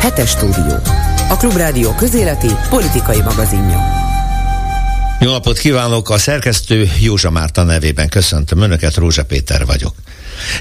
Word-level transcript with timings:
Hetes 0.00 0.30
stúdió. 0.30 0.76
A 1.28 1.36
Klubrádió 1.36 1.94
közéleti 1.94 2.48
politikai 2.68 3.20
magazinja. 3.20 3.78
Jó 5.20 5.30
napot 5.30 5.58
kívánok! 5.58 6.10
A 6.10 6.18
szerkesztő 6.18 6.90
Józsa 7.00 7.30
Márta 7.30 7.62
nevében 7.62 8.08
köszöntöm 8.08 8.60
Önöket, 8.60 8.94
Rózsa 8.94 9.24
Péter 9.24 9.66
vagyok. 9.66 9.94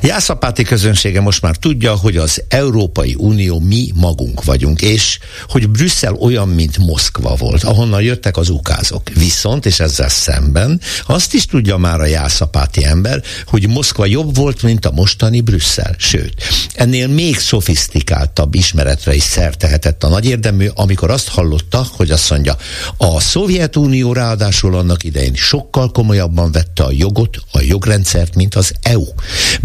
Jászapáti 0.01 0.63
közönsége 0.63 1.21
most 1.21 1.41
már 1.41 1.55
tudja, 1.55 1.95
hogy 1.95 2.17
az 2.17 2.43
Európai 2.47 3.15
Unió 3.17 3.59
mi 3.59 3.91
magunk 3.95 4.43
vagyunk, 4.43 4.81
és 4.81 5.19
hogy 5.47 5.69
Brüsszel 5.69 6.13
olyan, 6.13 6.47
mint 6.47 6.77
Moszkva 6.77 7.35
volt, 7.35 7.63
ahonnan 7.63 8.01
jöttek 8.01 8.37
az 8.37 8.49
ukázok. 8.49 9.09
Viszont, 9.09 9.65
és 9.65 9.79
ezzel 9.79 10.09
szemben, 10.09 10.81
azt 11.05 11.33
is 11.33 11.45
tudja 11.45 11.77
már 11.77 11.99
a 11.99 12.05
jászapáti 12.05 12.85
ember, 12.85 13.23
hogy 13.47 13.67
Moszkva 13.67 14.05
jobb 14.05 14.35
volt, 14.35 14.61
mint 14.61 14.85
a 14.85 14.91
mostani 14.91 15.41
Brüsszel. 15.41 15.95
Sőt, 15.97 16.43
ennél 16.73 17.07
még 17.07 17.37
szofisztikáltabb 17.37 18.55
ismeretre 18.55 19.15
is 19.15 19.23
szertehetett 19.23 20.03
a 20.03 20.07
nagy 20.07 20.25
érdemű, 20.25 20.67
amikor 20.73 21.11
azt 21.11 21.27
hallotta, 21.27 21.87
hogy 21.91 22.11
azt 22.11 22.29
mondja, 22.29 22.57
a 22.97 23.19
Szovjetunió 23.19 24.13
ráadásul 24.13 24.75
annak 24.75 25.03
idején 25.03 25.33
sokkal 25.35 25.91
komolyabban 25.91 26.51
vette 26.51 26.83
a 26.83 26.91
jogot, 26.91 27.37
a 27.51 27.61
jogrendszert, 27.61 28.35
mint 28.35 28.55
az 28.55 28.73
EU. 28.81 29.05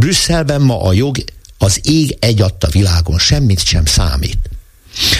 Brüsszelben 0.03 0.61
ma 0.61 0.83
a 0.83 0.93
jog 0.93 1.17
az 1.59 1.81
ég 1.83 2.17
egy 2.21 2.41
adta 2.41 2.69
világon 2.69 3.19
semmit 3.19 3.65
sem 3.65 3.85
számít. 3.85 4.39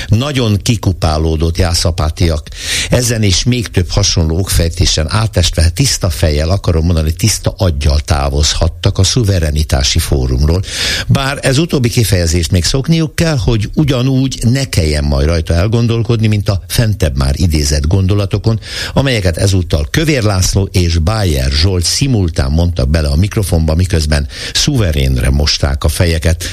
Nagyon 0.07 0.57
kikupálódott 0.63 1.59
jászapátiak. 1.59 2.49
Ezen 2.91 3.23
és 3.23 3.45
még 3.45 3.69
több 3.69 3.91
hasonló 3.91 4.39
okfejtésen 4.39 5.11
átestve 5.11 5.69
tiszta 5.69 6.11
fejjel, 6.11 6.51
akarom 6.51 6.85
mondani, 6.85 7.13
tiszta 7.13 7.55
aggyal 7.57 8.01
távozhattak 8.01 8.99
a 8.99 9.05
szuverenitási 9.05 9.99
fórumról. 9.99 10.63
Bár 11.07 11.39
ez 11.43 11.59
utóbbi 11.59 11.89
kifejezést 11.89 12.51
még 12.51 12.65
szokniuk 12.65 13.15
kell, 13.15 13.37
hogy 13.37 13.71
ugyanúgy 13.75 14.39
ne 14.43 14.65
kelljen 14.65 15.05
majd 15.05 15.27
rajta 15.27 15.55
elgondolkodni, 15.55 16.27
mint 16.27 16.49
a 16.49 16.63
fentebb 16.69 17.17
már 17.17 17.35
idézett 17.37 17.87
gondolatokon, 17.87 18.61
amelyeket 18.95 19.37
ezúttal 19.37 19.89
Kövér 19.91 20.23
László 20.23 20.69
és 20.73 20.99
Bayer 20.99 21.51
Zsolt 21.51 21.85
szimultán 21.85 22.51
mondtak 22.51 22.89
bele 22.89 23.09
a 23.09 23.17
mikrofonba, 23.17 23.75
miközben 23.75 24.29
szuverénre 24.55 25.31
mosták 25.31 25.85
a 25.85 25.89
fejeket 25.89 26.45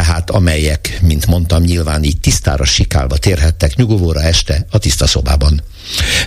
tehát 0.00 0.30
amelyek, 0.30 0.98
mint 1.02 1.26
mondtam, 1.26 1.62
nyilván 1.62 2.04
így 2.04 2.20
tisztára 2.20 2.64
sikálva 2.64 3.16
térhettek 3.16 3.76
nyugovóra 3.76 4.22
este 4.22 4.66
a 4.70 4.78
tiszta 4.78 5.06
szobában. 5.06 5.62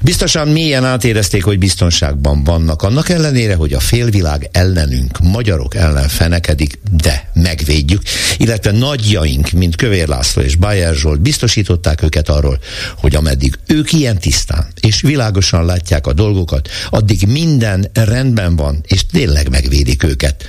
Biztosan 0.01 0.47
mélyen 0.47 0.85
átérezték, 0.85 1.43
hogy 1.43 1.57
biztonságban 1.57 2.43
vannak, 2.43 2.81
annak 2.81 3.09
ellenére, 3.09 3.55
hogy 3.55 3.73
a 3.73 3.79
félvilág 3.79 4.49
ellenünk, 4.51 5.19
magyarok 5.19 5.75
ellen 5.75 6.07
fenekedik, 6.07 6.79
de 6.91 7.29
megvédjük, 7.33 8.01
illetve 8.37 8.71
nagyjaink, 8.71 9.51
mint 9.51 9.75
Kövér 9.75 10.07
László 10.07 10.41
és 10.41 10.55
Bayer 10.55 10.95
Zsolt 10.95 11.21
biztosították 11.21 12.03
őket 12.03 12.29
arról, 12.29 12.59
hogy 12.97 13.15
ameddig 13.15 13.59
ők 13.67 13.93
ilyen 13.93 14.19
tisztán 14.19 14.67
és 14.79 15.01
világosan 15.01 15.65
látják 15.65 16.07
a 16.07 16.13
dolgokat, 16.13 16.69
addig 16.89 17.27
minden 17.27 17.89
rendben 17.93 18.55
van, 18.55 18.83
és 18.87 19.05
tényleg 19.05 19.49
megvédik 19.49 20.03
őket. 20.03 20.45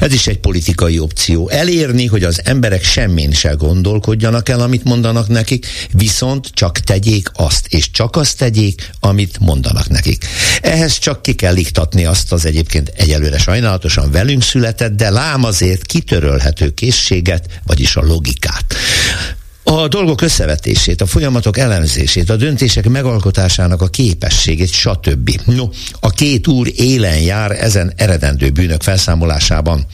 Ez 0.00 0.12
is 0.12 0.26
egy 0.26 0.38
politikai 0.38 0.98
opció. 0.98 1.48
Elérni, 1.48 2.06
hogy 2.06 2.24
az 2.24 2.40
emberek 2.68 2.86
semmin 2.86 3.32
se 3.32 3.52
gondolkodjanak 3.52 4.48
el, 4.48 4.60
amit 4.60 4.84
mondanak 4.84 5.28
nekik, 5.28 5.66
viszont 5.92 6.46
csak 6.52 6.78
tegyék 6.78 7.30
azt, 7.32 7.66
és 7.66 7.90
csak 7.90 8.16
azt 8.16 8.38
tegyék, 8.38 8.90
amit 9.00 9.38
mondanak 9.40 9.88
nekik. 9.88 10.26
Ehhez 10.60 10.98
csak 10.98 11.22
ki 11.22 11.34
kell 11.34 11.56
iktatni 11.56 12.04
azt 12.04 12.32
az 12.32 12.44
egyébként 12.44 12.92
egyelőre 12.96 13.38
sajnálatosan 13.38 14.10
velünk 14.10 14.42
született, 14.42 14.92
de 14.92 15.10
lám 15.10 15.44
azért 15.44 15.86
kitörölhető 15.86 16.70
készséget, 16.70 17.46
vagyis 17.66 17.96
a 17.96 18.02
logikát 18.02 18.74
a 19.70 19.88
dolgok 19.88 20.20
összevetését, 20.20 21.00
a 21.00 21.06
folyamatok 21.06 21.58
elemzését, 21.58 22.30
a 22.30 22.36
döntések 22.36 22.88
megalkotásának 22.88 23.82
a 23.82 23.86
képességét, 23.86 24.70
stb. 24.70 25.40
No, 25.44 25.68
a 26.00 26.10
két 26.10 26.46
úr 26.46 26.72
élen 26.76 27.18
jár 27.18 27.50
ezen 27.50 27.92
eredendő 27.96 28.50
bűnök 28.50 28.82
felszámolásában. 28.82 29.86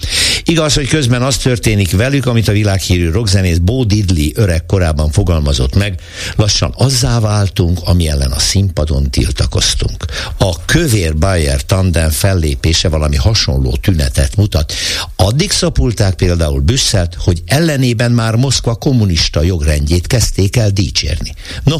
Igaz, 0.45 0.75
hogy 0.75 0.89
közben 0.89 1.23
az 1.23 1.37
történik 1.37 1.97
velük, 1.97 2.27
amit 2.27 2.49
a 2.49 2.53
világhírű 2.53 3.11
rockzenész 3.11 3.57
Bo 3.57 3.84
Diddley 3.84 4.31
öreg 4.34 4.67
korában 4.67 5.11
fogalmazott 5.11 5.75
meg, 5.75 6.01
lassan 6.37 6.75
azzá 6.77 7.21
váltunk, 7.21 7.79
ami 7.84 8.09
ellen 8.09 8.31
a 8.31 8.39
színpadon 8.39 9.11
tiltakoztunk. 9.11 10.05
A 10.39 10.65
kövér 10.65 11.17
Bayer 11.17 11.63
tandem 11.63 12.11
fellépése 12.11 12.89
valami 12.89 13.17
hasonló 13.17 13.77
tünetet 13.81 14.37
mutat. 14.37 14.73
Addig 15.17 15.51
szapulták 15.51 16.15
például 16.15 16.61
Büsszelt, 16.61 17.17
hogy 17.19 17.43
ellenében 17.47 18.13
már 18.13 18.34
Moszkva 18.34 18.75
kommunista 18.75 19.43
jog 19.43 19.63
jogrendjét 19.65 20.07
kezdték 20.07 20.57
el 20.57 20.71
dicsérni. 20.71 21.35
No, 21.63 21.77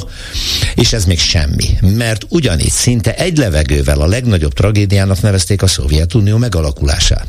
és 0.75 0.93
ez 0.93 1.05
még 1.05 1.19
semmi, 1.19 1.79
mert 1.81 2.27
ugyanígy 2.29 2.71
szinte 2.71 3.15
egy 3.15 3.37
levegővel 3.37 4.01
a 4.01 4.07
legnagyobb 4.07 4.53
tragédiának 4.53 5.21
nevezték 5.21 5.63
a 5.63 5.67
Szovjetunió 5.67 6.37
megalakulását. 6.37 7.27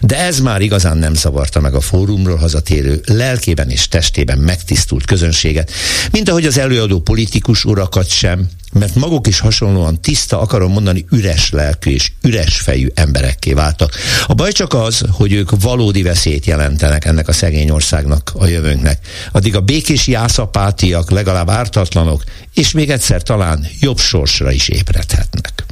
De 0.00 0.18
ez 0.18 0.40
már 0.40 0.60
igazán 0.60 0.98
nem 0.98 1.14
zavarta 1.14 1.60
meg 1.60 1.74
a 1.74 1.80
fórumról 1.80 2.36
hazatérő, 2.36 3.00
lelkében 3.04 3.70
és 3.70 3.88
testében 3.88 4.38
megtisztult 4.38 5.04
közönséget, 5.04 5.70
mint 6.10 6.28
ahogy 6.28 6.46
az 6.46 6.58
előadó 6.58 7.00
politikus 7.00 7.64
urakat 7.64 8.08
sem, 8.08 8.48
mert 8.72 8.94
maguk 8.94 9.26
is 9.26 9.38
hasonlóan 9.38 10.00
tiszta, 10.00 10.40
akarom 10.40 10.72
mondani, 10.72 11.04
üres 11.10 11.50
lelkű 11.50 11.90
és 11.90 12.12
üres 12.22 12.60
fejű 12.60 12.88
emberekké 12.94 13.52
váltak. 13.52 13.92
A 14.26 14.34
baj 14.34 14.52
csak 14.52 14.74
az, 14.74 15.02
hogy 15.10 15.32
ők 15.32 15.50
valódi 15.60 16.02
veszélyt 16.02 16.46
jelentenek 16.46 17.04
ennek 17.04 17.28
a 17.28 17.32
szegény 17.32 17.70
országnak, 17.70 18.32
a 18.34 18.46
jövőnknek. 18.46 19.06
Addig 19.32 19.56
a 19.56 19.60
békés 19.60 20.06
jászapátiak 20.06 21.10
legalább 21.10 21.50
ártatlanok, 21.50 22.24
és 22.54 22.72
még 22.72 22.90
egyszer 22.90 23.22
talán 23.22 23.66
jobb 23.80 23.98
sorsra 23.98 24.50
is 24.50 24.68
ébredhetnek. 24.68 25.64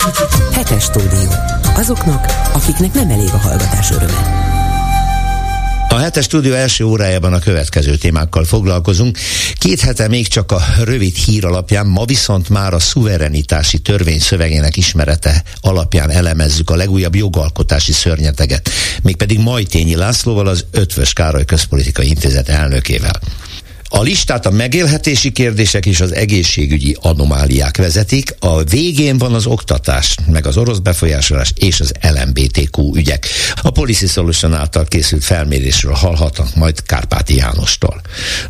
Hetes 0.53 0.83
stúdió. 0.83 1.31
Azoknak, 1.75 2.27
akiknek 2.53 2.93
nem 2.93 3.11
elég 3.11 3.29
a 3.33 3.39
hallgatás 3.39 3.91
öröme. 3.91 4.50
A 5.93 5.99
hetes 5.99 6.25
stúdió 6.25 6.53
első 6.53 6.85
órájában 6.85 7.33
a 7.33 7.39
következő 7.39 7.97
témákkal 7.97 8.45
foglalkozunk. 8.45 9.19
Két 9.59 9.81
hete 9.81 10.09
még 10.09 10.29
csak 10.29 10.53
a 10.53 10.63
rövid 10.85 11.15
hír 11.15 11.45
alapján, 11.45 11.87
ma 11.87 12.05
viszont 12.05 12.49
már 12.49 12.75
a 12.75 12.79
szuverenitási 12.79 13.79
törvény 13.79 14.21
szövegének 14.21 14.77
ismerete 14.77 15.43
alapján 15.61 16.11
elemezzük 16.11 16.71
a 16.71 16.77
legújabb 16.77 17.15
jogalkotási 17.15 17.93
szörnyeteget. 17.93 18.71
Mégpedig 19.03 19.39
Majtényi 19.39 19.95
Lászlóval, 19.95 20.47
az 20.47 20.65
Ötvös 20.71 21.13
Károly 21.13 21.45
Közpolitikai 21.45 22.09
Intézet 22.09 22.49
elnökével. 22.49 23.21
A 23.93 24.03
listát 24.03 24.47
a 24.47 24.51
megélhetési 24.51 25.33
kérdések 25.33 25.87
és 25.87 26.01
az 26.01 26.15
egészségügyi 26.15 26.97
anomáliák 27.01 27.77
vezetik, 27.77 28.35
a 28.39 28.63
végén 28.63 29.19
van 29.19 29.35
az 29.35 29.47
oktatás, 29.47 30.17
meg 30.27 30.47
az 30.47 30.57
orosz 30.57 30.79
befolyásolás 30.79 31.53
és 31.57 31.81
az 31.81 31.93
LMBTQ 32.01 32.97
ügyek. 32.97 33.27
A 33.63 33.71
Policy 33.71 34.07
Solution 34.07 34.55
által 34.55 34.85
készült 34.85 35.25
felmérésről 35.25 35.93
hallhatnak 35.93 36.55
majd 36.55 36.83
Kárpáti 36.83 37.35
Jánostól. 37.37 38.01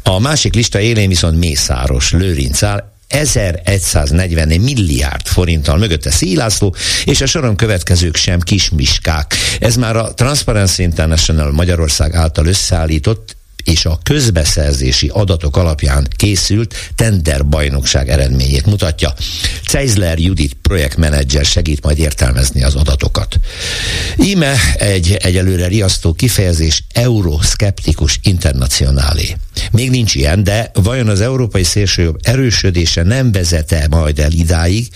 A 0.03 0.19
másik 0.19 0.55
lista 0.55 0.81
élén 0.81 1.09
viszont 1.09 1.39
Mészáros 1.39 2.13
Lőrinc 2.13 2.63
áll, 2.63 2.93
1140 3.09 4.49
milliárd 4.49 5.27
forinttal 5.27 5.79
mögötte 5.79 6.11
Szílászló, 6.11 6.75
és 7.05 7.21
a 7.21 7.27
soron 7.27 7.57
következők 7.57 8.17
sem 8.17 8.41
kismiskák. 8.41 9.35
Ez 9.61 9.77
már 9.77 9.97
a 9.97 10.15
Transparency 10.15 10.83
International 10.83 11.53
Magyarország 11.53 12.15
által 12.15 12.47
összeállított 12.47 13.39
és 13.65 13.85
a 13.85 13.99
közbeszerzési 14.03 15.11
adatok 15.13 15.57
alapján 15.57 16.07
készült 16.17 16.75
tenderbajnokság 16.95 18.09
eredményét 18.09 18.67
mutatja. 18.67 19.15
Ceizler 19.67 20.19
Judit 20.19 20.57
projektmenedzser 20.71 21.45
segít 21.45 21.83
majd 21.83 21.99
értelmezni 21.99 22.63
az 22.63 22.75
adatokat. 22.75 23.37
Íme 24.17 24.55
egy 24.79 25.13
egyelőre 25.13 25.67
riasztó 25.67 26.13
kifejezés 26.13 26.85
euroszkeptikus 26.93 28.19
internacionálé. 28.23 29.37
Még 29.73 29.91
nincs 29.91 30.15
ilyen, 30.15 30.43
de 30.45 30.71
vajon 30.75 31.09
az 31.09 31.21
európai 31.21 31.65
szélsőjobb 31.65 32.19
erősödése 32.23 33.03
nem 33.03 33.33
vezete 33.33 33.87
majd 33.91 34.19
el 34.19 34.33
idáig? 34.33 34.89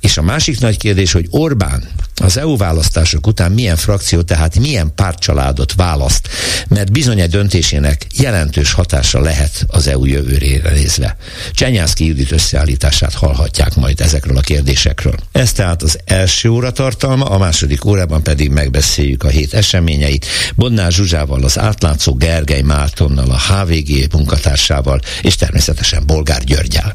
És 0.00 0.16
a 0.16 0.22
másik 0.22 0.60
nagy 0.60 0.76
kérdés, 0.76 1.12
hogy 1.12 1.26
Orbán 1.30 1.88
az 2.20 2.36
EU 2.36 2.56
választások 2.56 3.26
után 3.26 3.52
milyen 3.52 3.76
frakció, 3.76 4.22
tehát 4.22 4.58
milyen 4.58 4.94
pártcsaládot 4.94 5.74
választ, 5.74 6.28
mert 6.68 6.92
bizony 6.92 7.20
egy 7.20 7.30
döntésének 7.30 8.06
jelentős 8.14 8.72
hatása 8.72 9.20
lehet 9.20 9.64
az 9.66 9.86
EU 9.86 10.04
jövőre 10.04 10.70
nézve. 10.70 11.16
Csenyászki 11.52 12.06
Judit 12.06 12.32
összeállítását 12.32 13.14
hallhatják 13.14 13.74
majd 13.74 14.00
ezekről 14.00 14.36
a 14.36 14.40
kérdésekről. 14.40 15.17
Ez 15.32 15.52
tehát 15.52 15.82
az 15.82 15.98
első 16.04 16.48
óra 16.48 16.70
tartalma, 16.70 17.24
a 17.24 17.38
második 17.38 17.84
órában 17.84 18.22
pedig 18.22 18.50
megbeszéljük 18.50 19.24
a 19.24 19.28
hét 19.28 19.54
eseményeit. 19.54 20.26
Bonnár 20.56 20.92
Zsuzsával, 20.92 21.42
az 21.42 21.58
átlátszó 21.58 22.14
Gergely 22.14 22.62
Mártonnal, 22.62 23.30
a 23.30 23.38
HVG 23.38 24.12
munkatársával, 24.12 25.00
és 25.22 25.36
természetesen 25.36 26.06
Bolgár 26.06 26.44
Györgyel. 26.44 26.94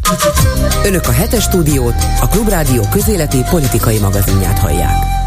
Önök 0.86 1.08
a 1.08 1.12
hetes 1.12 1.44
stúdiót, 1.44 1.96
a 2.20 2.28
Klubrádió 2.28 2.88
közéleti 2.92 3.38
politikai 3.50 4.00
magazinját 4.00 4.60
hallják. 4.60 5.24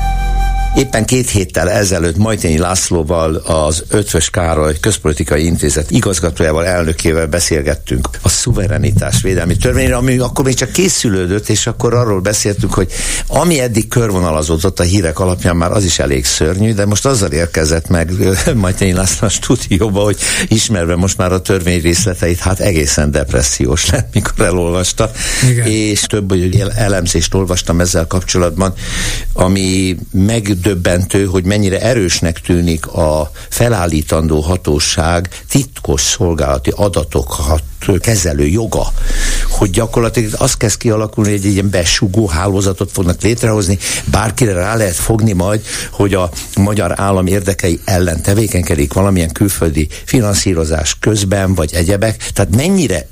Éppen 0.76 1.04
két 1.04 1.30
héttel 1.30 1.70
ezelőtt 1.70 2.16
Majtényi 2.16 2.58
Lászlóval, 2.58 3.34
az 3.34 3.84
Ötvös 3.88 4.30
Károly 4.30 4.74
Közpolitikai 4.80 5.44
Intézet 5.44 5.90
igazgatójával, 5.90 6.66
elnökével 6.66 7.26
beszélgettünk 7.26 8.08
a 8.22 8.28
szuverenitás 8.28 9.22
védelmi 9.22 9.56
törvényre, 9.56 9.96
ami 9.96 10.18
akkor 10.18 10.44
még 10.44 10.54
csak 10.54 10.72
készülődött, 10.72 11.48
és 11.48 11.66
akkor 11.66 11.94
arról 11.94 12.20
beszéltünk, 12.20 12.74
hogy 12.74 12.92
ami 13.26 13.60
eddig 13.60 13.88
körvonalazódott 13.88 14.80
a 14.80 14.82
hírek 14.82 15.18
alapján 15.18 15.56
már 15.56 15.72
az 15.72 15.84
is 15.84 15.98
elég 15.98 16.24
szörnyű, 16.24 16.74
de 16.74 16.86
most 16.86 17.06
azzal 17.06 17.30
érkezett 17.30 17.88
meg 17.88 18.12
Majtényi 18.54 18.92
László 18.92 19.26
a 19.26 19.30
stúdióba, 19.30 20.00
hogy 20.00 20.16
ismerve 20.48 20.96
most 20.96 21.16
már 21.16 21.32
a 21.32 21.40
törvény 21.40 21.80
részleteit, 21.80 22.38
hát 22.38 22.60
egészen 22.60 23.10
depressziós 23.10 23.90
lett, 23.90 24.14
mikor 24.14 24.44
elolvasta. 24.44 25.10
Igen. 25.50 25.66
És 25.66 26.00
több 26.00 26.32
elemzést 26.76 27.34
olvastam 27.34 27.80
ezzel 27.80 28.06
kapcsolatban, 28.06 28.74
ami 29.32 29.96
megdöbbentő, 30.66 31.24
hogy 31.24 31.44
mennyire 31.44 31.80
erősnek 31.80 32.40
tűnik 32.40 32.86
a 32.86 33.30
felállítandó 33.48 34.40
hatóság 34.40 35.28
titkos 35.48 36.00
szolgálati 36.00 36.72
adatokat 36.76 37.62
kezelő 38.00 38.46
joga, 38.46 38.92
hogy 39.50 39.70
gyakorlatilag 39.70 40.30
az 40.38 40.54
kezd 40.54 40.76
kialakulni, 40.76 41.30
hogy 41.30 41.44
egy 41.44 41.52
ilyen 41.52 41.70
besugó 41.70 42.26
hálózatot 42.26 42.90
fognak 42.92 43.22
létrehozni, 43.22 43.78
bárkire 44.04 44.52
rá 44.52 44.76
lehet 44.76 44.94
fogni 44.94 45.32
majd, 45.32 45.60
hogy 45.90 46.14
a 46.14 46.30
magyar 46.56 47.00
állam 47.00 47.26
érdekei 47.26 47.80
ellen 47.84 48.22
tevékenykedik 48.22 48.92
valamilyen 48.92 49.32
külföldi 49.32 49.88
finanszírozás 50.04 50.96
közben, 51.00 51.54
vagy 51.54 51.74
egyebek. 51.74 52.30
Tehát 52.32 52.56
mennyire 52.56 53.06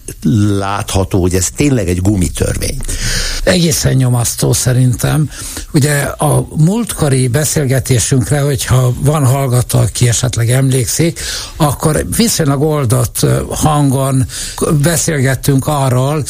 látható, 0.59 1.21
hogy 1.21 1.35
ez 1.35 1.49
tényleg 1.56 1.88
egy 1.88 2.00
gumitörvény? 2.00 2.81
Egészen 3.44 3.93
nyomasztó 3.93 4.53
szerintem. 4.53 5.31
Ugye 5.73 6.00
a 6.00 6.47
múltkori 6.56 7.29
beszélgetésünkre, 7.29 8.41
hogyha 8.41 8.94
van 9.00 9.26
hallgató, 9.26 9.79
aki 9.79 10.09
esetleg 10.09 10.50
emlékszik, 10.50 11.21
akkor 11.56 12.06
viszonylag 12.17 12.62
oldott 12.62 13.26
hangon 13.50 14.26
beszélgettünk 14.72 15.66
arról, 15.66 16.25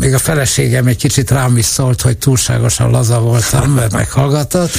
még 0.00 0.14
a 0.14 0.18
feleségem 0.18 0.86
egy 0.86 0.96
kicsit 0.96 1.30
rám 1.30 1.56
is 1.56 1.64
szólt, 1.64 2.00
hogy 2.00 2.18
túlságosan 2.18 2.90
laza 2.90 3.20
voltam, 3.20 3.70
mert 3.70 3.92
meghallgatott, 3.92 4.70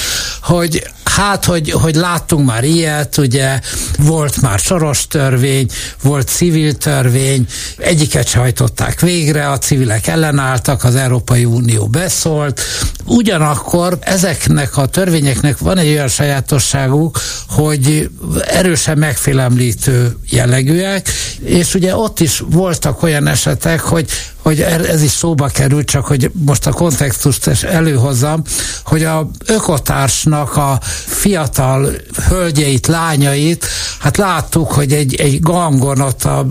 hogy 0.42 0.92
hát, 1.16 1.46
hogy, 1.46 1.72
hogy 1.72 1.96
láttunk 1.96 2.46
már 2.46 2.64
ilyet, 2.64 3.18
ugye 3.18 3.60
volt 3.98 4.42
már 4.42 4.60
soros 4.60 5.08
törvény, 5.08 5.68
volt 6.02 6.28
civil 6.28 6.74
törvény, 6.74 7.46
egyiket 7.78 8.28
se 8.28 8.40
hajtották 8.40 9.00
végre, 9.00 9.50
a 9.50 9.58
civilek 9.58 10.08
ellenálltak, 10.08 10.84
az 10.84 10.96
Európai 10.96 11.46
Unió 11.46 11.88
beszólt. 11.88 12.62
Ugyanakkor 13.06 13.98
ezeknek 14.02 14.78
a 14.78 14.86
törvényeknek 14.86 15.58
van 15.58 15.78
egy 15.78 15.88
olyan 15.88 16.08
sajátosságuk, 16.08 17.20
hogy 17.48 18.10
erősen 18.46 18.98
megfélemlítő 18.98 20.18
jellegűek, 20.30 21.10
és 21.44 21.74
ugye 21.74 21.96
ott 21.96 22.20
is 22.20 22.44
voltak 22.62 23.04
olyan 23.04 23.28
esetek, 23.28 23.80
hogy 23.80 24.10
hogy 24.42 24.60
er, 24.60 24.90
ez 24.90 25.02
is 25.02 25.12
szóba 25.12 25.48
került, 25.48 25.88
csak 25.88 26.06
hogy 26.06 26.32
most 26.34 26.68
a 26.68 26.72
kontextust 26.72 27.64
előhozzam, 27.64 28.42
hogy 28.84 29.04
a 29.04 29.30
ökotársnak 29.46 30.56
a 30.58 30.80
fiatal 31.06 31.92
hölgyeit, 32.28 32.88
lányait, 32.88 33.66
hát 34.00 34.18
láttuk, 34.18 34.72
hogy 34.72 34.94
egy, 34.94 35.16
egy 35.16 35.40
gangon 35.40 36.02
ott 36.02 36.24
a, 36.24 36.48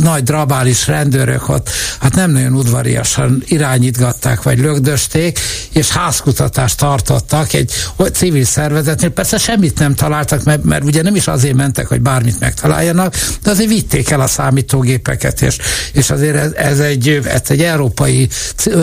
nagy 0.00 0.22
drabális 0.22 0.86
rendőrök 0.86 1.48
ott, 1.48 1.70
hát 2.00 2.14
nem 2.14 2.30
nagyon 2.30 2.54
udvariasan 2.54 3.42
irányítgatták, 3.46 4.42
vagy 4.42 4.58
lögdösték, 4.58 5.38
és 5.72 5.88
házkutatást 5.88 6.78
tartottak 6.78 7.52
egy 7.52 7.72
civil 8.12 8.44
szervezetnél. 8.44 9.10
Persze 9.10 9.38
semmit 9.38 9.78
nem 9.78 9.94
találtak, 9.94 10.44
mert, 10.44 10.64
mert 10.64 10.84
ugye 10.84 11.02
nem 11.02 11.14
is 11.14 11.26
azért 11.26 11.54
mentek, 11.54 11.86
hogy 11.86 12.00
bármit 12.00 12.40
megtaláljanak, 12.40 13.14
de 13.42 13.50
azért 13.50 13.68
vitték 13.68 14.10
el 14.10 14.20
a 14.20 14.26
számítógépeket, 14.26 15.42
és, 15.42 15.58
és 15.92 16.10
azért 16.10 16.36
ez, 16.36 16.52
ez 16.52 16.78
egy 16.78 17.19
ez 17.26 17.42
egy 17.48 17.62
európai 17.62 18.28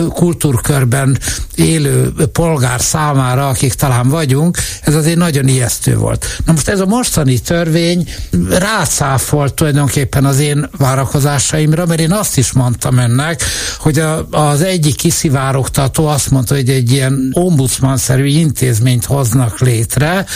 kultúrkörben 0.08 1.18
élő 1.54 2.12
polgár 2.32 2.80
számára, 2.80 3.48
akik 3.48 3.74
talán 3.74 4.08
vagyunk, 4.08 4.56
ez 4.82 4.94
azért 4.94 5.16
nagyon 5.16 5.48
ijesztő 5.48 5.96
volt. 5.96 6.26
Na 6.44 6.52
most 6.52 6.68
ez 6.68 6.80
a 6.80 6.86
mostani 6.86 7.38
törvény 7.38 8.08
rácáfolt 8.50 9.54
tulajdonképpen 9.54 10.24
az 10.24 10.38
én 10.38 10.68
várakozásaimra, 10.76 11.86
mert 11.86 12.00
én 12.00 12.12
azt 12.12 12.38
is 12.38 12.52
mondtam 12.52 12.98
ennek, 12.98 13.42
hogy 13.78 13.98
a, 13.98 14.28
az 14.30 14.62
egyik 14.62 14.94
kiszivárogtató 14.96 16.06
azt 16.06 16.30
mondta, 16.30 16.54
hogy 16.54 16.68
egy 16.68 16.92
ilyen 16.92 17.30
ombudsman-szerű 17.32 18.26
intézményt 18.26 19.04
hoznak 19.04 19.58
létre, 19.58 20.26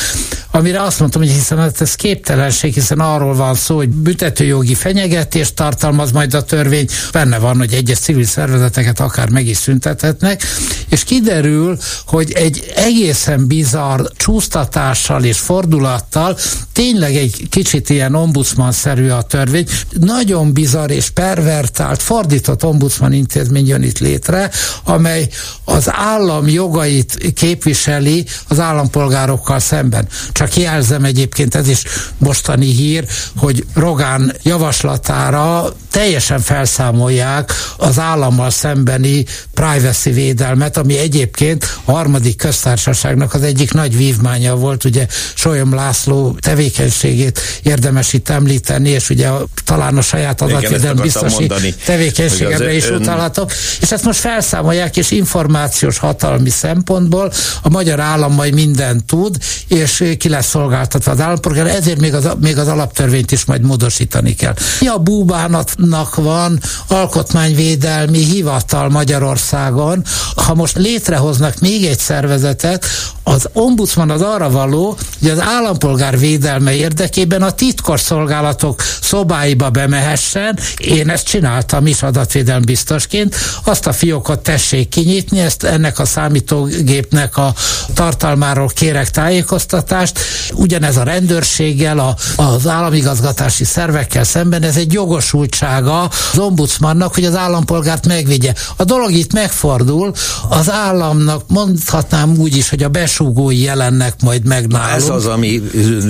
amire 0.51 0.83
azt 0.83 0.99
mondtam, 1.01 1.23
hogy 1.23 1.31
hiszen 1.31 1.59
hát 1.59 1.81
ez 1.81 1.95
képtelenség, 1.95 2.75
hiszen 2.75 3.01
arról 3.01 3.35
van 3.35 3.55
szó, 3.55 3.77
hogy 3.77 3.89
büntetőjogi 3.89 4.75
fenyegetés 4.75 5.55
tartalmaz 5.55 6.13
majd 6.13 6.35
a 6.35 6.45
törvény, 6.45 6.87
benne 7.13 7.39
van, 7.39 7.57
hogy 7.57 7.73
egyes 7.93 8.05
civil 8.05 8.25
szervezeteket 8.25 9.01
akár 9.01 9.29
meg 9.29 9.47
is 9.47 9.57
szüntethetnek, 9.57 10.43
és 10.89 11.05
kiderül, 11.05 11.79
hogy 12.07 12.33
egy 12.33 12.73
egészen 12.75 13.47
bizarr 13.47 14.01
csúsztatással 14.17 15.25
és 15.25 15.39
fordulattal 15.39 16.39
tényleg 16.73 17.17
egy 17.17 17.47
kicsit 17.51 17.91
ilyen 17.91 18.15
ombudsman-szerű 18.15 19.09
a 19.09 19.23
törvény, 19.23 19.67
nagyon 19.91 20.53
bizarr 20.53 20.91
és 20.91 21.11
pervertált, 21.11 22.03
fordított 22.03 22.65
ombudsman 22.65 23.13
intézmény 23.13 23.67
jön 23.67 23.83
itt 23.83 23.99
létre, 23.99 24.51
amely 24.85 25.29
az 25.65 25.91
állam 25.91 26.49
jogait 26.49 27.33
képviseli 27.35 28.27
az 28.49 28.61
állampolgárokkal 28.61 29.59
szemben. 29.59 30.09
Csak 30.33 30.57
jelzem 30.57 31.05
egyébként, 31.05 31.55
ez 31.55 31.69
is 31.69 31.83
mostani 32.19 32.67
hír, 32.67 33.07
hogy 33.37 33.65
Rogán 33.75 34.33
javaslatára 34.43 35.73
teljesen 35.91 36.41
felszámolják 36.41 37.53
az 37.83 37.99
állammal 37.99 38.51
szembeni 38.51 39.25
privacy 39.55 40.11
védelmet, 40.11 40.77
ami 40.77 40.99
egyébként 40.99 41.79
a 41.85 41.93
harmadik 41.93 42.37
köztársaságnak 42.37 43.35
az 43.35 43.43
egyik 43.43 43.73
nagy 43.73 43.97
vívmánya 43.97 44.57
volt, 44.57 44.85
ugye 44.85 45.07
Solyom 45.35 45.75
László 45.75 46.37
tevékenységét 46.41 47.41
érdemes 47.63 48.13
itt 48.13 48.29
említeni, 48.29 48.89
és 48.89 49.11
ugye 49.11 49.29
a, 49.29 49.47
talán 49.65 49.97
a 49.97 50.03
saját 50.03 50.41
adatvédelmi 50.41 51.01
biztosi 51.01 51.51
tevékenységemre 51.85 52.75
is 52.75 52.89
ön... 52.89 53.01
utalhatok, 53.01 53.53
és 53.81 53.93
ezt 53.93 54.05
most 54.05 54.19
felszámolják, 54.19 54.97
és 54.97 55.11
információs 55.11 55.99
hatalmi 55.99 56.51
szempontból 56.51 57.33
a 57.63 57.69
magyar 57.69 58.01
állam 58.01 58.33
majd 58.35 58.55
mindent 58.55 59.05
tud, 59.05 59.37
és 59.69 60.15
ki 60.19 60.29
lesz 60.29 60.49
szolgáltatva 60.49 61.11
az 61.11 61.21
állampolgár, 61.21 61.67
ezért 61.67 62.01
még 62.01 62.15
az, 62.15 62.29
még 62.41 62.59
az 62.59 62.69
alaptörvényt 62.69 63.33
is 63.33 63.45
majd 63.45 63.63
módosítani 63.63 64.35
kell. 64.35 64.55
Mi 64.81 64.87
a 64.87 64.99
búbánatnak 64.99 66.15
van 66.15 66.61
alkotmányvédelmi 66.87 67.71
hivatal 68.19 68.89
Magyarországon, 68.89 70.03
ha 70.35 70.55
most 70.55 70.77
létrehoznak 70.77 71.59
még 71.59 71.85
egy 71.85 71.99
szervezetet, 71.99 72.87
az 73.25 73.49
ombudsman 73.53 74.11
az 74.11 74.23
arra 74.23 74.51
való, 74.51 74.97
hogy 75.21 75.31
az 75.31 75.41
állampolgár 75.41 76.19
védelme 76.19 76.75
érdekében 76.75 77.43
a 77.43 77.51
titkos 77.51 78.01
szolgálatok 78.01 78.83
szobáiba 79.01 79.71
bemehessen. 79.71 80.59
Én 80.77 81.09
ezt 81.09 81.27
csináltam 81.27 81.87
is 81.87 82.03
adatvédelmi 82.03 82.65
biztosként. 82.65 83.37
Azt 83.65 83.87
a 83.87 83.93
fiókot 83.93 84.41
tessék 84.41 84.89
kinyitni, 84.89 85.41
ezt 85.41 85.63
ennek 85.63 85.99
a 85.99 86.05
számítógépnek 86.05 87.37
a 87.37 87.55
tartalmáról 87.95 88.69
kérek 88.69 89.11
tájékoztatást. 89.11 90.19
Ugyanez 90.55 90.97
a 90.97 91.03
rendőrséggel, 91.03 91.99
a, 91.99 92.17
az 92.37 92.67
államigazgatási 92.67 93.65
szervekkel 93.65 94.25
szemben 94.25 94.63
ez 94.63 94.77
egy 94.77 94.93
jogosultsága 94.93 96.03
az 96.33 96.39
ombudsmannak, 96.39 97.15
hogy 97.15 97.25
az 97.25 97.37
állampolgárt 97.37 98.07
megvigye. 98.07 98.55
A 98.77 98.85
dolog 98.85 99.11
itt 99.11 99.33
megfordul, 99.33 100.13
az 100.49 100.71
államnak 100.71 101.43
mondhatnám 101.47 102.35
úgy 102.39 102.57
is, 102.57 102.69
hogy 102.69 102.83
a 102.83 102.89
bes 102.89 103.12
besúgói 103.13 103.61
jelennek 103.61 104.15
majd 104.23 104.47
meg 104.47 104.67
nálunk. 104.67 104.95
Ez 104.95 105.09
az, 105.09 105.27
ami 105.27 105.63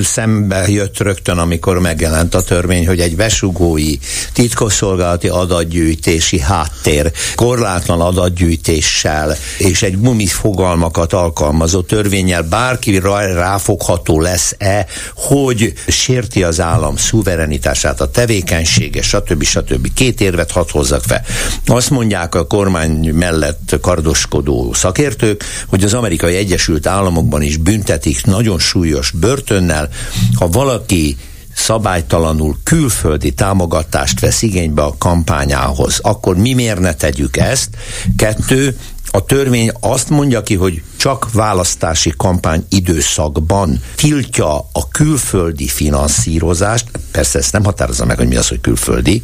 szembe 0.02 0.68
jött 0.68 0.98
rögtön, 0.98 1.38
amikor 1.38 1.78
megjelent 1.78 2.34
a 2.34 2.42
törvény, 2.42 2.86
hogy 2.86 3.00
egy 3.00 3.16
besugói 3.16 3.96
titkosszolgálati 4.32 5.28
adatgyűjtési 5.28 6.40
háttér, 6.40 7.12
korlátlan 7.34 8.00
adatgyűjtéssel 8.00 9.36
és 9.58 9.82
egy 9.82 10.00
gumi 10.00 10.26
fogalmakat 10.26 11.12
alkalmazó 11.12 11.80
törvényel 11.80 12.42
bárki 12.42 13.00
ráfogható 13.34 14.20
lesz-e, 14.20 14.86
hogy 15.14 15.72
sérti 15.88 16.42
az 16.42 16.60
állam 16.60 16.96
szuverenitását, 16.96 18.00
a 18.00 18.10
tevékenysége, 18.10 19.02
stb. 19.02 19.42
stb. 19.44 19.94
Két 19.94 20.20
érvet 20.20 20.50
hadd 20.50 20.70
hozzak 20.70 21.02
fel. 21.02 21.24
Azt 21.66 21.90
mondják 21.90 22.34
a 22.34 22.46
kormány 22.46 23.14
mellett 23.14 23.78
kardoskodó 23.80 24.72
szakértők, 24.72 25.44
hogy 25.66 25.84
az 25.84 25.94
amerikai 25.94 26.36
Egyesült 26.36 26.86
Államokban 26.92 27.42
is 27.42 27.56
büntetik 27.56 28.24
nagyon 28.24 28.58
súlyos 28.58 29.10
börtönnel, 29.10 29.88
ha 30.34 30.48
valaki 30.48 31.16
szabálytalanul 31.54 32.56
külföldi 32.62 33.32
támogatást 33.32 34.20
vesz 34.20 34.42
igénybe 34.42 34.82
a 34.82 34.94
kampányához, 34.98 35.98
akkor 36.02 36.36
mi 36.36 36.52
miért 36.52 36.80
ne 36.80 36.94
tegyük 36.94 37.36
ezt? 37.36 37.68
Kettő, 38.16 38.76
a 39.14 39.24
törvény 39.24 39.72
azt 39.80 40.10
mondja 40.10 40.42
ki, 40.42 40.54
hogy 40.54 40.82
csak 40.96 41.32
választási 41.32 42.12
kampány 42.16 42.64
időszakban 42.68 43.82
tiltja 43.94 44.56
a 44.58 44.88
külföldi 44.88 45.66
finanszírozást, 45.66 46.86
persze 47.10 47.38
ezt 47.38 47.52
nem 47.52 47.64
határozza 47.64 48.04
meg, 48.04 48.16
hogy 48.16 48.28
mi 48.28 48.36
az, 48.36 48.48
hogy 48.48 48.60
külföldi, 48.60 49.22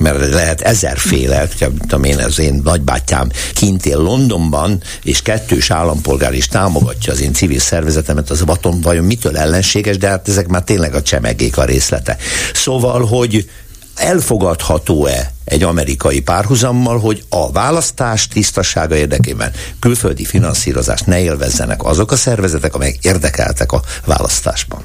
mert 0.00 0.32
lehet 0.32 0.60
ezerféle, 0.60 1.48
tudom 1.78 2.04
én, 2.04 2.18
az 2.18 2.38
én 2.38 2.60
nagybátyám 2.64 3.30
kint 3.54 3.86
él 3.86 3.98
Londonban, 3.98 4.82
és 5.02 5.22
kettős 5.22 5.70
állampolgár 5.70 6.34
is 6.34 6.46
támogatja 6.46 7.12
az 7.12 7.20
én 7.20 7.32
civil 7.32 7.60
szervezetemet, 7.60 8.30
az 8.30 8.44
vaton 8.44 8.80
vajon 8.80 9.04
mitől 9.04 9.36
ellenséges, 9.36 9.98
de 9.98 10.08
hát 10.08 10.28
ezek 10.28 10.48
már 10.48 10.62
tényleg 10.62 10.94
a 10.94 11.02
csemegék 11.02 11.56
a 11.56 11.64
részlete. 11.64 12.16
Szóval, 12.54 13.04
hogy 13.04 13.48
elfogadható-e 13.94 15.32
egy 15.44 15.62
amerikai 15.62 16.20
párhuzammal, 16.20 16.98
hogy 16.98 17.24
a 17.28 17.52
választás 17.52 18.28
tisztasága 18.28 18.96
érdekében 18.96 19.52
külföldi 19.78 20.24
finanszírozást 20.24 21.06
ne 21.06 21.20
élvezzenek 21.20 21.84
azok 21.84 22.12
a 22.12 22.16
szervezetek, 22.16 22.74
amelyek 22.74 23.04
érdekeltek 23.04 23.72
a 23.72 23.82
választásban. 24.04 24.84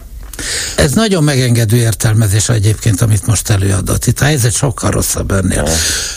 Ez 0.75 0.91
nagyon 0.91 1.23
megengedő 1.23 1.77
értelmezés 1.77 2.49
egyébként, 2.49 3.01
amit 3.01 3.25
most 3.25 3.49
előadott. 3.49 4.05
Itt 4.05 4.19
a 4.21 4.25
helyzet 4.25 4.53
sokkal 4.53 4.91
rosszabb 4.91 5.31
ennél. 5.31 5.67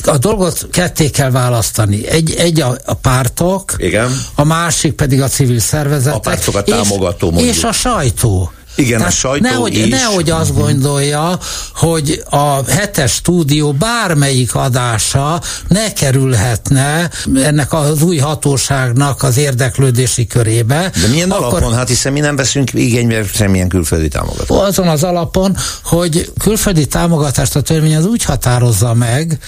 A 0.04 0.18
dolgot 0.18 0.68
ketté 0.70 1.10
kell 1.10 1.30
választani. 1.30 2.06
Egy, 2.06 2.34
egy 2.38 2.60
a, 2.60 2.78
a 2.84 2.94
pártok, 2.94 3.74
Igen. 3.76 4.22
a 4.34 4.44
másik 4.44 4.92
pedig 4.92 5.22
a 5.22 5.28
civil 5.28 5.58
szervezetek. 5.58 6.14
A 6.14 6.20
pártokat 6.20 6.64
támogató 6.64 7.32
és, 7.36 7.56
és 7.56 7.64
a 7.64 7.72
sajtó. 7.72 8.52
Igen, 8.78 8.98
Tehát 8.98 9.12
a 9.12 9.16
sajtó 9.16 9.48
nehogy, 9.48 9.74
is. 9.74 9.88
Nehogy 9.88 10.30
azt 10.30 10.54
gondolja, 10.54 11.38
hogy 11.74 12.22
a 12.30 12.70
hetes 12.70 13.12
stúdió 13.12 13.72
bármelyik 13.72 14.54
adása 14.54 15.40
ne 15.68 15.92
kerülhetne 15.92 17.10
ennek 17.34 17.72
az 17.72 18.02
új 18.02 18.16
hatóságnak 18.16 19.22
az 19.22 19.36
érdeklődési 19.36 20.26
körébe. 20.26 20.90
De 21.02 21.08
milyen 21.10 21.30
Akkor, 21.30 21.46
alapon? 21.46 21.74
Hát 21.74 21.88
hiszen 21.88 22.12
mi 22.12 22.20
nem 22.20 22.36
veszünk 22.36 22.70
igénybe 22.72 23.24
semmilyen 23.24 23.68
külföldi 23.68 24.08
támogatást. 24.08 24.50
Azon 24.50 24.88
az 24.88 25.02
alapon, 25.02 25.56
hogy 25.84 26.32
külföldi 26.38 26.86
támogatást 26.86 27.56
a 27.56 27.60
törvény 27.60 27.96
az 27.96 28.06
úgy 28.06 28.24
határozza 28.24 28.94
meg, 28.94 29.38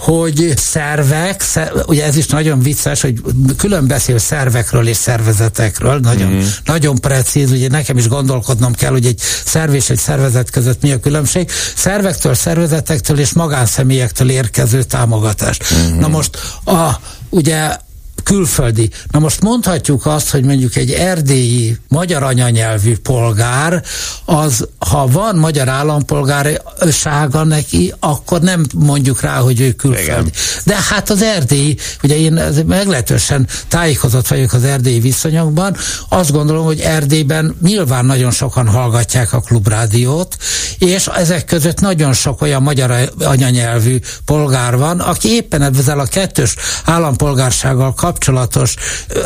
hogy 0.00 0.52
szervek, 0.56 1.40
szer, 1.40 1.72
ugye 1.86 2.04
ez 2.04 2.16
is 2.16 2.26
nagyon 2.26 2.60
vicces, 2.62 3.00
hogy 3.00 3.20
külön 3.56 3.86
beszél 3.86 4.18
szervekről 4.18 4.86
és 4.86 4.96
szervezetekről, 4.96 5.98
nagyon, 5.98 6.32
mm. 6.32 6.40
nagyon 6.64 6.96
precíz, 6.96 7.50
ugye 7.50 7.68
nekem 7.68 7.98
is 7.98 8.08
gondolkodnom 8.08 8.69
kell, 8.72 8.90
hogy 8.90 9.06
egy 9.06 9.20
szerv 9.44 9.74
és 9.74 9.90
egy 9.90 9.98
szervezet 9.98 10.50
között 10.50 10.82
mi 10.82 10.92
a 10.92 11.00
különbség. 11.00 11.50
Szervektől, 11.76 12.34
szervezetektől 12.34 13.18
és 13.18 13.32
magánszemélyektől 13.32 14.30
érkező 14.30 14.82
támogatást. 14.82 15.64
Mm. 15.74 15.98
Na 15.98 16.08
most 16.08 16.38
a, 16.64 17.00
ugye 17.28 17.76
külföldi. 18.22 18.90
Na 19.10 19.18
most 19.18 19.40
mondhatjuk 19.40 20.06
azt, 20.06 20.30
hogy 20.30 20.44
mondjuk 20.44 20.76
egy 20.76 20.90
erdélyi 20.90 21.76
magyar 21.88 22.22
anyanyelvű 22.22 22.96
polgár, 22.98 23.82
az, 24.24 24.68
ha 24.78 25.06
van 25.06 25.36
magyar 25.36 25.68
állampolgársága 25.68 27.44
neki, 27.44 27.94
akkor 28.00 28.40
nem 28.40 28.66
mondjuk 28.74 29.20
rá, 29.20 29.36
hogy 29.36 29.60
ő 29.60 29.72
külföldi. 29.72 30.10
Igen. 30.10 30.30
De 30.64 30.76
hát 30.88 31.10
az 31.10 31.22
erdélyi, 31.22 31.76
ugye 32.02 32.16
én 32.16 32.42
meglehetősen 32.66 33.46
tájékozott 33.68 34.28
vagyok 34.28 34.52
az 34.52 34.64
erdélyi 34.64 35.00
viszonyokban, 35.00 35.76
azt 36.08 36.32
gondolom, 36.32 36.64
hogy 36.64 36.80
Erdélyben 36.80 37.56
nyilván 37.62 38.04
nagyon 38.04 38.30
sokan 38.30 38.68
hallgatják 38.68 39.32
a 39.32 39.40
klubrádiót, 39.40 40.36
és 40.78 41.06
ezek 41.06 41.44
között 41.44 41.80
nagyon 41.80 42.12
sok 42.12 42.42
olyan 42.42 42.62
magyar 42.62 43.12
anyanyelvű 43.18 43.98
polgár 44.24 44.76
van, 44.76 45.00
aki 45.00 45.28
éppen 45.28 45.62
ezzel 45.62 45.98
a 46.00 46.04
kettős 46.04 46.54
állampolgársággal 46.84 47.94
kapcsolatban 47.94 48.09
kapcsolatos 48.10 48.74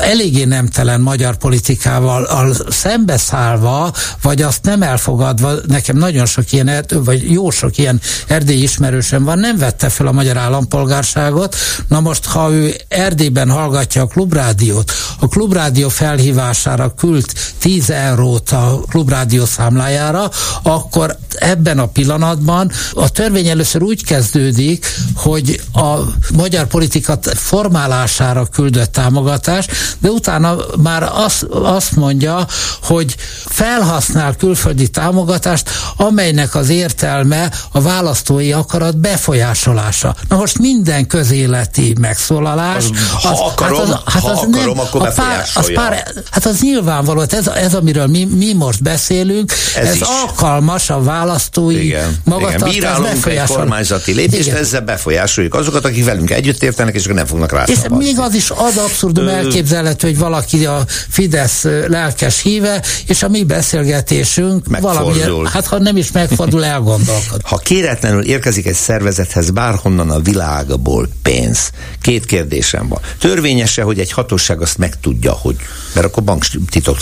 eléggé 0.00 0.44
nemtelen 0.44 1.00
magyar 1.00 1.36
politikával 1.36 2.56
szembeszállva, 2.68 3.92
vagy 4.22 4.42
azt 4.42 4.64
nem 4.64 4.82
elfogadva, 4.82 5.52
nekem 5.66 5.96
nagyon 5.96 6.26
sok 6.26 6.52
ilyen, 6.52 6.84
vagy 6.88 7.30
jó 7.30 7.50
sok 7.50 7.78
ilyen 7.78 8.00
erdély 8.26 8.62
ismerősöm 8.62 9.24
van, 9.24 9.38
nem 9.38 9.56
vette 9.56 9.88
fel 9.88 10.06
a 10.06 10.12
magyar 10.12 10.36
állampolgárságot. 10.36 11.56
Na 11.88 12.00
most, 12.00 12.24
ha 12.24 12.50
ő 12.52 12.74
Erdélyben 12.88 13.50
hallgatja 13.50 14.02
a 14.02 14.06
klubrádiót, 14.06 14.92
a 15.20 15.28
klubrádió 15.28 15.88
felhívására 15.88 16.94
küld 16.94 17.24
10 17.58 17.90
eurót 17.90 18.50
a 18.50 18.80
klubrádió 18.88 19.44
számlájára, 19.44 20.30
akkor 20.62 21.18
ebben 21.34 21.78
a 21.78 21.86
pillanatban 21.86 22.70
a 22.92 23.08
törvény 23.08 23.48
először 23.48 23.82
úgy 23.82 24.04
kezdődik, 24.04 24.86
hogy 25.14 25.60
a 25.72 25.98
magyar 26.34 26.66
politikat 26.66 27.32
formálására 27.34 28.46
küldött 28.74 28.92
támogatást, 28.92 29.70
de 29.98 30.08
utána 30.08 30.56
már 30.82 31.02
azt, 31.12 31.42
azt 31.50 31.96
mondja, 31.96 32.46
hogy 32.82 33.16
felhasznál 33.46 34.34
külföldi 34.36 34.88
támogatást, 34.88 35.70
amelynek 35.96 36.54
az 36.54 36.68
értelme 36.68 37.52
a 37.72 37.80
választói 37.80 38.52
akarat 38.52 38.96
befolyásolása. 38.96 40.14
Na 40.28 40.36
most 40.36 40.58
minden 40.58 41.06
közéleti 41.06 41.94
megszólalás... 42.00 42.84
Az, 42.84 43.22
ha 43.22 43.46
akarom, 43.46 43.78
hát 43.78 43.88
az, 43.88 44.12
hát 44.12 44.22
ha 44.22 44.30
az 44.30 44.38
akarom, 44.38 44.76
nem, 44.76 44.78
akkor 44.78 45.06
a 45.06 45.12
pár, 45.12 45.44
az 45.54 45.72
pár, 45.74 46.12
Hát 46.30 46.46
az 46.46 46.60
nyilvánvaló, 46.60 47.20
hát 47.20 47.32
ez, 47.32 47.46
ez 47.46 47.74
amiről 47.74 48.06
mi, 48.06 48.24
mi 48.24 48.52
most 48.52 48.82
beszélünk, 48.82 49.52
ez, 49.76 49.86
ez 49.86 50.00
alkalmas 50.22 50.90
a 50.90 51.02
választói 51.02 51.84
igen, 51.84 52.16
magatartás. 52.24 52.72
Bírálunk 52.72 53.26
egy 53.26 53.40
kormányzati 53.46 54.12
lépést, 54.12 54.46
igen. 54.46 54.58
ezzel 54.58 54.80
befolyásoljuk 54.80 55.54
azokat, 55.54 55.84
akik 55.84 56.04
velünk 56.04 56.30
együtt 56.30 56.62
értenek, 56.62 56.94
és 56.94 57.04
nem 57.04 57.26
fognak 57.26 57.52
rá 57.52 57.62
És 57.62 57.78
még 57.88 58.18
az 58.18 58.34
is 58.34 58.50
az 58.64 58.76
abszurdum 58.76 59.28
elképzelhető, 59.28 60.08
hogy 60.08 60.18
valaki 60.18 60.66
a 60.66 60.84
Fidesz 61.08 61.64
lelkes 61.86 62.42
híve, 62.42 62.82
és 63.06 63.22
a 63.22 63.28
mi 63.28 63.44
beszélgetésünk 63.44 64.78
valami, 64.80 65.20
hát 65.44 65.66
ha 65.66 65.78
nem 65.78 65.96
is 65.96 66.12
megfordul, 66.12 66.64
elgondolkod. 66.74 67.40
Ha 67.42 67.56
kéretlenül 67.56 68.22
érkezik 68.22 68.66
egy 68.66 68.74
szervezethez 68.74 69.50
bárhonnan 69.50 70.10
a 70.10 70.20
világból 70.20 71.08
pénz, 71.22 71.70
két 72.00 72.24
kérdésem 72.26 72.88
van. 72.88 73.00
Törvényese, 73.18 73.82
hogy 73.82 73.98
egy 73.98 74.12
hatóság 74.12 74.60
azt 74.60 74.78
megtudja, 74.78 75.32
hogy, 75.32 75.56
mert 75.94 76.06
akkor 76.06 76.22
banktitok 76.22 76.98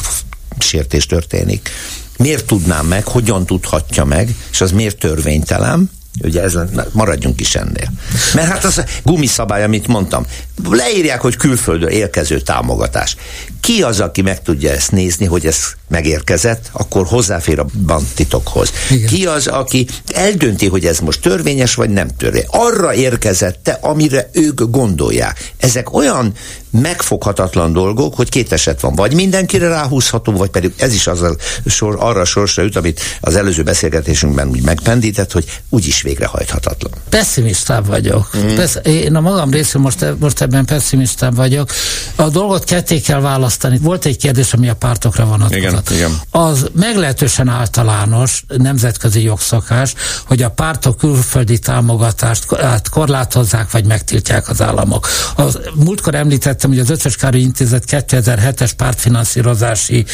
sértés 0.58 1.06
történik. 1.06 1.70
Miért 2.18 2.44
tudnám 2.44 2.86
meg, 2.86 3.06
hogyan 3.06 3.46
tudhatja 3.46 4.04
meg, 4.04 4.34
és 4.50 4.60
az 4.60 4.72
miért 4.72 4.98
törvénytelen? 4.98 5.90
Ugye 6.22 6.42
ez, 6.42 6.58
maradjunk 6.92 7.40
is 7.40 7.54
ennél. 7.54 7.92
Mert 8.34 8.48
hát 8.48 8.64
az 8.64 8.78
a 8.78 8.84
gumiszabály, 9.02 9.64
amit 9.64 9.86
mondtam, 9.86 10.26
leírják, 10.70 11.20
hogy 11.20 11.36
külföldről 11.36 11.90
érkező 11.90 12.40
támogatás. 12.40 13.16
Ki 13.60 13.82
az, 13.82 14.00
aki 14.00 14.22
meg 14.22 14.42
tudja 14.42 14.70
ezt 14.70 14.92
nézni, 14.92 15.26
hogy 15.26 15.46
ez 15.46 15.56
megérkezett, 15.88 16.68
akkor 16.72 17.06
hozzáfér 17.06 17.58
a 17.58 17.66
banktitokhoz. 17.86 18.72
Igen. 18.90 19.08
Ki 19.08 19.26
az, 19.26 19.46
aki 19.46 19.86
eldönti, 20.14 20.66
hogy 20.66 20.84
ez 20.84 20.98
most 20.98 21.20
törvényes, 21.20 21.74
vagy 21.74 21.90
nem 21.90 22.08
törvényes. 22.16 22.48
Arra 22.50 22.94
érkezette, 22.94 23.78
amire 23.80 24.28
ők 24.32 24.70
gondolják. 24.70 25.52
Ezek 25.58 25.94
olyan 25.94 26.32
megfoghatatlan 26.80 27.72
dolgok, 27.72 28.14
hogy 28.14 28.28
két 28.28 28.52
eset 28.52 28.80
van. 28.80 28.94
Vagy 28.94 29.14
mindenkire 29.14 29.68
ráhúzható, 29.68 30.32
vagy 30.32 30.50
pedig 30.50 30.72
ez 30.76 30.94
is 30.94 31.06
az 31.06 31.22
a 31.22 31.36
sor, 31.66 31.96
arra 31.98 32.20
a 32.20 32.24
sorsra 32.24 32.62
jut, 32.62 32.76
amit 32.76 33.00
az 33.20 33.36
előző 33.36 33.62
beszélgetésünkben 33.62 34.48
úgy 34.48 34.62
megpendített, 34.62 35.32
hogy 35.32 35.60
úgyis 35.68 36.02
végrehajthatatlan. 36.02 36.92
Pessimistább 37.08 37.86
vagyok. 37.86 38.36
Mm. 38.36 38.54
Persze, 38.54 38.80
én 38.80 39.14
a 39.14 39.20
magam 39.20 39.50
részéről 39.50 39.82
most, 39.82 40.06
most 40.18 40.40
ebben 40.52 40.64
pessimistább 40.64 41.34
vagyok. 41.34 41.70
A 42.14 42.28
dolgot 42.28 42.64
ketté 42.64 43.00
kell 43.00 43.20
választani. 43.20 43.78
Volt 43.78 44.04
egy 44.04 44.16
kérdés, 44.16 44.52
ami 44.52 44.68
a 44.68 44.74
pártokra 44.74 45.24
vonatkozott. 45.24 45.90
Igen, 45.90 46.08
igen. 46.08 46.20
Az 46.30 46.70
meglehetősen 46.74 47.48
általános 47.48 48.44
nemzetközi 48.56 49.22
jogszakás, 49.22 49.94
hogy 50.26 50.42
a 50.42 50.50
pártok 50.50 50.96
külföldi 50.96 51.58
támogatást 51.58 52.46
korlátozzák, 52.90 53.70
vagy 53.70 53.84
megtiltják 53.84 54.48
az 54.48 54.62
államok. 54.62 55.08
A 55.36 55.42
múltkor 55.74 56.14
említettem, 56.14 56.70
hogy 56.70 56.78
az 56.78 56.90
Ötvös 56.90 57.16
Károly 57.16 57.40
Intézet 57.40 57.84
2007-es 57.86 58.70
pártfinanszírozási 58.76 60.04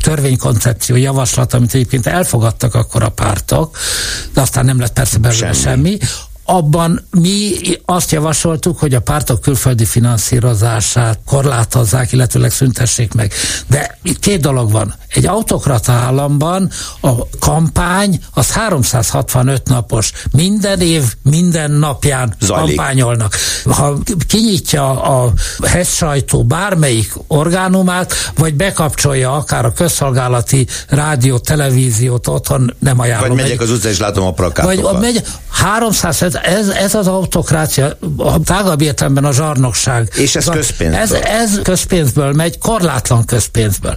törvénykoncepció 0.00 0.96
javaslat, 0.96 1.54
amit 1.54 1.74
egyébként 1.74 2.06
elfogadtak 2.06 2.74
akkor 2.74 3.02
a 3.02 3.08
pártok, 3.08 3.76
de 4.34 4.40
aztán 4.40 4.64
nem 4.64 4.80
lett 4.80 4.92
persze 4.92 5.18
belőle 5.18 5.52
semmi. 5.52 5.56
semmi 5.62 5.98
abban 6.50 7.06
mi 7.10 7.52
azt 7.84 8.12
javasoltuk, 8.12 8.78
hogy 8.78 8.94
a 8.94 9.00
pártok 9.00 9.40
külföldi 9.40 9.84
finanszírozását 9.84 11.18
korlátozzák, 11.26 12.12
illetőleg 12.12 12.50
szüntessék 12.50 13.14
meg. 13.14 13.32
De 13.66 13.98
itt 14.02 14.18
két 14.18 14.40
dolog 14.40 14.72
van. 14.72 14.94
Egy 15.08 15.26
autokrata 15.26 15.92
államban 15.92 16.70
a 17.00 17.10
kampány 17.38 18.20
az 18.34 18.50
365 18.50 19.68
napos. 19.68 20.12
Minden 20.32 20.80
év, 20.80 21.02
minden 21.22 21.70
napján 21.70 22.34
Zajlik. 22.40 22.76
kampányolnak. 22.76 23.34
Ha 23.64 23.98
kinyitja 24.26 25.02
a 25.02 25.32
sajtó 25.84 26.44
bármelyik 26.44 27.12
orgánumát, 27.26 28.14
vagy 28.36 28.54
bekapcsolja 28.54 29.32
akár 29.32 29.64
a 29.64 29.72
közszolgálati 29.72 30.66
rádió, 30.88 31.38
televíziót 31.38 32.26
otthon, 32.26 32.74
nem 32.78 33.00
ajánlom. 33.00 33.28
Vagy 33.28 33.36
megyek 33.36 33.60
az 33.60 33.70
utcán 33.70 33.92
és 33.92 33.98
látom 33.98 34.26
a 34.26 34.32
plakátokat. 34.32 34.92
Vagy 34.92 35.00
megy, 35.00 35.22
300, 35.50 36.37
ez, 36.42 36.68
ez 36.68 36.94
az 36.94 37.06
autokrácia, 37.06 37.98
a 38.16 38.40
tágabb 38.40 38.80
értelemben 38.80 39.24
a 39.24 39.32
zsarnokság. 39.32 40.12
És 40.16 40.36
ez 40.36 40.44
közpénzből? 40.44 41.00
Ez, 41.00 41.12
ez 41.12 41.60
közpénzből 41.62 42.32
megy, 42.32 42.58
korlátlan 42.58 43.24
közpénzből. 43.24 43.94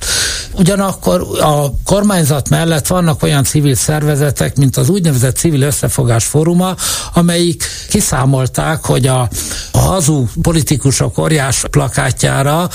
Ugyanakkor 0.51 1.27
a 1.41 1.73
kormányzat 1.85 2.49
mellett 2.49 2.87
vannak 2.87 3.23
olyan 3.23 3.43
civil 3.43 3.75
szervezetek, 3.75 4.55
mint 4.55 4.77
az 4.77 4.89
úgynevezett 4.89 5.37
Civil 5.37 5.61
Összefogás 5.61 6.25
Fóruma, 6.25 6.75
amelyik 7.13 7.63
kiszámolták, 7.89 8.85
hogy 8.85 9.07
a, 9.07 9.29
a 9.71 9.77
hazú 9.77 10.27
politikusok 10.41 11.17
óriás 11.17 11.63
plakátjára 11.69 12.69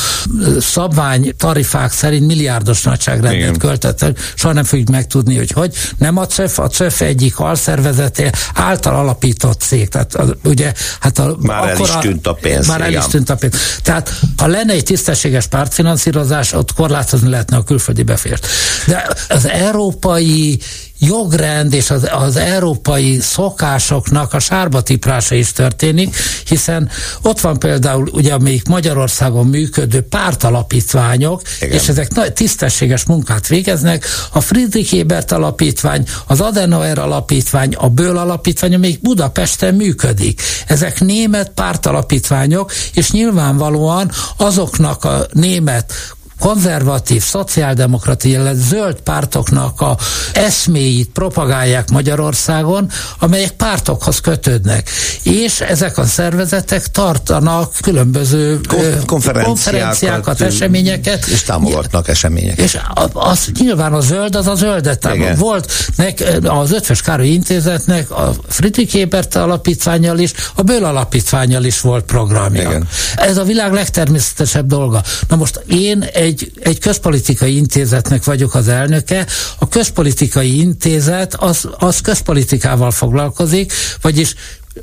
szabvány 0.59 1.35
tarifák 1.39 1.93
szerint 1.93 2.27
milliárdos 2.27 2.83
nagyságrendet 2.83 3.57
költettek, 3.57 4.19
soha 4.35 4.55
nem 4.55 4.65
fogjuk 4.65 4.89
megtudni, 4.89 5.37
hogy 5.37 5.51
hogy. 5.51 5.75
Nem 5.99 6.17
a 6.17 6.27
CEF, 6.27 6.59
a 6.59 6.69
CEF 6.69 7.01
egyik 7.01 7.39
alszervezete 7.39 8.33
által 8.55 8.95
alapított 8.95 9.56
cég. 9.61 9.89
Tehát 9.89 10.17
ugye, 10.45 10.73
hát 11.01 11.19
a, 11.19 11.37
már 11.41 11.69
el 11.69 11.81
is 11.81 11.91
tűnt 12.01 12.27
a 12.27 12.33
pénz. 12.33 12.67
Már 12.67 12.81
el 12.81 12.93
is 12.93 13.07
tűnt 13.07 13.31
a 13.31 13.35
pénz. 13.35 13.55
Tehát 13.83 14.13
ha 14.37 14.47
lenne 14.47 14.73
egy 14.73 14.85
tisztességes 14.85 15.47
pártfinanszírozás, 15.47 16.53
ott 16.53 16.73
korlátozni 16.73 17.29
lehetne 17.29 17.57
a 17.57 17.63
külföldi 17.63 18.03
befért. 18.03 18.47
De 18.87 19.09
az 19.29 19.47
európai 19.47 20.61
jogrend 20.99 21.73
és 21.73 21.91
az, 21.91 22.09
az 22.13 22.37
európai 22.37 23.19
szokásoknak 23.21 24.33
a 24.33 24.39
sárba 24.39 24.81
tiprása 24.81 25.35
is 25.35 25.53
történik, 25.53 26.17
hiszen 26.49 26.91
ott 27.23 27.41
van 27.41 27.59
például 27.59 28.09
ugye 28.13 28.33
amelyik 28.33 28.69
Magyarországon 28.69 29.47
működő 29.47 30.01
pártalapítványok, 30.01 31.43
Igen. 31.61 31.75
és 31.75 31.89
ezek 31.89 32.15
nagy 32.15 32.33
tisztességes 32.33 33.05
munkát 33.05 33.47
végeznek. 33.47 34.05
A 34.33 34.41
Friedrich 34.41 34.95
Ebert 34.95 35.33
alapítvány, 35.33 36.07
az 36.27 36.41
Adenauer 36.41 36.99
alapítvány, 36.99 37.75
a 37.75 37.89
Böll 37.89 38.19
alapítvány, 38.19 38.75
amelyik 38.75 39.01
Budapesten 39.01 39.75
működik. 39.75 40.43
Ezek 40.67 41.01
német 41.01 41.51
pártalapítványok, 41.55 42.73
és 42.95 43.11
nyilvánvalóan 43.11 44.11
azoknak 44.37 45.05
a 45.05 45.27
német 45.33 45.93
konzervatív, 46.41 47.23
szociáldemokrati, 47.23 48.29
illetve 48.29 48.55
zöld 48.55 49.01
pártoknak 49.01 49.81
a 49.81 49.97
eszméit 50.33 51.11
propagálják 51.13 51.91
Magyarországon, 51.91 52.91
amelyek 53.19 53.51
pártokhoz 53.51 54.21
kötődnek. 54.21 54.91
És 55.23 55.61
ezek 55.61 55.99
a 55.99 56.05
szervezetek 56.05 56.87
tartanak 56.87 57.73
különböző 57.81 58.61
Kon- 58.69 59.05
konferenciákat, 59.05 59.45
konferenciákat 59.45 60.41
eseményeket. 60.41 61.27
És 61.27 61.43
támogatnak 61.43 62.09
eseményeket. 62.09 62.65
És 62.65 62.79
az 63.13 63.51
nyilván 63.59 63.93
a 63.93 64.01
zöld, 64.01 64.37
az 64.37 64.47
a 64.47 64.55
zöldet 64.55 65.01
támogat. 65.01 65.37
Volt 65.37 65.73
nek, 65.97 66.25
az 66.43 66.73
Ötvös 66.73 67.01
Károly 67.01 67.27
Intézetnek 67.27 68.11
a 68.11 68.35
Friedrich 68.49 68.97
Ebert 68.97 69.35
alapítványjal 69.35 70.19
is, 70.19 70.33
a 70.55 70.63
Böll 70.63 70.85
alapítványjal 70.85 71.65
is 71.65 71.81
volt 71.81 72.05
programja. 72.05 72.69
Igen. 72.69 72.89
Ez 73.17 73.37
a 73.37 73.45
világ 73.45 73.73
legtermészetesebb 73.73 74.67
dolga. 74.67 75.03
Na 75.29 75.37
most 75.37 75.61
én 75.67 76.03
egy 76.13 76.26
egy, 76.27 76.53
egy 76.61 76.79
közpolitikai 76.79 77.57
intézetnek 77.57 78.25
vagyok 78.25 78.55
az 78.55 78.69
elnöke. 78.69 79.27
A 79.59 79.69
közpolitikai 79.69 80.59
intézet 80.61 81.35
az, 81.35 81.69
az 81.79 82.01
közpolitikával 82.01 82.91
foglalkozik, 82.91 83.73
vagyis 84.01 84.35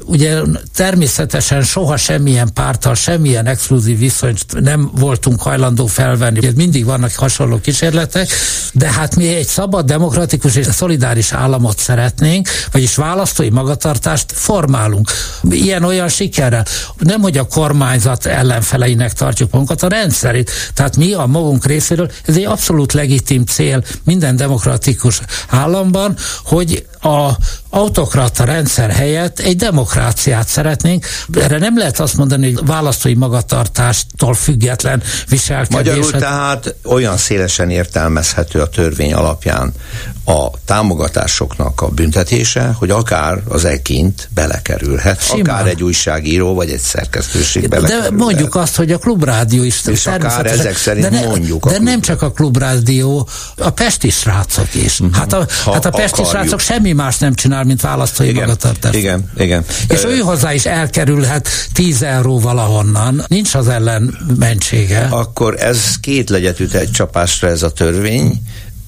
ugye 0.06 0.42
természetesen 0.76 1.64
soha 1.64 1.98
semmilyen 1.98 2.54
pártal, 2.54 2.96
semmilyen 2.96 3.46
exkluzív 3.46 3.98
viszonyt 3.98 4.62
nem 4.62 4.92
voltunk 4.94 5.42
hajlandó 5.42 5.86
felvenni. 5.86 6.52
Mindig 6.56 6.86
vannak 6.86 7.14
hasonló 7.14 7.60
kísérletek, 7.60 8.30
de 8.74 8.92
hát 8.92 9.16
mi 9.16 9.36
egy 9.36 9.48
szabad, 9.48 9.86
demokratikus 9.86 10.56
és 10.56 10.66
szolidáris 10.66 11.32
államot 11.32 11.80
szeretnénk, 11.80 12.48
vagyis 12.72 12.96
választói 12.96 13.50
magatartást 13.50 14.32
formálunk. 14.32 15.10
Ilyen-olyan 15.50 16.10
sikerrel. 16.10 16.66
Nem, 16.98 17.22
hogy 17.22 17.38
a 17.38 17.48
kormányzat 17.48 18.26
ellenfeleinek 18.26 19.14
tartjuk 19.14 19.52
magunkat, 19.52 19.84
a 19.84 19.88
rendszerét. 19.88 20.52
Tehát 20.74 20.98
mi 20.98 21.14
a 21.14 21.26
magunk 21.26 21.66
részéről, 21.66 22.12
ez 22.26 22.36
egy 22.36 22.46
abszolút 22.46 22.94
legitim 22.94 23.46
cél 23.46 23.84
minden 24.04 24.36
demokratikus 24.36 25.22
államban, 25.50 26.16
hogy 26.44 26.86
a 27.04 27.38
autokrata 27.70 28.44
rendszer 28.44 28.90
helyett 28.90 29.40
egy 29.40 29.56
demokráciát 29.56 30.48
szeretnénk. 30.48 31.06
Erre 31.34 31.58
nem 31.58 31.78
lehet 31.78 32.00
azt 32.00 32.18
mondani, 32.18 32.54
hogy 32.54 32.66
választói 32.66 33.14
magatartástól 33.14 34.34
független 34.34 35.04
viselkedés. 35.30 35.76
Magyarul 35.76 36.12
tehát 36.12 36.76
olyan 36.86 37.18
szélesen 37.18 37.70
értelmezhető 37.70 38.62
a 38.62 38.70
törvény 38.70 39.14
alapján 39.14 39.74
a 40.26 40.50
támogatásoknak 40.66 41.82
a 41.82 41.88
büntetése, 41.88 42.76
hogy 42.78 42.90
akár 42.90 43.42
az 43.48 43.66
ekint 43.66 44.30
belekerülhet, 44.34 45.24
Simán. 45.24 45.42
akár 45.42 45.68
egy 45.68 45.84
újságíró 45.84 46.54
vagy 46.54 46.70
egy 46.70 46.80
szerkesztőség 46.80 47.68
belekerülhet. 47.68 48.10
De 48.10 48.16
mondjuk 48.24 48.56
azt, 48.56 48.76
hogy 48.76 48.92
a 48.92 48.98
klubrádió 48.98 49.64
is. 49.64 49.82
És 49.86 50.06
akár 50.06 50.46
ezek 50.46 50.78
szerint 50.78 51.10
de 51.10 51.20
ne, 51.20 51.26
mondjuk. 51.26 51.70
De 51.70 51.80
nem 51.80 52.02
csak 52.02 52.22
a 52.22 52.32
klubrádió, 52.32 53.28
a 53.58 53.70
pesti 53.70 54.10
srácok 54.10 54.76
is. 54.76 55.00
Uh-huh. 55.00 55.16
Hát 55.16 55.34
a, 55.34 55.48
hát 55.66 55.86
a 55.86 55.90
pesti 55.90 56.22
akarjuk. 56.22 56.28
srácok 56.28 56.60
semmi 56.60 56.92
más 56.92 57.18
nem 57.18 57.34
csinál, 57.34 57.64
mint 57.64 57.82
választói 57.82 58.28
igen, 58.28 58.42
magatartás. 58.44 58.96
Igen, 58.96 59.32
igen. 59.38 59.66
És 59.88 60.04
ő 60.04 60.18
hozzá 60.18 60.54
is 60.54 60.66
elkerülhet 60.66 61.50
10 61.74 62.02
euró 62.02 62.40
valahonnan. 62.40 63.24
Nincs 63.28 63.56
az 63.56 63.68
ellen 63.68 64.18
mentsége. 64.40 65.08
Akkor 65.10 65.56
ez 65.60 66.00
két 66.00 66.30
legyet 66.30 66.60
üt 66.60 66.74
egy 66.74 66.92
csapásra 66.92 67.48
ez 67.48 67.64
a 67.64 67.72
törvény. 67.72 68.42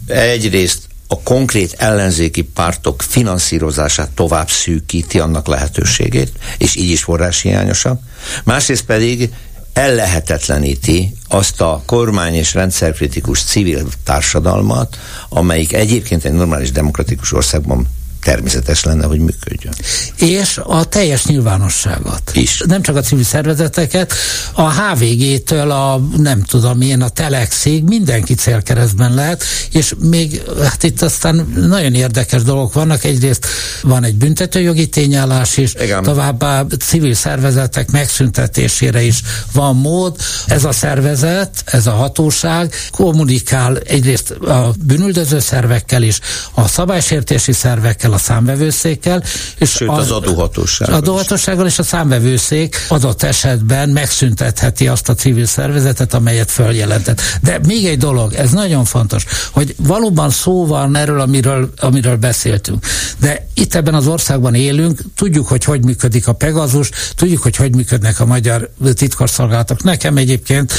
Egyrészt 0.08 0.80
a 1.08 1.20
konkrét 1.20 1.76
ellenzéki 1.78 2.42
pártok 2.42 3.02
finanszírozását 3.02 4.10
tovább 4.10 4.50
szűkíti 4.50 5.20
annak 5.20 5.48
lehetőségét, 5.48 6.32
és 6.58 6.76
így 6.76 6.90
is 6.90 7.04
forráshiányosabb. 7.04 8.00
Másrészt 8.44 8.86
pedig 8.86 9.30
ellehetetleníti 9.74 11.16
azt 11.28 11.62
a 11.62 11.82
kormány 11.86 12.34
és 12.34 12.54
rendszerkritikus 12.54 13.44
civil 13.44 13.88
társadalmat, 14.04 14.98
amelyik 15.30 15.74
egyébként 15.74 16.26
egy 16.26 16.34
normális 16.34 16.72
demokratikus 16.72 17.32
országban 17.34 17.88
természetes 18.26 18.84
lenne, 18.84 19.06
hogy 19.06 19.20
működjön. 19.20 19.74
És 20.16 20.60
a 20.64 20.84
teljes 20.84 21.26
nyilvánosságot. 21.26 22.32
Is. 22.34 22.62
Nem 22.68 22.82
csak 22.82 22.96
a 22.96 23.02
civil 23.02 23.24
szervezeteket, 23.24 24.14
a 24.54 24.72
HVG-től 24.72 25.72
a 25.72 26.02
nem 26.18 26.44
tudom 26.44 26.82
én, 26.82 27.02
a 27.02 27.10
Telexig 27.10 27.84
mindenki 27.84 28.34
célkeresztben 28.34 29.14
lehet, 29.14 29.44
és 29.72 29.94
még 30.00 30.42
hát 30.64 30.84
itt 30.84 31.02
aztán 31.02 31.36
nagyon 31.56 31.94
érdekes 31.94 32.42
dolgok 32.42 32.74
vannak. 32.74 33.04
Egyrészt 33.04 33.46
van 33.82 34.04
egy 34.04 34.16
büntetőjogi 34.16 34.88
tényállás 34.88 35.58
is, 35.58 35.74
Igen. 35.74 36.04
továbbá 36.04 36.66
civil 36.80 37.14
szervezetek 37.14 37.92
megszüntetésére 37.92 39.02
is 39.02 39.22
van 39.52 39.76
mód. 39.76 40.16
Ez 40.46 40.64
a 40.64 40.72
szervezet, 40.72 41.64
ez 41.66 41.88
a 41.88 41.92
hatóság 41.92 42.74
kommunikál 42.92 43.78
egyrészt 43.78 44.30
a 44.30 44.74
bűnüldöző 44.86 45.40
szervekkel 45.40 46.04
is, 46.04 46.20
a 46.54 46.68
szabálysértési 46.68 47.52
szervekkel, 47.52 48.14
a 48.16 48.18
számvevőszékkel. 48.18 49.24
És 49.58 49.70
Sőt, 49.70 49.90
az, 49.90 49.98
az 49.98 50.12
adóhatósággal. 50.12 50.96
Adóhatósággal 50.96 51.66
és 51.66 51.80
a 51.80 51.84
számvevőszék 51.84 52.86
adott 52.88 53.24
esetben 53.24 53.90
megszüntetheti 53.90 54.88
azt 54.88 55.10
a 55.10 55.14
civil 55.14 55.46
szervezetet, 55.46 56.14
amelyet 56.14 56.52
följelentett. 56.52 57.22
De 57.42 57.60
még 57.68 57.86
egy 57.86 57.98
dolog, 57.98 58.34
ez 58.34 58.52
nagyon 58.52 58.86
fontos, 58.86 59.26
hogy 59.52 59.76
valóban 59.78 60.30
szó 60.30 60.66
van 60.66 60.96
erről, 60.96 61.20
amiről, 61.20 61.70
amiről 61.78 62.16
beszéltünk. 62.16 62.86
De 63.20 63.48
itt 63.54 63.76
ebben 63.76 63.94
az 63.94 64.08
országban 64.08 64.54
élünk, 64.54 65.02
tudjuk, 65.16 65.48
hogy 65.48 65.64
hogy 65.64 65.84
működik 65.86 66.28
a 66.28 66.34
Pegazus, 66.34 66.90
tudjuk, 67.16 67.42
hogy 67.42 67.56
hogy 67.56 67.76
működnek 67.76 68.20
a 68.20 68.26
magyar 68.26 68.70
titkosszolgálatok. 68.94 69.84
Nekem 69.84 70.18
egyébként 70.18 70.74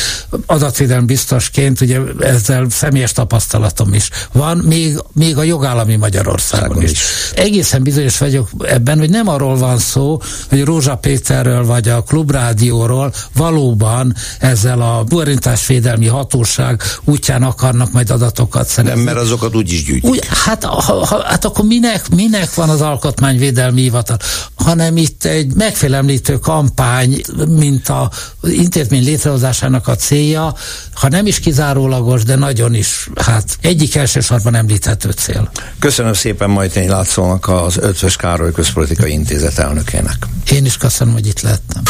adatvédelmi 0.47 1.07
biztosként, 1.07 1.81
ugye 1.81 2.01
ezzel 2.21 2.67
személyes 2.71 3.13
tapasztalatom 3.13 3.95
is 3.95 4.11
van, 4.33 4.57
még, 4.57 5.03
még 5.13 5.37
a 5.37 5.43
jogállami 5.43 5.97
Magyarországon 5.97 6.83
is. 6.83 6.91
is. 6.91 7.01
Egészen 7.35 7.83
bizonyos 7.83 8.19
vagyok 8.19 8.49
ebben, 8.59 8.99
hogy 8.99 9.11
nem 9.11 9.29
arról 9.29 9.57
van 9.57 9.79
szó, 9.79 10.21
hogy 10.49 10.65
Rózsa 10.65 10.95
Péterről 10.97 11.65
vagy 11.67 11.89
a 11.89 12.03
Klubrádióról 12.03 13.13
valóban 13.35 14.15
ezzel 14.39 14.81
a 14.81 15.05
borintásvédelmi 15.05 16.07
hatóság 16.07 16.83
útján 17.05 17.43
akarnak 17.43 17.93
majd 17.93 18.11
adatokat 18.11 18.67
szerezni. 18.67 18.97
Nem, 18.97 19.05
mert 19.05 19.25
azokat 19.25 19.57
úgy 19.57 19.73
is 19.73 19.85
gyűjtik. 19.85 20.11
Úgy, 20.11 20.21
hát, 20.45 20.65
ha, 20.65 21.05
ha, 21.05 21.23
hát 21.23 21.45
akkor 21.45 21.65
minek, 21.65 22.09
minek 22.09 22.55
van 22.55 22.69
az 22.69 22.81
alkotmányvédelmi 22.81 23.81
hivatal? 23.81 24.17
Hanem 24.55 24.97
itt 24.97 25.25
egy 25.25 25.55
megfélemlítő 25.55 26.39
kampány, 26.39 27.21
mint 27.49 27.89
a 27.89 28.11
intézmény 28.43 29.05
létrehozásának 29.05 29.89
a 29.89 29.95
célja, 29.95 30.55
ha 30.95 31.09
nem 31.09 31.27
is 31.27 31.41
kizárólagos, 31.41 32.23
de 32.23 32.37
nagyon 32.37 32.75
is, 32.75 33.09
hát 33.17 33.59
egyik 33.61 33.95
elsősorban 33.95 34.55
említhető 34.55 35.11
cél. 35.11 35.51
Köszönöm 35.79 36.13
szépen 36.13 36.51
Majtény 36.51 36.89
Látszónak 37.17 37.49
az 37.49 37.77
Ötvös 37.77 38.17
Károly 38.17 38.53
Közpolitikai 38.53 39.13
Intézet 39.13 39.59
elnökének. 39.59 40.27
Én 40.53 40.65
is 40.65 40.77
köszönöm, 40.77 41.13
hogy 41.13 41.27
itt 41.27 41.41
lettem. 41.41 41.83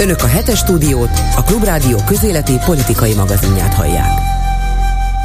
Önök 0.00 0.22
a 0.22 0.26
hetes 0.26 0.58
stúdiót, 0.58 1.10
a 1.36 1.42
Klubrádió 1.42 1.98
közéleti 2.06 2.58
politikai 2.64 3.14
magazinját 3.14 3.74
hallják. 3.74 4.39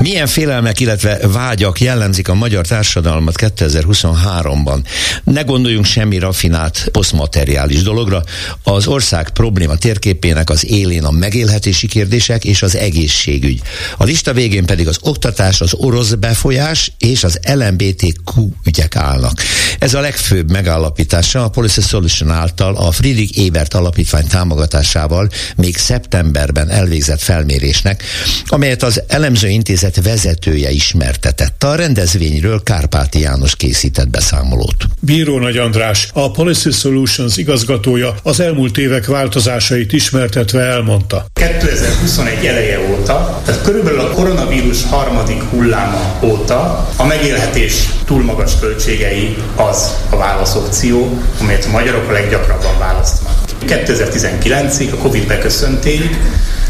Milyen 0.05 0.27
félelmek, 0.27 0.79
illetve 0.79 1.19
vágyak 1.27 1.81
jellemzik 1.81 2.27
a 2.27 2.33
magyar 2.33 2.67
társadalmat 2.67 3.35
2023-ban? 3.37 4.79
Ne 5.23 5.41
gondoljunk 5.41 5.85
semmi 5.85 6.17
rafinált 6.17 6.87
posztmateriális 6.91 7.81
dologra. 7.81 8.23
Az 8.63 8.87
ország 8.87 9.29
probléma 9.29 9.75
térképének 9.75 10.49
az 10.49 10.65
élén 10.65 11.03
a 11.03 11.11
megélhetési 11.11 11.87
kérdések 11.87 12.45
és 12.45 12.61
az 12.61 12.75
egészségügy. 12.75 13.61
A 13.97 14.03
lista 14.03 14.33
végén 14.33 14.65
pedig 14.65 14.87
az 14.87 14.97
oktatás, 15.01 15.61
az 15.61 15.73
orosz 15.73 16.13
befolyás 16.13 16.91
és 16.97 17.23
az 17.23 17.39
LMBTQ 17.53 18.49
ügyek 18.65 18.95
állnak. 18.95 19.41
Ez 19.79 19.93
a 19.93 19.99
legfőbb 19.99 20.51
megállapítása 20.51 21.43
a 21.43 21.49
Policy 21.49 21.81
Solution 21.81 22.31
által 22.31 22.75
a 22.75 22.91
Friedrich 22.91 23.45
Ebert 23.45 23.73
alapítvány 23.73 24.27
támogatásával 24.27 25.29
még 25.55 25.77
szeptemberben 25.77 26.69
elvégzett 26.69 27.21
felmérésnek, 27.21 28.03
amelyet 28.45 28.83
az 28.83 29.01
elemző 29.07 29.49
intézet 29.49 29.93
vezetője 30.03 30.71
ismertetett. 30.71 31.63
A 31.63 31.75
rendezvényről 31.75 32.63
Kárpáti 32.63 33.19
János 33.19 33.55
készített 33.55 34.10
beszámolót. 34.10 34.86
Bíró 34.99 35.39
Nagy 35.39 35.58
András, 35.58 36.10
a 36.13 36.31
Policy 36.31 36.71
Solutions 36.71 37.38
igazgatója 37.38 38.15
az 38.23 38.39
elmúlt 38.39 38.77
évek 38.77 39.05
változásait 39.05 39.93
ismertetve 39.93 40.62
elmondta. 40.62 41.25
2021 41.34 42.45
eleje 42.45 42.79
óta, 42.79 43.41
tehát 43.45 43.62
körülbelül 43.62 43.99
a 43.99 44.10
koronavírus 44.10 44.84
harmadik 44.84 45.41
hulláma 45.41 46.19
óta 46.23 46.89
a 46.97 47.05
megélhetés 47.05 47.89
túl 48.05 48.23
magas 48.23 48.60
költségei 48.60 49.36
az 49.55 49.93
a 50.10 50.15
válaszopció, 50.15 51.19
amelyet 51.39 51.65
a 51.65 51.71
magyarok 51.71 52.10
a 52.10 52.12
leggyakrabban 52.12 52.79
választanak. 52.79 53.36
2019-ig 53.67 54.91
a 54.91 54.95
Covid 54.95 55.27
beköszöntéig 55.27 56.17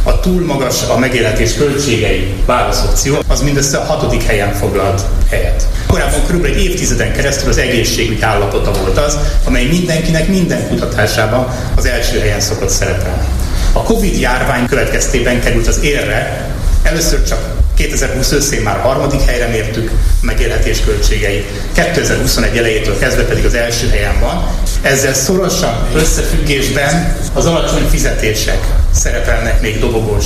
a 0.06 0.20
túl 0.20 0.46
magas 0.46 0.84
a 0.90 0.98
megélhetés 0.98 1.54
költségei 1.54 2.34
válaszopció, 2.46 3.18
az 3.28 3.42
mindössze 3.42 3.78
a 3.78 3.84
hatodik 3.84 4.24
helyen 4.24 4.54
foglalt 4.54 5.02
helyet. 5.30 5.68
Korábban 5.88 6.22
kb. 6.28 6.46
egy 6.46 6.64
évtizeden 6.64 7.14
keresztül 7.14 7.50
az 7.50 7.58
egészségügy 7.58 8.22
állapota 8.22 8.72
volt 8.72 8.98
az, 8.98 9.18
amely 9.44 9.66
mindenkinek 9.66 10.28
minden 10.28 10.68
kutatásában 10.68 11.48
az 11.76 11.86
első 11.86 12.20
helyen 12.20 12.40
szokott 12.40 12.70
szerepelni. 12.70 13.26
A 13.74 13.84
Covid 13.84 14.20
járvány 14.20 14.68
következtében 14.68 15.42
került 15.42 15.68
az 15.68 15.80
élre, 15.82 16.50
először 16.84 17.24
csak 17.24 17.54
2020 17.76 18.32
őszén 18.32 18.62
már 18.62 18.78
a 18.78 18.82
harmadik 18.82 19.22
helyre 19.22 19.48
mértük 19.48 19.92
megélhetés 20.22 20.80
költségeit, 20.86 21.46
2021 21.74 22.58
elejétől 22.58 22.98
kezdve 23.00 23.24
pedig 23.24 23.46
az 23.46 23.54
első 23.54 23.90
helyen 23.90 24.20
van. 24.20 24.48
Ezzel 24.82 25.14
szorosan 25.14 25.88
összefüggésben 25.94 27.18
az 27.34 27.46
alacsony 27.46 27.88
fizetések 27.90 28.66
szerepelnek 28.96 29.62
még 29.62 29.80
dobogós 29.80 30.26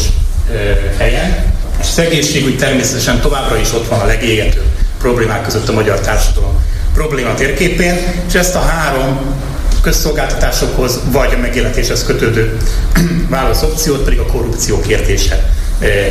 helyen, 0.98 1.54
és 1.82 1.88
az 1.90 2.00
egészségügy 2.00 2.58
természetesen 2.58 3.22
továbbra 3.22 3.58
is 3.58 3.74
ott 3.74 3.88
van 3.88 4.00
a 4.00 4.06
legégetőbb 4.06 4.72
problémák 5.00 5.44
között 5.44 5.70
a 5.70 5.74
magyar 5.74 6.00
társadalom 6.00 6.64
probléma 6.94 7.34
térképén, 7.34 7.98
és 8.28 8.34
ezt 8.34 8.56
a 8.56 8.60
három 8.60 9.20
közszolgáltatásokhoz 9.82 11.00
vagy 11.12 11.34
a 11.34 11.38
megélhetéshez 11.38 12.04
kötődő 12.04 12.58
válaszopciót 13.30 14.04
pedig 14.04 14.20
a 14.20 14.26
korrupció 14.26 14.80
kérdése 14.80 15.50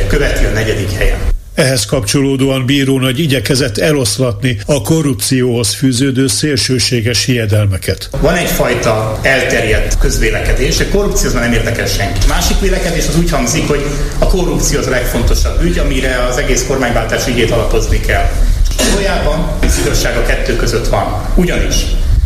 követi 0.07 0.45
a 0.45 0.49
negyedik 0.49 0.91
helyen. 0.91 1.37
Ehhez 1.59 1.85
kapcsolódóan 1.85 2.65
bíró 2.65 2.99
nagy 2.99 3.19
igyekezett 3.19 3.77
eloszlatni 3.77 4.59
a 4.65 4.81
korrupcióhoz 4.81 5.73
fűződő 5.73 6.27
szélsőséges 6.27 7.25
hiedelmeket. 7.25 8.09
Van 8.21 8.35
egyfajta 8.35 9.19
elterjedt 9.21 9.97
közvélekedés, 9.97 10.79
a 10.79 10.83
korrupció 10.91 11.31
nem 11.31 11.53
érdekel 11.53 11.85
senki. 11.85 12.19
Másik 12.27 12.59
vélekedés 12.59 13.07
az 13.07 13.17
úgy 13.17 13.29
hangzik, 13.29 13.67
hogy 13.67 13.85
a 14.19 14.27
korrupció 14.27 14.79
az 14.79 14.87
a 14.87 14.89
legfontosabb 14.89 15.63
ügy, 15.63 15.77
amire 15.77 16.25
az 16.29 16.37
egész 16.37 16.65
kormányváltás 16.67 17.27
ügyét 17.27 17.51
alapozni 17.51 17.99
kell. 17.99 18.29
Valójában 18.77 19.51
az 19.61 19.79
igazság 19.85 20.17
a 20.17 20.25
kettő 20.25 20.55
között 20.55 20.87
van. 20.87 21.25
Ugyanis 21.35 21.75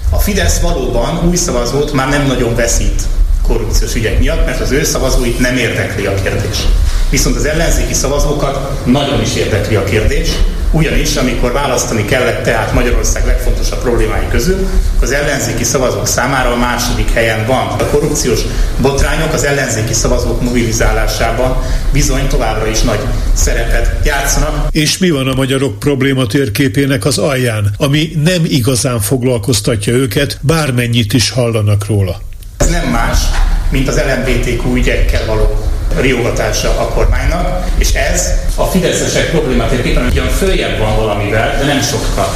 a 0.09 0.17
Fidesz 0.19 0.59
valóban 0.59 1.27
új 1.29 1.35
szavazót 1.35 1.93
már 1.93 2.09
nem 2.09 2.25
nagyon 2.27 2.55
veszít 2.55 3.01
korrupciós 3.47 3.95
ügyek 3.95 4.19
miatt, 4.19 4.45
mert 4.45 4.59
az 4.59 4.71
ő 4.71 4.83
szavazóit 4.83 5.39
nem 5.39 5.57
érdekli 5.57 6.05
a 6.05 6.13
kérdés. 6.13 6.57
Viszont 7.13 7.35
az 7.35 7.45
ellenzéki 7.45 7.93
szavazókat 7.93 8.85
nagyon 8.85 9.21
is 9.21 9.35
érdekli 9.35 9.75
a 9.75 9.83
kérdés, 9.83 10.29
ugyanis 10.71 11.15
amikor 11.15 11.51
választani 11.51 12.05
kellett 12.05 12.43
tehát 12.43 12.73
Magyarország 12.73 13.25
legfontosabb 13.25 13.81
problémái 13.81 14.27
közül, 14.29 14.67
az 15.01 15.11
ellenzéki 15.11 15.63
szavazók 15.63 16.07
számára 16.07 16.51
a 16.51 16.55
második 16.55 17.11
helyen 17.13 17.45
van. 17.45 17.67
A 17.67 17.85
korrupciós 17.85 18.39
botrányok 18.81 19.33
az 19.33 19.43
ellenzéki 19.43 19.93
szavazók 19.93 20.41
mobilizálásában 20.41 21.57
bizony 21.91 22.27
továbbra 22.27 22.67
is 22.67 22.81
nagy 22.81 22.99
szerepet 23.33 24.05
játszanak. 24.05 24.67
És 24.71 24.97
mi 24.97 25.09
van 25.09 25.27
a 25.27 25.33
magyarok 25.35 25.79
probléma 25.79 26.25
térképének 26.25 27.05
az 27.05 27.17
alján, 27.17 27.73
ami 27.77 28.11
nem 28.23 28.45
igazán 28.45 28.99
foglalkoztatja 28.99 29.93
őket, 29.93 30.37
bármennyit 30.41 31.13
is 31.13 31.29
hallanak 31.29 31.85
róla? 31.85 32.21
Ez 32.57 32.69
nem 32.69 32.89
más, 32.89 33.17
mint 33.69 33.87
az 33.87 34.01
LMBTQ 34.07 34.75
ügyekkel 34.75 35.25
való 35.25 35.72
riogatása 36.01 36.69
a 36.79 36.87
kormánynak, 36.87 37.65
és 37.77 37.93
ez 37.93 38.31
a 38.55 38.63
fideszesek 38.63 39.29
problématérképpen 39.29 40.05
ugyan 40.05 40.27
följebb 40.27 40.79
van 40.79 40.95
valamivel, 40.95 41.57
de 41.57 41.65
nem 41.65 41.81
sokkal 41.81 42.27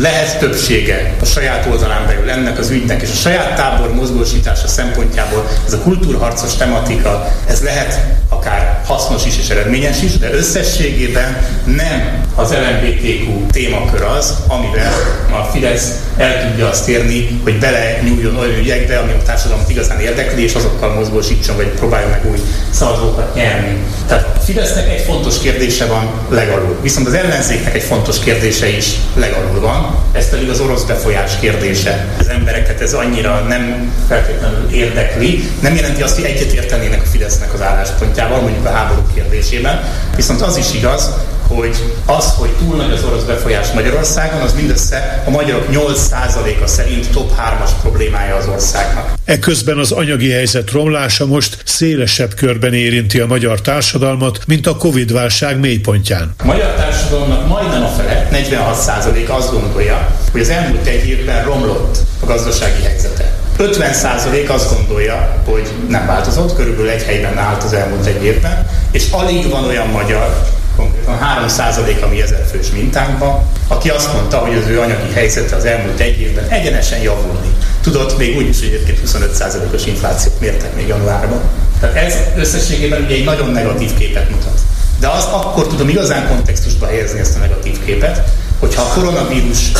lehet 0.00 0.38
többsége 0.38 1.14
a 1.20 1.24
saját 1.24 1.66
oldalán 1.66 2.06
belül 2.06 2.30
ennek 2.30 2.58
az 2.58 2.70
ügynek, 2.70 3.02
és 3.02 3.10
a 3.10 3.14
saját 3.14 3.56
tábor 3.56 3.94
mozgósítása 3.94 4.68
szempontjából 4.68 5.48
ez 5.66 5.72
a 5.72 5.78
kultúrharcos 5.78 6.54
tematika, 6.54 7.32
ez 7.48 7.62
lehet 7.62 8.18
akár 8.28 8.80
hasznos 8.86 9.26
is 9.26 9.38
és 9.38 9.48
eredményes 9.48 10.02
is, 10.02 10.18
de 10.18 10.32
összességében 10.32 11.36
nem 11.64 12.24
az 12.34 12.52
LMBTQ 12.52 13.46
témakör 13.52 14.02
az, 14.02 14.34
amivel 14.46 14.92
a 15.30 15.42
Fidesz 15.52 15.90
el 16.16 16.48
tudja 16.48 16.68
azt 16.68 16.88
érni, 16.88 17.40
hogy 17.42 17.58
bele 17.58 18.00
nyúljon 18.04 18.36
olyan 18.36 18.58
ügyekbe, 18.58 18.98
ami 18.98 19.12
a 19.12 19.22
társadalmat 19.22 19.70
igazán 19.70 20.00
érdekli, 20.00 20.42
és 20.42 20.54
azokkal 20.54 20.94
mozgósítson, 20.94 21.56
vagy 21.56 21.68
próbálja 21.68 22.08
meg 22.08 22.30
új 22.30 22.38
szavazókat 22.70 23.34
nyerni. 23.34 23.78
Tehát 24.06 24.36
a 24.36 24.40
Fidesznek 24.40 24.88
egy 24.88 25.00
fontos 25.00 25.38
kérdése 25.38 25.86
van 25.86 26.10
legalul, 26.28 26.78
viszont 26.82 27.06
az 27.06 27.14
ellenzéknek 27.14 27.74
egy 27.74 27.82
fontos 27.82 28.18
kérdése 28.18 28.68
is 28.68 28.86
legalul 29.14 29.60
van, 29.60 29.89
ez 30.12 30.30
pedig 30.30 30.48
az 30.48 30.60
orosz 30.60 30.82
befolyás 30.82 31.38
kérdése. 31.40 32.06
Az 32.18 32.28
embereket 32.28 32.80
ez 32.80 32.92
annyira 32.92 33.40
nem 33.40 33.92
feltétlenül 34.08 34.70
érdekli, 34.70 35.50
nem 35.60 35.74
jelenti 35.74 36.02
azt, 36.02 36.14
hogy 36.14 36.24
egyetértenének 36.24 37.02
a 37.02 37.06
Fidesznek 37.06 37.54
az 37.54 37.62
álláspontjával, 37.62 38.40
mondjuk 38.40 38.66
a 38.66 38.70
háború 38.70 39.02
kérdésében, 39.14 39.82
viszont 40.16 40.40
az 40.40 40.56
is 40.56 40.74
igaz, 40.74 41.10
hogy 41.54 41.76
az, 42.06 42.32
hogy 42.36 42.50
túl 42.50 42.76
nagy 42.76 42.92
az 42.92 43.04
orosz 43.04 43.22
befolyás 43.22 43.72
Magyarországon, 43.72 44.40
az 44.40 44.54
mindössze 44.54 45.22
a 45.26 45.30
magyarok 45.30 45.66
8%-a 45.72 46.66
szerint 46.66 47.10
top 47.10 47.32
3-as 47.32 47.70
problémája 47.80 48.36
az 48.36 48.46
országnak. 48.46 49.12
Eközben 49.24 49.78
az 49.78 49.92
anyagi 49.92 50.30
helyzet 50.30 50.70
romlása 50.70 51.26
most 51.26 51.62
szélesebb 51.64 52.34
körben 52.34 52.74
érinti 52.74 53.20
a 53.20 53.26
magyar 53.26 53.60
társadalmat, 53.60 54.38
mint 54.46 54.66
a 54.66 54.76
Covid-válság 54.76 55.60
mélypontján. 55.60 56.34
A 56.38 56.44
magyar 56.44 56.74
társadalomnak 56.74 57.48
majdnem 57.48 57.84
a 57.84 57.88
fele, 57.88 58.28
46% 58.32 59.28
azt 59.28 59.52
gondolja, 59.52 60.16
hogy 60.32 60.40
az 60.40 60.48
elmúlt 60.48 60.86
egy 60.86 61.08
évben 61.08 61.44
romlott 61.44 61.98
a 62.20 62.26
gazdasági 62.26 62.82
helyzete. 62.82 63.32
50% 63.58 64.48
azt 64.48 64.74
gondolja, 64.76 65.42
hogy 65.44 65.68
nem 65.88 66.06
változott, 66.06 66.54
körülbelül 66.54 66.90
egy 66.90 67.02
helyben 67.02 67.38
állt 67.38 67.62
az 67.62 67.72
elmúlt 67.72 68.06
egy 68.06 68.24
évben, 68.24 68.66
és 68.90 69.10
alig 69.10 69.50
van 69.50 69.64
olyan 69.64 69.88
magyar, 69.88 70.46
konkrétan 70.80 71.18
3% 71.46 72.02
a 72.02 72.06
mi 72.06 72.22
ezerfős 72.22 72.70
mintánkban, 72.70 73.42
aki 73.68 73.88
azt 73.88 74.12
mondta, 74.12 74.38
hogy 74.38 74.56
az 74.56 74.66
ő 74.66 74.80
anyagi 74.80 75.12
helyzete 75.12 75.56
az 75.56 75.64
elmúlt 75.64 76.00
egy 76.00 76.20
évben 76.20 76.48
egyenesen 76.48 77.00
javulni. 77.00 77.50
Tudott 77.80 78.18
még 78.18 78.36
úgy 78.36 78.48
is, 78.48 78.58
hogy 78.58 78.68
egyébként 78.68 78.98
25%-os 79.06 79.86
inflációt 79.86 80.40
mértek 80.40 80.74
még 80.76 80.86
januárban. 80.86 81.40
Tehát 81.80 81.96
ez 81.96 82.14
összességében 82.36 83.02
ugye 83.02 83.14
egy 83.14 83.24
nagyon 83.24 83.50
negatív 83.50 83.94
képet 83.98 84.30
mutat. 84.30 84.60
De 85.00 85.08
az 85.08 85.24
akkor 85.24 85.66
tudom 85.66 85.88
igazán 85.88 86.28
kontextusba 86.28 86.86
helyezni 86.86 87.18
ezt 87.18 87.36
a 87.36 87.38
negatív 87.38 87.84
képet, 87.84 88.22
hogyha 88.58 88.82
a 88.82 88.92
koronavírus 88.94 89.72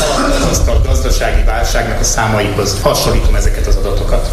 alatt 0.47 0.67
a 0.67 0.81
gazdasági 0.87 1.43
válságnak 1.43 1.99
a 1.99 2.03
számaihoz 2.03 2.77
hasonlítom 2.81 3.35
ezeket 3.35 3.67
az 3.67 3.75
adatokat. 3.75 4.29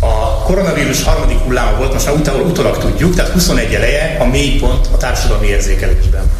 A 0.00 0.42
koronavírus 0.42 1.02
harmadik 1.02 1.38
hulláma 1.38 1.76
volt, 1.76 1.92
most 1.92 2.06
már 2.06 2.14
utólag, 2.14 2.46
utólag 2.46 2.78
tudjuk, 2.78 3.14
tehát 3.14 3.30
21 3.30 3.74
eleje 3.74 4.16
a 4.20 4.24
mélypont 4.24 4.88
a 4.92 4.96
társadalmi 4.96 5.46
érzékelésben. 5.46 6.30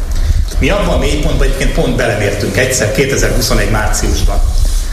Mi 0.59 0.69
abban 0.69 0.93
a 0.93 0.97
mélypontban 0.97 1.47
egyébként 1.47 1.73
pont 1.73 1.95
belemértünk 1.95 2.57
egyszer 2.57 2.91
2021 2.91 3.69
márciusban. 3.71 4.41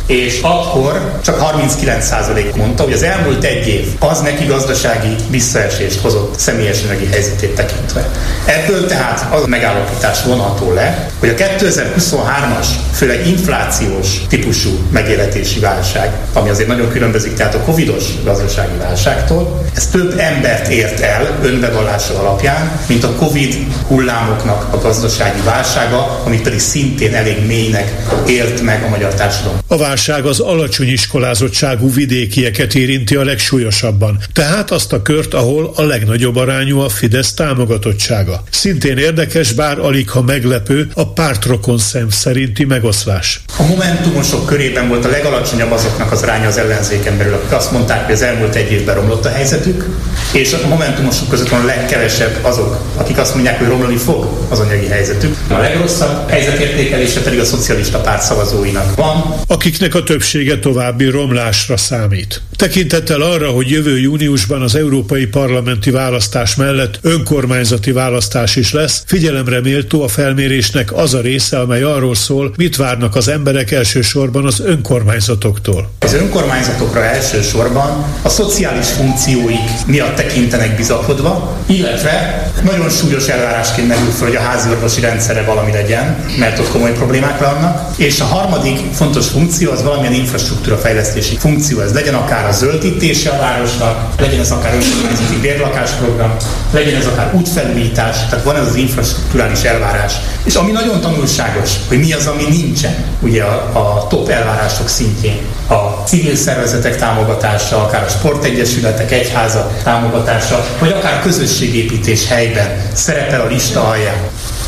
És 0.06 0.40
akkor 0.42 1.18
csak 1.22 1.52
39% 1.56 2.56
mondta, 2.56 2.82
hogy 2.82 2.92
az 2.92 3.02
elmúlt 3.02 3.44
egy 3.44 3.66
év 3.68 3.86
az 3.98 4.20
neki 4.20 4.44
gazdasági 4.44 5.14
visszaesést 5.30 6.00
hozott 6.00 6.38
személyes 6.38 6.82
anyagi 6.82 7.06
helyzetét 7.06 7.54
tekintve. 7.54 8.10
Ebből 8.44 8.86
tehát 8.86 9.32
az 9.32 9.42
a 9.42 9.46
megállapítás 9.46 10.22
vonható 10.22 10.72
le, 10.72 11.08
hogy 11.18 11.28
a 11.28 11.34
2023-as, 11.34 12.66
főleg 12.92 13.26
inflációs 13.26 14.06
típusú 14.28 14.70
megéletési 14.90 15.60
válság, 15.60 16.12
ami 16.32 16.48
azért 16.48 16.68
nagyon 16.68 16.90
különbözik 16.90 17.34
tehát 17.34 17.54
a 17.54 17.60
covidos 17.60 18.04
gazdasági 18.24 18.76
válságtól, 18.78 19.62
ez 19.74 19.86
több 19.86 20.18
embert 20.18 20.68
ért 20.68 21.00
el 21.00 21.38
önbevallása 21.42 22.18
alapján, 22.18 22.80
mint 22.86 23.04
a 23.04 23.14
covid 23.14 23.56
hullámoknak 23.86 24.66
a 24.74 24.78
gazdasági 24.78 25.40
válsága, 25.44 26.20
amit 26.24 26.42
pedig 26.42 26.60
szintén 26.60 27.14
elég 27.14 27.46
mélynek 27.46 27.92
élt 28.26 28.62
meg 28.62 28.82
a 28.82 28.88
magyar 28.88 29.14
társadalom. 29.14 29.58
A 29.68 29.76
válság 29.94 30.24
az 30.24 30.40
alacsony 30.40 30.88
iskolázottságú 30.88 31.92
vidékieket 31.92 32.74
érinti 32.74 33.14
a 33.14 33.24
legsúlyosabban, 33.24 34.18
tehát 34.32 34.70
azt 34.70 34.92
a 34.92 35.02
kört, 35.02 35.34
ahol 35.34 35.72
a 35.76 35.82
legnagyobb 35.82 36.36
arányú 36.36 36.78
a 36.78 36.88
Fidesz 36.88 37.34
támogatottsága. 37.34 38.42
Szintén 38.50 38.98
érdekes, 38.98 39.52
bár 39.52 39.78
alig 39.78 40.10
ha 40.10 40.22
meglepő, 40.22 40.88
a 40.94 41.12
pártrokon 41.12 41.78
szem 41.78 42.08
szerinti 42.08 42.64
megoszlás. 42.64 43.40
A 43.58 43.62
momentumosok 43.62 44.46
körében 44.46 44.88
volt 44.88 45.04
a 45.04 45.08
legalacsonyabb 45.08 45.70
azoknak 45.70 46.12
az 46.12 46.22
aránya 46.22 46.46
az 46.46 46.56
ellenzéken 46.56 47.18
belül, 47.18 47.34
akik 47.34 47.52
azt 47.52 47.72
mondták, 47.72 48.04
hogy 48.04 48.14
az 48.14 48.22
elmúlt 48.22 48.54
egy 48.54 48.72
évben 48.72 48.94
romlott 48.94 49.24
a 49.24 49.30
helyzetük, 49.30 49.88
és 50.32 50.52
a 50.52 50.68
momentumosok 50.68 51.28
között 51.28 51.48
van 51.48 51.60
a 51.60 51.64
legkevesebb 51.64 52.38
azok, 52.42 52.80
akik 52.96 53.18
azt 53.18 53.34
mondják, 53.34 53.58
hogy 53.58 53.68
romlani 53.68 53.96
fog 53.96 54.28
az 54.48 54.58
anyagi 54.58 54.86
helyzetük. 54.86 55.36
A 55.48 55.58
legrosszabb 55.58 56.30
helyzetértékelése 56.30 57.20
pedig 57.20 57.38
a 57.38 57.44
szocialista 57.44 57.98
párt 57.98 58.22
szavazóinak 58.22 58.96
van. 58.96 59.34
Akiknek 59.84 60.02
a 60.02 60.12
többsége 60.12 60.58
további 60.58 61.04
romlásra 61.04 61.76
számít. 61.76 62.42
Tekintettel 62.56 63.20
arra, 63.20 63.50
hogy 63.50 63.70
jövő 63.70 63.98
júniusban 63.98 64.62
az 64.62 64.74
európai 64.74 65.26
parlamenti 65.26 65.90
választás 65.90 66.54
mellett 66.54 66.98
önkormányzati 67.02 67.92
választás 67.92 68.56
is 68.56 68.72
lesz, 68.72 69.02
figyelemre 69.06 69.60
méltó 69.60 70.02
a 70.02 70.08
felmérésnek 70.08 70.92
az 70.92 71.14
a 71.14 71.20
része, 71.20 71.60
amely 71.60 71.82
arról 71.82 72.14
szól, 72.14 72.52
mit 72.56 72.76
várnak 72.76 73.14
az 73.14 73.28
emberek 73.28 73.70
elsősorban 73.70 74.46
az 74.46 74.60
önkormányzatoktól. 74.60 75.90
Az 75.98 76.14
önkormányzatokra 76.14 77.04
elsősorban 77.04 78.04
a 78.22 78.28
szociális 78.28 78.86
funkcióik 78.86 79.70
miatt 79.86 80.14
tekintenek 80.14 80.76
bizakodva, 80.76 81.58
illetve 81.66 82.44
nagyon 82.62 82.90
súlyos 82.90 83.28
elvárásként 83.28 83.88
merül 83.88 84.10
föl, 84.10 84.26
hogy 84.26 84.36
a 84.36 84.40
háziorvosi 84.40 85.00
rendszere 85.00 85.42
valami 85.42 85.72
legyen, 85.72 86.24
mert 86.38 86.58
ott 86.58 86.70
komoly 86.70 86.92
problémák 86.92 87.38
vannak. 87.38 87.98
És 87.98 88.20
a 88.20 88.24
harmadik 88.24 88.78
fontos 88.92 89.26
funkció 89.26 89.72
az 89.74 89.82
valamilyen 89.82 90.12
infrastruktúra 90.12 90.76
fejlesztési 90.76 91.36
funkció. 91.36 91.80
Ez 91.80 91.92
legyen 91.92 92.14
akár 92.14 92.46
a 92.46 92.52
zöldítése 92.52 93.30
a 93.30 93.38
városnak, 93.38 94.20
legyen 94.20 94.40
ez 94.40 94.50
akár 94.50 94.74
önkormányzati 94.74 95.40
bérlakásprogram, 95.40 96.36
legyen 96.70 96.94
ez 97.00 97.06
akár 97.06 97.34
útfelújítás, 97.34 98.16
tehát 98.28 98.44
van 98.44 98.56
ez 98.56 98.66
az 98.66 98.74
infrastruktúrális 98.74 99.62
elvárás. 99.62 100.12
És 100.44 100.54
ami 100.54 100.70
nagyon 100.70 101.00
tanulságos, 101.00 101.70
hogy 101.88 101.98
mi 101.98 102.12
az, 102.12 102.26
ami 102.26 102.44
nincsen 102.48 102.94
ugye 103.20 103.42
a, 103.42 103.78
a 103.78 104.06
top 104.06 104.28
elvárások 104.28 104.88
szintjén. 104.88 105.38
A 105.68 105.74
civil 106.06 106.36
szervezetek 106.36 106.96
támogatása, 106.96 107.82
akár 107.82 108.02
a 108.02 108.08
sportegyesületek, 108.08 109.12
egyházak 109.12 109.82
támogatása, 109.82 110.66
vagy 110.78 110.92
akár 110.92 111.22
közösségépítés 111.22 112.28
helyben 112.28 112.82
szerepel 112.92 113.40
a 113.40 113.46
lista 113.46 113.88
alján. 113.88 114.18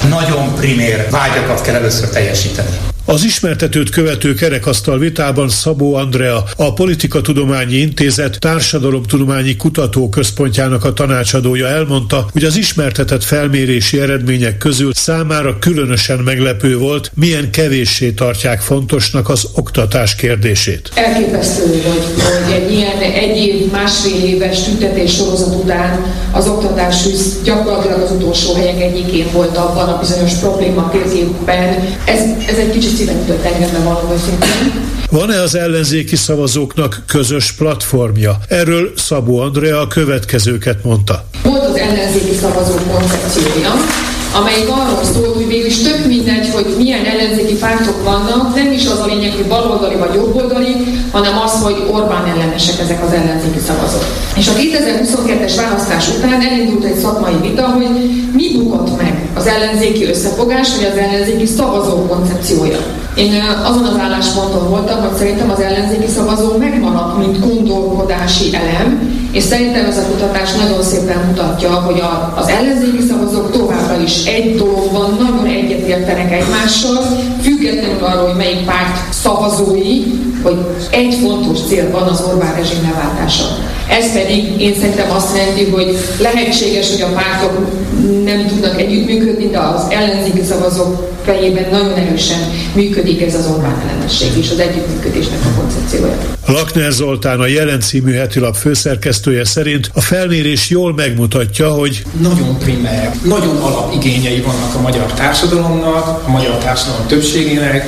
Nagyon 0.09 0.55
primér 0.55 1.07
vágyakat 1.11 1.61
kell 1.61 1.75
először 1.75 2.09
teljesíteni. 2.09 2.96
Az 3.09 3.25
ismertetőt 3.25 3.91
követő 3.91 4.35
kerekasztal 4.35 4.99
vitában 4.99 5.49
Szabó 5.49 5.95
Andrea, 5.95 6.45
a 6.57 6.73
Politikatudományi 6.73 7.75
Intézet 7.75 8.39
Társadalomtudományi 8.39 9.57
Kutatóközpontjának 9.57 10.85
a 10.85 10.93
tanácsadója 10.93 11.67
elmondta, 11.67 12.27
hogy 12.33 12.45
az 12.45 12.57
ismertetett 12.57 13.25
felmérési 13.25 14.01
eredmények 14.01 14.59
közül 14.59 14.93
számára 14.95 15.59
különösen 15.59 16.19
meglepő 16.19 16.79
volt, 16.79 17.11
milyen 17.15 17.51
kevéssé 17.51 18.11
tartják 18.11 18.61
fontosnak 18.61 19.29
az 19.29 19.49
oktatás 19.55 20.15
kérdését. 20.15 20.91
Elképesztő, 20.95 21.63
hogy, 21.63 22.23
hogy 22.23 22.53
egy 22.53 22.73
ilyen 22.73 22.99
egy 22.99 23.37
év, 23.37 23.71
másfél 23.71 24.25
éves 24.25 24.63
tüntetés 24.63 25.15
sorozat 25.15 25.55
után 25.63 26.15
az 26.33 26.47
oktatás 26.47 26.97
gyakorlatilag 27.45 28.01
az 28.01 28.11
utolsó 28.11 28.55
helyek 28.55 28.81
egyikén 28.81 29.27
volt 29.33 29.57
abban 29.57 29.89
a 29.89 29.99
bizonyos 29.99 30.35
probléma 30.35 30.91
térképben. 30.91 31.99
Ez, 32.07 32.21
ez 32.49 32.57
egy 32.57 32.71
kicsit 32.71 32.96
szíven 32.97 33.23
ütött 33.23 33.45
engem, 33.45 33.85
való 33.85 34.15
Van-e 35.11 35.41
az 35.41 35.55
ellenzéki 35.55 36.17
szavazóknak 36.17 37.03
közös 37.07 37.53
platformja? 37.53 38.39
Erről 38.49 38.93
Szabó 38.97 39.39
Andrea 39.39 39.81
a 39.81 39.87
következőket 39.87 40.85
mondta. 40.85 41.29
Volt 41.43 41.65
az 41.65 41.77
ellenzéki 41.77 42.35
szavazók 42.35 42.91
koncepciója, 42.91 43.73
amelyik 44.39 44.69
arról 44.69 45.05
szólt, 45.13 45.35
hogy 45.35 45.47
végül 45.47 45.67
is 45.67 45.83
tök 45.83 46.07
mindegy, 46.07 46.51
hogy 46.55 46.75
milyen 46.79 47.05
ellenzéki 47.05 47.55
pártok 47.55 48.05
vannak, 48.05 48.55
nem 48.55 48.73
is 48.73 48.87
az 48.87 49.01
a 49.01 49.07
lényeg, 49.07 49.33
hogy 49.33 49.47
baloldali 49.47 49.97
vagy 49.97 50.15
jobboldali, 50.15 50.75
hanem 51.13 51.39
az, 51.39 51.63
hogy 51.63 51.77
Orbán 51.91 52.27
ellenesek 52.27 52.81
ezek 52.81 53.05
az 53.05 53.13
ellenzéki 53.13 53.59
szavazók. 53.67 54.05
És 54.37 54.49
a 54.49 54.53
2022-es 54.53 55.53
választás 55.57 56.09
után 56.09 56.41
elindult 56.41 56.85
egy 56.85 56.97
szakmai 56.97 57.35
vita, 57.43 57.67
hogy 57.67 57.89
mi 58.33 58.53
bukott 58.57 59.03
meg 59.03 59.29
az 59.35 59.47
ellenzéki 59.47 60.05
összefogás, 60.05 60.69
vagy 60.77 60.85
az 60.93 60.99
ellenzéki 60.99 61.47
szavazó 61.47 62.07
koncepciója. 62.07 62.79
Én 63.17 63.43
azon 63.65 63.85
az 63.85 63.99
állásponton 63.99 64.69
voltam, 64.69 65.01
hogy 65.01 65.17
szerintem 65.17 65.51
az 65.51 65.61
ellenzéki 65.61 66.07
szavazó 66.07 66.57
megmaradt, 66.57 67.19
mint 67.19 67.41
gondolkodási 67.41 68.55
elem, 68.55 69.11
és 69.33 69.43
szerintem 69.43 69.85
ez 69.85 69.99
a 69.99 70.07
kutatás 70.07 70.53
nagyon 70.53 70.83
szépen 70.83 71.19
mutatja, 71.27 71.71
hogy 71.71 72.01
a, 72.01 72.35
az 72.37 72.49
ellenzéki 72.49 73.03
szavazók 73.09 73.51
továbbra 73.51 74.01
is 74.03 74.25
egy 74.25 74.57
dologban 74.57 75.17
nagyon 75.21 75.47
egyetértenek 75.47 76.33
egymással, 76.33 77.03
függetlenül 77.43 78.05
arról, 78.05 78.27
hogy 78.27 78.37
melyik 78.37 78.65
párt 78.65 79.13
szavazói, 79.13 80.03
hogy 80.47 80.89
egy 80.91 81.15
fontos 81.23 81.59
cél 81.69 81.91
van 81.91 82.03
az 82.03 82.21
Orbán 82.21 82.55
rezsim 82.55 82.83
leváltása. 82.83 83.45
Ez 83.89 84.13
pedig 84.13 84.61
én 84.61 84.75
szerintem 84.75 85.11
azt 85.11 85.37
jelenti, 85.37 85.65
hogy 85.65 85.99
lehetséges, 86.19 86.91
hogy 86.91 87.01
a 87.01 87.13
pártok 87.15 87.67
nem 88.25 88.47
tudnak 88.47 88.81
együttműködni, 88.81 89.47
de 89.47 89.59
az 89.59 89.83
ellenzéki 89.91 90.43
szavazók 90.45 91.15
fejében 91.25 91.71
nagyon 91.71 91.95
erősen 91.95 92.39
működik 92.75 93.23
ez 93.23 93.35
az 93.35 93.47
Orbán 93.47 93.83
ellenesség 93.89 94.29
és 94.37 94.51
az 94.51 94.59
együttműködésnek 94.59 95.39
a 95.45 95.61
koncepciója. 95.61 96.17
Lakner 96.47 96.93
Zoltán, 96.93 97.41
a 97.41 97.47
Jelen 97.47 97.81
című 97.81 98.13
hetilap 98.13 98.55
főszerkesztője 98.55 99.45
szerint 99.45 99.91
a 99.95 100.01
felmérés 100.01 100.71
jól 100.71 100.95
megmutatja, 100.95 101.71
hogy 101.73 102.03
nagyon 102.21 102.59
primer, 102.59 103.15
nagyon 103.25 103.57
alapigényei 103.57 104.41
vannak 104.41 104.75
a 104.75 104.81
magyar 104.81 105.13
társadalomnak, 105.13 106.23
a 106.27 106.31
magyar 106.31 106.59
társadalom 106.59 107.07
többségének, 107.07 107.85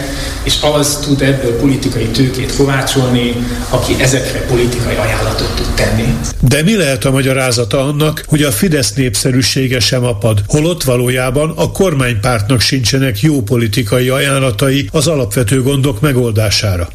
és 0.49 0.59
az 0.61 0.99
tud 1.03 1.23
ebből 1.23 1.59
politikai 1.59 2.05
tőkét 2.07 2.57
kovácsolni, 2.57 3.35
aki 3.71 3.95
ezekre 3.99 4.41
politikai 4.41 4.95
ajánlatot 4.95 5.55
tud 5.57 5.75
tenni. 5.75 6.15
De 6.41 6.63
mi 6.63 6.77
lehet 6.77 7.05
a 7.05 7.11
magyarázata 7.11 7.85
annak, 7.85 8.25
hogy 8.27 8.43
a 8.43 8.51
Fidesz 8.51 8.93
népszerűsége 8.93 9.81
sem 9.81 10.05
apad, 10.05 10.43
holott 10.47 10.83
valójában 10.83 11.53
a 11.57 11.71
kormánypártnak 11.71 12.61
sincsenek 12.61 13.21
jó 13.21 13.43
politikai 13.43 14.09
ajánlatai 14.09 14.89
az 14.93 15.07
alapvető 15.07 15.63
gondok 15.63 16.01
megoldására? 16.01 16.89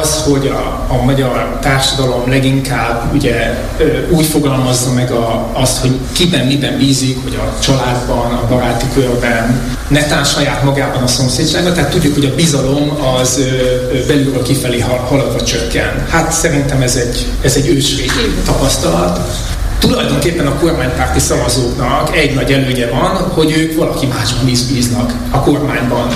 Az, 0.00 0.22
hogy 0.22 0.46
a, 0.46 0.86
a 0.88 1.04
magyar 1.04 1.58
társadalom 1.60 2.28
leginkább 2.28 3.14
ugye 3.14 3.58
úgy 4.10 4.24
fogalmazza 4.24 4.92
meg 4.92 5.10
a, 5.10 5.50
azt, 5.52 5.78
hogy 5.78 5.98
kiben, 6.12 6.46
miben 6.46 6.78
bízik, 6.78 7.22
hogy 7.22 7.34
a 7.34 7.60
családban, 7.60 8.32
a 8.32 8.46
baráti 8.48 8.86
körben, 8.94 9.60
netán 9.88 10.24
saját 10.24 10.62
magában 10.62 11.02
a 11.02 11.06
szomszédságban, 11.06 11.72
tehát 11.72 11.90
tudjuk, 11.90 12.14
hogy 12.14 12.24
a 12.24 12.34
bizalom 12.34 12.98
az 13.16 13.40
belülről 14.06 14.42
kifelé 14.42 14.78
haladva 14.80 15.42
csökken. 15.42 16.06
Hát 16.08 16.32
szerintem 16.32 16.82
ez 16.82 16.96
egy, 16.96 17.26
ez 17.42 17.56
egy 17.56 17.68
ősrégi 17.68 18.34
tapasztalat. 18.44 19.20
Tulajdonképpen 19.78 20.46
a 20.46 20.58
kormánypárti 20.58 21.20
szavazóknak 21.20 22.16
egy 22.16 22.34
nagy 22.34 22.52
előnye 22.52 22.86
van, 22.86 23.16
hogy 23.16 23.52
ők 23.56 23.76
valaki 23.76 24.06
másban 24.06 24.48
is 24.48 24.62
bíznak 24.62 25.12
a 25.30 25.40
kormányban. 25.40 26.08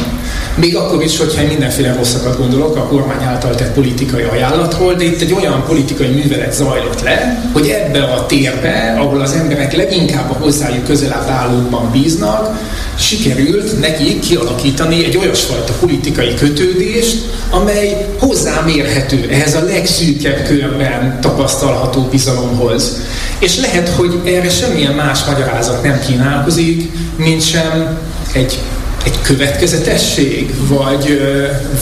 Még 0.56 0.76
akkor 0.76 1.02
is, 1.02 1.18
hogyha 1.18 1.46
mindenféle 1.46 1.94
rosszakat 1.94 2.38
gondolok 2.38 2.76
a 2.76 2.86
kormány 2.86 3.24
által 3.24 3.54
tett 3.54 3.72
politikai 3.72 4.22
ajánlatról, 4.22 4.94
de 4.94 5.04
itt 5.04 5.20
egy 5.20 5.32
olyan 5.32 5.64
politikai 5.66 6.08
művelet 6.08 6.54
zajlott 6.54 7.02
le, 7.02 7.48
hogy 7.52 7.68
ebbe 7.68 8.02
a 8.02 8.26
térbe, 8.26 8.96
ahol 8.98 9.20
az 9.20 9.32
emberek 9.32 9.76
leginkább 9.76 10.30
a 10.30 10.34
hozzájuk 10.34 10.84
közelebb 10.84 11.28
állókban 11.28 11.90
bíznak, 11.90 12.58
sikerült 12.98 13.80
nekik 13.80 14.20
kialakítani 14.20 15.04
egy 15.04 15.16
olyasfajta 15.16 15.72
politikai 15.80 16.34
kötődést, 16.34 17.16
amely 17.50 18.06
hozzámérhető 18.18 19.28
ehhez 19.30 19.54
a 19.54 19.64
legszűkebb 19.64 20.42
körben 20.42 21.20
tapasztalható 21.20 22.00
bizalomhoz. 22.10 23.00
És 23.38 23.60
lehet, 23.60 23.88
hogy 23.88 24.20
erre 24.24 24.50
semmilyen 24.50 24.94
más 24.94 25.24
magyarázat 25.24 25.82
nem 25.82 26.00
kínálkozik, 26.06 26.90
mint 27.16 27.42
sem 27.42 27.98
egy 28.32 28.58
egy 29.06 29.20
következetesség, 29.22 30.54
vagy, 30.68 31.20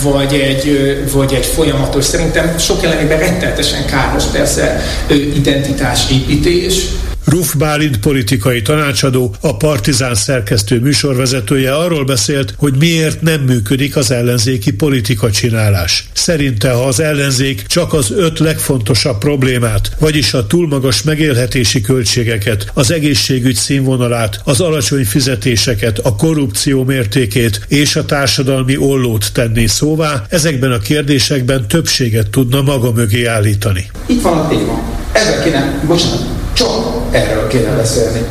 vagy, 0.02 0.34
egy, 0.34 0.98
vagy 1.12 1.32
egy 1.32 1.46
folyamatos, 1.46 2.04
szerintem 2.04 2.58
sok 2.58 2.84
elemében 2.84 3.18
retteltesen 3.18 3.86
káros 3.86 4.24
persze 4.24 4.80
identitásépítés, 5.34 6.86
Ruf 7.24 7.54
Bálint 7.54 7.98
politikai 7.98 8.62
tanácsadó, 8.62 9.34
a 9.40 9.56
Partizán 9.56 10.14
szerkesztő 10.14 10.80
műsorvezetője 10.80 11.74
arról 11.74 12.04
beszélt, 12.04 12.54
hogy 12.56 12.74
miért 12.78 13.22
nem 13.22 13.40
működik 13.40 13.96
az 13.96 14.10
ellenzéki 14.10 14.72
politika 14.72 15.30
csinálás. 15.30 16.08
Szerinte, 16.12 16.70
ha 16.70 16.84
az 16.84 17.00
ellenzék 17.00 17.66
csak 17.66 17.92
az 17.92 18.10
öt 18.10 18.38
legfontosabb 18.38 19.18
problémát, 19.18 19.90
vagyis 19.98 20.34
a 20.34 20.46
túl 20.46 20.68
magas 20.68 21.02
megélhetési 21.02 21.80
költségeket, 21.80 22.70
az 22.74 22.90
egészségügy 22.90 23.54
színvonalát, 23.54 24.40
az 24.44 24.60
alacsony 24.60 25.04
fizetéseket, 25.04 25.98
a 25.98 26.16
korrupció 26.16 26.84
mértékét 26.84 27.60
és 27.68 27.96
a 27.96 28.04
társadalmi 28.04 28.76
ollót 28.76 29.32
tenné 29.32 29.66
szóvá, 29.66 30.24
ezekben 30.28 30.72
a 30.72 30.78
kérdésekben 30.78 31.68
többséget 31.68 32.30
tudna 32.30 32.62
maga 32.62 32.92
mögé 32.92 33.24
állítani. 33.24 33.90
Itt 34.06 34.22
van 34.22 34.38
a 34.38 34.48
téma. 34.48 34.82
Ezzel 35.12 35.42
kéne, 35.42 35.82
bocsánat, 35.86 36.43
csak 36.54 36.70
erről 37.10 37.46
kéne 37.46 37.70
beszélni. 37.70 38.26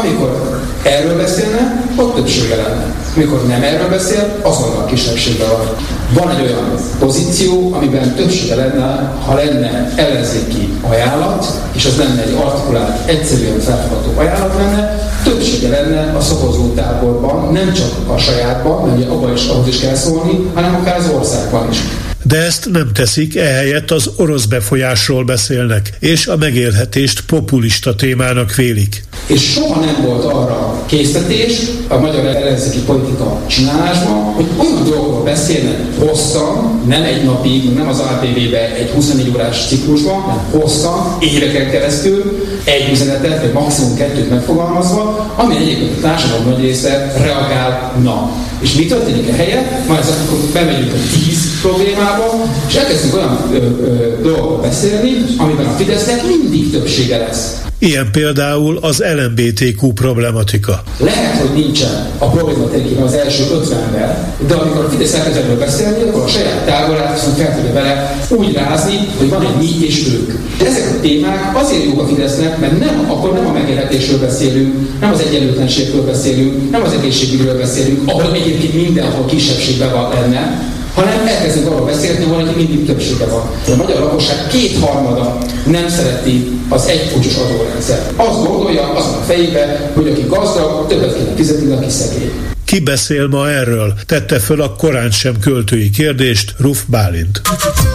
Amikor 0.00 0.60
erről 0.82 1.16
beszélne, 1.16 1.84
ott 1.96 2.14
többsége 2.14 2.56
lenne. 2.56 2.94
Amikor 3.16 3.46
nem 3.46 3.62
erről 3.62 3.88
beszél, 3.88 4.38
azonnal 4.42 4.84
kisebbsége 4.84 5.44
van. 5.44 5.76
Van 6.12 6.30
egy 6.30 6.42
olyan 6.42 6.74
pozíció, 6.98 7.72
amiben 7.74 8.14
többsége 8.14 8.54
lenne, 8.54 9.16
ha 9.24 9.34
lenne 9.34 9.92
ellenzéki 9.96 10.72
ajánlat, 10.80 11.46
és 11.72 11.84
az 11.84 11.96
lenne 11.96 12.22
egy 12.22 12.34
artikulált, 12.34 13.08
egyszerűen 13.08 13.60
felfogható 13.60 14.18
ajánlat 14.18 14.56
lenne, 14.56 15.08
többsége 15.24 15.68
lenne 15.68 16.16
a 16.16 16.20
szokozó 16.20 16.72
táborban, 16.74 17.52
nem 17.52 17.72
csak 17.72 18.14
a 18.14 18.18
sajátban, 18.18 18.88
mert 18.88 19.10
abban 19.10 19.32
is 19.32 19.46
ahhoz 19.46 19.68
is 19.68 19.80
kell 19.80 19.94
szólni, 19.94 20.50
hanem 20.54 20.74
akár 20.74 20.96
az 20.96 21.10
országban 21.14 21.70
is 21.70 21.78
de 22.26 22.36
ezt 22.36 22.68
nem 22.72 22.92
teszik, 22.92 23.36
ehelyett 23.36 23.90
az 23.90 24.10
orosz 24.16 24.44
befolyásról 24.44 25.24
beszélnek, 25.24 25.92
és 25.98 26.26
a 26.26 26.36
megélhetést 26.36 27.20
populista 27.20 27.94
témának 27.94 28.54
vélik. 28.54 29.04
És 29.26 29.52
soha 29.52 29.80
nem 29.80 30.04
volt 30.06 30.24
arra 30.24 30.82
készítés 30.86 31.60
a 31.88 31.98
magyar 31.98 32.24
ellenzéki 32.24 32.78
politika 32.78 33.40
csinálásban, 33.46 34.14
hogy 34.14 34.46
olyan 34.56 34.84
dolgokról 34.84 35.22
beszélnek 35.22 35.78
hosszan, 35.98 36.80
nem 36.86 37.02
egy 37.02 37.24
napig, 37.24 37.74
nem 37.74 37.88
az 37.88 37.98
ATV-be 37.98 38.74
egy 38.74 38.90
24 38.90 39.32
órás 39.34 39.66
ciklusban, 39.68 40.20
hanem 40.20 40.44
hosszan, 40.50 41.16
éveken 41.20 41.70
keresztül, 41.70 42.46
egy 42.64 42.90
üzenetet, 42.92 43.40
vagy 43.40 43.52
maximum 43.52 43.96
kettőt 43.96 44.30
megfogalmazva, 44.30 45.32
ami 45.36 45.56
egyébként 45.56 45.96
a 45.96 46.00
társadalom 46.00 46.48
nagy 46.48 46.60
része 46.60 47.12
reagálna. 47.20 48.30
És 48.60 48.74
mi 48.74 48.86
történik 48.86 49.28
a 49.28 49.34
helyet? 49.36 49.86
Majd 49.88 50.04
akkor 50.04 50.38
bemegyünk 50.52 50.92
a 50.92 50.96
tíz 51.12 51.60
problémába, 51.60 52.44
és 52.68 52.74
elkezdünk 52.74 53.14
olyan 53.14 53.38
ö, 53.52 53.56
ö, 53.56 54.22
dolgokról 54.22 54.60
beszélni, 54.60 55.24
amiben 55.36 55.66
a 55.66 55.76
Fidesznek 55.76 56.26
mindig 56.26 56.70
többsége 56.70 57.16
lesz. 57.16 57.65
Ilyen 57.78 58.08
például 58.12 58.78
az 58.80 59.02
LMBTQ 59.16 59.92
problematika. 59.92 60.82
Lehet, 60.98 61.40
hogy 61.40 61.62
nincsen 61.62 62.06
a 62.18 62.30
probléma 62.30 63.04
az 63.04 63.12
első 63.12 63.42
50-ben, 63.42 64.34
de 64.46 64.54
amikor 64.54 64.84
a 64.84 64.88
Fidesz 64.88 65.14
elkezd 65.14 65.58
beszélni, 65.58 66.02
akkor 66.02 66.22
a 66.22 66.28
saját 66.28 66.64
táborát 66.66 67.14
viszont 67.14 67.36
fel 67.36 67.54
tudja 67.54 67.72
vele 67.72 68.18
úgy 68.30 68.52
rázni, 68.52 68.94
hogy 69.18 69.28
van 69.28 69.46
egy 69.46 69.56
mi 69.58 69.86
és 69.86 70.06
ők. 70.06 70.32
De 70.58 70.66
ezek 70.66 70.94
a 70.96 71.00
témák 71.00 71.56
azért 71.56 71.84
jók 71.84 72.00
a 72.00 72.06
Fidesznek, 72.06 72.58
mert 72.58 72.78
nem, 72.78 73.10
akkor 73.10 73.32
nem 73.32 73.46
a 73.46 73.52
megélhetésről 73.52 74.20
beszélünk, 74.20 75.00
nem 75.00 75.12
az 75.12 75.20
egyenlőtlenségről 75.20 76.04
beszélünk, 76.04 76.70
nem 76.70 76.82
az 76.82 76.92
egészségügyről 76.92 77.58
beszélünk, 77.58 78.00
ahol 78.04 78.34
egyébként 78.34 78.74
mindenhol 78.74 79.24
kisebbségben 79.24 79.92
van 79.92 80.10
lenne, 80.10 80.74
hanem 80.96 81.26
elkezdünk 81.26 81.66
arról 81.66 81.86
beszélni, 81.86 82.24
hogy 82.24 82.34
valaki 82.34 82.56
mindig 82.56 82.86
többsége 82.86 83.26
van. 83.26 83.50
A 83.72 83.76
magyar 83.76 84.00
lakosság 84.00 84.46
kétharmada 84.46 85.38
nem 85.66 85.88
szereti 85.88 86.50
az 86.68 86.86
egyfúcsos 86.86 87.36
adórendszer. 87.36 87.98
Azt 88.16 88.46
gondolja 88.46 88.92
azon 88.92 89.14
a 89.14 89.24
fejébe, 89.26 89.90
hogy 89.94 90.08
aki 90.08 90.24
gazdag, 90.28 90.86
többet 90.88 91.16
kéne 91.16 91.34
fizetni, 91.36 91.72
aki 91.72 91.90
szegény. 91.90 92.32
Ki 92.64 92.80
beszél 92.80 93.26
ma 93.26 93.50
erről? 93.50 93.94
Tette 94.06 94.38
föl 94.38 94.60
a 94.62 94.74
korán 94.74 95.10
sem 95.10 95.38
költői 95.38 95.90
kérdést 95.90 96.54
Ruf 96.58 96.82
Bálint. 96.86 97.40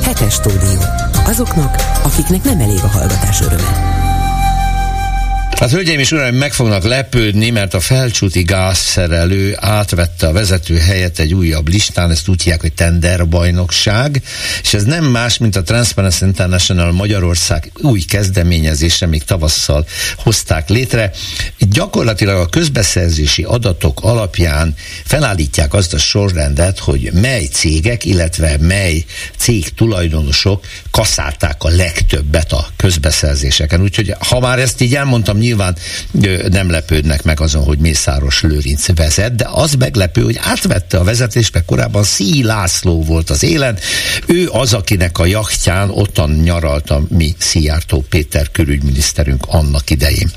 Hetes 0.02 0.34
stúdió. 0.34 0.80
Azoknak, 1.26 1.76
akiknek 2.04 2.44
nem 2.44 2.60
elég 2.60 2.80
a 2.84 2.88
hallgatás 2.88 3.42
öröme. 3.42 4.01
Hát 5.62 5.72
hölgyeim 5.72 6.00
és 6.00 6.12
uraim, 6.12 6.36
meg 6.36 6.54
fognak 6.54 6.84
lepődni, 6.84 7.50
mert 7.50 7.74
a 7.74 7.80
felcsúti 7.80 8.42
gázszerelő 8.42 9.56
átvette 9.60 10.28
a 10.28 10.32
vezető 10.32 10.78
helyet 10.78 11.20
egy 11.20 11.34
újabb 11.34 11.68
listán, 11.68 12.12
ezt 12.12 12.28
úgy 12.28 12.42
hívják, 12.42 12.62
hogy 12.62 12.74
tenderbajnokság, 12.74 14.22
és 14.64 14.74
ez 14.74 14.84
nem 14.84 15.04
más, 15.04 15.38
mint 15.38 15.56
a 15.56 15.64
Transparency 15.64 16.26
International 16.26 16.92
Magyarország 16.92 17.72
új 17.82 18.00
kezdeményezése, 18.00 19.06
még 19.06 19.24
tavasszal 19.24 19.86
hozták 20.18 20.70
létre. 20.70 21.12
Gyakorlatilag 21.60 22.40
a 22.40 22.50
közbeszerzési 22.50 23.44
adatok 23.44 24.00
alapján 24.04 24.76
felállítják 25.06 25.74
azt 25.74 25.94
a 25.94 25.98
sorrendet, 25.98 26.80
hogy 26.80 27.10
mely 27.14 27.46
cégek, 27.46 28.06
illetve 28.06 28.58
mely 28.60 29.06
cég 29.38 29.70
tulajdonosok 29.70 30.66
kaszálták 30.92 31.64
a 31.64 31.70
legtöbbet 31.70 32.52
a 32.52 32.68
közbeszerzéseken. 32.76 33.82
Úgyhogy 33.82 34.16
ha 34.20 34.40
már 34.40 34.60
ezt 34.60 34.82
így 34.82 34.96
elmondtam, 34.96 35.38
nyilván 35.38 35.50
nem 36.50 36.70
lepődnek 36.70 37.24
meg 37.24 37.40
azon, 37.40 37.64
hogy 37.64 37.78
Mészáros 37.78 38.42
Lőrinc 38.42 38.96
vezet, 38.96 39.36
de 39.36 39.48
az 39.52 39.74
meglepő, 39.74 40.22
hogy 40.22 40.40
átvette 40.44 40.98
a 40.98 41.04
vezetést, 41.04 41.54
mert 41.54 41.66
korábban 41.66 42.04
Szí 42.04 42.44
László 42.44 43.04
volt 43.04 43.30
az 43.30 43.44
élen. 43.44 43.78
Ő 44.26 44.50
az, 44.50 44.74
akinek 44.74 45.18
a 45.18 45.26
jachtján 45.26 45.90
ottan 45.90 46.30
nyaralta 46.32 47.02
mi 47.10 47.36
Szijjártó 47.38 48.06
Péter 48.10 48.52
külügyminiszterünk 48.52 49.44
annak 49.48 49.90
idején. 49.90 50.32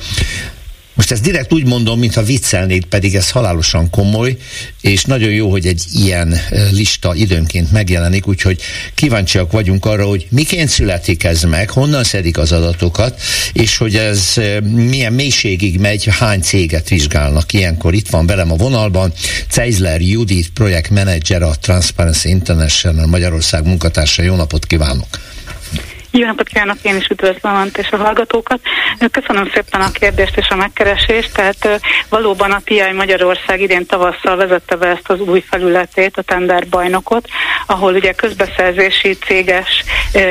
Most 0.94 1.10
ezt 1.10 1.22
direkt 1.22 1.52
úgy 1.52 1.64
mondom, 1.64 1.98
mintha 1.98 2.22
viccelnék, 2.22 2.84
pedig 2.84 3.14
ez 3.14 3.30
halálosan 3.30 3.90
komoly, 3.90 4.36
és 4.80 5.04
nagyon 5.04 5.30
jó, 5.30 5.50
hogy 5.50 5.66
egy 5.66 5.84
ilyen 5.94 6.40
lista 6.70 7.14
időnként 7.14 7.72
megjelenik, 7.72 8.26
úgyhogy 8.26 8.60
kíváncsiak 8.94 9.52
vagyunk 9.52 9.84
arra, 9.84 10.06
hogy 10.06 10.26
miként 10.30 10.68
születik 10.68 11.24
ez 11.24 11.42
meg, 11.42 11.70
honnan 11.70 12.04
szedik 12.04 12.38
az 12.38 12.52
adatokat, 12.52 13.20
és 13.52 13.76
hogy 13.76 13.96
ez 13.96 14.34
milyen 14.72 15.12
mélységig 15.12 15.80
megy, 15.80 16.08
hány 16.10 16.40
céget 16.40 16.88
vizsgálnak. 16.88 17.52
Ilyenkor 17.52 17.94
itt 17.94 18.08
van 18.08 18.26
velem 18.26 18.52
a 18.52 18.56
vonalban 18.56 19.12
Ceizler 19.48 20.00
Judit, 20.00 20.50
projektmenedzser 20.50 21.42
a 21.42 21.54
Transparency 21.60 22.28
International 22.28 23.06
Magyarország 23.06 23.66
munkatársa. 23.66 24.22
Jó 24.22 24.34
napot 24.34 24.66
kívánok! 24.66 25.06
Jó 26.16 26.26
napot 26.26 26.48
kívánok, 26.48 26.76
én 26.82 26.96
is 26.96 27.06
üdvözlöm 27.06 27.54
Ant 27.54 27.78
és 27.78 27.90
a 27.90 27.96
hallgatókat. 27.96 28.60
Köszönöm 29.10 29.50
szépen 29.54 29.80
a 29.80 29.90
kérdést 29.90 30.36
és 30.36 30.48
a 30.48 30.56
megkeresést. 30.56 31.34
Tehát 31.34 31.80
valóban 32.08 32.50
a 32.50 32.60
TI 32.64 32.82
Magyarország 32.96 33.60
idén 33.60 33.86
tavasszal 33.86 34.36
vezette 34.36 34.76
be 34.76 34.86
ezt 34.86 35.10
az 35.10 35.20
új 35.20 35.44
felületét, 35.50 36.16
a 36.16 36.22
Tender 36.22 36.68
bajnokot, 36.68 37.28
ahol 37.66 37.94
ugye 37.94 38.12
közbeszerzési, 38.12 39.12
céges 39.12 39.84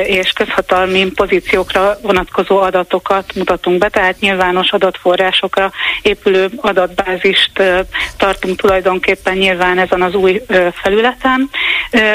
és 0.03 0.31
közhatalmi 0.31 1.11
pozíciókra 1.15 1.97
vonatkozó 2.01 2.57
adatokat 2.57 3.35
mutatunk 3.35 3.77
be, 3.77 3.89
tehát 3.89 4.19
nyilvános 4.19 4.71
adatforrásokra 4.71 5.71
épülő 6.01 6.49
adatbázist 6.57 7.61
tartunk 8.17 8.59
tulajdonképpen 8.59 9.37
nyilván 9.37 9.79
ezen 9.79 10.01
az 10.01 10.13
új 10.13 10.41
felületen, 10.81 11.49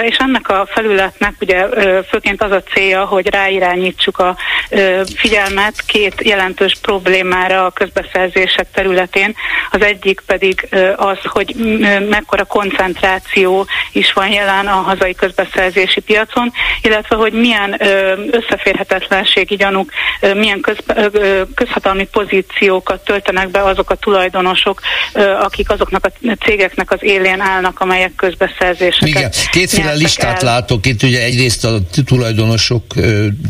és 0.02 0.16
ennek 0.16 0.48
a 0.48 0.68
felületnek 0.70 1.34
ugye 1.40 1.66
főként 2.08 2.42
az 2.42 2.50
a 2.50 2.62
célja, 2.62 3.04
hogy 3.04 3.28
ráírják 3.30 3.56
irányítsuk 3.58 4.18
a 4.18 4.36
figyelmet 5.16 5.84
két 5.86 6.14
jelentős 6.24 6.72
problémára 6.82 7.64
a 7.64 7.70
közbeszerzések 7.70 8.66
területén. 8.72 9.34
Az 9.70 9.82
egyik 9.82 10.22
pedig 10.26 10.68
az, 10.96 11.18
hogy 11.22 11.54
mekkora 12.08 12.44
koncentráció 12.44 13.66
is 13.92 14.12
van 14.12 14.28
jelen 14.28 14.66
a 14.66 14.80
hazai 14.90 15.14
közbeszerzési 15.14 16.00
piacon, 16.00 16.52
illetve 16.82 17.16
hogy 17.16 17.32
milyen 17.32 17.80
összeférhetetlenségi 18.30 19.56
gyanúk, 19.56 19.90
milyen 20.34 20.60
köz, 20.60 20.76
közhatalmi 21.54 22.06
pozíciókat 22.06 23.04
töltenek 23.04 23.48
be 23.50 23.62
azok 23.62 23.90
a 23.90 23.94
tulajdonosok, 23.94 24.80
akik 25.40 25.70
azoknak 25.70 26.04
a 26.04 26.32
cégeknek 26.44 26.90
az 26.92 26.98
élén 27.00 27.40
állnak, 27.40 27.80
amelyek 27.80 28.14
közbeszerzéseket 28.16 29.08
Igen, 29.08 29.30
kétféle 29.50 29.92
listát 29.92 30.42
el. 30.42 30.48
látok 30.52 30.86
itt, 30.86 31.02
ugye 31.02 31.22
egyrészt 31.22 31.64
a 31.64 31.78
tulajdonosok 32.04 32.84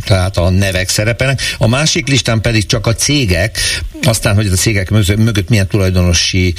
tehát 0.05 0.37
a 0.37 0.51
nevek 0.51 0.89
szerepelnek, 0.89 1.41
a 1.59 1.67
másik 1.67 2.09
listán 2.09 2.41
pedig 2.41 2.67
csak 2.67 2.87
a 2.87 2.95
cégek, 2.95 3.59
aztán, 4.03 4.35
hogy 4.35 4.47
a 4.47 4.55
cégek 4.55 4.91
mögött 5.17 5.49
milyen 5.49 5.67
tulajdonosi 5.67 6.55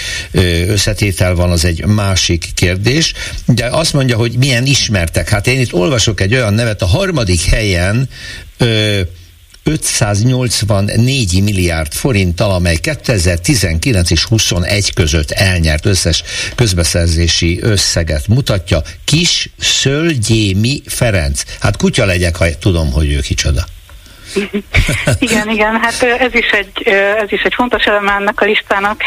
összetétel 0.67 1.35
van, 1.35 1.51
az 1.51 1.65
egy 1.65 1.85
másik 1.85 2.45
kérdés, 2.53 3.13
de 3.45 3.65
azt 3.65 3.93
mondja, 3.93 4.17
hogy 4.17 4.35
milyen 4.37 4.65
ismertek. 4.65 5.29
Hát 5.29 5.47
én 5.47 5.59
itt 5.59 5.73
olvasok 5.73 6.21
egy 6.21 6.33
olyan 6.33 6.53
nevet, 6.53 6.81
a 6.81 6.85
harmadik 6.85 7.41
helyen 7.41 8.09
584 9.69 11.43
milliárd 11.43 11.93
forinttal, 11.93 12.51
amely 12.51 12.75
2019 12.75 14.11
és 14.11 14.23
21 14.23 14.93
között 14.93 15.31
elnyert 15.31 15.85
összes 15.85 16.23
közbeszerzési 16.55 17.59
összeget 17.61 18.27
mutatja. 18.27 18.81
Kis 19.03 19.49
Szölgyémi 19.59 20.81
Ferenc. 20.85 21.43
Hát 21.59 21.77
kutya 21.77 22.05
legyek, 22.05 22.35
ha 22.35 22.57
tudom, 22.59 22.91
hogy 22.91 23.11
ő 23.11 23.19
kicsoda. 23.19 23.65
Igen, 25.19 25.49
igen, 25.49 25.79
hát 25.81 26.03
ez 26.03 26.33
is 26.33 26.49
egy, 26.49 26.87
ez 27.17 27.31
is 27.31 27.41
egy 27.41 27.53
fontos 27.53 27.83
eleme 27.83 28.11
ennek 28.11 28.41
a 28.41 28.45
listának, 28.45 29.01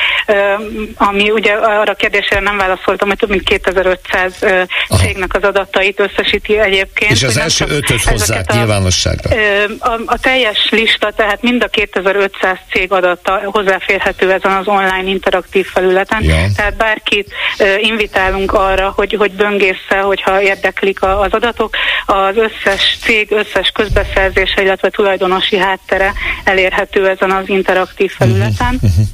ami 0.94 1.30
ugye 1.30 1.52
arra 1.52 1.92
a 1.92 1.94
kérdésre 1.94 2.40
nem 2.40 2.56
válaszoltam, 2.56 3.08
hogy 3.08 3.18
több 3.18 3.30
mint 3.30 3.42
2500 3.42 4.34
Aha. 4.42 5.02
cégnek 5.02 5.34
az 5.34 5.42
adatait 5.42 6.00
összesíti 6.00 6.58
egyébként. 6.58 7.10
És 7.10 7.22
az 7.22 7.36
első 7.36 7.64
ötöt 7.68 8.02
hozzák 8.02 8.44
a, 8.48 8.54
nyilvánosságra? 8.54 9.30
A, 9.78 10.00
a 10.06 10.18
teljes 10.18 10.68
lista, 10.70 11.12
tehát 11.16 11.42
mind 11.42 11.62
a 11.62 11.68
2500 11.68 12.56
cég 12.72 12.92
adata 12.92 13.40
hozzáférhető 13.44 14.32
ezen 14.32 14.52
az 14.52 14.66
online 14.66 15.04
interaktív 15.04 15.66
felületen. 15.66 16.22
Ja. 16.22 16.36
Tehát 16.56 16.76
bárkit 16.76 17.32
invitálunk 17.80 18.52
arra, 18.52 18.92
hogy, 18.96 19.14
hogy 19.18 19.32
böngészze, 19.32 19.98
hogyha 20.00 20.42
érdeklik 20.42 21.02
az 21.02 21.32
adatok. 21.32 21.74
Az 22.06 22.36
összes 22.36 22.96
cég, 23.02 23.30
összes 23.30 23.70
közbeszerzése, 23.74 24.62
illetve 24.62 24.90
tulaj 24.90 25.16
tulajdonosi 25.22 25.56
háttere 25.56 26.12
elérhető 26.44 27.08
ezen 27.08 27.30
az 27.30 27.48
interaktív 27.48 28.10
felületen. 28.10 28.74
Uh-huh. 28.74 28.90
Uh-huh. 28.90 29.06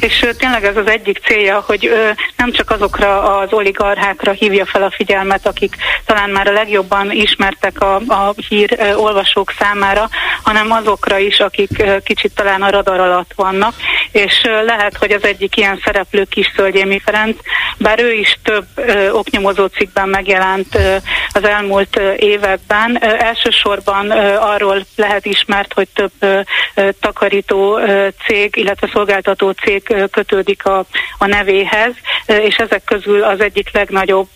És 0.00 0.26
tényleg 0.38 0.64
ez 0.64 0.76
az 0.76 0.86
egyik 0.86 1.18
célja, 1.18 1.64
hogy 1.66 1.92
nem 2.36 2.52
csak 2.52 2.70
azokra 2.70 3.38
az 3.38 3.52
oligarchákra 3.52 4.32
hívja 4.32 4.66
fel 4.66 4.82
a 4.82 4.90
figyelmet, 4.90 5.46
akik 5.46 5.76
talán 6.04 6.30
már 6.30 6.48
a 6.48 6.52
legjobban 6.52 7.12
ismertek 7.12 7.80
a, 7.80 7.94
a 7.94 8.34
hír 8.48 8.78
olvasók 8.96 9.52
számára, 9.58 10.08
hanem 10.42 10.70
azokra 10.70 11.18
is, 11.18 11.40
akik 11.40 11.82
kicsit 12.04 12.34
talán 12.34 12.62
a 12.62 12.70
radar 12.70 13.00
alatt 13.00 13.32
vannak, 13.36 13.74
és 14.12 14.42
lehet, 14.64 14.96
hogy 14.96 15.10
az 15.10 15.24
egyik 15.24 15.56
ilyen 15.56 15.80
szereplő 15.84 16.24
Kis 16.24 16.52
Szölgyémi 16.56 17.00
Ferenc, 17.04 17.36
bár 17.78 18.02
ő 18.02 18.12
is 18.12 18.38
több 18.42 18.66
oknyomozó 19.12 19.66
cikkben 19.66 20.08
megjelent 20.08 20.78
az 21.32 21.44
elmúlt 21.44 22.00
években, 22.16 23.02
elsősorban 23.02 24.10
arról 24.40 24.86
lehet 24.96 25.26
ismert, 25.26 25.72
hogy 25.72 25.88
több 25.94 26.46
takarító 27.00 27.78
cég, 28.26 28.56
illetve 28.56 28.88
szolgáltató 28.92 29.16
szolgáltató 29.22 29.50
cég 29.50 30.08
kötődik 30.10 30.64
a, 30.64 30.86
a 31.18 31.26
nevéhez, 31.26 31.92
és 32.26 32.56
ezek 32.56 32.84
közül 32.84 33.22
az 33.22 33.40
egyik 33.40 33.70
legnagyobb 33.72 34.28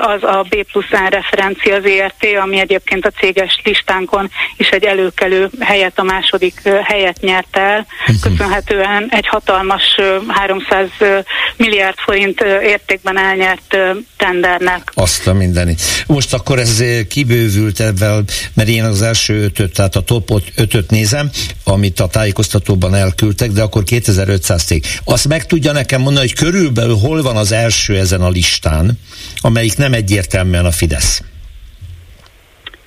az 0.00 0.22
a 0.22 0.46
B 0.48 0.62
plusz 0.72 0.92
A 0.92 1.08
referencia 1.08 1.80
ZRT, 1.80 2.36
ami 2.42 2.60
egyébként 2.60 3.06
a 3.06 3.10
céges 3.10 3.60
listánkon 3.64 4.30
is 4.56 4.68
egy 4.68 4.84
előkelő 4.84 5.50
helyet, 5.60 5.98
a 5.98 6.02
második 6.02 6.68
helyet 6.82 7.20
nyert 7.20 7.56
el, 7.56 7.86
mhm. 8.06 8.16
köszönhetően 8.20 9.06
egy 9.10 9.28
hatalmas 9.28 9.82
300 10.28 10.88
milliárd 11.56 11.98
forint 11.98 12.40
értékben 12.62 13.18
elnyert 13.18 13.76
tendernek. 14.16 14.92
Azt 14.94 15.26
a 15.26 15.32
mindeni. 15.32 15.74
Most 16.06 16.34
akkor 16.34 16.58
ez 16.58 16.82
kibővült 17.08 17.80
ebben, 17.80 18.24
mert 18.54 18.68
én 18.68 18.84
az 18.84 19.02
első 19.02 19.42
ötöt, 19.42 19.72
tehát 19.72 19.96
a 19.96 20.00
topot 20.00 20.44
ötöt 20.56 20.90
nézem, 20.90 21.30
amit 21.64 22.00
a 22.00 22.06
tájékoztatóban 22.06 22.94
elküldtek, 22.94 23.50
de 23.50 23.62
akkor 23.62 23.77
akkor 23.78 23.90
2500 23.90 24.64
cég. 24.64 24.84
Azt 25.04 25.28
meg 25.28 25.46
tudja 25.46 25.72
nekem 25.72 26.00
mondani, 26.00 26.26
hogy 26.26 26.36
körülbelül 26.36 26.96
hol 26.96 27.22
van 27.22 27.36
az 27.36 27.52
első 27.52 27.96
ezen 27.96 28.20
a 28.20 28.28
listán, 28.28 28.98
amelyik 29.40 29.76
nem 29.76 29.92
egyértelműen 29.92 30.64
a 30.64 30.70
Fidesz? 30.70 31.22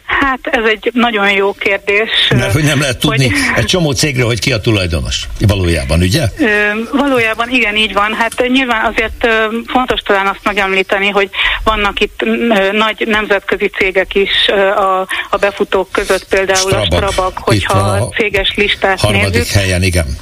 Hát 0.05 0.39
ez 0.43 0.63
egy 0.65 0.89
nagyon 0.93 1.31
jó 1.31 1.53
kérdés. 1.53 2.09
Mert 2.29 2.51
hogy 2.51 2.63
nem 2.63 2.79
lehet 2.79 2.97
tudni 2.97 3.29
hogy, 3.29 3.39
egy 3.55 3.65
csomó 3.65 3.91
cégről, 3.91 4.25
hogy 4.25 4.39
ki 4.39 4.51
a 4.51 4.59
tulajdonos 4.59 5.27
valójában, 5.39 5.99
ugye? 5.99 6.27
Valójában 6.91 7.49
igen, 7.49 7.75
így 7.75 7.93
van. 7.93 8.13
Hát 8.13 8.47
nyilván 8.47 8.93
azért 8.93 9.27
fontos 9.67 9.99
talán 9.99 10.27
azt 10.27 10.39
megemlíteni, 10.43 11.09
hogy 11.09 11.29
vannak 11.63 11.99
itt 11.99 12.23
nagy 12.71 13.07
nemzetközi 13.07 13.67
cégek 13.67 14.15
is 14.15 14.47
a, 14.75 15.07
a 15.29 15.37
befutók 15.39 15.91
között, 15.91 16.27
például 16.29 16.69
Strabag. 16.69 16.93
a 16.93 16.95
Strabag, 16.95 17.33
hogyha 17.35 17.79
a, 17.79 18.01
a 18.01 18.09
céges 18.09 18.53
listát 18.55 18.99
harmadik 18.99 19.33
nézzük. 19.33 19.53
helyen, 19.53 19.83
igen. 19.83 20.17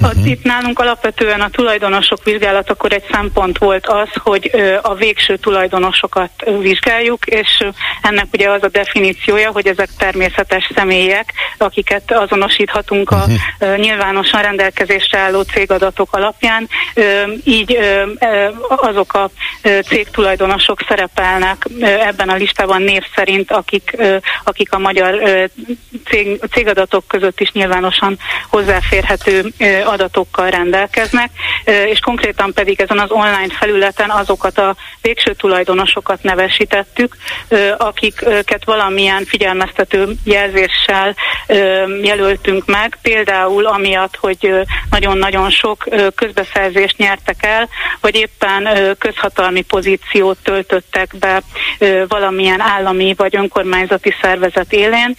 Uh-huh. 0.00 0.26
Itt 0.26 0.42
nálunk 0.42 0.78
alapvetően 0.78 1.40
a 1.40 1.50
tulajdonosok 1.50 2.24
vizsgálatakor 2.24 2.92
egy 2.92 3.04
szempont 3.10 3.58
volt 3.58 3.86
az, 3.86 4.08
hogy 4.14 4.50
a 4.82 4.94
végső 4.94 5.36
tulajdonosokat 5.36 6.30
vizsgáljuk, 6.60 7.26
és 7.26 7.64
ennek 8.02 8.26
ugye 8.32 8.50
az 8.50 8.62
a 8.62 8.68
definíciója, 8.68 9.50
hogy 9.50 9.66
ezek 9.66 9.88
természetes 9.98 10.70
személyek, 10.74 11.32
akiket 11.58 12.12
azonosíthatunk 12.12 13.10
a 13.10 13.24
uh-huh. 13.26 13.76
nyilvánosan 13.76 14.42
rendelkezésre 14.42 15.18
álló 15.18 15.40
cégadatok 15.40 16.08
alapján. 16.12 16.68
Így 17.44 17.78
azok 18.68 19.14
a 19.14 19.30
cégtulajdonosok 19.88 20.80
szerepelnek 20.88 21.66
ebben 21.80 22.28
a 22.28 22.34
listában 22.34 22.82
név 22.82 23.02
szerint, 23.14 23.52
akik, 23.52 23.96
akik 24.44 24.72
a 24.72 24.78
magyar 24.78 25.20
cég, 26.04 26.40
cégadatok 26.50 27.08
között 27.08 27.40
is 27.40 27.50
nyilvánosan 27.52 28.18
hozzáférhető 28.48 29.52
adatokkal 29.86 30.50
rendelkeznek, 30.50 31.30
és 31.64 31.98
konkrétan 31.98 32.52
pedig 32.52 32.80
ezen 32.80 32.98
az 32.98 33.10
online 33.10 33.54
felületen 33.58 34.10
azokat 34.10 34.58
a 34.58 34.76
végső 35.02 35.34
tulajdonosokat 35.34 36.22
nevesítettük, 36.22 37.16
akiket 37.76 38.64
valamilyen 38.64 39.24
figyelmeztető 39.24 40.08
jelzéssel 40.24 41.14
jelöltünk 42.02 42.66
meg, 42.66 42.98
például 43.02 43.66
amiatt, 43.66 44.16
hogy 44.16 44.50
nagyon-nagyon 44.90 45.50
sok 45.50 45.84
közbeszerzést 46.14 46.96
nyertek 46.96 47.44
el, 47.44 47.68
vagy 48.00 48.14
éppen 48.14 48.68
közhatalmi 48.98 49.62
pozíciót 49.62 50.38
töltöttek 50.42 51.14
be 51.18 51.42
valamilyen 52.08 52.60
állami 52.60 53.14
vagy 53.16 53.36
önkormányzati 53.36 54.14
szervezet 54.20 54.72
élén, 54.72 55.16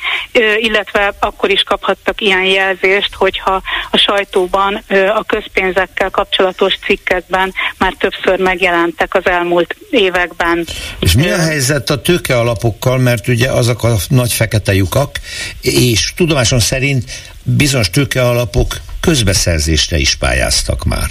illetve 0.57 1.13
akkor 1.20 1.49
is 1.49 1.63
kaphattak 1.63 2.22
ilyen 2.22 2.43
jelzést, 2.43 3.13
hogyha 3.15 3.61
a 3.91 3.97
sajtóban 3.97 4.57
valóban 4.58 4.84
a 5.16 5.24
közpénzekkel 5.24 6.10
kapcsolatos 6.10 6.78
cikkekben 6.86 7.53
már 7.78 7.93
többször 7.99 8.39
megjelentek 8.39 9.16
az 9.16 9.26
elmúlt 9.26 9.76
években. 9.89 10.68
És 10.99 11.14
mi 11.14 11.30
a 11.30 11.38
helyzet 11.38 11.89
a 11.89 12.01
tőke 12.01 12.38
alapokkal, 12.38 12.97
mert 12.97 13.28
ugye 13.28 13.51
azok 13.51 13.84
a 13.84 13.95
nagy 14.10 14.34
fekete 14.34 14.74
lyukak, 14.74 15.20
és 15.62 16.14
tudomásom 16.16 16.60
szerint 16.60 17.12
bizonyos 17.43 17.89
tőke 17.89 18.28
alapok 18.28 18.76
közbeszerzésre 18.99 19.97
is 19.97 20.16
pályáztak 20.16 20.84
már. 20.84 21.10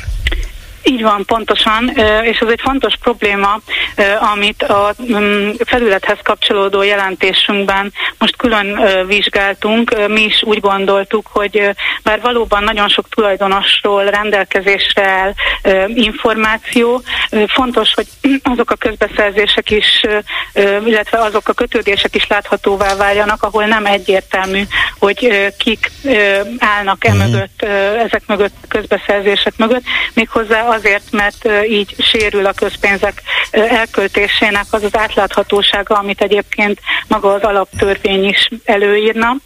Így 0.89 1.03
van, 1.03 1.25
pontosan, 1.25 1.89
és 2.23 2.39
ez 2.39 2.49
egy 2.49 2.61
fontos 2.63 2.95
probléma, 3.01 3.61
amit 4.33 4.63
a 4.63 4.95
mm, 5.13 5.51
felülethez 5.65 6.19
kapcsolódó 6.23 6.83
jelentésünkben 6.83 7.93
most 8.19 8.37
külön 8.37 8.81
vizsgáltunk. 9.07 10.09
Mi 10.09 10.23
is 10.23 10.43
úgy 10.43 10.61
gondoltuk, 10.61 11.27
hogy 11.33 11.71
bár 12.03 12.21
valóban 12.21 12.65
nagyon 12.65 12.89
sok 12.89 13.09
tulajdonosról 13.09 14.05
rendelkezésre 14.05 15.09
áll 15.09 15.33
információ, 15.87 17.03
fontos, 17.47 17.95
hogy 17.95 18.07
azok 18.53 18.71
a 18.71 18.75
közbeszerzések 18.75 19.71
is, 19.71 20.03
illetve 20.85 21.19
azok 21.19 21.49
a 21.49 21.53
kötődések 21.53 22.15
is 22.15 22.27
láthatóvá 22.27 22.97
váljanak, 22.97 23.43
ahol 23.43 23.65
nem 23.65 23.87
egyértelmű, 23.87 24.63
hogy 24.99 25.53
kik 25.59 25.91
állnak 26.59 27.05
e 27.05 27.13
mhm. 27.13 27.19
mögött, 27.19 27.63
ezek 28.07 28.23
mögött, 28.27 28.55
közbeszerzések 28.69 29.53
mögött, 29.57 29.85
méghozzá 30.15 30.76
azért, 30.77 31.11
mert 31.11 31.49
így 31.69 31.95
sérül 31.99 32.47
a 32.47 32.53
közpénzek 32.53 33.23
elköltésének 33.51 34.65
az 34.71 34.83
az 34.83 34.97
átláthatósága, 34.97 35.95
amit 35.95 36.21
egyébként 36.21 36.81
maga 37.09 37.33
az 37.33 37.43
alaptörvény 37.43 38.25
is 38.25 38.49
előírna. 38.65 39.37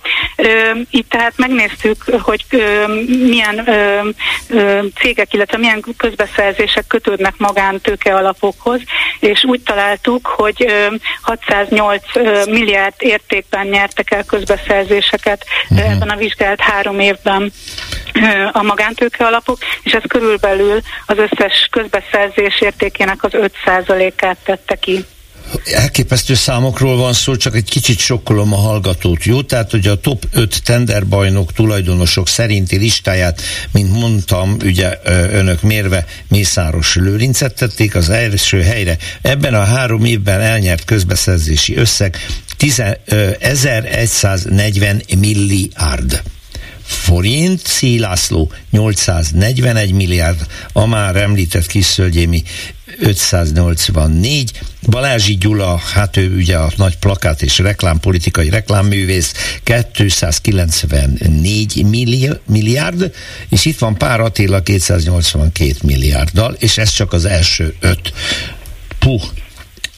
Itt 0.90 1.08
tehát 1.08 1.32
megnéztük, 1.36 2.04
hogy 2.22 2.44
milyen 3.06 3.68
cégek, 5.00 5.32
illetve 5.32 5.58
milyen 5.58 5.84
közbeszerzések 5.96 6.86
kötődnek 6.86 7.34
magántőke 7.36 8.14
alapokhoz, 8.14 8.80
és 9.20 9.44
úgy 9.44 9.60
találtuk, 9.62 10.26
hogy 10.26 10.66
608 11.22 12.02
milliárd 12.46 12.94
értékben 12.98 13.66
nyertek 13.66 14.10
el 14.10 14.24
közbeszerzéseket 14.24 15.44
uh-huh. 15.70 15.90
ebben 15.90 16.08
a 16.08 16.16
vizsgált 16.16 16.60
három 16.60 17.00
évben 17.00 17.52
a 18.52 18.62
magántőke 18.62 19.26
alapok, 19.26 19.58
és 19.82 19.92
ez 19.92 20.02
körülbelül 20.08 20.80
az 21.06 21.18
összes 21.20 21.68
közbeszerzés 21.70 22.60
értékének 22.60 23.24
az 23.24 23.30
5%-át 23.34 24.36
tette 24.44 24.74
ki 24.74 25.04
elképesztő 25.64 26.34
számokról 26.34 26.96
van 26.96 27.12
szó, 27.12 27.36
csak 27.36 27.54
egy 27.54 27.70
kicsit 27.70 27.98
sokkolom 27.98 28.52
a 28.52 28.56
hallgatót, 28.56 29.24
jó? 29.24 29.42
Tehát, 29.42 29.70
hogy 29.70 29.86
a 29.86 30.00
top 30.00 30.24
5 30.32 30.62
tenderbajnok 30.64 31.52
tulajdonosok 31.52 32.28
szerinti 32.28 32.76
listáját, 32.76 33.40
mint 33.72 33.92
mondtam, 33.92 34.56
ugye 34.64 34.98
önök 35.30 35.62
mérve 35.62 36.04
Mészáros 36.28 36.94
Lőrincet 36.94 37.54
tették 37.54 37.94
az 37.94 38.08
első 38.08 38.62
helyre. 38.62 38.96
Ebben 39.22 39.54
a 39.54 39.64
három 39.64 40.04
évben 40.04 40.40
elnyert 40.40 40.84
közbeszerzési 40.84 41.76
összeg 41.76 42.16
1140 43.38 45.02
milliárd 45.18 46.22
forint, 46.90 47.66
Szílászló 47.66 48.52
841 48.70 49.92
milliárd, 49.92 50.46
a 50.72 50.86
már 50.86 51.16
említett 51.16 51.66
Kiszöldjémi 51.66 52.42
584, 52.98 54.52
Balázsi 54.88 55.36
Gyula, 55.36 55.76
hát 55.76 56.16
ő 56.16 56.36
ugye 56.36 56.56
a 56.56 56.72
nagy 56.76 56.96
plakát 56.96 57.42
és 57.42 57.58
reklámpolitikai 57.58 58.50
reklámművész, 58.50 59.32
294 59.62 61.84
milliárd, 62.46 63.12
és 63.48 63.64
itt 63.64 63.78
van 63.78 63.96
Pár 63.96 64.20
Attila 64.20 64.62
282 64.62 65.74
milliárddal, 65.82 66.56
és 66.58 66.78
ez 66.78 66.90
csak 66.90 67.12
az 67.12 67.24
első 67.24 67.74
öt. 67.80 68.12
Puh, 68.98 69.22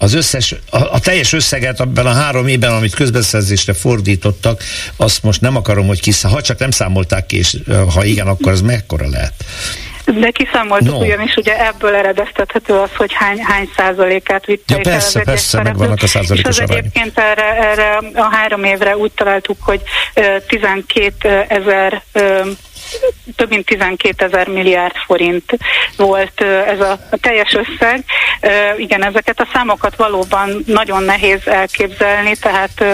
az 0.02 0.14
összes, 0.14 0.54
a, 0.70 0.76
a 0.76 1.00
teljes 1.00 1.32
összeget 1.32 1.80
abban 1.80 2.06
a 2.06 2.12
három 2.12 2.46
évben, 2.46 2.72
amit 2.72 2.94
közbeszerzésre 2.94 3.72
fordítottak, 3.72 4.62
azt 4.96 5.22
most 5.22 5.40
nem 5.40 5.56
akarom, 5.56 5.86
hogy 5.86 6.00
kiszá, 6.00 6.28
ha 6.28 6.42
csak 6.42 6.58
nem 6.58 6.70
számolták 6.70 7.26
ki, 7.26 7.36
és 7.36 7.56
ha 7.94 8.04
igen, 8.04 8.26
akkor 8.26 8.52
az 8.52 8.60
mekkora 8.60 9.08
lehet? 9.08 9.32
De 10.04 10.30
kiszámoltuk 10.30 10.88
no. 10.88 11.04
ugyanis, 11.04 11.34
ugye 11.36 11.66
ebből 11.66 11.94
eredeztethető 11.94 12.74
az, 12.74 12.90
hogy 12.96 13.12
hány, 13.14 13.38
hány 13.42 13.68
százalékát 13.76 14.46
vitte. 14.46 14.74
Ja, 14.74 14.80
persze, 14.80 15.18
el 15.18 15.24
persze, 15.24 15.62
megvannak 15.62 16.02
a 16.02 16.06
százalékos 16.06 16.56
És 16.56 16.62
az 16.62 16.70
egyébként 16.70 17.18
erre, 17.18 17.56
erre 17.56 17.96
a 18.14 18.34
három 18.34 18.64
évre 18.64 18.96
úgy 18.96 19.12
találtuk, 19.12 19.56
hogy 19.60 19.82
12 20.46 21.44
ezer 21.48 22.02
több 23.36 23.48
mint 23.48 23.66
12 23.66 24.24
ezer 24.24 24.48
milliárd 24.48 24.94
forint 25.06 25.58
volt 25.96 26.40
ez 26.40 26.80
a, 26.80 26.98
teljes 27.20 27.54
összeg. 27.54 28.04
Igen, 28.76 29.04
ezeket 29.04 29.40
a 29.40 29.48
számokat 29.52 29.96
valóban 29.96 30.62
nagyon 30.66 31.02
nehéz 31.02 31.46
elképzelni, 31.46 32.36
tehát 32.36 32.84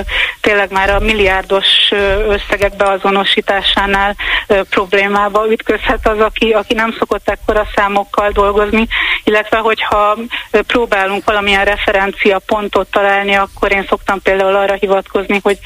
tényleg 0.40 0.70
már 0.70 0.90
a 0.90 0.99
milliárdos 0.99 1.66
összegek 2.28 2.76
beazonosításánál 2.76 4.16
problémába 4.70 5.51
ütközhet 5.51 6.09
az, 6.09 6.20
aki, 6.20 6.51
aki 6.51 6.74
nem 6.74 6.94
szokott 6.99 7.28
ekkora 7.28 7.66
számokkal 7.74 8.30
dolgozni, 8.30 8.86
illetve 9.24 9.57
hogyha 9.57 10.16
próbálunk 10.51 11.24
valamilyen 11.24 11.64
referencia 11.64 12.38
pontot 12.38 12.90
találni, 12.90 13.34
akkor 13.34 13.72
én 13.72 13.86
szoktam 13.88 14.22
például 14.22 14.57
arra 14.57 14.74
hivatkozni, 14.74 15.40
hogy 15.42 15.59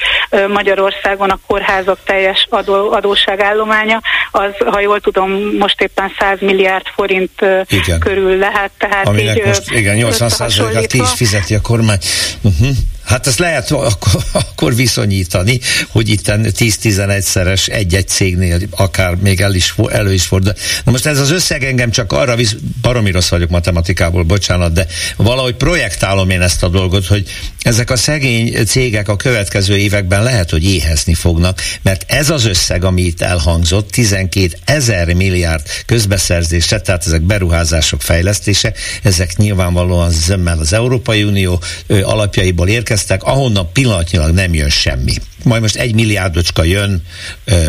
Magyarországon 0.49 1.31
a 1.31 1.39
kórházak 1.47 1.99
teljes 2.05 2.47
adó, 2.51 2.93
adóságállománya 2.93 4.01
az, 4.31 4.51
ha 4.67 4.81
jól 4.81 5.01
tudom, 5.01 5.31
most 5.59 5.81
éppen 5.81 6.13
100 6.19 6.41
milliárd 6.41 6.87
forint 6.95 7.45
igen. 7.69 8.01
körül 8.01 8.37
lehet. 8.37 8.71
Tehát 8.79 9.07
Aminek 9.07 9.37
így, 9.37 9.45
most, 9.45 9.71
igen, 9.71 9.97
80 9.97 10.29
százalékát 10.29 10.87
ki 10.87 10.99
is 10.99 11.11
fizeti 11.11 11.55
a 11.55 11.61
kormány. 11.61 11.99
Uh-huh. 12.43 12.69
Hát 13.05 13.27
ezt 13.27 13.39
lehet 13.39 13.71
akkor, 13.93 14.25
akkor 14.33 14.75
viszonyítani, 14.75 15.61
hogy 15.89 16.09
itt 16.09 16.25
10-11 16.27 17.21
szeres 17.21 17.67
egy-egy 17.67 18.09
cégnél 18.09 18.59
akár 18.71 19.15
még 19.15 19.41
el 19.41 19.55
is, 19.55 19.75
elő 19.91 20.13
is 20.13 20.25
fordul. 20.25 20.53
Na 20.85 20.91
most 20.91 21.07
ez 21.07 21.19
az 21.19 21.31
összeg 21.31 21.65
engem 21.65 21.91
csak 21.91 22.13
arra 22.13 22.37
visz, 22.37 22.57
baromi 22.83 23.11
rossz 23.11 23.29
vagyok 23.29 23.51
matematikából, 23.51 24.23
bocsánat, 24.23 24.73
de 24.73 24.87
valahogy 25.17 25.55
projektálom 25.55 26.31
én 26.31 26.41
ezt 26.41 26.63
a 26.63 26.69
dolgot, 26.69 27.07
hogy 27.07 27.29
ezek 27.61 27.91
a 27.91 27.97
szegény 27.97 28.65
cégek 28.67 29.09
a 29.09 29.17
következő 29.17 29.77
években 29.77 30.23
lehet, 30.23 30.51
hogy 30.51 30.65
éhezni 30.65 31.15
fognak, 31.15 31.61
mert 31.83 32.05
ez 32.07 32.31
az 32.31 32.45
összeg, 32.45 32.85
ami 32.85 33.03
itt 33.03 33.21
elhangzott, 33.21 33.91
12 33.91 34.51
ezer 34.65 35.15
milliárd 35.15 35.67
közbeszerzése, 35.87 36.81
tehát 36.81 37.07
ezek 37.07 37.23
beruházások 37.23 38.03
fejlesztése, 38.03 38.73
ezek 39.03 39.37
nyilvánvalóan 39.37 40.11
zömmel 40.11 40.59
az 40.59 40.73
Európai 40.73 41.23
Unió 41.23 41.63
alapjaiból 41.89 42.69
érkeznek, 42.69 42.92
érkeztek, 42.93 43.23
ahonnan 43.23 43.73
pillanatnyilag 43.73 44.35
nem 44.35 44.55
jön 44.55 44.69
semmi. 44.71 45.15
Majd 45.45 45.63
most 45.63 45.77
egy 45.77 45.95
milliárdocska 45.95 46.65
jön, 46.65 47.03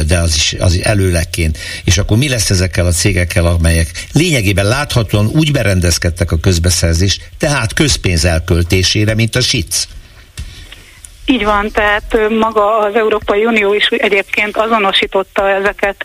de 0.08 0.18
az 0.18 0.36
is 0.36 0.56
az 0.60 0.80
előlegként. 0.84 1.58
És 1.84 1.98
akkor 1.98 2.18
mi 2.18 2.30
lesz 2.30 2.50
ezekkel 2.50 2.86
a 2.86 2.92
cégekkel, 2.92 3.46
amelyek 3.46 4.08
lényegében 4.12 4.66
láthatóan 4.66 5.28
úgy 5.28 5.52
berendezkedtek 5.52 6.32
a 6.32 6.38
közbeszerzés, 6.38 7.20
tehát 7.38 7.74
közpénz 7.74 8.26
elköltésére, 8.26 9.14
mint 9.14 9.36
a 9.36 9.42
SIC. 9.42 9.88
Így 11.26 11.44
van, 11.44 11.72
tehát 11.72 12.30
maga 12.30 12.78
az 12.78 12.96
Európai 12.96 13.46
Unió 13.46 13.74
is 13.74 13.86
egyébként 13.86 14.58
azonosította 14.58 15.50
ezeket 15.50 15.96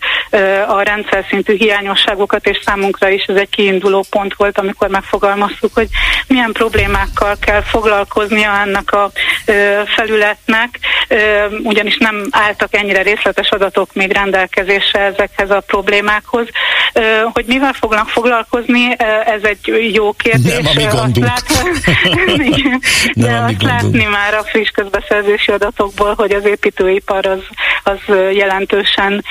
a 0.69 0.83
rendszer 0.83 1.25
szintű 1.29 1.57
hiányosságokat, 1.57 2.47
és 2.47 2.59
számunkra 2.65 3.09
is 3.09 3.25
ez 3.25 3.37
egy 3.37 3.49
kiinduló 3.49 4.05
pont 4.11 4.35
volt, 4.35 4.59
amikor 4.59 4.89
megfogalmaztuk, 4.89 5.75
hogy 5.75 5.89
milyen 6.27 6.53
problémákkal 6.53 7.37
kell 7.41 7.63
foglalkoznia 7.63 8.61
ennek 8.61 8.93
a 8.93 9.11
felületnek, 9.97 10.79
ugyanis 11.63 11.97
nem 11.97 12.27
álltak 12.31 12.75
ennyire 12.75 13.03
részletes 13.03 13.49
adatok 13.49 13.95
még 13.95 14.13
rendelkezésre 14.13 15.01
ezekhez 15.01 15.51
a 15.51 15.63
problémákhoz. 15.67 16.47
Hogy 17.33 17.45
mivel 17.47 17.73
fognak 17.73 18.09
foglalkozni, 18.09 18.97
ez 19.25 19.43
egy 19.43 19.91
jó 19.93 20.13
kérdés. 20.13 20.55
Nem, 20.55 20.67
ami 20.67 20.85
gondunk. 20.85 21.27
Lát, 21.27 21.47
de 23.27 23.37
azt 23.37 23.63
látni 23.63 24.05
már 24.05 24.35
a 24.35 24.43
friss 24.43 24.71
közbeszerzési 25.09 25.51
adatokból, 25.51 26.15
hogy 26.15 26.33
az 26.33 26.45
építőipar 26.45 27.27
az, 27.27 27.43
az 27.83 28.15
jelentősen 28.33 29.25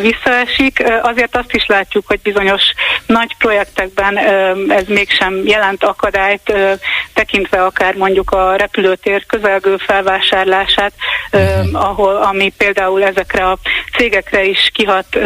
visszaesik. 0.00 0.82
Azért 1.02 1.36
azt 1.36 1.54
is 1.54 1.66
látjuk, 1.66 2.06
hogy 2.06 2.20
bizonyos 2.22 2.62
nagy 3.06 3.36
projektekben 3.38 4.18
ez 4.68 4.86
mégsem 4.86 5.42
jelent 5.44 5.84
akadályt, 5.84 6.52
tekintve 7.12 7.64
akár 7.64 7.94
mondjuk 7.94 8.30
a 8.30 8.56
repülőtér 8.56 9.26
közelgő 9.26 9.76
felvásárlását, 9.76 10.92
uh-huh. 11.32 11.84
ahol, 11.84 12.16
ami 12.16 12.52
például 12.56 13.04
ezekre 13.04 13.50
a 13.50 13.58
cégekre 13.96 14.44
is 14.44 14.70
kihat 14.72 15.18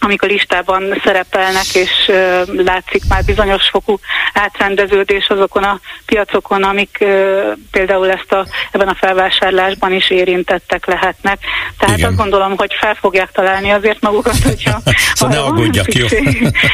amik 0.00 0.22
a 0.22 0.26
listában 0.26 1.00
szerepelnek, 1.04 1.74
és 1.74 1.90
uh, 2.08 2.64
látszik 2.64 3.02
már 3.08 3.24
bizonyos 3.24 3.68
fokú 3.70 3.98
átrendeződés 4.32 5.26
azokon 5.28 5.62
a 5.62 5.80
piacokon, 6.06 6.62
amik 6.62 6.98
uh, 7.00 7.08
például 7.70 8.10
ezt 8.10 8.32
a, 8.32 8.46
ebben 8.70 8.88
a 8.88 8.94
felvásárlásban 8.94 9.92
is 9.92 10.10
érintettek 10.10 10.86
lehetnek. 10.86 11.38
Tehát 11.78 11.96
Igen. 11.96 12.08
azt 12.08 12.18
gondolom, 12.18 12.56
hogy 12.56 12.70
fel 12.80 12.94
fogják 12.94 13.30
találni 13.32 13.70
azért 13.70 14.00
magukat, 14.00 14.36
hogyha... 14.42 14.82
szóval 15.14 15.36
ne 15.36 15.42
aggódjak, 15.42 15.94
jó? 15.94 16.06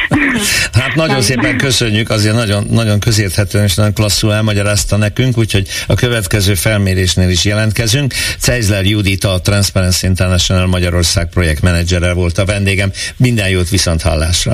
hát 0.81 0.95
nagyon 0.95 1.15
Nem. 1.15 1.21
szépen 1.21 1.57
köszönjük, 1.57 2.09
azért 2.09 2.35
nagyon, 2.35 2.63
nagyon 2.69 2.99
közérthetően 2.99 3.63
és 3.63 3.75
nagyon 3.75 3.93
klasszul 3.93 4.33
elmagyarázta 4.33 4.97
nekünk, 4.97 5.37
úgyhogy 5.37 5.67
a 5.87 5.93
következő 5.93 6.53
felmérésnél 6.53 7.29
is 7.29 7.45
jelentkezünk. 7.45 8.13
Ceizler 8.39 8.85
Judit, 8.85 9.23
a 9.23 9.39
Transparency 9.41 10.05
International 10.05 10.65
Magyarország 10.65 11.29
projektmenedzsere 11.29 12.13
volt 12.13 12.37
a 12.37 12.45
vendégem. 12.45 12.91
Minden 13.17 13.49
jót 13.49 13.69
viszont 13.69 14.01
hallásra! 14.01 14.53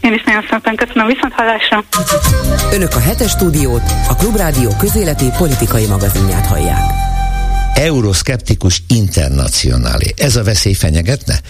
Én 0.00 0.12
is 0.12 0.22
nagyon 0.24 0.44
szépen 0.50 0.76
köszönöm, 0.76 1.06
viszont 1.06 1.32
hallásra! 1.32 1.84
Önök 2.72 2.94
a 2.94 3.00
hetes 3.00 3.30
stúdiót, 3.30 3.82
a 4.08 4.14
Klubrádió 4.14 4.70
közéleti 4.78 5.26
politikai 5.38 5.86
magazinját 5.86 6.46
hallják 6.46 7.09
euroszkeptikus 7.74 8.82
internacionálé. 8.88 10.14
Ez 10.16 10.36
a 10.36 10.42
veszély 10.42 10.72
fenyegetne? 10.72 11.40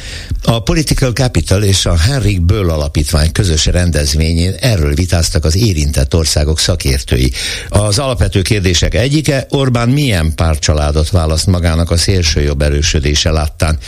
A 0.43 0.63
Political 0.63 1.13
Capital 1.13 1.63
és 1.63 1.87
a 1.87 1.97
Henrik 1.97 2.41
Böll 2.41 2.71
Alapítvány 2.71 3.33
közös 3.33 3.67
rendezvényén 3.67 4.55
erről 4.61 4.95
vitáztak 4.95 5.45
az 5.45 5.57
érintett 5.57 6.15
országok 6.15 6.59
szakértői. 6.59 7.33
Az 7.69 7.99
alapvető 7.99 8.43
kérdések 8.43 8.95
egyike, 8.95 9.47
Orbán 9.49 9.89
milyen 9.89 10.35
párcsaládot 10.35 11.11
választ 11.11 11.47
magának 11.47 11.91
a 11.91 11.97
szélsőjobb 11.97 12.63
erősödése 12.63 13.31
láttán. 13.31 13.79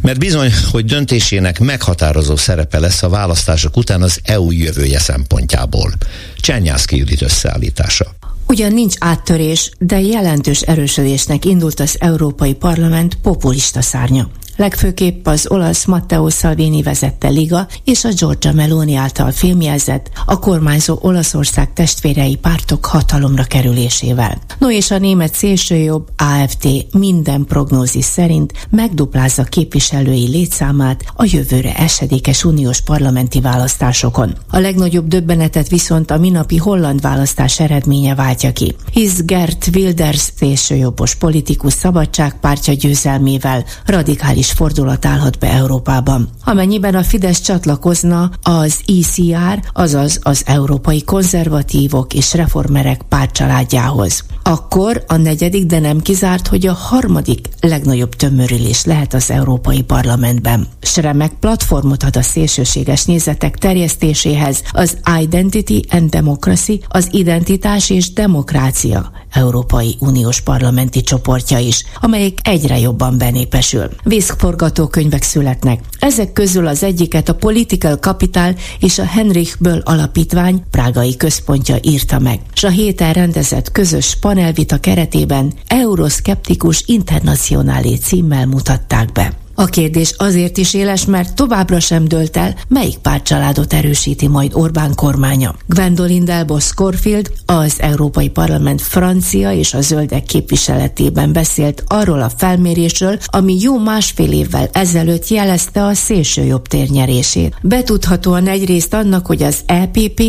Mert 0.00 0.18
bizony, 0.18 0.52
hogy 0.70 0.84
döntésének 0.84 1.58
meghatározó 1.58 2.36
szerepe 2.36 2.78
lesz 2.78 3.02
a 3.02 3.08
választások 3.08 3.76
után 3.76 4.02
az 4.02 4.20
EU 4.24 4.50
jövője 4.50 4.98
szempontjából. 4.98 5.92
Csenyászki 6.36 6.96
Judit 6.96 7.22
összeállítása. 7.22 8.14
Ugyan 8.52 8.72
nincs 8.72 8.94
áttörés, 8.98 9.70
de 9.78 10.00
jelentős 10.00 10.60
erősödésnek 10.60 11.44
indult 11.44 11.80
az 11.80 11.96
Európai 12.00 12.54
Parlament 12.54 13.14
populista 13.22 13.82
szárnya 13.82 14.28
legfőképp 14.56 15.26
az 15.26 15.46
olasz 15.50 15.84
Matteo 15.84 16.30
Salvini 16.30 16.82
vezette 16.82 17.28
liga 17.28 17.66
és 17.84 18.04
a 18.04 18.08
Giorgia 18.18 18.52
Meloni 18.52 18.94
által 18.94 19.30
filmjelzett 19.30 20.10
a 20.26 20.38
kormányzó 20.38 20.98
Olaszország 21.00 21.72
testvérei 21.72 22.36
pártok 22.36 22.84
hatalomra 22.84 23.44
kerülésével. 23.44 24.38
No 24.58 24.70
és 24.70 24.90
a 24.90 24.98
német 24.98 25.34
szélsőjobb 25.34 26.08
AFD 26.16 26.68
minden 26.92 27.44
prognózis 27.44 28.04
szerint 28.04 28.52
megduplázza 28.70 29.42
képviselői 29.42 30.28
létszámát 30.28 31.04
a 31.16 31.28
jövőre 31.30 31.74
esedékes 31.76 32.44
uniós 32.44 32.80
parlamenti 32.80 33.40
választásokon. 33.40 34.34
A 34.50 34.58
legnagyobb 34.58 35.06
döbbenetet 35.06 35.68
viszont 35.68 36.10
a 36.10 36.18
minapi 36.18 36.56
holland 36.56 37.00
választás 37.00 37.60
eredménye 37.60 38.14
váltja 38.14 38.52
ki, 38.52 38.74
hisz 38.92 39.22
Gert 39.24 39.70
Wilders 39.74 40.30
szélsőjobbos 40.36 41.14
politikus 41.14 41.72
szabadságpártja 41.72 42.74
győzelmével 42.74 43.64
radikális 43.86 44.41
radikális 44.42 44.52
fordulat 44.52 45.06
állhat 45.06 45.38
be 45.38 45.50
Európában. 45.52 46.28
Amennyiben 46.44 46.94
a 46.94 47.02
Fidesz 47.02 47.40
csatlakozna 47.40 48.30
az 48.42 48.80
ECR, 48.86 49.62
azaz 49.72 50.18
az 50.22 50.42
Európai 50.46 51.04
Konzervatívok 51.04 52.14
és 52.14 52.34
Reformerek 52.34 53.02
pártcsaládjához. 53.08 54.24
Akkor 54.42 55.04
a 55.06 55.16
negyedik, 55.16 55.66
de 55.66 55.78
nem 55.78 56.00
kizárt, 56.00 56.46
hogy 56.46 56.66
a 56.66 56.72
harmadik 56.72 57.48
legnagyobb 57.60 58.14
tömörülés 58.14 58.84
lehet 58.84 59.14
az 59.14 59.30
Európai 59.30 59.82
Parlamentben. 59.82 60.66
Sremek 60.80 61.32
platformot 61.40 62.02
ad 62.02 62.16
a 62.16 62.22
szélsőséges 62.22 63.04
nézetek 63.04 63.56
terjesztéséhez 63.56 64.62
az 64.72 64.96
Identity 65.20 65.80
and 65.90 66.10
Democracy, 66.10 66.80
az 66.88 67.08
Identitás 67.10 67.90
és 67.90 68.12
Demokrácia 68.12 69.10
Európai 69.32 69.96
Uniós 69.98 70.40
parlamenti 70.40 71.02
csoportja 71.02 71.58
is, 71.58 71.84
amelyik 72.00 72.38
egyre 72.42 72.78
jobban 72.78 73.18
benépesül. 73.18 73.88
Vészforgatókönyvek 74.04 75.22
születnek. 75.22 75.80
Ezek 75.98 76.32
közül 76.32 76.66
az 76.66 76.82
egyiket 76.82 77.28
a 77.28 77.34
Political 77.34 77.96
Capital 77.96 78.54
és 78.78 78.98
a 78.98 79.04
Henrich 79.04 79.56
Böll 79.60 79.80
alapítvány 79.84 80.62
prágai 80.70 81.16
központja 81.16 81.76
írta 81.82 82.18
meg, 82.18 82.40
és 82.54 82.64
a 82.64 82.68
héten 82.68 83.12
rendezett 83.12 83.72
közös 83.72 84.16
panelvita 84.20 84.78
keretében 84.78 85.52
Euroszkeptikus 85.66 86.82
Internacionálé 86.86 87.94
címmel 87.94 88.46
mutatták 88.46 89.12
be. 89.12 89.41
A 89.62 89.66
kérdés 89.66 90.14
azért 90.16 90.56
is 90.56 90.74
éles, 90.74 91.04
mert 91.04 91.34
továbbra 91.34 91.80
sem 91.80 92.04
dölt 92.04 92.36
el, 92.36 92.54
melyik 92.68 92.98
pártcsaládot 92.98 93.72
erősíti 93.72 94.28
majd 94.28 94.54
Orbán 94.54 94.94
kormánya. 94.94 95.54
Gwendolyn 95.66 96.24
Delbos 96.24 96.64
Scorfield, 96.64 97.32
az 97.46 97.74
Európai 97.78 98.28
Parlament 98.28 98.80
francia 98.80 99.52
és 99.52 99.74
a 99.74 99.80
zöldek 99.80 100.24
képviseletében 100.24 101.32
beszélt 101.32 101.84
arról 101.86 102.22
a 102.22 102.30
felmérésről, 102.36 103.18
ami 103.26 103.56
jó 103.60 103.78
másfél 103.78 104.32
évvel 104.32 104.68
ezelőtt 104.72 105.28
jelezte 105.28 105.84
a 105.84 105.94
szélső 105.94 106.42
jobb 106.42 106.66
térnyerését. 106.66 107.54
Betudhatóan 107.62 108.46
egyrészt 108.46 108.94
annak, 108.94 109.26
hogy 109.26 109.42
az 109.42 109.58
EPP, 109.66 110.22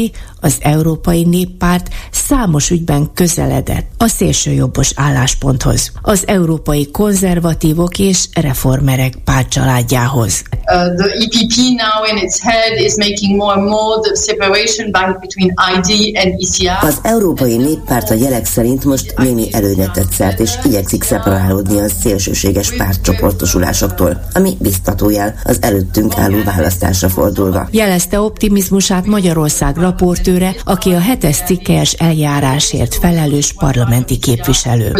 az 0.43 0.57
Európai 0.59 1.23
Néppárt 1.23 1.89
számos 2.11 2.69
ügyben 2.69 3.09
közeledett 3.13 3.91
a 3.97 4.07
szélsőjobbos 4.07 4.91
állásponthoz. 4.95 5.91
Az 6.01 6.27
európai 6.27 6.91
konzervatívok 6.91 7.99
és 7.99 8.27
reformerek 8.33 9.22
pártcsaládjához. 9.23 10.43
Uh, 10.51 10.95
the 10.95 11.09
EPP 11.23 11.55
now 11.85 11.97
in 12.11 12.17
its 12.25 12.39
head 12.41 12.79
is 12.79 12.95
making 12.95 13.37
more 13.37 13.53
and 13.53 13.67
more 13.69 13.99
the 14.01 14.15
separation 14.15 14.91
between 15.19 15.53
ID 15.75 16.17
and 16.17 16.33
ECR. 16.37 16.81
Az 16.81 16.99
Európai 17.01 17.57
Néppárt 17.57 18.09
a 18.09 18.13
jelek 18.13 18.45
szerint 18.45 18.85
most 18.85 19.13
némi 19.17 19.47
előnyet 19.51 19.91
tett 19.91 20.11
szert, 20.11 20.39
és 20.39 20.51
igyekszik 20.63 21.03
szeparálódni 21.03 21.79
a 21.79 21.89
szélsőséges 22.01 22.75
pártcsoportosulásoktól, 22.75 24.21
ami 24.33 24.57
biztató 24.59 25.09
jel 25.09 25.35
az 25.43 25.57
előttünk 25.61 26.17
álló 26.17 26.37
választásra 26.43 27.09
fordulva. 27.09 27.67
Jelezte 27.71 28.19
optimizmusát 28.19 29.05
Magyarország 29.05 29.77
raportőre, 29.77 30.55
aki 30.63 30.91
a 30.93 30.99
hetes 30.99 31.37
cikkelyes 31.45 31.93
eljárásért 31.93 32.95
felelős 32.95 33.53
parlamenti 33.53 34.17
képviselő. 34.17 34.91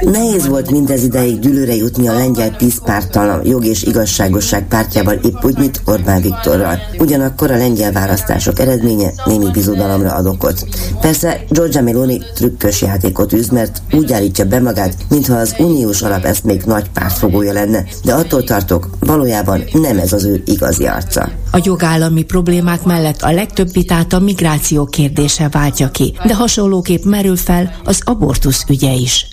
Nehéz 0.00 0.46
volt 0.46 0.70
mindez 1.00 1.20
ideig 1.20 1.38
dülőre 1.38 1.74
jutni 1.74 2.08
a 2.08 2.12
lengyel 2.12 2.56
PISZ 2.56 2.80
párttal, 2.84 3.30
a 3.30 3.40
jog 3.44 3.64
és 3.64 3.82
igazságosság 3.82 4.68
pártjával 4.68 5.14
épp 5.14 5.44
úgy, 5.44 5.58
mint 5.58 5.80
Orbán 5.84 6.22
Viktorral. 6.22 6.80
Ugyanakkor 6.98 7.50
a 7.50 7.56
lengyel 7.56 7.92
választások 7.92 8.58
eredménye 8.58 9.12
némi 9.24 9.50
bizodalomra 9.50 10.14
ad 10.14 10.26
okot. 10.26 10.68
Persze 11.00 11.44
Giorgia 11.48 11.82
Meloni 11.82 12.20
trükkös 12.34 12.82
játékot 12.82 13.32
űz, 13.32 13.48
mert 13.48 13.82
úgy 13.92 14.12
állítja 14.12 14.44
be 14.44 14.60
magát, 14.60 14.94
mintha 15.08 15.34
az 15.34 15.54
uniós 15.58 16.02
alapeszmék 16.02 16.64
nagy 16.64 16.90
pártfogója 16.90 17.52
lenne, 17.52 17.84
de 18.04 18.12
attól 18.12 18.42
tartok, 18.42 18.88
valójában 19.00 19.64
nem 19.72 19.98
ez 19.98 20.12
az 20.12 20.24
ő 20.24 20.42
igazi 20.46 20.86
arca. 20.86 21.30
A 21.50 21.60
jogállami 21.64 22.22
problémák 22.22 22.84
mellett 22.84 23.22
a 23.22 23.32
legtöbb 23.32 23.72
vitát 23.72 24.12
a 24.12 24.18
migráció 24.18 24.84
kérdése 24.84 25.48
váltja 25.48 25.90
ki, 25.90 26.14
de 26.26 26.34
hasonlóképp 26.34 27.04
merül 27.04 27.36
fel 27.36 27.76
az 27.84 28.00
abortusz 28.04 28.64
ügye 28.68 28.92
is. 28.92 29.26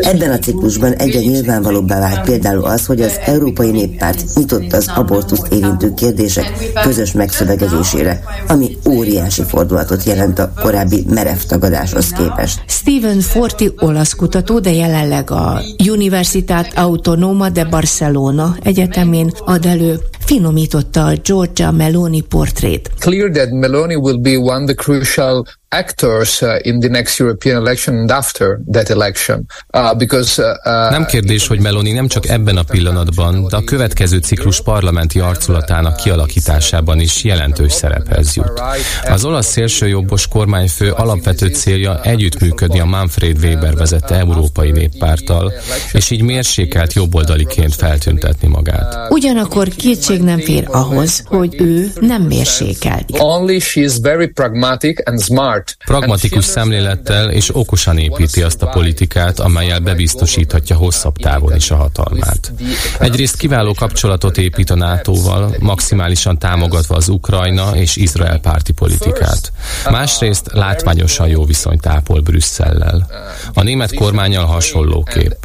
Ebben 0.00 0.30
a 0.30 0.38
ciklusban 0.38 0.92
egyre 0.92 1.20
nyilvánvalóbbá 1.20 1.98
vált 1.98 2.20
például 2.20 2.64
az, 2.64 2.86
hogy 2.86 3.00
az 3.00 3.18
Európai 3.24 3.70
Néppárt 3.70 4.24
nyitott 4.34 4.72
az 4.72 4.90
abortuszt 4.94 5.46
érintő 5.52 5.94
kérdések 5.94 6.52
közös 6.82 7.12
megszövegezésére, 7.12 8.20
ami 8.48 8.76
óriási 8.88 9.42
fordulatot 9.42 10.02
jelent 10.02 10.38
a 10.38 10.52
korábbi 10.60 11.04
merev 11.08 11.38
tagadáshoz 11.48 12.10
képest. 12.10 12.62
Stephen 12.66 13.20
Forti 13.20 13.72
olasz 13.76 14.12
kutató, 14.12 14.58
de 14.58 14.72
jelenleg 14.72 15.30
a 15.30 15.60
Universitat 15.88 16.72
Autonoma 16.74 17.48
de 17.48 17.64
Barcelona 17.64 18.56
egyetemén 18.62 19.32
ad 19.44 19.66
elő 19.66 19.98
finomította 20.18 21.06
a 21.06 21.12
Georgia 21.24 21.70
Meloni 21.70 22.20
portrét. 22.20 22.90
Clear 22.98 23.30
that 23.30 23.50
Meloni 23.50 23.94
will 23.94 24.18
be 24.18 24.36
one 24.36 24.62
of 24.62 24.70
the 24.70 24.74
crucial 24.74 25.44
actors 25.70 26.42
uh, 26.42 26.58
in 26.62 26.80
the 26.80 26.88
next 26.88 27.18
European 27.18 27.56
election 27.56 27.96
and 27.96 28.10
after 28.10 28.60
that 28.72 28.90
election. 28.90 29.46
Uh, 29.74 29.94
because, 29.94 30.42
uh, 30.42 30.56
uh, 30.64 30.90
nem 30.90 31.06
kérdés, 31.06 31.46
hogy 31.46 31.60
Meloni 31.60 31.92
nem 31.92 32.08
csak 32.08 32.28
ebben 32.28 32.56
a 32.56 32.62
pillanatban, 32.62 33.46
de 33.48 33.56
a 33.56 33.64
következő 33.64 34.18
ciklus 34.18 34.62
parlamenti 34.62 35.20
arculatának 35.20 35.96
kialakításában 35.96 37.00
is 37.00 37.24
jelentős 37.24 37.72
szerephez 37.72 38.34
jut. 38.34 38.62
Az 39.08 39.24
olasz 39.24 39.46
szélsőjobbos 39.46 40.28
kormányfő 40.28 40.90
alapvető 40.90 41.46
célja 41.46 42.00
együttműködni 42.02 42.80
a 42.80 42.84
Manfred 42.84 43.44
Weber 43.44 43.74
vezette 43.74 44.14
Európai 44.14 44.70
Néppárttal, 44.70 45.52
és 45.92 46.10
így 46.10 46.22
mérsékelt 46.22 46.92
jobboldaliként 46.92 47.74
feltüntetni 47.74 48.48
magát. 48.48 49.10
Ugyanakkor 49.10 49.68
kétség 49.68 50.22
nem 50.22 50.40
fér 50.40 50.68
ahhoz, 50.70 51.22
hogy 51.24 51.54
ő 51.60 51.92
nem 52.00 52.22
mérsékelt. 52.22 53.04
Only 53.18 53.58
she 53.58 53.80
is 53.80 53.92
very 54.02 54.26
pragmatic 54.26 55.08
and 55.08 55.22
smart 55.22 55.57
Pragmatikus 55.84 56.44
szemlélettel 56.44 57.30
és 57.30 57.54
okosan 57.54 57.98
építi 57.98 58.42
azt 58.42 58.62
a 58.62 58.66
politikát, 58.66 59.40
amelyel 59.40 59.80
bebiztosíthatja 59.80 60.76
hosszabb 60.76 61.16
távon 61.16 61.54
is 61.54 61.70
a 61.70 61.76
hatalmát. 61.76 62.52
Egyrészt 62.98 63.36
kiváló 63.36 63.74
kapcsolatot 63.74 64.38
épít 64.38 64.70
a 64.70 64.74
NATO-val, 64.74 65.54
maximálisan 65.58 66.38
támogatva 66.38 66.96
az 66.96 67.08
Ukrajna 67.08 67.76
és 67.76 67.96
Izrael 67.96 68.38
párti 68.38 68.72
politikát. 68.72 69.52
Másrészt 69.90 70.52
látványosan 70.52 71.28
jó 71.28 71.44
viszonyt 71.44 71.80
tápol 71.80 72.20
Brüsszellel. 72.20 73.10
A 73.54 73.62
német 73.62 73.94
kormányjal 73.94 74.44
hasonló 74.44 75.02
kép. 75.02 75.36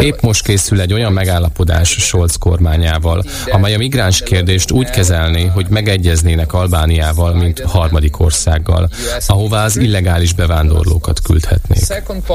Épp 0.00 0.20
most 0.20 0.44
készül 0.44 0.80
egy 0.80 0.92
olyan 0.92 1.12
megállapodás 1.12 1.90
Scholz 1.90 2.36
kormányával, 2.36 3.24
amely 3.50 3.74
a 3.74 3.78
migráns 3.78 4.22
kérdést 4.22 4.70
úgy 4.70 4.90
kezelné, 4.90 5.46
hogy 5.46 5.66
megegyeznének 5.68 6.52
Albániával, 6.52 7.34
mint 7.34 7.60
harmadik 7.60 8.20
országgal, 8.20 8.88
ahová 9.26 9.59
az 9.62 9.76
illegális 9.76 10.32
bevándorlókat 10.32 11.20
küldhetnék. 11.20 11.82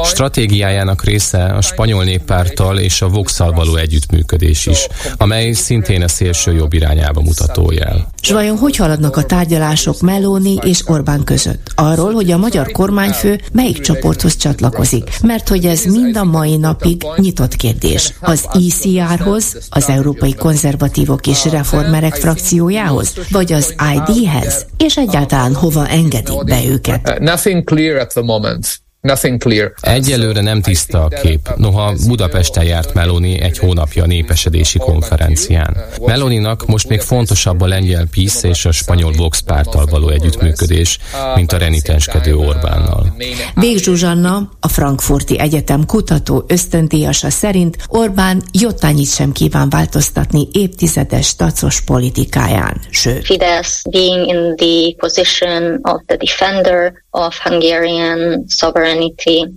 Stratégiájának 0.03 1.03
része 1.03 1.43
a 1.43 1.61
spanyol 1.61 2.03
néppárttal 2.03 2.79
és 2.79 3.01
a 3.01 3.07
vox 3.07 3.37
való 3.37 3.75
együttműködés 3.75 4.65
is, 4.65 4.87
amely 5.17 5.51
szintén 5.51 6.01
a 6.01 6.07
szélső 6.07 6.53
jobb 6.53 6.73
irányába 6.73 7.21
mutató 7.21 7.71
jel. 7.71 8.13
És 8.25 8.31
vajon 8.31 8.57
hogy 8.57 8.75
haladnak 8.75 9.17
a 9.17 9.23
tárgyalások 9.23 9.99
Meloni 9.99 10.57
és 10.61 10.87
Orbán 10.87 11.23
között? 11.23 11.71
Arról, 11.75 12.13
hogy 12.13 12.31
a 12.31 12.37
magyar 12.37 12.71
kormányfő 12.71 13.39
melyik 13.51 13.79
csoporthoz 13.79 14.35
csatlakozik, 14.35 15.09
mert 15.23 15.49
hogy 15.49 15.65
ez 15.65 15.83
mind 15.83 16.17
a 16.17 16.23
mai 16.23 16.57
napig 16.57 17.01
nyitott 17.17 17.55
kérdés. 17.55 18.13
Az 18.19 18.47
ICR-hoz, 18.53 19.57
az 19.69 19.89
Európai 19.89 20.35
Konzervatívok 20.35 21.27
és 21.27 21.45
Reformerek 21.45 22.15
frakciójához, 22.15 23.13
vagy 23.29 23.53
az 23.53 23.75
ID-hez, 23.95 24.65
és 24.77 24.97
egyáltalán 24.97 25.53
hova 25.53 25.87
engedik 25.87 26.43
be 26.43 26.65
őket. 26.65 27.19
Nothing 27.19 27.63
clear 27.63 27.97
at 27.97 28.09
the 28.09 28.21
moment. 28.21 28.84
Egyelőre 29.81 30.41
nem 30.41 30.61
tiszta 30.61 31.03
a 31.03 31.07
kép, 31.07 31.49
noha 31.55 31.93
Budapesten 32.07 32.63
járt 32.63 32.93
Meloni 32.93 33.41
egy 33.41 33.57
hónapja 33.57 34.03
a 34.03 34.07
népesedési 34.07 34.77
konferencián. 34.77 35.77
Meloninak 36.05 36.65
most 36.65 36.87
még 36.87 37.01
fontosabb 37.01 37.61
a 37.61 37.67
lengyel 37.67 38.07
PISZ 38.11 38.43
és 38.43 38.65
a 38.65 38.71
spanyol 38.71 39.11
Vox 39.11 39.39
párttal 39.39 39.85
való 39.85 40.09
együttműködés, 40.09 40.99
mint 41.35 41.51
a 41.51 41.57
renitenskedő 41.57 42.35
Orbánnal. 42.35 43.15
Vég 43.55 43.77
Zsuzsanna, 43.77 44.49
a 44.59 44.67
Frankfurti 44.67 45.39
Egyetem 45.39 45.85
kutató 45.85 46.43
ösztöndíjasa 46.47 47.29
szerint 47.29 47.77
Orbán 47.87 48.41
jottányit 48.51 49.13
sem 49.13 49.31
kíván 49.31 49.69
változtatni 49.69 50.47
évtizedes 50.51 51.35
tacos 51.35 51.81
politikáján, 51.81 52.81
sőt. 52.89 53.25
Fidesz 53.25 53.81
being 53.89 54.27
in 54.27 54.55
the 54.55 54.95
position 54.97 55.79
of 55.81 56.01
the 56.05 56.15
defender 56.15 57.03
of 57.15 57.37
Hungarian 57.43 58.45
sovereignty 58.47 59.51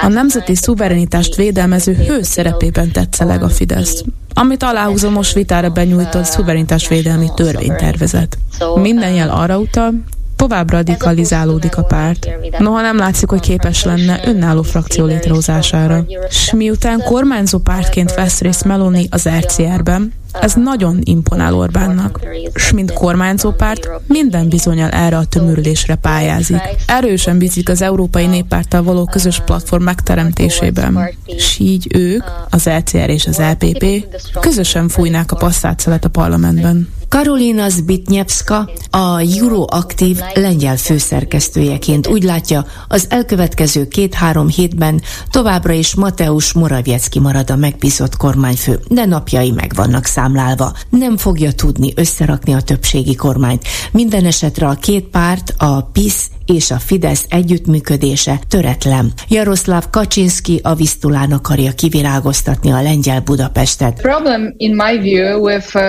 a 0.00 0.08
nemzeti 0.08 0.54
szuverenitást 0.54 1.34
védelmező 1.34 1.94
hő 1.94 2.22
szerepében 2.22 2.92
tetszeleg 2.92 3.42
a 3.42 3.48
Fidesz, 3.48 4.02
amit 4.34 4.62
aláhúzó 4.62 5.08
most 5.08 5.32
vitára 5.32 5.70
benyújtott 5.70 6.24
szuverenitásvédelmi 6.24 7.28
törvénytervezet. 7.34 8.38
Minden 8.74 9.12
jel 9.12 9.30
arra 9.30 9.58
utal, 9.58 9.92
tovább 10.38 10.70
radikalizálódik 10.70 11.76
a 11.76 11.82
párt. 11.82 12.28
Noha 12.58 12.80
nem 12.80 12.96
látszik, 12.96 13.28
hogy 13.28 13.40
képes 13.40 13.84
lenne 13.84 14.20
önálló 14.24 14.62
frakció 14.62 15.04
létrehozására. 15.04 16.04
S 16.30 16.52
miután 16.52 17.02
kormányzó 17.02 17.58
pártként 17.58 18.14
vesz 18.14 18.40
részt 18.40 18.64
Meloni 18.64 19.06
az 19.10 19.28
RCR-ben, 19.28 20.12
ez 20.32 20.54
nagyon 20.54 20.98
imponál 21.04 21.54
Orbánnak, 21.54 22.20
és 22.54 22.72
mint 22.72 22.92
kormányzó 22.92 23.50
párt 23.50 23.88
minden 24.06 24.48
bizonyal 24.48 24.90
erre 24.90 25.16
a 25.16 25.24
tömörülésre 25.24 25.94
pályázik. 25.94 26.60
Erősen 26.86 27.38
bízik 27.38 27.68
az 27.68 27.82
Európai 27.82 28.26
Néppárttal 28.26 28.82
való 28.82 29.04
közös 29.04 29.40
platform 29.40 29.82
megteremtésében, 29.82 31.14
és 31.24 31.58
így 31.58 31.86
ők, 31.94 32.24
az 32.50 32.64
LCR 32.64 33.08
és 33.08 33.26
az 33.26 33.38
LPP 33.38 34.06
közösen 34.40 34.88
fújnák 34.88 35.32
a 35.32 35.36
passzát 35.36 36.04
a 36.04 36.08
parlamentben. 36.08 36.88
Karolina 37.08 37.68
Zbitnyevska, 37.68 38.70
a 38.90 39.20
Euroaktív 39.40 40.20
lengyel 40.34 40.76
főszerkesztőjeként 40.76 42.06
úgy 42.06 42.22
látja, 42.22 42.64
az 42.88 43.06
elkövetkező 43.08 43.88
két-három 43.88 44.48
hétben 44.48 45.02
továbbra 45.30 45.72
is 45.72 45.94
Mateusz 45.94 46.52
Morawiecki 46.52 47.18
marad 47.18 47.50
a 47.50 47.56
megbízott 47.56 48.16
kormányfő, 48.16 48.80
de 48.88 49.04
napjai 49.04 49.50
meg 49.50 49.72
vannak 49.74 50.04
számlálva. 50.04 50.72
Nem 50.90 51.16
fogja 51.16 51.52
tudni 51.52 51.92
összerakni 51.96 52.52
a 52.52 52.60
többségi 52.60 53.14
kormányt. 53.14 53.62
Minden 53.92 54.24
esetre 54.24 54.66
a 54.66 54.74
két 54.74 55.04
párt, 55.04 55.54
a 55.58 55.82
PIS 55.82 56.14
és 56.46 56.70
a 56.70 56.78
Fidesz 56.78 57.26
együttműködése 57.28 58.40
töretlen. 58.48 59.12
Jaroszláv 59.28 59.90
Kaczynski 59.90 60.60
a 60.62 60.74
Visztulán 60.74 61.32
akarja 61.32 61.72
kivirágoztatni 61.72 62.70
a 62.70 62.82
lengyel 62.82 63.20
Budapestet. 63.20 64.00
Problem 64.00 64.54
in 64.56 64.74
my 64.74 64.98
view 64.98 65.44
with 65.44 65.76
uh, 65.76 65.82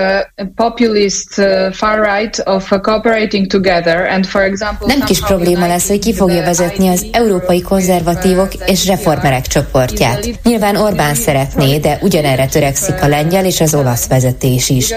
populist 0.54 1.09
uh, 1.36 1.72
far 1.72 2.00
right 2.14 2.42
of 2.44 2.72
uh, 2.72 2.80
cooperating 2.80 3.46
together 3.46 4.06
and 4.06 4.26
for 4.26 4.42
example 4.42 4.86
Nem 4.86 5.00
kis 5.00 5.20
probléma 5.20 5.66
lesz, 5.66 5.88
hogy 5.88 5.98
ki 5.98 6.14
fogja 6.14 6.42
vezetni 6.42 6.88
az 6.88 7.06
európai 7.12 7.62
konzervatívok 7.62 8.54
és 8.66 8.86
reformerek 8.86 9.46
csoportját. 9.46 10.28
Nyilván 10.42 10.76
Orbán 10.76 11.14
szeretné, 11.14 11.78
de 11.78 11.98
ugyanerre 12.02 12.46
törekszik 12.46 13.02
a 13.02 13.08
lengyel 13.08 13.44
és 13.44 13.60
az 13.60 13.74
olasz 13.74 14.06
vezetés 14.08 14.68
is. 14.68 14.94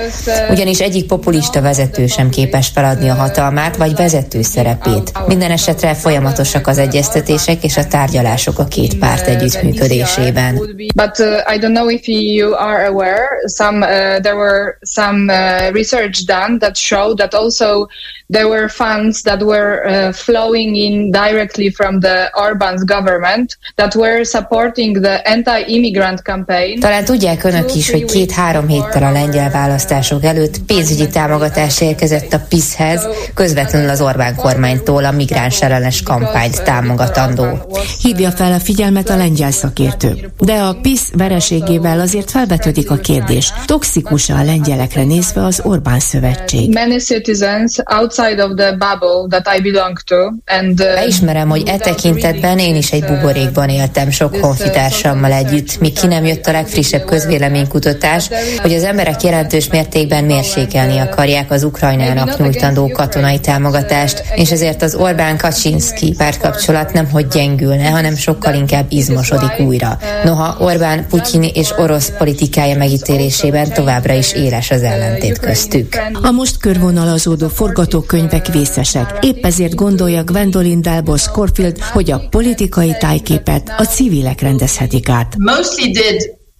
Ugyanis 0.49 0.79
egyik 0.79 1.07
populista 1.07 1.61
vezető 1.61 2.07
sem 2.07 2.29
képes 2.29 2.67
feladni 2.73 3.09
a 3.09 3.13
hatalmát 3.13 3.75
vagy 3.77 3.95
vezető 3.95 4.41
szerepét. 4.41 5.11
Minden 5.27 5.51
esetre 5.51 5.93
folyamatosak 5.93 6.67
az 6.67 6.77
egyeztetések 6.77 7.63
és 7.63 7.77
a 7.77 7.87
tárgyalások 7.87 8.59
a 8.59 8.65
két 8.65 8.97
párt 8.97 9.27
együttműködésében. 9.27 10.55
But 10.95 11.19
uh, 11.19 11.53
I 11.55 11.59
don't 11.59 11.73
know 11.73 11.89
if 11.89 12.07
you 12.07 12.53
are 12.53 12.85
aware, 12.85 13.27
some 13.47 13.77
uh, 13.77 14.19
there 14.21 14.35
were 14.35 14.77
some 14.81 15.33
uh, 15.33 15.71
research 15.73 16.02
done 16.09 16.57
that 16.57 16.77
showed 16.77 17.17
that 17.17 17.33
also 17.33 17.87
there 18.29 18.47
were 18.47 18.69
funds 18.69 19.21
that 19.21 19.41
were 19.41 19.85
uh, 19.85 20.11
flowing 20.11 20.75
in 20.75 21.11
directly 21.11 21.69
from 21.69 21.99
the 21.99 22.29
Orbán's 22.33 22.83
government 22.83 23.57
that 23.75 23.95
were 23.95 24.23
supporting 24.23 25.01
the 25.01 25.21
anti-immigrant 25.25 26.21
campaign. 26.21 26.79
Talán 26.79 27.05
tudják 27.05 27.43
önök 27.43 27.75
is, 27.75 27.91
hogy 27.91 28.05
két-három 28.05 28.67
héttel 28.67 29.03
a 29.03 29.11
lengyel 29.11 29.49
választások 29.49 30.23
előtt 30.23 30.59
pénzügyi 30.59 31.07
támogatás 31.07 31.81
érkezett 31.81 32.33
a 32.33 32.39
PIS-hez, 32.49 33.07
közvetlenül 33.33 33.89
az 33.89 34.01
Orbán 34.01 34.35
kormánytól 34.35 35.05
a 35.05 35.11
migráns 35.11 35.61
ellenes 35.61 36.03
kampányt 36.03 36.63
támogatandó. 36.63 37.77
Hívja 38.01 38.31
fel 38.31 38.53
a 38.53 38.59
figyelmet 38.59 39.09
a 39.09 39.15
lengyel 39.15 39.51
szakértő. 39.51 40.31
De 40.39 40.53
a 40.53 40.73
PIS 40.81 41.01
vereségével 41.13 41.99
azért 41.99 42.31
felvetődik 42.31 42.91
a 42.91 42.95
kérdés, 42.95 43.53
toxikus 43.65 44.29
a 44.29 44.43
lengyelekre 44.43 45.03
nézve 45.03 45.45
az 45.45 45.61
Orbán 45.63 45.92
szövetség. 45.99 46.73
Many 46.73 46.99
citizens 46.99 47.77
outside 47.99 48.43
of 48.43 48.51
the 48.55 48.71
bubble 48.71 49.27
that 49.29 49.57
I 49.57 49.71
belong 49.71 49.97
to. 50.05 50.15
And, 50.45 50.79
uh, 50.79 50.93
Beismerem, 50.93 51.49
hogy 51.49 51.63
e 51.67 51.77
tekintetben 51.77 52.59
én 52.59 52.75
is 52.75 52.91
egy 52.91 53.03
buborékban 53.03 53.69
éltem 53.69 54.09
sok 54.09 54.35
honfitársammal 54.35 55.31
együtt, 55.31 55.79
míg 55.79 55.93
ki 55.93 56.07
nem 56.07 56.25
jött 56.25 56.45
a 56.45 56.51
legfrissebb 56.51 57.05
közvéleménykutatás, 57.05 58.29
hogy 58.61 58.73
az 58.73 58.83
emberek 58.83 59.21
jelentős 59.23 59.67
mértékben 59.69 60.23
mérsékelni 60.23 60.97
akarják 60.97 61.51
az 61.51 61.63
Ukrajnának 61.63 62.37
nyújtandó 62.37 62.87
katonai 62.87 63.39
támogatást, 63.39 64.23
és 64.35 64.51
ezért 64.51 64.81
az 64.81 64.95
Orbán-Kaczynski 64.95 66.13
pártkapcsolat 66.17 66.93
nem 66.93 67.09
hogy 67.09 67.27
gyengülne, 67.27 67.89
hanem 67.89 68.15
sokkal 68.15 68.53
inkább 68.53 68.85
izmosodik 68.89 69.59
újra. 69.59 69.97
Noha 70.23 70.55
Orbán, 70.59 71.05
Putyin 71.09 71.43
és 71.53 71.73
orosz 71.77 72.11
politikája 72.17 72.77
megítélésében 72.77 73.73
továbbra 73.73 74.13
is 74.13 74.33
éles 74.33 74.71
az 74.71 74.81
ellentét 74.81 75.39
köztük. 75.39 75.82
A 76.21 76.31
most 76.31 76.57
körvonalazódó 76.57 77.47
forgatók 77.47 78.07
könyvek 78.07 78.47
vészesek. 78.47 79.17
Épp 79.21 79.45
ezért 79.45 79.75
gondolja 79.75 80.23
Gwendolyn 80.23 80.81
Delbos 80.81 81.27
Corfield, 81.27 81.77
hogy 81.79 82.11
a 82.11 82.27
politikai 82.29 82.95
tájképet 82.99 83.73
a 83.77 83.83
civilek 83.83 84.41
rendezhetik 84.41 85.09
át. 85.09 85.35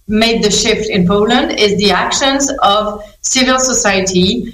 Made 0.06 0.38
the 0.38 0.50
shift 0.50 0.88
in 0.88 1.04
Poland 1.04 1.50
is 1.50 1.72
the 1.82 1.96
actions 1.96 2.44
of 2.56 3.02
civil 3.20 3.58
society 3.58 4.52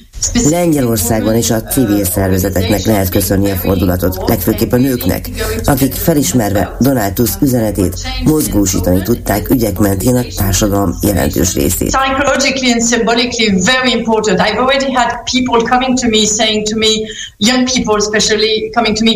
Lengyelországban 0.50 1.36
is 1.36 1.50
a 1.50 1.62
civil 1.62 2.04
szervezeteknek 2.04 2.84
lehet 2.84 3.08
köszönni 3.08 3.50
a 3.50 3.54
fordulatot, 3.54 4.28
legfőképp 4.28 4.72
a 4.72 4.76
nőknek, 4.76 5.30
akik 5.64 5.94
felismerve 5.94 6.76
Donald 6.80 7.12
Tusk 7.12 7.42
üzenetét 7.42 7.96
mozgósítani 8.24 9.02
tudták 9.02 9.50
ügyek 9.50 9.78
mentén 9.78 10.16
a 10.16 10.22
társadalom 10.36 10.98
jelentős 11.02 11.54
részét. 11.54 11.96
Psychologically 11.96 12.72
and 12.72 12.82
symbolically 12.82 13.62
very 13.64 13.92
important. 13.98 14.40
I've 14.40 14.58
already 14.58 14.92
had 14.92 15.08
people 15.32 15.68
coming 15.70 15.98
to 15.98 16.08
me 16.08 16.24
saying 16.26 16.66
to 16.68 16.76
me, 16.76 16.88
young 17.36 17.64
people 17.72 17.96
especially 17.96 18.70
coming 18.74 18.96
to 18.96 19.04
me. 19.04 19.12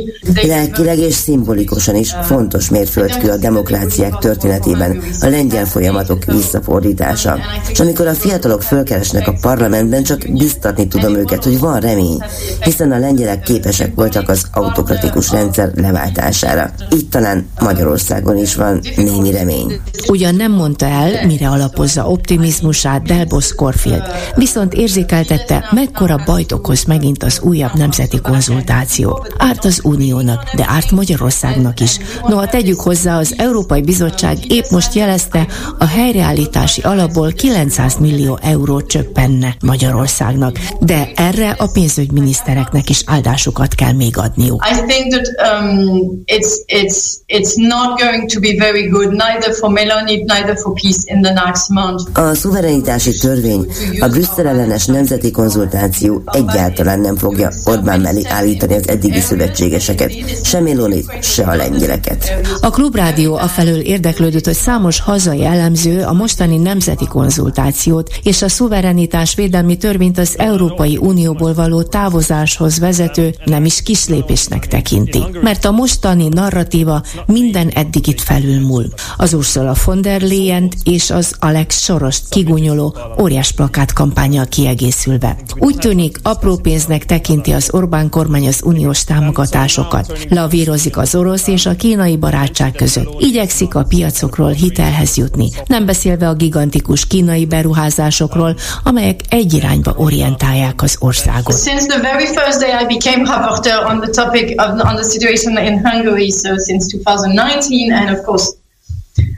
Lelkileg 0.46 0.98
és 0.98 1.14
szimbolikusan 1.14 1.96
is 1.96 2.14
fontos 2.22 2.68
mérföldkő 2.68 3.30
a 3.30 3.36
demokráciák 3.36 4.18
történetében 4.18 5.02
a 5.20 5.26
lengyel 5.26 5.66
folyamatok 5.66 6.24
visszafordítása. 6.24 7.38
És 7.70 7.80
amikor 7.80 8.06
a 8.06 8.14
fiatalok 8.14 8.62
fölkeresnek 8.62 9.28
a 9.28 9.34
parlamentben, 9.40 10.02
csak 10.02 10.32
biztatni 10.32 10.86
tudom 11.00 11.14
őket, 11.14 11.44
hogy 11.44 11.58
van 11.58 11.80
remény, 11.80 12.18
hiszen 12.60 12.92
a 12.92 12.98
lengyelek 12.98 13.42
képesek 13.42 13.94
voltak 13.94 14.28
az 14.28 14.46
autokratikus 14.52 15.30
rendszer 15.30 15.70
leváltására. 15.74 16.70
Itt 16.90 17.10
talán 17.10 17.46
Magyarországon 17.60 18.36
is 18.36 18.54
van 18.54 18.80
némi 18.96 19.30
remény. 19.30 19.80
Ugyan 20.08 20.34
nem 20.34 20.52
mondta 20.52 20.86
el, 20.86 21.26
mire 21.26 21.48
alapozza 21.48 22.08
optimizmusát 22.08 23.02
Delbos 23.02 23.54
Corfield, 23.54 24.02
viszont 24.34 24.74
érzékeltette, 24.74 25.68
mekkora 25.70 26.22
bajt 26.26 26.52
okoz 26.52 26.84
megint 26.84 27.22
az 27.22 27.40
újabb 27.42 27.74
nemzeti 27.74 28.20
konzultáció. 28.20 29.26
Árt 29.38 29.64
az 29.64 29.80
Uniónak, 29.82 30.54
de 30.56 30.64
árt 30.68 30.90
Magyarországnak 30.90 31.80
is. 31.80 31.98
Noha 32.26 32.46
tegyük 32.46 32.80
hozzá, 32.80 33.18
az 33.18 33.34
Európai 33.36 33.82
Bizottság 33.82 34.52
épp 34.52 34.64
most 34.70 34.94
jelezte, 34.94 35.46
a 35.78 35.86
helyreállítási 35.86 36.80
alapból 36.80 37.32
900 37.32 37.96
millió 37.98 38.38
euró 38.42 38.82
csöppenne 38.82 39.56
Magyarországnak, 39.60 40.58
de 40.84 41.10
erre 41.14 41.50
a 41.58 41.66
pénzügyminisztereknek 41.72 42.90
is 42.90 43.02
áldásokat 43.06 43.74
kell 43.74 43.92
még 43.92 44.18
adniuk. 44.18 44.66
I 44.70 44.92
think 44.92 45.12
that 45.12 45.26
um, 45.52 46.22
it's, 46.24 46.52
it's, 46.66 46.98
it's 47.26 47.52
not 47.56 48.00
going 48.00 48.30
to 48.30 48.40
be 48.40 48.54
very 48.58 48.88
good 48.88 49.12
neither 49.12 49.54
for 49.54 49.70
Meloni, 49.70 50.24
neither 50.24 50.56
for 50.56 50.72
peace 50.72 51.02
in 51.04 51.22
the 51.22 51.32
next 51.32 51.68
month. 51.68 52.18
A 52.18 52.34
szuverenitási 52.34 53.18
törvény, 53.18 53.66
a 54.00 54.08
Brüsszel 54.08 54.46
ellenes 54.46 54.84
nemzeti 54.86 55.30
konzultáció 55.30 56.22
egyáltalán 56.24 57.00
nem 57.00 57.16
fogja 57.16 57.50
Orbán 57.64 58.00
mellé 58.00 58.22
állítani 58.28 58.74
az 58.74 58.88
eddigi 58.88 59.20
szövetségeseket, 59.20 60.12
se 60.44 60.60
Melonit, 60.60 61.22
se 61.22 61.42
a 61.44 61.54
lengyeleket. 61.54 62.32
A 62.60 62.70
Klubrádió 62.70 63.34
afelől 63.34 63.80
érdeklődött, 63.80 64.44
hogy 64.44 64.54
számos 64.54 65.00
hazai 65.00 65.44
elemző 65.44 66.02
a 66.02 66.12
mostani 66.12 66.56
nemzeti 66.56 67.06
konzultációt 67.06 68.10
és 68.22 68.42
a 68.42 68.48
szuverenitás 68.48 69.34
védelmi 69.34 69.76
törvényt 69.76 70.18
az 70.18 70.34
Európai 70.38 70.73
Unióból 71.00 71.54
való 71.54 71.82
távozáshoz 71.82 72.78
vezető 72.78 73.34
nem 73.44 73.64
is 73.64 73.82
kislépésnek 73.82 74.66
tekinti, 74.66 75.22
mert 75.42 75.64
a 75.64 75.70
mostani 75.70 76.28
narratíva 76.28 77.02
minden 77.26 77.68
eddigit 77.68 78.20
felülmúl. 78.20 78.84
Az 79.16 79.34
Ursula 79.34 79.74
von 79.84 80.00
der 80.00 80.20
leyen 80.20 80.72
és 80.84 81.10
az 81.10 81.34
Alex 81.38 81.82
Sorost 81.82 82.28
kigunyoló 82.28 82.96
óriás 83.20 83.52
plakát 83.52 83.92
kampányjal 83.92 84.46
kiegészülve. 84.46 85.36
Úgy 85.58 85.76
tűnik, 85.76 86.18
apró 86.22 86.56
pénznek 86.56 87.04
tekinti 87.04 87.52
az 87.52 87.68
Orbán 87.72 88.10
kormány 88.10 88.46
az 88.46 88.60
uniós 88.64 89.04
támogatásokat. 89.04 90.26
Lavírozik 90.28 90.96
az 90.96 91.14
orosz 91.14 91.46
és 91.46 91.66
a 91.66 91.76
kínai 91.76 92.16
barátság 92.16 92.72
között. 92.72 93.16
Igyekszik 93.18 93.74
a 93.74 93.84
piacokról 93.84 94.50
hitelhez 94.50 95.16
jutni, 95.16 95.48
nem 95.66 95.86
beszélve 95.86 96.28
a 96.28 96.34
gigantikus 96.34 97.06
kínai 97.06 97.46
beruházásokról, 97.46 98.56
amelyek 98.82 99.20
egy 99.28 99.52
irányba 99.52 99.94
orientálják 99.96 100.63
az 100.76 100.96
országot. 101.00 101.54
Since 101.54 101.86
the 101.86 102.00
very 102.00 102.26
first 102.26 102.58
day 102.58 102.70
I 102.82 102.86
became 102.86 103.24
rapporteur 103.24 103.84
on 103.86 104.00
the 104.00 104.10
topic 104.10 104.60
of 104.60 104.80
on 104.80 104.96
the 104.96 105.02
situation 105.02 105.58
in 105.58 105.84
Hungary, 105.84 106.30
so 106.30 106.56
since 106.56 106.86
2019 106.86 107.92
and 107.92 108.16
of 108.16 108.24
course 108.24 108.46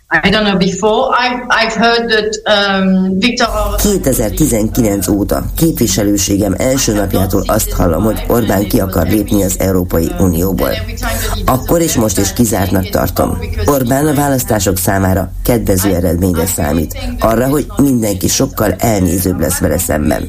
I 0.09 0.31
don't 0.31 0.45
know 0.45 0.57
before. 0.57 1.13
I've, 1.19 1.47
I've 1.51 1.75
heard 1.75 2.09
that 2.09 2.39
um, 2.47 3.19
Viktor 3.19 3.47
2019 3.77 5.09
óta 5.09 5.45
képviselőségem 5.57 6.55
első 6.59 6.93
napjától 6.93 7.43
azt 7.47 7.73
hallom, 7.73 8.03
hogy 8.03 8.25
Orbán 8.29 8.69
ki 8.69 8.81
akar 8.81 9.07
lépni 9.07 9.43
az 9.43 9.57
Európai 9.59 10.11
Unióból. 10.19 10.71
Akkor 11.45 11.81
és 11.81 11.95
most 11.95 12.19
is 12.19 12.33
kizártnak 12.33 12.89
tartom. 12.89 13.39
Orbán 13.65 14.07
a 14.07 14.15
választások 14.15 14.79
számára 14.79 15.33
kedvező 15.45 15.95
eredményre 15.95 16.47
számít. 16.47 16.99
Arra, 17.21 17.49
hogy 17.49 17.67
mindenki 17.77 18.29
sokkal 18.29 18.75
elnézőbb 18.79 19.41
lesz 19.41 19.59
vele 19.59 19.79
szemben. 19.79 20.29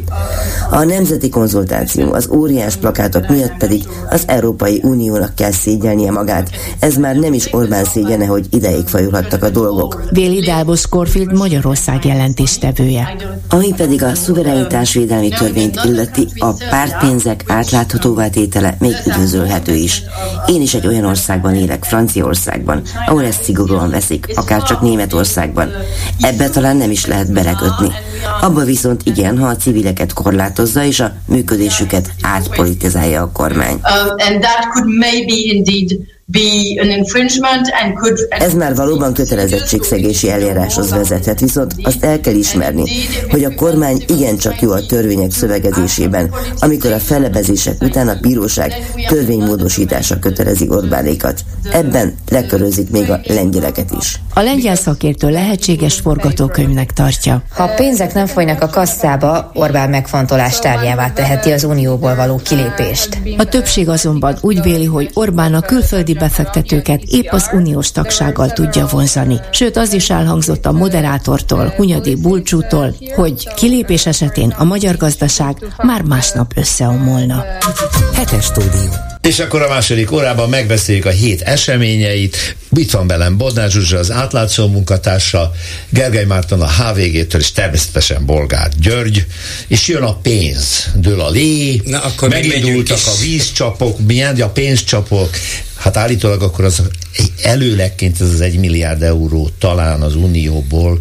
A 0.71 0.83
nemzeti 0.83 1.29
konzultáció, 1.29 2.13
az 2.13 2.29
óriás 2.29 2.75
plakátok 2.75 3.27
miatt 3.27 3.57
pedig 3.57 3.83
az 4.09 4.23
Európai 4.27 4.81
Uniónak 4.83 5.35
kell 5.35 5.51
szégyelnie 5.51 6.11
magát. 6.11 6.49
Ez 6.79 6.95
már 6.95 7.15
nem 7.15 7.33
is 7.33 7.53
Orbán 7.53 7.83
szégyene, 7.83 8.25
hogy 8.25 8.45
ideig 8.49 8.87
fajulhattak 8.87 9.43
a 9.43 9.49
dolgok. 9.49 9.66
Véli 10.09 10.39
Dálbos 10.39 10.87
Korfield 10.87 11.33
Magyarország 11.33 12.05
jelentéstevője. 12.05 13.15
Ami 13.49 13.73
pedig 13.77 14.03
a 14.03 14.15
szuverenitásvédelmi 14.15 15.29
törvényt 15.29 15.79
illeti, 15.83 16.27
a 16.37 16.51
pártpénzek 16.69 17.43
átláthatóvá 17.47 18.27
tétele 18.29 18.75
még 18.79 18.93
üdvözölhető 19.07 19.73
is. 19.73 20.03
Én 20.45 20.61
is 20.61 20.73
egy 20.73 20.87
olyan 20.87 21.05
országban 21.05 21.55
élek, 21.55 21.83
Franciaországban, 21.83 22.81
ahol 23.05 23.25
ezt 23.25 23.43
szigorúan 23.43 23.89
veszik, 23.89 24.27
akár 24.35 24.63
csak 24.63 24.81
Németországban. 24.81 25.71
Ebbe 26.21 26.49
talán 26.49 26.75
nem 26.77 26.91
is 26.91 27.05
lehet 27.05 27.31
belekötni. 27.31 27.91
Abba 28.41 28.63
viszont 28.63 29.01
igen, 29.03 29.37
ha 29.37 29.47
a 29.47 29.55
civileket 29.55 30.13
korlátozza 30.13 30.83
és 30.83 30.99
a 30.99 31.13
működésüket 31.25 32.11
átpolitizálja 32.21 33.21
a 33.21 33.31
kormány. 33.31 33.79
uh, 33.83 34.27
and 34.27 34.41
that 34.41 34.67
could 34.73 34.97
maybe 34.97 35.33
indeed 35.33 35.99
be 36.29 36.77
an 36.81 36.89
infringement 36.89 37.71
and 37.83 37.93
could 37.95 38.27
Ez 38.29 38.53
már 38.53 38.75
valóban 38.75 39.13
kötelezettségszegési 39.13 40.29
eljáráshoz 40.29 40.89
vezethet, 40.89 41.39
viszont 41.39 41.73
azt 41.83 42.03
el 42.03 42.19
kell 42.19 42.33
ismerni, 42.33 42.83
hogy 43.29 43.43
a 43.43 43.55
kormány 43.55 44.03
igencsak 44.07 44.61
jó 44.61 44.71
a 44.71 44.85
törvények 44.85 45.31
szövegezésében, 45.31 46.31
amikor 46.59 46.91
a 46.91 46.99
felebezések 46.99 47.81
után 47.81 48.07
a 48.07 48.17
bíróság 48.21 48.73
törvénymódosítása 49.07 50.19
kötelezi 50.19 50.67
Orbánékat. 50.69 51.39
Ebben 51.71 52.15
lekörözik 52.29 52.89
még 52.89 53.09
a 53.09 53.19
lengyeleket 53.23 53.91
is. 53.99 54.19
A 54.33 54.41
lengyel 54.41 54.75
szakértő 54.75 55.29
lehetséges 55.29 55.99
forgatókönyvnek 55.99 56.93
tartja. 56.93 57.43
Ha 57.53 57.63
a 57.63 57.73
pénzek 57.73 58.13
nem 58.13 58.25
folynak 58.25 58.61
a 58.61 58.67
kasszába, 58.67 59.51
Orbán 59.53 59.89
megfontolás 59.89 60.59
tárgyává 60.59 61.11
teheti 61.11 61.51
az 61.51 61.63
unióból 61.63 62.15
való 62.15 62.39
kilépést. 62.43 63.19
A 63.37 63.43
többség 63.43 63.89
azonban 63.89 64.37
úgy 64.41 64.61
véli, 64.61 64.85
hogy 64.85 65.09
Orbán 65.13 65.53
a 65.53 65.61
külföldi 65.61 66.15
befektetőket 66.17 67.01
épp 67.03 67.27
az 67.29 67.49
uniós 67.53 67.91
tagsággal 67.91 68.51
tudja 68.51 68.85
vonzani. 68.85 69.39
Sőt, 69.51 69.77
az 69.77 69.93
is 69.93 70.09
elhangzott 70.09 70.65
a 70.65 70.71
moderátortól, 70.71 71.73
Hunyadi 71.75 72.15
Bulcsútól, 72.15 72.95
hogy 73.15 73.53
kilépés 73.55 74.05
esetén 74.05 74.49
a 74.49 74.63
magyar 74.63 74.97
gazdaság 74.97 75.55
már 75.77 76.01
másnap 76.01 76.51
összeomolna. 76.55 77.45
Hetes 78.13 78.45
stúdió. 78.45 78.89
És 79.21 79.39
akkor 79.39 79.61
a 79.61 79.67
második 79.67 80.11
órában 80.11 80.49
megbeszéljük 80.49 81.05
a 81.05 81.09
hét 81.09 81.41
eseményeit. 81.41 82.55
Itt 82.75 82.91
van 82.91 83.07
velem 83.07 83.37
Bodnár 83.37 83.69
Zsuzsa, 83.69 83.97
az 83.97 84.11
átlátszó 84.11 84.67
munkatársa, 84.67 85.51
Gergely 85.89 86.25
Márton 86.25 86.61
a 86.61 86.69
HVG-től, 86.69 87.41
és 87.41 87.51
természetesen 87.51 88.25
Bolgár 88.25 88.69
György, 88.79 89.25
és 89.67 89.87
jön 89.87 90.03
a 90.03 90.15
pénz, 90.15 90.87
dől 90.95 91.21
a 91.21 91.29
lé, 91.29 91.81
Na, 91.85 91.99
akkor 91.99 92.29
megindultak 92.29 92.99
a 93.05 93.21
vízcsapok, 93.21 93.99
milyen 93.99 94.41
a 94.41 94.49
pénzcsapok, 94.49 95.29
hát 95.77 95.97
állítólag 95.97 96.41
akkor 96.41 96.65
az 96.65 96.81
előlegként 97.41 98.21
ez 98.21 98.29
az 98.29 98.41
egy 98.41 98.59
milliárd 98.59 99.01
euró 99.01 99.49
talán 99.59 100.01
az 100.01 100.15
Unióból 100.15 100.99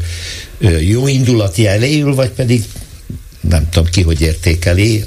jó 0.80 1.08
indulati 1.08 1.66
eléül, 1.66 2.14
vagy 2.14 2.30
pedig 2.30 2.64
nem 3.40 3.68
tudom 3.70 3.88
ki, 3.88 4.02
hogy 4.02 4.20
értékeli 4.20 5.04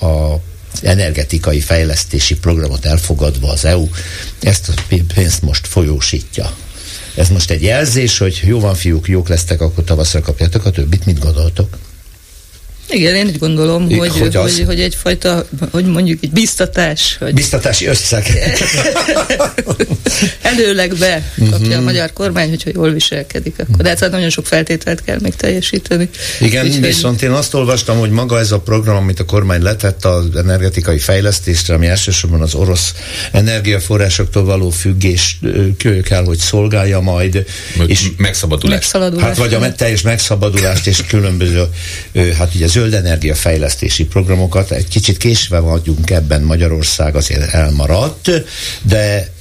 a 0.00 0.34
energetikai 0.82 1.60
fejlesztési 1.60 2.36
programot 2.36 2.84
elfogadva 2.84 3.50
az 3.50 3.64
EU, 3.64 3.88
ezt 4.40 4.68
a 4.68 4.96
pénzt 5.14 5.42
most 5.42 5.66
folyósítja. 5.66 6.56
Ez 7.14 7.28
most 7.28 7.50
egy 7.50 7.62
jelzés, 7.62 8.18
hogy 8.18 8.40
jó 8.44 8.60
van 8.60 8.74
fiúk, 8.74 9.08
jók 9.08 9.28
lesztek, 9.28 9.60
akkor 9.60 9.84
tavaszra 9.84 10.20
kapjátok 10.20 10.64
a 10.64 10.70
többit, 10.70 11.06
mit 11.06 11.18
gondoltok? 11.18 11.78
Igen, 12.90 13.14
én 13.14 13.26
úgy 13.26 13.38
gondolom, 13.38 13.90
I- 13.90 13.96
hogy, 13.98 14.08
hogy 14.10 14.20
hogy, 14.20 14.36
az? 14.36 14.62
hogy, 14.66 14.80
egyfajta, 14.80 15.46
hogy 15.70 15.84
mondjuk 15.84 16.18
egy 16.22 16.30
biztatás, 16.30 17.16
hogy 17.20 17.34
Biztatási 17.34 17.86
összeg. 17.86 18.26
előlegbe 20.42 21.32
kapja 21.50 21.56
Mhm. 21.68 21.72
a 21.78 21.80
magyar 21.80 22.12
kormány, 22.12 22.48
hogyha 22.48 22.70
jól 22.74 22.90
viselkedik, 22.92 23.54
akkor 23.58 23.82
de 23.84 23.88
hát 23.88 24.10
nagyon 24.10 24.30
sok 24.30 24.46
feltételt 24.46 25.04
kell 25.04 25.18
még 25.22 25.34
teljesíteni. 25.34 26.08
Igen, 26.40 26.64
Úgyhogy- 26.66 26.80
viszont 26.86 27.22
én 27.22 27.30
azt 27.30 27.54
olvastam, 27.54 27.98
hogy 27.98 28.10
maga 28.10 28.38
ez 28.38 28.52
a 28.52 28.60
program, 28.60 28.96
amit 28.96 29.20
a 29.20 29.24
kormány 29.24 29.62
letett 29.62 30.04
az 30.04 30.24
energetikai 30.36 30.98
fejlesztésre, 30.98 31.74
ami 31.74 31.86
elsősorban 31.86 32.40
az 32.40 32.54
orosz 32.54 32.94
energiaforrásoktól 33.32 34.44
való 34.44 34.70
függés 34.70 35.38
kell, 36.04 36.24
hogy 36.24 36.38
szolgálja 36.38 37.00
majd. 37.00 37.44
És 37.86 38.06
megszabadulás. 38.16 38.74
Megszabadulás. 38.78 39.26
Hát 39.26 39.36
vagy 39.36 39.54
a 39.54 39.74
teljes 39.74 40.02
megszabadulást 40.02 40.86
és 40.86 41.02
különböző, 41.08 41.64
hát 42.38 42.54
ugye 42.54 42.66
zöld 42.76 42.94
energiafejlesztési 42.94 44.04
programokat. 44.04 44.70
Egy 44.70 44.88
kicsit 44.88 45.16
késve 45.16 45.58
vagyunk 45.58 46.10
ebben, 46.10 46.42
Magyarország 46.42 47.16
azért 47.16 47.54
elmaradt, 47.54 48.30
de 48.82 49.32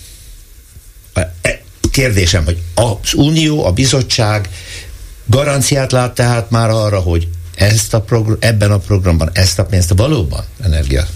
e, 1.13 1.61
kérdésem, 1.91 2.45
hogy 2.45 2.57
az 2.75 3.13
Unió, 3.13 3.65
a 3.65 3.71
bizottság 3.71 4.49
garanciát 5.25 5.91
lát 5.91 6.13
tehát 6.13 6.49
már 6.49 6.69
arra, 6.69 6.99
hogy 6.99 7.27
ezt 7.55 7.93
a 7.93 8.01
progr- 8.01 8.43
ebben 8.43 8.71
a 8.71 8.77
programban 8.77 9.29
ezt 9.33 9.59
a 9.59 9.65
pénzt 9.65 9.93
valóban 9.95 10.43
energia 10.63 11.07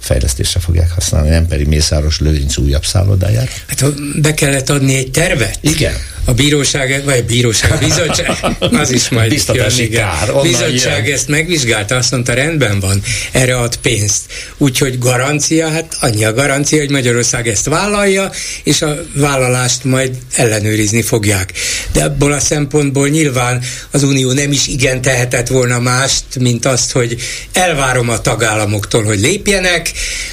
fejlesztésre 0.00 0.60
fogják 0.60 0.90
használni, 0.90 1.28
nem 1.28 1.46
pedig 1.46 1.66
Mészáros 1.66 2.20
Lőrinc 2.20 2.56
újabb 2.56 2.84
szállodájára. 2.84 3.50
Hát 3.66 3.84
be 4.20 4.34
kellett 4.34 4.70
adni 4.70 4.94
egy 4.96 5.10
tervet. 5.10 5.58
Igen. 5.60 5.94
A 6.30 6.34
bíróság, 6.34 7.02
vagy 7.04 7.18
a 7.18 7.24
bíróság, 7.24 7.72
a 7.72 7.78
bizottság, 7.78 8.56
az 8.58 8.90
is 8.90 9.08
majd 9.08 9.28
Biztatási 9.28 9.82
jön, 9.82 9.90
kár, 9.90 10.30
A 10.30 10.40
bizottság 10.40 11.06
jön. 11.06 11.14
ezt 11.14 11.28
megvizsgálta, 11.28 11.96
azt 11.96 12.10
mondta, 12.10 12.34
rendben 12.34 12.80
van, 12.80 13.02
erre 13.32 13.56
ad 13.56 13.76
pénzt. 13.76 14.20
Úgyhogy 14.56 14.98
garancia, 14.98 15.68
hát 15.68 15.96
annyi 16.00 16.24
a 16.24 16.32
garancia, 16.32 16.78
hogy 16.78 16.90
Magyarország 16.90 17.48
ezt 17.48 17.64
vállalja, 17.64 18.30
és 18.62 18.82
a 18.82 18.96
vállalást 19.14 19.84
majd 19.84 20.16
ellenőrizni 20.34 21.02
fogják. 21.02 21.52
De 21.92 22.02
ebből 22.02 22.32
a 22.32 22.40
szempontból 22.40 23.08
nyilván 23.08 23.62
az 23.90 24.02
Unió 24.02 24.32
nem 24.32 24.52
is 24.52 24.66
igen 24.66 25.00
tehetett 25.00 25.48
volna 25.48 25.78
mást, 25.78 26.24
mint 26.40 26.66
azt, 26.66 26.92
hogy 26.92 27.16
elvárom 27.52 28.08
a 28.08 28.20
tagállamoktól, 28.20 29.02
hogy 29.02 29.20
lépjenek, 29.20 29.92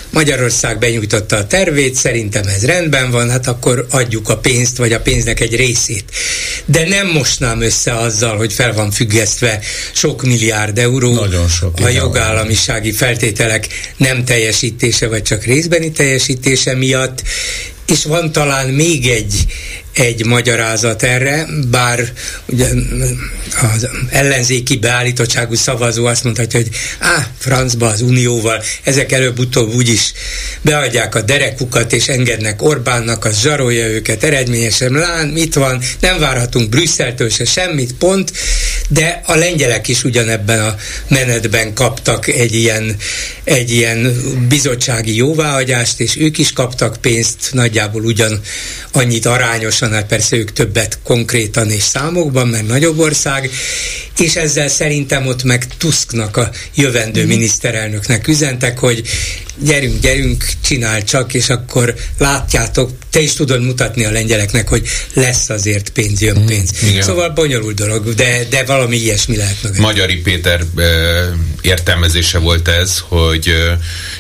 Magyarország 0.09 0.79
benyújtotta 0.79 1.35
a 1.35 1.47
tervét, 1.47 1.95
szerintem 1.95 2.47
ez 2.47 2.65
rendben 2.65 3.11
van, 3.11 3.29
hát 3.29 3.47
akkor 3.47 3.85
adjuk 3.89 4.29
a 4.29 4.37
pénzt, 4.37 4.77
vagy 4.77 4.93
a 4.93 4.99
pénznek 4.99 5.39
egy 5.39 5.55
részét. 5.55 5.85
De 6.65 6.87
nem 6.87 7.07
mosnám 7.07 7.61
össze 7.61 7.93
azzal, 7.93 8.37
hogy 8.37 8.53
fel 8.53 8.73
van 8.73 8.91
függesztve 8.91 9.59
sok 9.93 10.23
milliárd 10.23 10.77
euró 10.77 11.13
Nagyon 11.13 11.47
sok, 11.47 11.79
a 11.79 11.89
jogállamisági 11.89 12.91
feltételek 12.91 13.67
nem 13.97 14.25
teljesítése, 14.25 15.07
vagy 15.07 15.21
csak 15.21 15.43
részbeni 15.43 15.91
teljesítése 15.91 16.75
miatt, 16.75 17.23
és 17.87 18.03
van 18.03 18.31
talán 18.31 18.69
még 18.69 19.07
egy, 19.07 19.45
egy 19.93 20.25
magyarázat 20.25 21.03
erre, 21.03 21.45
bár 21.69 22.13
ugye 22.45 22.67
az 23.73 23.87
ellenzéki 24.09 24.77
beállítottságú 24.77 25.55
szavazó 25.55 26.05
azt 26.05 26.23
mondhatja, 26.23 26.59
hogy 26.59 26.69
á, 26.99 27.27
francba 27.37 27.87
az 27.87 28.01
unióval, 28.01 28.63
ezek 28.83 29.11
előbb-utóbb 29.11 29.73
úgyis 29.73 30.13
beadják 30.61 31.15
a 31.15 31.21
derekukat, 31.21 31.93
és 31.93 32.07
engednek 32.07 32.61
Orbánnak, 32.61 33.25
az 33.25 33.39
zsarolja 33.39 33.87
őket 33.87 34.23
eredményesen, 34.23 34.91
lán, 34.91 35.27
mit 35.27 35.53
van, 35.53 35.81
nem 35.99 36.19
várhatunk 36.19 36.69
Brüsszeltől 36.69 37.29
se 37.29 37.45
semmit, 37.45 37.93
pont, 37.93 38.31
de 38.89 39.21
a 39.25 39.35
lengyelek 39.35 39.87
is 39.87 40.03
ugyanebben 40.03 40.59
a 40.59 40.75
menetben 41.07 41.73
kaptak 41.73 42.27
egy 42.27 42.55
ilyen, 42.55 42.95
egy 43.43 43.71
ilyen 43.71 44.21
bizottsági 44.49 45.15
jóváhagyást, 45.15 45.99
és 45.99 46.17
ők 46.17 46.37
is 46.37 46.53
kaptak 46.53 46.97
pénzt, 47.01 47.49
nagyjából 47.51 48.03
ugyan 48.03 48.41
annyit 48.91 49.25
arányosan, 49.25 49.91
hát 49.91 50.05
persze 50.05 50.35
ők 50.35 50.53
többet 50.53 50.99
konkrétan 51.03 51.71
és 51.71 51.83
számokban, 51.83 52.47
mert 52.47 52.67
nagyobb 52.67 52.99
ország, 52.99 53.49
és 54.19 54.35
ezzel 54.35 54.67
szerintem 54.67 55.27
ott 55.27 55.43
meg 55.43 55.67
Tusknak, 55.77 56.37
a 56.37 56.49
jövendő 56.75 57.19
Mhm. 57.19 57.29
miniszterelnöknek 57.29 58.27
üzentek, 58.27 58.79
hogy 58.79 59.01
gyerünk, 59.59 59.99
gyerünk, 59.99 60.45
csinál 60.61 61.03
csak, 61.03 61.33
és 61.33 61.49
akkor 61.49 61.95
látjátok, 62.17 62.91
te 63.09 63.19
is 63.19 63.33
tudod 63.33 63.61
mutatni 63.61 64.05
a 64.05 64.11
lengyeleknek, 64.11 64.67
hogy 64.67 64.87
lesz 65.13 65.49
azért 65.49 65.89
pénz, 65.89 66.21
jön 66.21 66.45
pénz. 66.45 66.69
Igen. 66.83 67.01
Szóval 67.01 67.29
bonyolult 67.29 67.75
dolog, 67.75 68.13
de, 68.13 68.45
de 68.49 68.63
valami 68.63 68.95
ilyesmi 68.95 69.35
lehet 69.35 69.57
meg. 69.63 69.79
Magyari 69.79 70.15
Péter 70.15 70.63
ö, 70.75 71.23
értelmezése 71.61 72.37
volt 72.37 72.67
ez, 72.67 72.97
hogy 73.07 73.49
ö, 73.49 73.71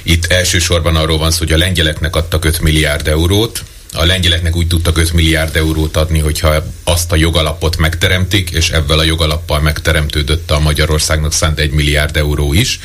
itt 0.03 0.25
elsősorban 0.25 0.95
arról 0.95 1.17
van 1.17 1.31
szó, 1.31 1.37
hogy 1.37 1.51
a 1.51 1.57
lengyeleknek 1.57 2.15
adtak 2.15 2.45
5 2.45 2.61
milliárd 2.61 3.07
eurót, 3.07 3.63
a 3.97 4.05
lengyeleknek 4.05 4.55
úgy 4.55 4.67
tudtak 4.67 4.97
5 4.97 5.13
milliárd 5.13 5.55
eurót 5.55 5.97
adni, 5.97 6.19
hogyha 6.19 6.63
azt 6.83 7.11
a 7.11 7.15
jogalapot 7.15 7.77
megteremtik, 7.77 8.49
és 8.49 8.69
ebben 8.69 8.99
a 8.99 9.03
jogalappal 9.03 9.59
megteremtődött 9.61 10.51
a 10.51 10.59
Magyarországnak 10.59 11.33
szánt 11.33 11.59
1 11.59 11.71
milliárd 11.71 12.17
euró 12.17 12.53
is, 12.53 12.79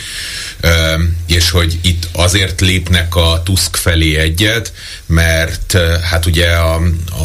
és 1.26 1.50
hogy 1.50 1.78
itt 1.82 2.08
azért 2.12 2.60
lépnek 2.60 3.16
a 3.16 3.42
Tusk 3.44 3.76
felé 3.76 4.16
egyet, 4.16 4.72
mert 5.12 5.78
hát 6.02 6.26
ugye 6.26 6.48
a, 6.50 6.74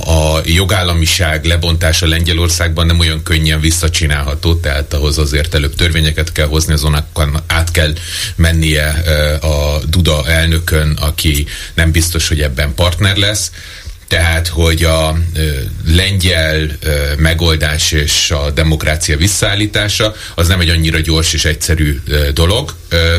a 0.05 0.41
jogállamiság 0.45 1.45
lebontása 1.45 2.07
Lengyelországban 2.07 2.85
nem 2.85 2.99
olyan 2.99 3.23
könnyen 3.23 3.59
visszacsinálható, 3.59 4.55
tehát 4.55 4.93
ahhoz 4.93 5.17
azért 5.17 5.55
előbb 5.55 5.75
törvényeket 5.75 6.31
kell 6.31 6.47
hozni, 6.47 6.73
azonakon 6.73 7.37
át 7.47 7.71
kell 7.71 7.93
mennie 8.35 8.87
a 9.41 9.79
Duda 9.89 10.27
elnökön, 10.27 10.97
aki 11.01 11.45
nem 11.73 11.91
biztos, 11.91 12.27
hogy 12.27 12.41
ebben 12.41 12.73
partner 12.73 13.15
lesz. 13.17 13.51
Tehát, 14.07 14.47
hogy 14.47 14.83
a 14.83 15.17
ö, 15.33 15.49
lengyel 15.87 16.67
megoldás 17.17 17.91
és 17.91 18.31
a 18.31 18.51
demokrácia 18.51 19.17
visszaállítása 19.17 20.15
az 20.35 20.47
nem 20.47 20.59
egy 20.59 20.69
annyira 20.69 20.99
gyors 20.99 21.33
és 21.33 21.45
egyszerű 21.45 21.99
dolog, 22.33 22.73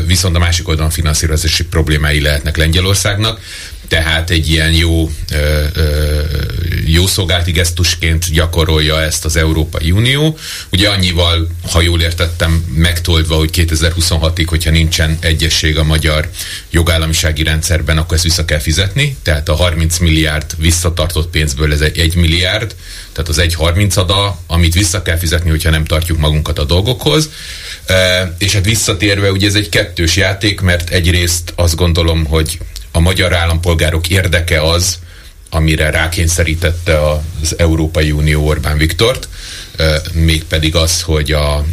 viszont 0.05 0.35
a 0.35 0.39
másik 0.39 0.67
oldalon 0.67 0.91
finanszírozási 0.91 1.63
problémái 1.63 2.21
lehetnek 2.21 2.57
Lengyelországnak, 2.57 3.39
tehát 3.89 4.29
egy 4.29 4.49
ilyen 4.49 4.71
jó, 4.71 5.11
jó 6.85 7.07
szolgálati 7.07 7.51
gesztusként 7.51 8.31
gyakorolja 8.31 9.01
ezt 9.01 9.25
az 9.25 9.35
Európai 9.35 9.91
Unió. 9.91 10.37
Ugye 10.71 10.89
annyival, 10.89 11.47
ha 11.71 11.81
jól 11.81 12.01
értettem, 12.01 12.65
megtoldva, 12.75 13.35
hogy 13.35 13.49
2026-ig, 13.53 14.45
hogyha 14.45 14.71
nincsen 14.71 15.17
egyesség 15.21 15.77
a 15.77 15.83
magyar 15.83 16.29
jogállamisági 16.69 17.43
rendszerben, 17.43 17.97
akkor 17.97 18.13
ezt 18.13 18.23
vissza 18.23 18.45
kell 18.45 18.59
fizetni. 18.59 19.17
Tehát 19.23 19.49
a 19.49 19.55
30 19.55 19.97
milliárd 19.97 20.51
visszatartott 20.57 21.29
pénzből 21.29 21.73
ez 21.73 21.81
egy 21.81 21.99
1 21.99 22.15
milliárd, 22.15 22.75
tehát 23.13 23.29
az 23.29 23.37
egy 23.37 23.53
30 23.53 23.97
ada, 23.97 24.39
amit 24.47 24.73
vissza 24.73 25.01
kell 25.01 25.17
fizetni, 25.17 25.49
hogyha 25.49 25.69
nem 25.69 25.85
tartjuk 25.85 26.19
magunkat 26.19 26.59
a 26.59 26.63
dolgokhoz. 26.63 27.29
E, 27.85 28.35
és 28.37 28.53
hát 28.53 28.65
visszatérve, 28.65 29.31
ugye 29.31 29.47
ez 29.47 29.55
egy 29.55 29.69
kettős 29.69 30.15
játék, 30.15 30.61
mert 30.61 30.89
egyrészt 30.89 31.53
azt 31.55 31.75
gondolom, 31.75 32.25
hogy 32.25 32.59
a 32.91 32.99
magyar 32.99 33.33
állampolgárok 33.33 34.09
érdeke 34.09 34.61
az, 34.61 34.99
amire 35.49 35.89
rákényszerítette 35.89 36.99
az 37.09 37.55
Európai 37.57 38.11
Unió 38.11 38.47
Orbán 38.47 38.77
Viktort, 38.77 39.27
mégpedig 40.13 40.75
az, 40.75 41.01
hogy 41.01 41.31
a 41.31 41.65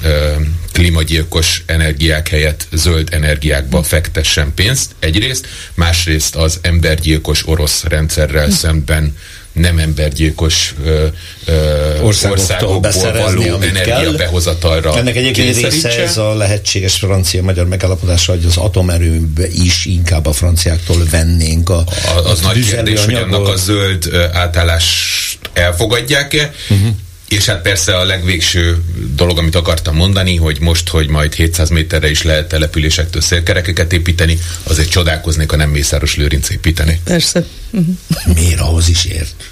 klímagyilkos 0.72 1.62
energiák 1.66 2.28
helyett 2.28 2.66
zöld 2.72 3.08
energiákba 3.12 3.82
fektessen 3.82 4.52
pénzt 4.54 4.94
egyrészt, 4.98 5.46
másrészt 5.74 6.36
az 6.36 6.58
embergyilkos 6.62 7.46
orosz 7.46 7.84
rendszerrel 7.84 8.50
szemben 8.50 9.16
nem 9.56 9.78
embergyilkos 9.78 10.74
ö, 10.84 11.06
ö, 11.44 12.00
országokból 12.00 12.80
beszerezni, 12.80 13.48
való 13.48 13.60
energiabehozatalra 13.60 14.96
Ennek 14.96 15.16
egyébként 15.16 15.56
része 15.56 16.02
ez 16.02 16.16
a 16.16 16.34
lehetséges 16.34 16.94
francia-magyar 16.94 17.66
megállapodásra, 17.66 18.34
hogy 18.34 18.44
az 18.44 18.56
atomerőbe 18.56 19.48
is 19.48 19.84
inkább 19.84 20.26
a 20.26 20.32
franciáktól 20.32 21.06
vennénk 21.10 21.68
a, 21.70 21.84
a 22.16 22.28
Az 22.28 22.40
nagy 22.40 22.66
kérdés, 22.68 23.04
hogy 23.04 23.14
annak 23.14 23.48
a 23.48 23.56
zöld 23.56 24.14
átállást 24.32 25.38
elfogadják-e, 25.52 26.52
uh-huh. 26.70 26.88
És 27.28 27.46
hát 27.46 27.62
persze 27.62 27.96
a 27.96 28.04
legvégső 28.04 28.82
dolog, 29.14 29.38
amit 29.38 29.54
akartam 29.54 29.96
mondani, 29.96 30.36
hogy 30.36 30.60
most, 30.60 30.88
hogy 30.88 31.08
majd 31.08 31.34
700 31.34 31.70
méterre 31.70 32.10
is 32.10 32.22
lehet 32.22 32.48
településektől 32.48 33.22
szélkerekeket 33.22 33.92
építeni, 33.92 34.38
azért 34.62 34.90
csodálkoznék, 34.90 35.50
ha 35.50 35.56
nem 35.56 35.70
Mészáros 35.70 36.16
Lőrinc 36.16 36.48
építeni. 36.48 37.00
Persze. 37.04 37.44
Uh-huh. 37.70 38.34
Miért 38.34 38.60
ahhoz 38.60 38.88
is 38.88 39.04
ért? 39.04 39.50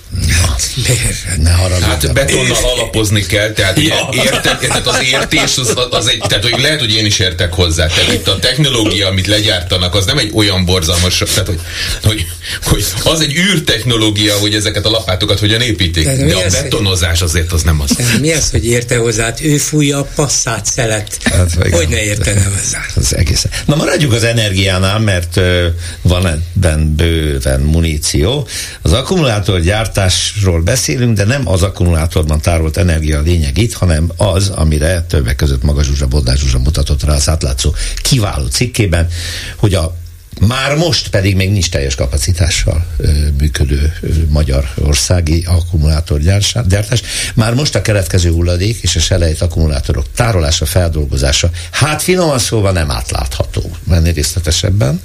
Miért? 0.77 1.43
Ne 1.43 1.51
haragudj. 1.51 1.85
Hát 1.85 2.13
betonnal 2.13 2.57
alapozni 2.63 3.27
kell, 3.27 3.53
tehát 3.53 3.81
ja. 3.81 4.09
értek, 4.13 4.59
tehát 4.59 4.87
az 4.87 5.03
értés 5.13 5.59
az, 5.59 5.75
az 5.91 6.07
egy, 6.09 6.19
tehát 6.19 6.45
hogy 6.45 6.61
lehet, 6.61 6.81
hogy 6.81 6.95
én 6.95 7.05
is 7.05 7.19
értek 7.19 7.53
hozzá. 7.53 7.87
Tehát 7.87 8.13
itt 8.13 8.29
a 8.29 8.39
technológia, 8.39 9.07
amit 9.09 9.27
legyártanak, 9.27 9.95
az 9.95 10.05
nem 10.05 10.19
egy 10.19 10.31
olyan 10.35 10.65
borzalmas, 10.65 11.19
tehát 11.19 11.47
hogy, 11.47 11.61
hogy, 12.03 12.27
hogy 12.63 12.85
az 13.05 13.21
egy 13.21 13.37
űrtechnológia, 13.37 14.37
hogy 14.39 14.55
ezeket 14.55 14.87
a 14.87 14.91
lapátokat 14.91 15.39
hogyan 15.39 15.61
építik. 15.61 16.05
De, 16.05 16.25
de 16.25 16.37
a 16.37 16.51
betonozás 16.51 17.23
azért 17.23 17.53
az 17.53 17.63
nem 17.63 17.81
az. 17.81 17.91
Mi 18.21 18.33
az, 18.33 18.51
hogy 18.51 18.67
érte 18.67 18.97
hozzá? 18.97 19.25
Hát 19.25 19.41
ő 19.43 19.57
fújja 19.57 19.99
a 19.99 20.09
passzát 20.15 20.67
szelet. 20.67 21.19
Hát, 21.25 21.55
hogy 21.71 21.89
ne 21.89 22.03
értene 22.03 22.45
hozzá? 22.45 22.81
Az 22.95 23.17
egész. 23.17 23.47
Na 23.65 23.77
maradjuk 23.77 24.13
az 24.13 24.25
energiánál, 24.25 24.99
mert 24.99 25.37
uh, 25.37 25.67
van 26.03 26.27
ebben 26.27 26.95
bőven 26.95 27.61
muníció. 27.61 28.49
Az 28.83 28.93
akkumulátor 28.93 29.61
gyártásról 30.05 30.61
beszélünk, 30.61 31.17
de 31.17 31.25
nem 31.25 31.49
az 31.49 31.63
akkumulátorban 31.63 32.41
tárolt 32.41 32.77
energia 32.77 33.19
a 33.19 33.23
lényeg 33.23 33.59
itt, 33.59 33.73
hanem 33.73 34.11
az, 34.17 34.49
amire 34.49 35.03
többek 35.03 35.37
között 35.37 35.63
Maga 35.63 35.83
Zsuzsa, 35.83 36.07
Bodás 36.07 36.39
Zsuzsa 36.39 36.59
mutatott 36.59 37.05
rá 37.05 37.15
az 37.15 37.29
átlátszó 37.29 37.75
kiváló 38.03 38.47
cikkében, 38.47 39.09
hogy 39.57 39.75
a 39.75 39.97
már 40.41 40.77
most 40.77 41.09
pedig 41.09 41.37
még 41.37 41.51
nincs 41.51 41.71
teljes 41.71 41.95
kapacitással 41.95 42.87
ö, 42.97 43.11
működő 43.39 43.93
ö, 44.01 44.09
magyarországi 44.29 45.45
akkumulátorgyártás. 45.47 47.03
Már 47.35 47.55
most 47.55 47.75
a 47.75 47.83
keletkező 47.83 48.31
hulladék 48.31 48.83
és 48.83 48.97
a 48.97 49.01
selejt 49.01 49.41
akkumulátorok 49.41 50.07
tárolása, 50.17 50.67
feldolgozása, 50.67 51.51
hát 51.71 52.03
finoman 52.03 52.39
szóval 52.39 52.73
nem 52.73 52.91
átlátható. 52.91 53.77
Menni 53.85 54.11
részletesebben? 54.11 55.01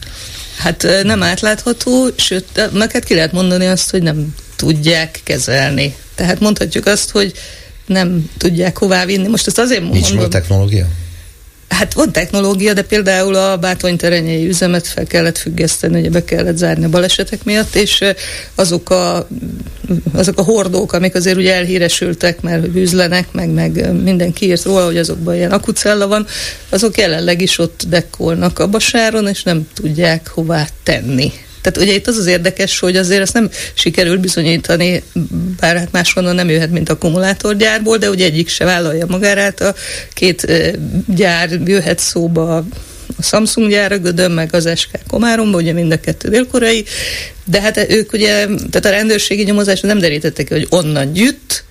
Hát 0.57 0.85
nem 1.03 1.23
átlátható, 1.23 2.09
sőt, 2.15 2.69
neked 2.73 3.03
ki 3.03 3.13
lehet 3.13 3.31
mondani 3.31 3.65
azt, 3.67 3.89
hogy 3.89 4.01
nem 4.01 4.33
tudják 4.59 5.19
kezelni. 5.23 5.95
Tehát 6.15 6.39
mondhatjuk 6.39 6.85
azt, 6.85 7.09
hogy 7.09 7.33
nem 7.85 8.29
tudják 8.37 8.77
hová 8.77 9.05
vinni. 9.05 9.27
Most 9.27 9.47
ezt 9.47 9.59
azért 9.59 9.79
mondom. 9.79 9.97
Nincs 9.97 10.09
mondom. 10.09 10.29
technológia? 10.29 10.87
Hát 11.69 11.93
van 11.93 12.11
technológia, 12.11 12.73
de 12.73 12.81
például 12.81 13.35
a 13.35 13.57
bátonyterenyei 13.57 14.47
üzemet 14.47 14.87
fel 14.87 15.05
kellett 15.05 15.37
függeszteni, 15.37 15.99
ugye 15.99 16.09
be 16.09 16.23
kellett 16.23 16.57
zárni 16.57 16.85
a 16.85 16.89
balesetek 16.89 17.43
miatt, 17.43 17.75
és 17.75 18.03
azok 18.55 18.89
a, 18.89 19.27
azok 20.13 20.39
a 20.39 20.43
hordók, 20.43 20.93
amik 20.93 21.15
azért 21.15 21.37
ugye 21.37 21.53
elhíresültek, 21.53 22.41
mert 22.41 22.65
hűzlenek, 22.73 23.31
meg, 23.31 23.49
meg 23.49 23.93
mindenki 24.03 24.45
írt 24.45 24.63
róla, 24.63 24.85
hogy 24.85 24.97
azokban 24.97 25.35
ilyen 25.35 25.51
akucella 25.51 26.07
van, 26.07 26.25
azok 26.69 26.97
jelenleg 26.97 27.41
is 27.41 27.57
ott 27.57 27.83
dekkolnak 27.87 28.59
a 28.59 28.67
basáron, 28.67 29.27
és 29.27 29.43
nem 29.43 29.67
tudják 29.73 30.27
hová 30.27 30.67
tenni. 30.83 31.31
Tehát 31.71 31.89
ugye 31.89 31.97
itt 31.97 32.07
az 32.07 32.17
az 32.17 32.25
érdekes, 32.25 32.79
hogy 32.79 32.95
azért 32.95 33.21
ezt 33.21 33.33
nem 33.33 33.49
sikerül 33.73 34.17
bizonyítani, 34.17 35.03
bár 35.59 35.77
hát 35.77 35.91
máshonnan 35.91 36.35
nem 36.35 36.49
jöhet, 36.49 36.71
mint 36.71 36.89
akkumulátorgyárból, 36.89 37.97
de 37.97 38.09
ugye 38.09 38.25
egyik 38.25 38.49
se 38.49 38.65
vállalja 38.65 39.05
magára, 39.07 39.53
a 39.57 39.75
két 40.13 40.51
gyár 41.07 41.49
jöhet 41.65 41.99
szóba 41.99 42.55
a 43.17 43.21
Samsung 43.21 43.69
gyára 43.69 43.97
Gödön, 43.97 44.31
meg 44.31 44.53
az 44.53 44.69
SK 44.75 44.89
Komáromba, 45.07 45.57
ugye 45.57 45.73
mind 45.73 45.91
a 45.91 45.99
kettő 45.99 46.29
délkorai, 46.29 46.85
de 47.45 47.61
hát 47.61 47.85
ők 47.89 48.13
ugye, 48.13 48.45
tehát 48.45 48.85
a 48.85 48.89
rendőrségi 48.89 49.43
nyomozás 49.43 49.79
nem 49.79 49.99
derítettek 49.99 50.45
ki, 50.45 50.53
hogy 50.53 50.67
onnan 50.69 51.13
gyűjt, 51.13 51.63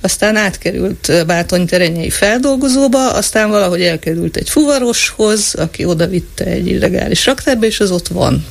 aztán 0.00 0.36
átkerült 0.36 1.26
Bátony 1.26 1.66
terenyei 1.66 2.10
feldolgozóba, 2.10 3.12
aztán 3.12 3.50
valahogy 3.50 3.82
elkerült 3.82 4.36
egy 4.36 4.48
fuvaroshoz, 4.48 5.54
aki 5.54 5.84
oda 5.84 6.06
vitte 6.06 6.44
egy 6.44 6.66
illegális 6.66 7.26
raktárba, 7.26 7.66
és 7.66 7.80
az 7.80 7.90
ott 7.90 8.08
van. 8.08 8.44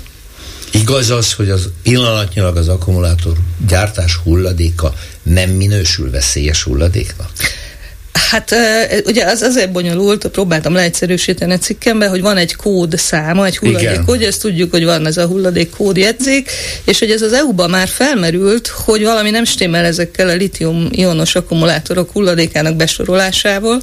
Igaz 0.72 1.09
az, 1.09 1.34
hogy 1.34 1.49
az 1.49 1.70
pillanatnyilag 1.84 2.57
az 2.57 2.68
akkumulátor 2.68 3.38
gyártás 3.68 4.16
hulladéka 4.16 4.93
nem 5.24 5.49
minősül 5.49 6.11
veszélyes 6.11 6.63
hulladéknak? 6.63 7.32
Hát 8.16 8.55
ugye 9.05 9.26
az 9.26 9.41
azért 9.41 9.72
bonyolult, 9.72 10.28
próbáltam 10.28 10.74
leegyszerűsíteni 10.74 11.53
a 11.53 11.57
cikkembe, 11.57 12.07
hogy 12.07 12.22
van 12.22 12.38
egy 12.38 12.55
kód 12.55 12.97
száma, 12.97 13.45
egy 13.45 13.57
hulladékkód, 13.57 14.22
ezt 14.22 14.41
tudjuk, 14.41 14.72
hogy 14.72 14.86
van 14.86 15.05
ez 15.05 15.18
a 15.18 15.26
hulladékkód 15.26 15.97
jegyzék, 15.97 16.51
és 16.86 16.99
hogy 16.99 17.11
ez 17.11 17.22
az 17.22 17.34
EU-ban 17.34 17.70
már 17.70 17.88
felmerült, 17.88 18.68
hogy 18.68 19.03
valami 19.03 19.30
nem 19.30 19.45
stimmel 19.45 19.86
ezekkel 19.86 20.30
a 20.30 20.34
litium-ionos 20.34 21.36
akkumulátorok 21.36 22.11
hulladékának 22.11 22.76
besorolásával, 22.76 23.82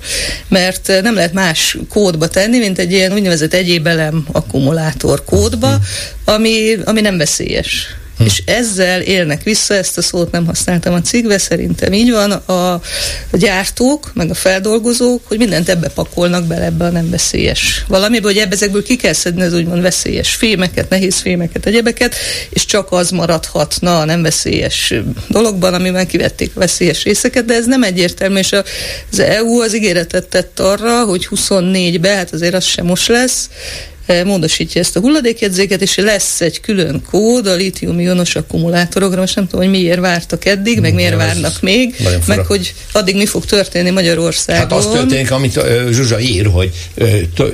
mert 0.48 0.92
nem 1.02 1.14
lehet 1.14 1.32
más 1.32 1.78
kódba 1.88 2.28
tenni, 2.28 2.58
mint 2.58 2.78
egy 2.78 2.92
ilyen 2.92 3.12
úgynevezett 3.12 3.54
egyéb 3.54 3.86
elem 3.86 4.26
akkumulátor 4.32 5.24
kódba, 5.24 5.78
ami, 6.24 6.76
ami 6.84 7.00
nem 7.00 7.16
veszélyes. 7.16 7.96
Hm. 8.16 8.24
És 8.24 8.42
ezzel 8.46 9.00
élnek 9.00 9.42
vissza, 9.42 9.74
ezt 9.74 9.98
a 9.98 10.02
szót 10.02 10.30
nem 10.30 10.46
használtam 10.46 10.94
a 10.94 11.00
cikkbe, 11.00 11.38
szerintem 11.38 11.92
így 11.92 12.10
van, 12.10 12.30
a, 12.30 12.72
a 12.72 12.80
gyártók, 13.32 14.10
meg 14.14 14.30
a 14.30 14.34
feldolgozók, 14.34 15.20
hogy 15.24 15.38
mindent 15.38 15.68
ebbe 15.68 15.88
pakolnak 15.88 16.44
bele 16.44 16.64
ebbe 16.64 16.84
a 16.84 16.90
nem 16.90 17.10
veszélyes 17.10 17.84
valamibe, 17.88 18.26
hogy 18.26 18.38
ebbe 18.38 18.54
ezekből 18.54 18.82
ki 18.82 18.96
kell 18.96 19.12
szedni 19.12 19.42
az 19.42 19.54
úgymond 19.54 19.82
veszélyes 19.82 20.34
fémeket, 20.34 20.88
nehéz 20.88 21.20
fémeket, 21.20 21.66
egyebeket, 21.66 22.14
és 22.50 22.64
csak 22.64 22.92
az 22.92 23.10
maradhatna 23.10 24.00
a 24.00 24.04
nem 24.04 24.22
veszélyes 24.22 24.94
dologban, 25.28 25.74
amiben 25.74 26.06
kivették 26.06 26.50
a 26.54 26.58
veszélyes 26.58 27.04
részeket, 27.04 27.44
de 27.44 27.54
ez 27.54 27.66
nem 27.66 27.82
egyértelmű, 27.82 28.38
és 28.38 28.52
az 29.10 29.18
EU 29.18 29.60
az 29.60 29.74
ígéretet 29.74 30.26
tett 30.26 30.60
arra, 30.60 31.04
hogy 31.04 31.28
24-be, 31.30 32.14
hát 32.14 32.32
azért 32.32 32.54
az 32.54 32.64
sem 32.64 32.86
most 32.86 33.08
lesz, 33.08 33.48
módosítja 34.24 34.80
ezt 34.80 34.96
a 34.96 35.00
hulladékjegyzéket, 35.00 35.82
és 35.82 35.96
lesz 35.96 36.40
egy 36.40 36.60
külön 36.60 37.02
kód 37.10 37.46
a 37.46 37.54
litium-ionos 37.54 38.34
akkumulátorokra. 38.34 39.20
Most 39.20 39.34
nem 39.34 39.46
tudom, 39.46 39.60
hogy 39.60 39.80
miért 39.80 40.00
vártak 40.00 40.44
eddig, 40.44 40.80
meg 40.80 40.94
miért 40.94 41.16
várnak 41.16 41.60
még, 41.60 41.94
meg 42.26 42.46
hogy 42.46 42.74
addig 42.92 43.16
mi 43.16 43.26
fog 43.26 43.44
történni 43.44 43.90
Magyarországon. 43.90 44.60
Hát 44.62 44.72
az 44.72 44.86
történik, 44.92 45.30
amit 45.30 45.60
Zsuzsa 45.90 46.20
ír, 46.20 46.46
hogy 46.46 46.70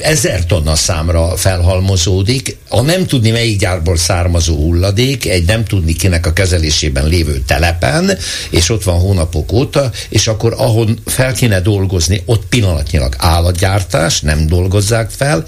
ezer 0.02 0.46
tonna 0.46 0.74
számra 0.74 1.36
felhalmozódik, 1.36 2.56
a 2.68 2.80
nem 2.80 3.06
tudni 3.06 3.30
melyik 3.30 3.58
gyárból 3.58 3.96
származó 3.96 4.56
hulladék, 4.56 5.26
egy 5.28 5.44
nem 5.44 5.64
tudni 5.64 5.92
kinek 5.92 6.26
a 6.26 6.32
kezelésében 6.32 7.08
lévő 7.08 7.42
telepen, 7.46 8.18
és 8.50 8.70
ott 8.70 8.84
van 8.84 8.98
hónapok 8.98 9.52
óta, 9.52 9.90
és 10.08 10.26
akkor 10.26 10.54
ahol 10.56 10.88
fel 11.04 11.32
kéne 11.32 11.60
dolgozni, 11.60 12.22
ott 12.24 12.46
pillanatnyilag 12.48 13.14
állatgyártás, 13.18 14.20
nem 14.20 14.46
dolgozzák 14.46 15.10
fel, 15.10 15.46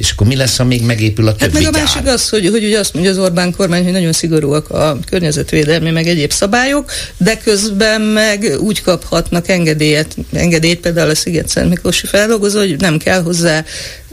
és 0.00 0.10
akkor 0.10 0.26
mi 0.26 0.36
lesz, 0.36 0.56
ha 0.56 0.64
még 0.64 0.82
megépül 0.82 1.26
a 1.26 1.34
többi 1.36 1.52
Hát 1.52 1.62
meg 1.62 1.74
a 1.74 1.78
másik 1.78 2.06
az, 2.06 2.28
hogy, 2.28 2.48
hogy 2.48 2.64
ugye 2.64 2.78
azt 2.78 2.94
mondja 2.94 3.12
az 3.12 3.18
Orbán 3.18 3.54
kormány, 3.56 3.82
hogy 3.82 3.92
nagyon 3.92 4.12
szigorúak 4.12 4.70
a 4.70 4.98
környezetvédelmi, 5.10 5.90
meg 5.90 6.06
egyéb 6.06 6.32
szabályok, 6.32 6.90
de 7.16 7.36
közben 7.36 8.00
meg 8.00 8.56
úgy 8.58 8.82
kaphatnak 8.82 9.48
engedélyet, 9.48 10.16
engedélyt 10.32 10.80
például 10.80 11.10
a 11.10 11.14
Sziget-Szent 11.14 11.68
Miklósi 11.68 12.06
feldolgozó, 12.06 12.58
hogy 12.58 12.76
nem 12.78 12.98
kell 12.98 13.22
hozzá 13.22 13.64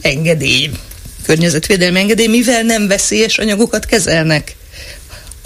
engedély, 0.01 0.69
környezetvédelmi 1.25 1.99
engedély, 1.99 2.27
mivel 2.27 2.61
nem 2.61 2.87
veszélyes 2.87 3.37
anyagokat 3.37 3.85
kezelnek 3.85 4.55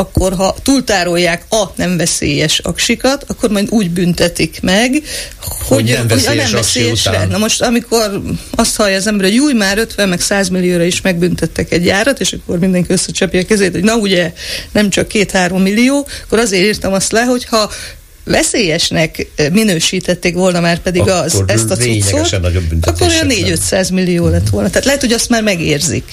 akkor 0.02 0.34
ha 0.34 0.56
túltárolják 0.64 1.44
a 1.50 1.64
nem 1.76 1.98
veszélyes 1.98 2.60
aksikat, 2.60 3.26
akkor 3.28 3.50
majd 3.50 3.70
úgy 3.70 3.90
büntetik 3.90 4.60
meg, 4.62 4.92
hogy, 5.42 5.68
hogy 5.68 5.84
nem 5.84 6.08
veszélyes, 6.08 6.48
a 6.48 6.52
nem 6.52 6.52
veszélyesre. 6.52 7.26
Na 7.26 7.38
most, 7.38 7.62
amikor 7.62 8.22
azt 8.56 8.76
hallja 8.76 8.96
az 8.96 9.08
ember, 9.08 9.26
hogy 9.26 9.38
új, 9.38 9.54
már 9.54 9.78
50 9.78 10.10
meg 10.10 10.22
100 10.22 10.50
millióra 10.50 10.84
is 10.84 11.02
megbüntettek 11.02 11.72
egy 11.72 11.86
járat, 11.86 12.20
és 12.20 12.34
akkor 12.34 12.60
mindenki 12.60 12.92
összecsapja 12.92 13.40
a 13.40 13.46
kezét, 13.46 13.72
hogy 13.72 13.84
na 13.84 13.96
ugye 13.96 14.34
nem 14.72 14.90
csak 14.90 15.08
két-három 15.08 15.62
millió, 15.62 16.08
akkor 16.26 16.40
azért 16.40 16.64
írtam 16.64 16.94
azt 16.94 17.12
le, 17.12 17.24
hogyha 17.24 17.72
veszélyesnek 18.24 19.28
minősítették 19.52 20.34
volna 20.34 20.60
már 20.60 20.80
pedig 20.80 21.02
akkor 21.02 21.14
az, 21.14 21.44
ezt 21.46 21.72
a 21.72 21.76
cuccot, 21.76 22.34
akkor 22.82 23.08
olyan 23.08 23.28
4-500 23.30 23.94
millió 23.94 24.28
lett 24.28 24.50
volna. 24.50 24.70
Tehát 24.70 24.86
lehet, 24.86 25.02
hogy 25.02 25.14
azt 25.14 25.30
már 25.30 25.44
megérzik. 25.44 26.04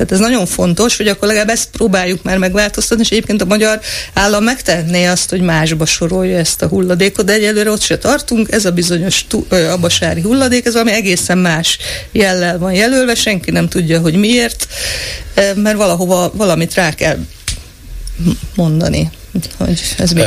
Tehát 0.00 0.14
ez 0.14 0.28
nagyon 0.28 0.46
fontos, 0.46 0.96
hogy 0.96 1.08
akkor 1.08 1.28
legalább 1.28 1.48
ezt 1.48 1.68
próbáljuk 1.72 2.22
már 2.22 2.38
megváltoztatni, 2.38 3.04
és 3.04 3.10
egyébként 3.10 3.42
a 3.42 3.44
magyar 3.44 3.80
állam 4.12 4.44
megtehetné 4.44 5.06
azt, 5.06 5.30
hogy 5.30 5.40
másba 5.40 5.86
sorolja 5.86 6.38
ezt 6.38 6.62
a 6.62 6.66
hulladékot, 6.66 7.24
de 7.24 7.32
egyelőre 7.32 7.70
ott 7.70 7.82
se 7.82 7.98
tartunk, 7.98 8.52
ez 8.52 8.64
a 8.64 8.70
bizonyos 8.70 9.26
abasári 9.70 10.20
hulladék, 10.20 10.66
ez 10.66 10.72
valami 10.72 10.92
egészen 10.92 11.38
más 11.38 11.78
jellel 12.12 12.58
van 12.58 12.72
jelölve, 12.72 13.14
senki 13.14 13.50
nem 13.50 13.68
tudja, 13.68 14.00
hogy 14.00 14.14
miért, 14.14 14.66
mert 15.54 15.76
valahova 15.76 16.32
valamit 16.34 16.74
rá 16.74 16.92
kell 16.92 17.18
mondani, 18.54 19.10
hogy 19.56 19.80
ez. 19.98 20.12
Uh, 20.12 20.22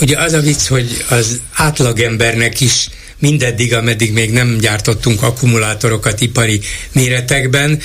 ugye 0.00 0.18
az 0.18 0.32
a 0.32 0.40
vicc, 0.40 0.66
hogy 0.66 1.04
az 1.08 1.40
átlagembernek 1.52 2.60
is 2.60 2.88
mindeddig, 3.18 3.74
ameddig 3.74 4.12
még 4.12 4.30
nem 4.30 4.56
gyártottunk 4.60 5.22
akkumulátorokat 5.22 6.20
ipari 6.20 6.60
méretekben, 6.92 7.80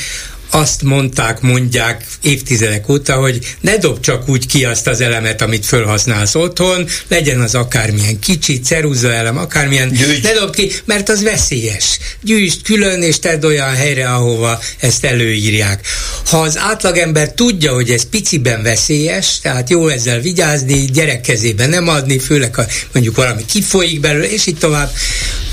azt 0.54 0.82
mondták, 0.82 1.42
mondják 1.42 2.06
évtizedek 2.22 2.90
óta, 2.90 3.14
hogy 3.14 3.56
ne 3.62 3.78
dob 3.78 4.00
csak 4.00 4.30
úgy 4.30 4.46
ki 4.46 4.66
azt 4.66 4.88
az 4.88 5.02
elemet, 5.02 5.42
amit 5.42 5.66
felhasználsz 5.66 6.36
otthon, 6.36 6.88
legyen 7.08 7.42
az 7.42 7.56
akármilyen 7.56 8.20
kicsi, 8.20 8.60
ceruza 8.60 9.14
elem, 9.14 9.38
akármilyen, 9.38 9.92
Gyűjts. 9.92 10.24
ne 10.24 10.34
dob 10.34 10.56
ki, 10.56 10.72
mert 10.86 11.10
az 11.10 11.24
veszélyes. 11.24 12.00
Gyűjtsd 12.22 12.62
külön, 12.62 13.02
és 13.02 13.20
tedd 13.20 13.46
olyan 13.46 13.76
helyre, 13.76 14.10
ahova 14.10 14.60
ezt 14.80 15.06
előírják. 15.06 15.88
Ha 16.26 16.42
az 16.42 16.58
átlagember 16.58 17.32
tudja, 17.32 17.74
hogy 17.74 17.90
ez 17.90 18.10
piciben 18.10 18.64
veszélyes, 18.64 19.40
tehát 19.40 19.70
jó 19.70 19.88
ezzel 19.88 20.20
vigyázni, 20.20 20.86
gyerek 20.86 21.22
kezébe 21.22 21.66
nem 21.66 21.88
adni, 21.88 22.20
főleg 22.20 22.56
ha 22.56 22.66
mondjuk 22.92 23.16
valami 23.16 23.46
kifolyik 23.46 24.00
belőle, 24.00 24.32
és 24.32 24.46
így 24.46 24.58
tovább, 24.58 24.92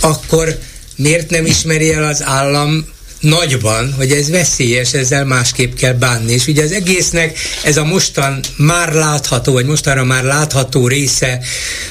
akkor 0.00 0.58
miért 0.96 1.30
nem 1.30 1.46
ismeri 1.46 1.92
el 1.92 2.04
az 2.04 2.22
állam 2.22 2.86
nagyban, 3.20 3.92
hogy 3.92 4.10
ez 4.12 4.30
veszélyes, 4.30 4.92
ezzel 4.92 5.24
másképp 5.24 5.74
kell 5.74 5.92
bánni. 5.92 6.32
És 6.32 6.46
ugye 6.46 6.62
az 6.62 6.72
egésznek 6.72 7.38
ez 7.64 7.76
a 7.76 7.84
mostan 7.84 8.40
már 8.56 8.92
látható, 8.92 9.52
vagy 9.52 9.66
mostanra 9.66 10.04
már 10.04 10.24
látható 10.24 10.88
része 10.88 11.40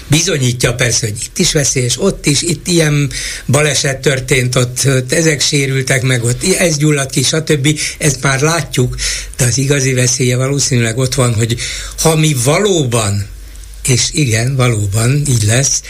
bizonyítja 0.08 0.74
persze, 0.74 1.06
hogy 1.06 1.18
itt 1.26 1.38
is 1.38 1.52
veszélyes, 1.52 2.02
ott 2.02 2.26
is, 2.26 2.42
itt 2.42 2.68
ilyen 2.68 3.12
baleset 3.48 3.98
történt, 3.98 4.56
ott, 4.56 4.80
ott 4.86 5.12
ezek 5.12 5.42
sérültek 5.42 6.02
meg, 6.02 6.24
ott 6.24 6.44
ez 6.44 6.78
gyulladt 6.78 7.12
ki, 7.12 7.24
stb. 7.24 7.80
Ezt 7.98 8.22
már 8.22 8.42
látjuk, 8.42 8.96
de 9.38 9.46
az 9.46 9.58
igazi 9.58 9.94
veszélye 9.94 10.36
valószínűleg 10.36 10.98
ott 10.98 11.16
van, 11.16 11.34
hogy 11.34 11.56
ha 12.02 12.16
mi 12.16 12.36
valóban 12.44 13.28
és 13.88 14.10
igen, 14.12 14.56
valóban 14.56 15.22
így 15.28 15.44
lesz, 15.44 15.82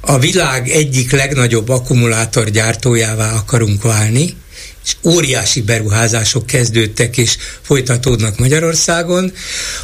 a 0.00 0.18
világ 0.18 0.68
egyik 0.68 1.10
legnagyobb 1.10 1.68
akkumulátorgyártójává 1.68 3.32
akarunk 3.32 3.82
válni, 3.82 4.34
és 4.88 5.10
óriási 5.10 5.60
beruházások 5.60 6.46
kezdődtek 6.46 7.16
és 7.16 7.36
folytatódnak 7.62 8.38
Magyarországon, 8.38 9.32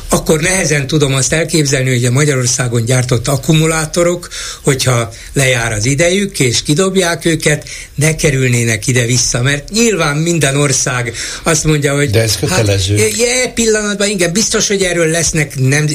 akkor 0.09 0.40
nehezen 0.40 0.86
tudom 0.86 1.14
azt 1.14 1.32
elképzelni, 1.32 1.90
hogy 1.90 2.05
a 2.05 2.11
Magyarországon 2.11 2.84
gyártott 2.84 3.28
akkumulátorok, 3.28 4.28
hogyha 4.62 5.12
lejár 5.32 5.72
az 5.72 5.84
idejük 5.84 6.40
és 6.40 6.62
kidobják 6.62 7.24
őket, 7.24 7.68
ne 7.94 8.16
kerülnének 8.16 8.86
ide-vissza, 8.86 9.42
mert 9.42 9.70
nyilván 9.70 10.16
minden 10.16 10.57
ország 10.57 11.14
azt 11.42 11.64
mondja, 11.64 11.94
hogy 11.94 12.11
De 12.11 12.22
ez 12.22 12.36
kötelező. 12.36 12.98
Hát, 12.98 13.16
je, 13.16 13.48
pillanatban, 13.55 14.09
igen, 14.09 14.32
biztos, 14.32 14.68
hogy 14.68 14.82
erről 14.82 15.07
lesznek 15.07 15.59
nem, 15.59 15.86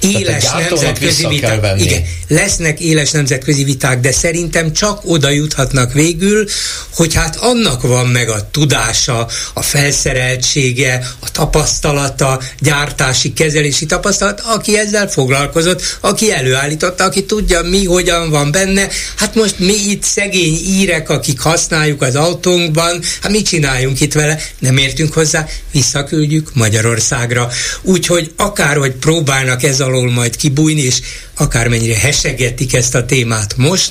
éles 0.00 0.44
nemzetközi 0.68 1.26
viták. 1.28 1.80
Igen, 1.80 2.02
lesznek 2.28 2.80
éles 2.80 3.10
nemzetközi 3.10 3.64
viták, 3.64 4.00
de 4.00 4.12
szerintem 4.12 4.72
csak 4.72 5.00
oda 5.04 5.30
juthatnak 5.30 5.92
végül, 5.92 6.46
hogy 6.94 7.14
hát 7.14 7.36
annak 7.36 7.82
van 7.82 8.06
meg 8.06 8.28
a 8.28 8.50
tudása, 8.52 9.28
a 9.54 9.62
felszereltsége, 9.62 11.06
a 11.20 11.30
tapasztalata, 11.30 12.40
gyártási, 12.60 13.32
kezelési 13.32 13.86
tapasztalat, 13.86 14.40
aki 14.40 14.78
ezzel 14.78 15.08
foglalkozott, 15.08 15.98
aki 16.00 16.32
előállította, 16.32 17.04
aki 17.04 17.24
tudja 17.24 17.62
mi, 17.62 17.84
hogyan 17.84 18.30
van 18.30 18.50
benne. 18.50 18.88
Hát 19.16 19.34
most 19.34 19.58
mi 19.58 19.74
itt 19.88 20.02
szegény 20.02 20.58
írek, 20.66 21.10
akik 21.10 21.40
használjuk 21.40 22.02
az 22.02 22.16
autónkban, 22.16 23.02
hát 23.20 23.32
mit 23.32 23.46
csináljunk 23.46 24.00
itt 24.00 24.12
vele? 24.12 24.38
Nem 24.58 24.76
értünk 24.76 25.12
hozzá, 25.12 25.46
visszaküldjük 25.72 26.54
Magyarországra. 26.54 27.48
Úgyhogy 27.82 28.32
akárhogy 28.36 28.92
próbálnak 28.92 29.62
ez 29.62 29.80
alól 29.80 30.10
majd 30.10 30.36
kibújni, 30.36 30.80
és 30.82 31.00
akármennyire 31.36 31.98
hesegetik 31.98 32.74
ezt 32.74 32.94
a 32.94 33.04
témát 33.04 33.54
most, 33.56 33.90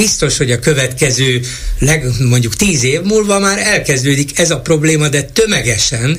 biztos, 0.00 0.36
hogy 0.36 0.50
a 0.50 0.58
következő 0.58 1.40
leg, 1.78 2.04
mondjuk 2.18 2.56
tíz 2.56 2.82
év 2.82 3.00
múlva 3.00 3.38
már 3.38 3.58
elkezdődik 3.58 4.38
ez 4.38 4.50
a 4.50 4.60
probléma, 4.60 5.08
de 5.08 5.22
tömegesen, 5.22 6.18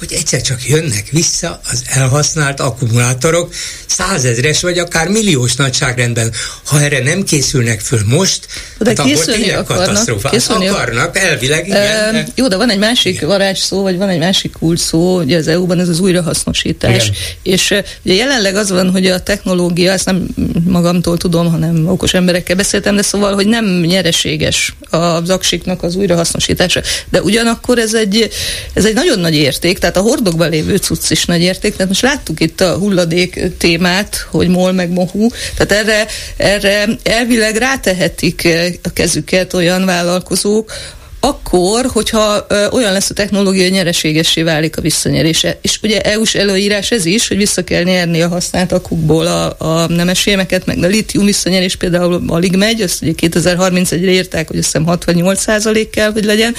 hogy 0.00 0.12
egyszer 0.12 0.40
csak 0.40 0.68
jönnek 0.68 1.08
vissza 1.10 1.60
az 1.70 1.82
elhasznált 1.86 2.60
akkumulátorok 2.60 3.54
százezres 3.86 4.60
vagy 4.60 4.78
akár 4.78 5.08
milliós 5.08 5.56
nagyságrendben. 5.56 6.32
Ha 6.64 6.80
erre 6.80 7.02
nem 7.02 7.22
készülnek 7.22 7.80
föl 7.80 8.00
most, 8.06 8.46
de 8.78 8.88
hát 8.88 8.98
akkor 8.98 9.24
tényleg 9.24 9.58
akarnak, 9.58 9.86
katasztrófa. 9.86 10.28
Készülni 10.28 10.68
akarnak, 10.68 11.18
elvileg 11.18 11.66
igen. 11.66 12.14
E, 12.14 12.26
jó, 12.34 12.48
de 12.48 12.56
van 12.56 12.70
egy 12.70 12.78
másik 12.78 13.14
igen. 13.14 13.28
varázs 13.28 13.58
szó, 13.58 13.82
vagy 13.82 13.96
van 13.96 14.08
egy 14.08 14.18
másik 14.18 14.52
kulcs 14.52 14.80
szó, 14.80 15.20
ugye 15.20 15.36
az 15.36 15.48
EU-ban 15.48 15.80
ez 15.80 15.88
az 15.88 16.00
újrahasznosítás. 16.00 17.04
Igen. 17.04 17.16
És 17.42 17.74
ugye 18.04 18.14
jelenleg 18.14 18.56
az 18.56 18.70
van, 18.70 18.90
hogy 18.90 19.06
a 19.06 19.22
technológia, 19.22 19.92
ezt 19.92 20.04
nem 20.04 20.26
magamtól 20.64 21.16
tudom, 21.16 21.50
hanem 21.50 21.88
okos 21.88 22.14
emberekkel 22.14 22.56
beszéltem, 22.56 22.96
de 22.96 23.02
szóval, 23.02 23.34
hogy 23.34 23.46
nem 23.46 23.80
nyereséges 23.80 24.74
az 24.90 25.30
aksiknak 25.30 25.82
az 25.82 25.96
újrahasznosítása. 25.96 26.80
De 27.10 27.22
ugyanakkor 27.22 27.78
ez 27.78 27.94
egy, 27.94 28.30
ez 28.72 28.84
egy 28.84 28.94
nagyon 28.94 29.18
nagy 29.18 29.34
érték, 29.34 29.78
tehát 29.78 29.89
a 29.96 30.00
hordokban 30.00 30.50
lévő 30.50 30.76
cucc 30.76 31.10
is 31.10 31.24
nagy 31.24 31.40
érték. 31.40 31.72
Tehát 31.72 31.88
most 31.88 32.02
láttuk 32.02 32.40
itt 32.40 32.60
a 32.60 32.76
hulladék 32.76 33.56
témát, 33.58 34.26
hogy 34.30 34.48
mol 34.48 34.72
meg 34.72 34.90
mohu. 34.90 35.28
Tehát 35.56 35.72
erre, 35.72 36.06
erre 36.36 36.88
elvileg 37.02 37.56
rátehetik 37.56 38.48
a 38.82 38.92
kezüket 38.92 39.54
olyan 39.54 39.84
vállalkozók, 39.84 40.72
akkor, 41.20 41.86
hogyha 41.86 42.46
olyan 42.70 42.92
lesz 42.92 43.10
a 43.10 43.14
technológia, 43.14 43.62
hogy 43.62 43.72
nyereségessé 43.72 44.42
válik 44.42 44.76
a 44.76 44.80
visszanyerése. 44.80 45.58
És 45.62 45.78
ugye 45.82 46.00
EU-s 46.00 46.34
előírás 46.34 46.90
ez 46.90 47.04
is, 47.04 47.28
hogy 47.28 47.36
vissza 47.36 47.64
kell 47.64 47.82
nyerni 47.82 48.22
a 48.22 48.28
használt 48.28 48.72
akukból 48.72 49.26
a, 49.26 49.54
a 49.58 49.86
nemesfémeket, 49.86 50.66
meg 50.66 50.84
a 50.84 50.86
litium 50.86 51.24
visszanyerés 51.24 51.76
például 51.76 52.22
alig 52.26 52.56
megy, 52.56 52.80
azt 52.80 53.02
ugye 53.02 53.12
2031-re 53.16 54.10
írták, 54.10 54.48
hogy 54.48 54.58
azt 54.58 54.66
hiszem 54.66 54.86
68 54.86 55.90
kell, 55.90 56.12
hogy 56.12 56.24
legyen. 56.24 56.54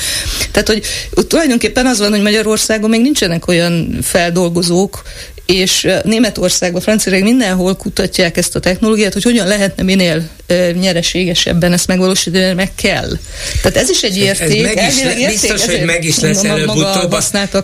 Tehát, 0.52 0.68
hogy 0.68 0.84
tulajdonképpen 1.28 1.86
az 1.86 2.00
van, 2.00 2.10
hogy 2.10 2.22
Magyarországon 2.22 2.90
még 2.90 3.02
nincsenek 3.02 3.48
olyan 3.48 3.98
feldolgozók, 4.02 5.02
és 5.46 5.88
Németországban, 6.04 6.82
Franciaországban 6.82 7.34
mindenhol 7.34 7.76
kutatják 7.76 8.38
ezt 8.38 8.56
a 8.56 8.60
technológiát, 8.60 9.14
hogy 9.14 9.24
hogyan 9.24 9.48
lehetne 9.48 9.84
minél 9.84 10.30
nyereségesebben 10.80 11.74
ezt 11.74 11.88
megvalósítani, 11.88 12.54
meg 12.54 12.76
kell. 12.76 13.10
Tehát 13.62 13.78
ez 13.78 13.90
is 13.90 14.02
egy 14.02 14.18
érték. 14.18 14.66
Ez 14.66 14.76
meg 14.76 14.90
is, 14.90 15.00
érték, 15.00 15.28
biztos, 15.28 15.66
hogy 15.66 15.86
meg 15.86 16.04
is 16.04 16.20
lesz 16.20 16.44
előbb-utóbb, 16.44 17.16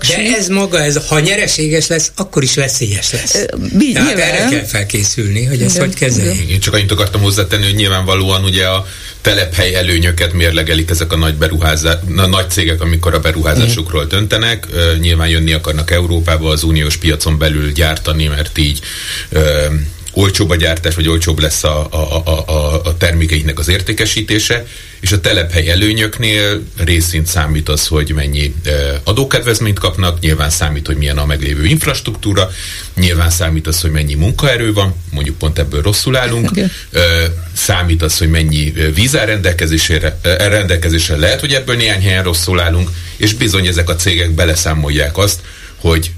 de 0.07 0.35
ez 0.37 0.47
maga, 0.47 0.83
ez, 0.83 0.99
ha 1.07 1.19
nyereséges 1.19 1.87
lesz, 1.87 2.11
akkor 2.15 2.43
is 2.43 2.55
veszélyes 2.55 3.11
lesz. 3.11 3.45
Bí, 3.73 3.91
Tehát 3.91 4.07
nyilván. 4.07 4.29
erre 4.29 4.47
kell 4.49 4.65
felkészülni, 4.65 5.45
hogy 5.45 5.61
ezt 5.61 5.77
hogy 5.77 5.93
kezeljük. 5.93 6.49
Én 6.49 6.59
csak 6.59 6.73
annyit 6.73 6.91
akartam 6.91 7.21
hozzátenni, 7.21 7.65
hogy 7.65 7.75
nyilvánvalóan 7.75 8.43
ugye 8.43 8.65
a 8.65 8.85
telephely 9.27 9.75
előnyöket 9.75 10.33
mérlegelik 10.33 10.89
ezek 10.89 11.11
a 11.13 11.17
nagy, 11.17 11.35
beruházá, 11.35 11.99
a 12.17 12.25
nagy 12.25 12.49
cégek, 12.49 12.81
amikor 12.81 13.13
a 13.13 13.19
beruházásukról 13.19 14.01
mhm. 14.01 14.09
döntenek. 14.09 14.67
Nyilván 14.99 15.29
jönni 15.29 15.53
akarnak 15.53 15.91
Európába, 15.91 16.49
az 16.49 16.63
uniós 16.63 16.97
piacon 16.97 17.37
belül 17.37 17.71
gyártani, 17.71 18.27
mert 18.27 18.57
így 18.57 18.81
olcsóbb 20.17 20.49
a 20.49 20.55
gyártás, 20.55 20.95
vagy 20.95 21.07
olcsóbb 21.07 21.39
lesz 21.39 21.63
a, 21.63 21.87
a, 21.91 22.21
a, 22.25 22.43
a, 22.47 22.81
a 22.85 22.95
az 23.55 23.67
értékesítése, 23.67 24.65
és 24.99 25.11
a 25.11 25.21
telephely 25.21 25.69
előnyöknél 25.69 26.63
részint 26.77 27.27
számít 27.27 27.69
az, 27.69 27.87
hogy 27.87 28.11
mennyi 28.15 28.53
adókedvezményt 29.03 29.79
kapnak, 29.79 30.19
nyilván 30.19 30.49
számít, 30.49 30.87
hogy 30.87 30.97
milyen 30.97 31.17
a 31.17 31.25
meglévő 31.25 31.65
infrastruktúra, 31.65 32.49
nyilván 32.95 33.29
számít 33.29 33.67
az, 33.67 33.81
hogy 33.81 33.91
mennyi 33.91 34.13
munkaerő 34.13 34.73
van, 34.73 34.95
mondjuk 35.11 35.37
pont 35.37 35.59
ebből 35.59 35.81
rosszul 35.81 36.15
állunk, 36.15 36.51
okay. 36.51 36.65
számít 37.53 38.01
az, 38.01 38.17
hogy 38.17 38.29
mennyi 38.29 38.73
vízár 38.93 39.27
rendelkezésére, 39.27 40.19
rendelkezésre 40.37 41.15
lehet, 41.15 41.39
hogy 41.39 41.53
ebből 41.53 41.75
néhány 41.75 42.01
helyen 42.01 42.23
rosszul 42.23 42.59
állunk, 42.59 42.89
és 43.17 43.33
bizony 43.33 43.67
ezek 43.67 43.89
a 43.89 43.95
cégek 43.95 44.31
beleszámolják 44.31 45.17
azt, 45.17 45.39
hogy 45.75 46.11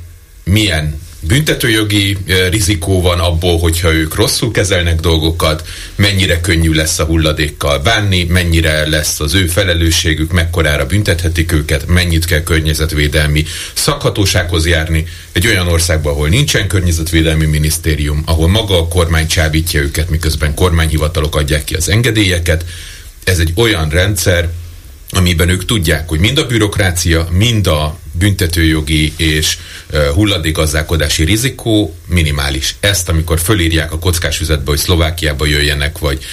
milyen 0.43 0.99
büntetőjogi 1.19 2.17
rizikó 2.49 3.01
van 3.01 3.19
abból, 3.19 3.59
hogyha 3.59 3.93
ők 3.93 4.15
rosszul 4.15 4.51
kezelnek 4.51 4.99
dolgokat, 4.99 5.67
mennyire 5.95 6.41
könnyű 6.41 6.71
lesz 6.71 6.99
a 6.99 7.05
hulladékkal 7.05 7.79
bánni, 7.79 8.23
mennyire 8.23 8.89
lesz 8.89 9.19
az 9.19 9.33
ő 9.33 9.47
felelősségük, 9.47 10.31
mekkorára 10.31 10.85
büntethetik 10.85 11.51
őket, 11.51 11.87
mennyit 11.87 12.25
kell 12.25 12.43
környezetvédelmi 12.43 13.45
szakhatósághoz 13.73 14.65
járni. 14.65 15.05
Egy 15.31 15.47
olyan 15.47 15.67
országban, 15.67 16.13
ahol 16.13 16.29
nincsen 16.29 16.67
környezetvédelmi 16.67 17.45
minisztérium, 17.45 18.23
ahol 18.25 18.47
maga 18.47 18.77
a 18.77 18.87
kormány 18.87 19.27
csábítja 19.27 19.81
őket, 19.81 20.09
miközben 20.09 20.53
kormányhivatalok 20.53 21.35
adják 21.35 21.63
ki 21.63 21.75
az 21.75 21.89
engedélyeket, 21.89 22.65
ez 23.23 23.39
egy 23.39 23.51
olyan 23.55 23.89
rendszer, 23.89 24.49
amiben 25.11 25.49
ők 25.49 25.65
tudják, 25.65 26.09
hogy 26.09 26.19
mind 26.19 26.37
a 26.37 26.45
bürokrácia, 26.45 27.27
mind 27.31 27.67
a 27.67 27.99
büntetőjogi 28.11 29.13
és 29.17 29.57
hulladékgazdálkodási 30.13 31.23
rizikó 31.23 31.95
minimális. 32.07 32.75
Ezt, 32.79 33.09
amikor 33.09 33.39
fölírják 33.39 33.91
a 33.91 33.99
kockás 33.99 34.37
füzetbe, 34.37 34.69
hogy 34.69 34.79
Szlovákiába 34.79 35.45
jöjjenek, 35.45 35.97
vagy 35.97 36.25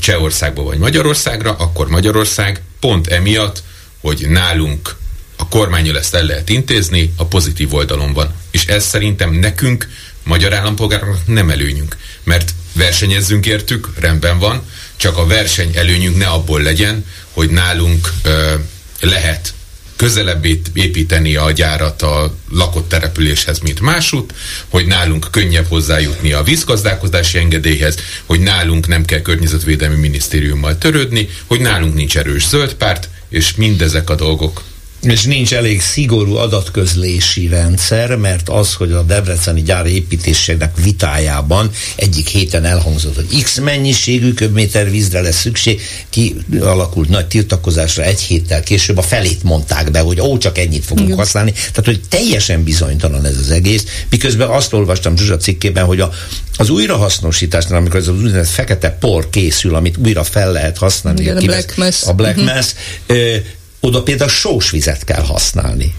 Csehországba, 0.00 0.62
vagy 0.62 0.78
Magyarországra, 0.78 1.52
akkor 1.52 1.88
Magyarország 1.88 2.62
pont 2.80 3.06
emiatt, 3.06 3.62
hogy 4.00 4.26
nálunk 4.28 4.96
a 5.36 5.48
kormányjal 5.48 5.98
ezt 5.98 6.14
el 6.14 6.24
lehet 6.24 6.48
intézni, 6.48 7.12
a 7.16 7.24
pozitív 7.24 7.74
oldalon 7.74 8.12
van. 8.12 8.34
És 8.50 8.66
ez 8.66 8.84
szerintem 8.84 9.32
nekünk, 9.32 9.88
magyar 10.22 10.52
állampolgároknak 10.52 11.26
nem 11.26 11.50
előnyünk. 11.50 11.96
Mert 12.22 12.54
versenyezzünk 12.72 13.46
értük, 13.46 13.88
rendben 13.98 14.38
van, 14.38 14.62
csak 14.96 15.16
a 15.16 15.26
verseny 15.26 15.76
előnyünk 15.76 16.16
ne 16.16 16.26
abból 16.26 16.62
legyen, 16.62 17.04
hogy 17.32 17.50
nálunk 17.50 18.12
ö, 18.22 18.54
lehet 19.00 19.54
közelebb 19.96 20.44
építeni 20.72 21.36
a 21.36 21.50
gyárat 21.50 22.02
a 22.02 22.34
lakott 22.50 22.88
településhez, 22.88 23.58
mint 23.58 23.80
másút, 23.80 24.34
hogy 24.68 24.86
nálunk 24.86 25.28
könnyebb 25.30 25.66
hozzájutni 25.68 26.32
a 26.32 26.42
vízgazdálkodási 26.42 27.38
engedélyhez, 27.38 27.96
hogy 28.24 28.40
nálunk 28.40 28.86
nem 28.86 29.04
kell 29.04 29.20
környezetvédelmi 29.22 29.96
minisztériummal 29.96 30.78
törődni, 30.78 31.28
hogy 31.46 31.60
nálunk 31.60 31.94
nincs 31.94 32.16
erős 32.16 32.48
zöld 32.48 32.74
párt, 32.74 33.08
és 33.28 33.54
mindezek 33.54 34.10
a 34.10 34.14
dolgok 34.14 34.62
és 35.04 35.24
nincs 35.24 35.54
elég 35.54 35.80
szigorú 35.80 36.34
adatközlési 36.36 37.48
rendszer, 37.48 38.16
mert 38.16 38.48
az, 38.48 38.74
hogy 38.74 38.92
a 38.92 39.02
Debreceni 39.02 39.62
gyár 39.62 39.86
építésének 39.86 40.76
vitájában 40.82 41.70
egyik 41.96 42.28
héten 42.28 42.64
elhangzott, 42.64 43.14
hogy 43.14 43.42
x 43.42 43.58
mennyiségű 43.58 44.32
köbméter 44.32 44.90
vízre 44.90 45.20
lesz 45.20 45.40
szükség, 45.40 45.80
kialakult 46.10 47.08
nagy 47.08 47.26
tiltakozásra 47.26 48.02
egy 48.02 48.20
héttel 48.20 48.62
később 48.62 48.98
a 48.98 49.02
felét 49.02 49.42
mondták 49.42 49.90
be, 49.90 50.00
hogy 50.00 50.20
ó, 50.20 50.38
csak 50.38 50.58
ennyit 50.58 50.84
fogunk 50.84 51.06
Igen. 51.06 51.18
használni. 51.18 51.52
Tehát, 51.52 51.84
hogy 51.84 52.00
teljesen 52.08 52.64
bizonytalan 52.64 53.24
ez 53.24 53.36
az 53.38 53.50
egész, 53.50 53.84
miközben 54.10 54.48
azt 54.48 54.72
olvastam 54.72 55.16
Zsuzsa 55.16 55.36
cikkében, 55.36 55.84
hogy 55.84 56.00
a, 56.00 56.10
az 56.56 56.70
újrahasznosításnál, 56.70 57.78
amikor 57.78 58.00
ez 58.00 58.08
az 58.08 58.16
úgynevezett 58.16 58.52
fekete 58.52 58.90
por 58.90 59.30
készül, 59.30 59.74
amit 59.74 59.96
újra 59.96 60.24
fel 60.24 60.52
lehet 60.52 60.78
használni, 60.78 61.20
Igen, 61.20 61.36
a, 61.36 61.40
a 61.40 61.42
Black 61.42 61.76
Mass, 61.76 62.02
a 62.06 62.12
Black 62.12 62.36
mhm. 62.36 62.44
Mass 62.44 62.66
ö, 63.06 63.36
oda 63.84 64.02
például 64.02 64.30
sós 64.30 64.70
vizet 64.70 65.04
kell 65.04 65.22
használni. 65.22 65.94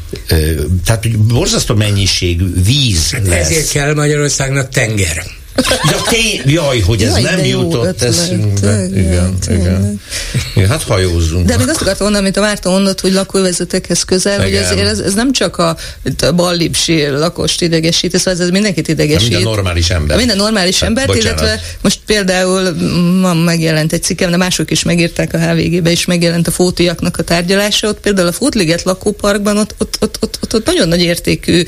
Tehát, 0.86 1.02
hogy 1.02 1.18
borzasztó 1.18 1.76
mennyiségű 1.76 2.53
víz 2.64 3.12
hát 3.12 3.28
lesz. 3.28 3.49
Ezért 3.49 3.72
kell 3.72 3.94
Magyarországnak 3.94 4.70
tenger. 4.70 5.24
Ja, 5.91 6.02
té, 6.10 6.41
jaj, 6.45 6.80
hogy 6.80 7.03
ez 7.03 7.11
jaj, 7.11 7.22
nem 7.22 7.45
jutott 7.45 8.02
eszünkbe. 8.02 8.86
Igen, 8.86 9.38
igen. 9.48 9.99
igen. 10.56 10.69
Hát 10.69 10.84
hajózzunk. 10.84 11.45
De 11.48 11.57
még 11.57 11.68
azt 11.68 11.82
akartam 11.82 12.03
mondani, 12.03 12.26
amit 12.26 12.38
a 12.38 12.41
Márta 12.41 12.69
mondott, 12.69 13.02
hogy 13.02 13.14
lakóvezetekhez 13.14 14.03
közel, 14.03 14.34
igen. 14.34 14.44
hogy 14.44 14.53
ezért 14.53 14.88
ez, 14.88 14.99
ez 14.99 15.14
nem 15.14 15.32
csak 15.32 15.57
a, 15.57 15.77
a 16.22 16.32
ballipsi 16.32 17.07
lakost 17.07 17.61
idegesít, 17.61 18.18
szóval 18.18 18.41
ez 18.41 18.49
mindenkit 18.49 18.88
idegesít. 18.88 19.30
Minden 19.30 19.53
normális 19.53 19.90
ember. 19.90 20.18
Minden 20.18 20.38
normális 20.38 20.80
hát, 20.80 20.90
embert, 20.90 21.07
bocsánat. 21.07 21.40
illetve 21.40 21.61
most 21.82 21.99
például 22.06 22.76
ma 23.22 23.34
megjelent 23.34 23.94
egy 23.94 24.03
cikkem, 24.03 24.32
de 24.32 24.38
mások 24.38 24.72
is 24.72 24.84
megírták 24.84 25.34
a 25.34 25.38
HVG-be, 25.38 25.91
és 25.91 26.06
megjelent 26.06 26.48
a 26.48 26.52
fótiaknak 26.52 27.18
a 27.18 27.23
tárgyalása, 27.23 27.88
ott 27.88 27.99
például 27.99 28.27
a 28.27 28.32
Fótliget 28.32 28.84
lakóparkban 28.84 29.57
ott, 29.57 29.76
ott, 29.77 29.98
ott, 29.99 30.18
ott, 30.22 30.38
ott, 30.41 30.53
ott 30.53 30.65
nagyon 30.65 30.88
nagy 30.88 31.02
értékű 31.02 31.64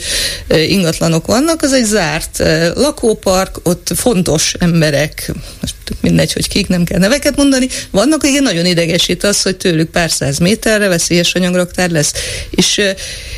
ingatlanok 0.48 1.26
vannak, 1.26 1.62
az 1.62 1.74
egy 1.74 1.86
zárt 1.86 2.44
lakópark, 2.76 3.60
ott 3.64 3.77
ott 3.78 3.92
fontos 3.96 4.54
emberek, 4.54 5.32
most 5.62 5.76
mindegy, 6.02 6.34
hogy 6.34 6.48
kik, 6.48 6.68
nem 6.68 6.84
kell 6.84 7.00
neveket 7.00 7.36
mondani, 7.36 7.68
vannak, 7.92 8.28
igen, 8.28 8.44
nagyon 8.44 8.66
idegesít 8.66 9.24
az, 9.24 9.42
hogy 9.42 9.58
tőlük 9.58 9.90
pár 9.90 10.12
száz 10.12 10.38
méterre 10.38 10.88
veszélyes 10.88 11.34
anyagraktár 11.34 11.90
lesz. 11.90 12.14
És, 12.50 12.82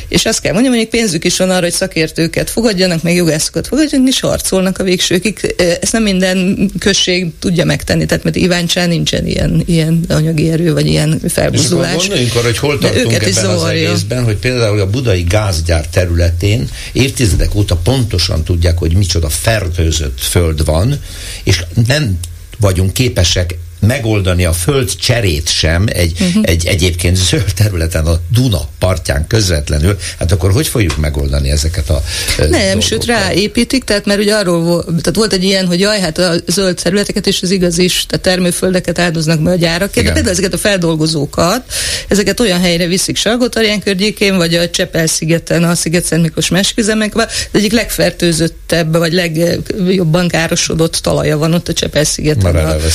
és 0.08 0.24
azt 0.24 0.40
kell 0.40 0.52
mondjam, 0.52 0.74
hogy 0.74 0.88
pénzük 0.88 1.24
is 1.24 1.36
van 1.36 1.50
arra, 1.50 1.60
hogy 1.60 1.72
szakértőket 1.72 2.50
fogadjanak, 2.50 3.02
meg 3.02 3.14
jogászokat 3.14 3.66
fogadjanak, 3.66 4.08
és 4.08 4.20
harcolnak 4.20 4.78
a 4.78 4.82
végsőkig. 4.82 5.54
Ezt 5.80 5.92
nem 5.92 6.02
minden 6.02 6.70
község 6.78 7.26
tudja 7.38 7.64
megtenni, 7.64 8.06
tehát 8.06 8.24
mert 8.24 8.36
Iváncsán 8.36 8.88
nincsen 8.88 9.26
ilyen, 9.26 9.62
ilyen 9.66 10.04
anyagi 10.08 10.50
erő, 10.50 10.72
vagy 10.72 10.86
ilyen 10.86 11.20
felbuzulás. 11.28 11.94
És 11.94 12.00
gondoljunk 12.00 12.34
arra, 12.34 12.44
hogy 12.44 12.58
hol 12.58 12.78
tartunk 12.78 13.12
ebben 13.12 13.44
az 13.44 13.64
egészben, 13.64 14.24
hogy 14.24 14.36
például 14.36 14.80
a 14.80 14.90
budai 14.90 15.22
gázgyár 15.22 15.86
területén 15.86 16.68
évtizedek 16.92 17.54
óta 17.54 17.76
pontosan 17.76 18.44
tudják, 18.44 18.78
hogy 18.78 18.92
micsoda 18.92 19.28
fertőzött 19.28 20.20
föld 20.20 20.64
van, 20.64 21.00
és 21.44 21.64
nem 21.86 22.18
vagyunk 22.60 22.92
képesek 22.92 23.54
megoldani 23.80 24.44
a 24.44 24.52
föld 24.52 24.94
cserét 24.94 25.48
sem 25.48 25.86
egy, 25.92 26.16
uh-huh. 26.20 26.42
egy 26.46 26.66
egyébként 26.66 27.16
zöld 27.16 27.54
területen 27.56 28.06
a 28.06 28.20
Duna 28.32 28.60
partján 28.78 29.26
közvetlenül, 29.26 29.96
hát 30.18 30.32
akkor 30.32 30.52
hogy 30.52 30.66
fogjuk 30.66 30.96
megoldani 30.96 31.50
ezeket 31.50 31.90
a 31.90 32.02
Nem, 32.38 32.50
dolgokat? 32.50 32.82
sőt 32.82 33.04
ráépítik, 33.04 33.84
tehát 33.84 34.06
mert 34.06 34.20
ugye 34.20 34.34
arról 34.34 34.60
volt, 34.60 34.86
tehát 34.86 35.14
volt 35.14 35.32
egy 35.32 35.44
ilyen, 35.44 35.66
hogy 35.66 35.80
jaj, 35.80 36.00
hát 36.00 36.18
a 36.18 36.32
zöld 36.46 36.80
területeket 36.82 37.26
és 37.26 37.42
az 37.42 37.50
igaz 37.50 37.78
is, 37.78 38.06
tehát 38.06 38.24
termőföldeket 38.24 38.98
áldoznak 38.98 39.40
be 39.40 39.50
a 39.50 39.54
gyárak, 39.54 39.94
de 39.94 40.02
például 40.02 40.28
ezeket 40.28 40.52
a 40.52 40.58
feldolgozókat, 40.58 41.62
ezeket 42.08 42.40
olyan 42.40 42.60
helyre 42.60 42.86
viszik 42.86 43.16
Salgotarján 43.16 43.80
környékén, 43.80 44.36
vagy 44.36 44.54
a 44.54 44.70
Csepel-szigeten, 44.70 45.64
a 45.64 45.74
Sziget-Szent 45.74 46.22
Miklós 46.22 46.48
mesküzemekben, 46.48 47.26
az 47.26 47.58
egyik 47.58 47.72
legfertőzöttebb, 47.72 48.96
vagy 48.96 49.12
legjobban 49.12 50.28
károsodott 50.28 50.94
talaja 50.94 51.38
van 51.38 51.54
ott 51.54 51.68
a 51.68 51.72
Csepel-szigeten. 51.72 52.52
Már 52.52 52.62
eleve 52.62 52.90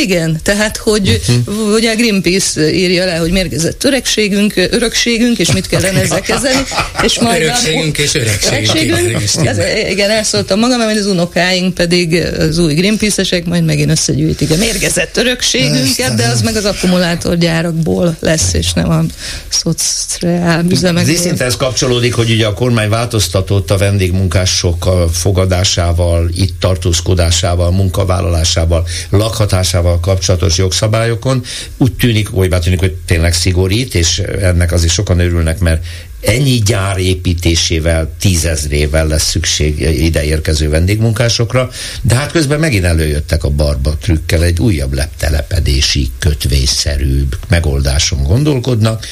igen, 0.00 0.40
tehát 0.42 0.76
hogy 0.76 1.20
uh-huh. 1.46 1.72
ugye 1.72 1.90
a 1.90 1.94
Greenpeace 1.94 2.72
írja 2.72 3.04
le, 3.04 3.16
hogy 3.16 3.30
mérgezett 3.30 3.84
öregségünk, 3.84 4.56
örökségünk, 4.56 5.38
és 5.38 5.52
mit 5.52 5.66
kellene 5.66 6.00
ezzel 6.00 6.20
kezdeni. 6.20 6.62
És 7.02 7.18
majd 7.20 7.42
örökségünk 7.42 7.98
a, 7.98 8.02
és 8.02 8.14
öregségünk. 8.14 8.98
öregségünk 8.98 9.46
ez, 9.46 9.58
igen, 9.90 10.10
elszóltam 10.10 10.58
magam, 10.58 10.78
mert 10.78 10.98
az 10.98 11.06
unokáink 11.06 11.74
pedig 11.74 12.14
az 12.38 12.58
új 12.58 12.74
Greenpeace-esek 12.74 13.44
majd 13.44 13.64
megint 13.64 13.90
összegyűjtik 13.90 14.50
a 14.50 14.56
mérgezett 14.56 15.16
örökségünket, 15.16 16.14
de 16.14 16.26
az 16.26 16.42
meg 16.42 16.56
az 16.56 16.64
akkumulátorgyárakból 16.64 18.16
lesz, 18.20 18.52
és 18.52 18.72
nem 18.72 18.90
a 18.90 19.02
szociál 19.48 20.64
üzemekből. 20.68 21.14
Az 21.14 21.40
ez 21.40 21.56
kapcsolódik, 21.56 22.14
hogy 22.14 22.30
ugye 22.30 22.46
a 22.46 22.54
kormány 22.54 22.88
változtatott 22.88 23.70
a 23.70 23.76
vendégmunkások 23.76 25.08
fogadásával, 25.12 26.30
itt 26.34 26.60
tartózkodásával, 26.60 27.70
munkavállalásával, 27.70 28.86
lakhatásával, 29.10 29.89
gyárval 29.90 30.00
kapcsolatos 30.00 30.58
jogszabályokon. 30.58 31.44
Úgy 31.76 31.92
tűnik, 31.92 32.36
oly 32.36 32.48
tűnik, 32.48 32.78
hogy 32.78 32.94
tényleg 33.06 33.32
szigorít, 33.32 33.94
és 33.94 34.18
ennek 34.18 34.72
azért 34.72 34.92
sokan 34.92 35.18
örülnek, 35.18 35.58
mert 35.58 35.84
ennyi 36.20 36.58
gyár 36.58 36.98
építésével, 36.98 38.14
tízezrével 38.20 39.06
lesz 39.06 39.30
szükség 39.30 39.80
ide 39.80 40.24
érkező 40.24 40.68
vendégmunkásokra, 40.68 41.70
de 42.02 42.14
hát 42.14 42.32
közben 42.32 42.60
megint 42.60 42.84
előjöttek 42.84 43.44
a 43.44 43.50
barba 43.50 43.96
trükkel, 43.96 44.42
egy 44.42 44.60
újabb 44.60 44.92
leptelepedési, 44.92 46.10
kötvésszerűbb 46.18 47.36
megoldáson 47.48 48.22
gondolkodnak, 48.22 49.06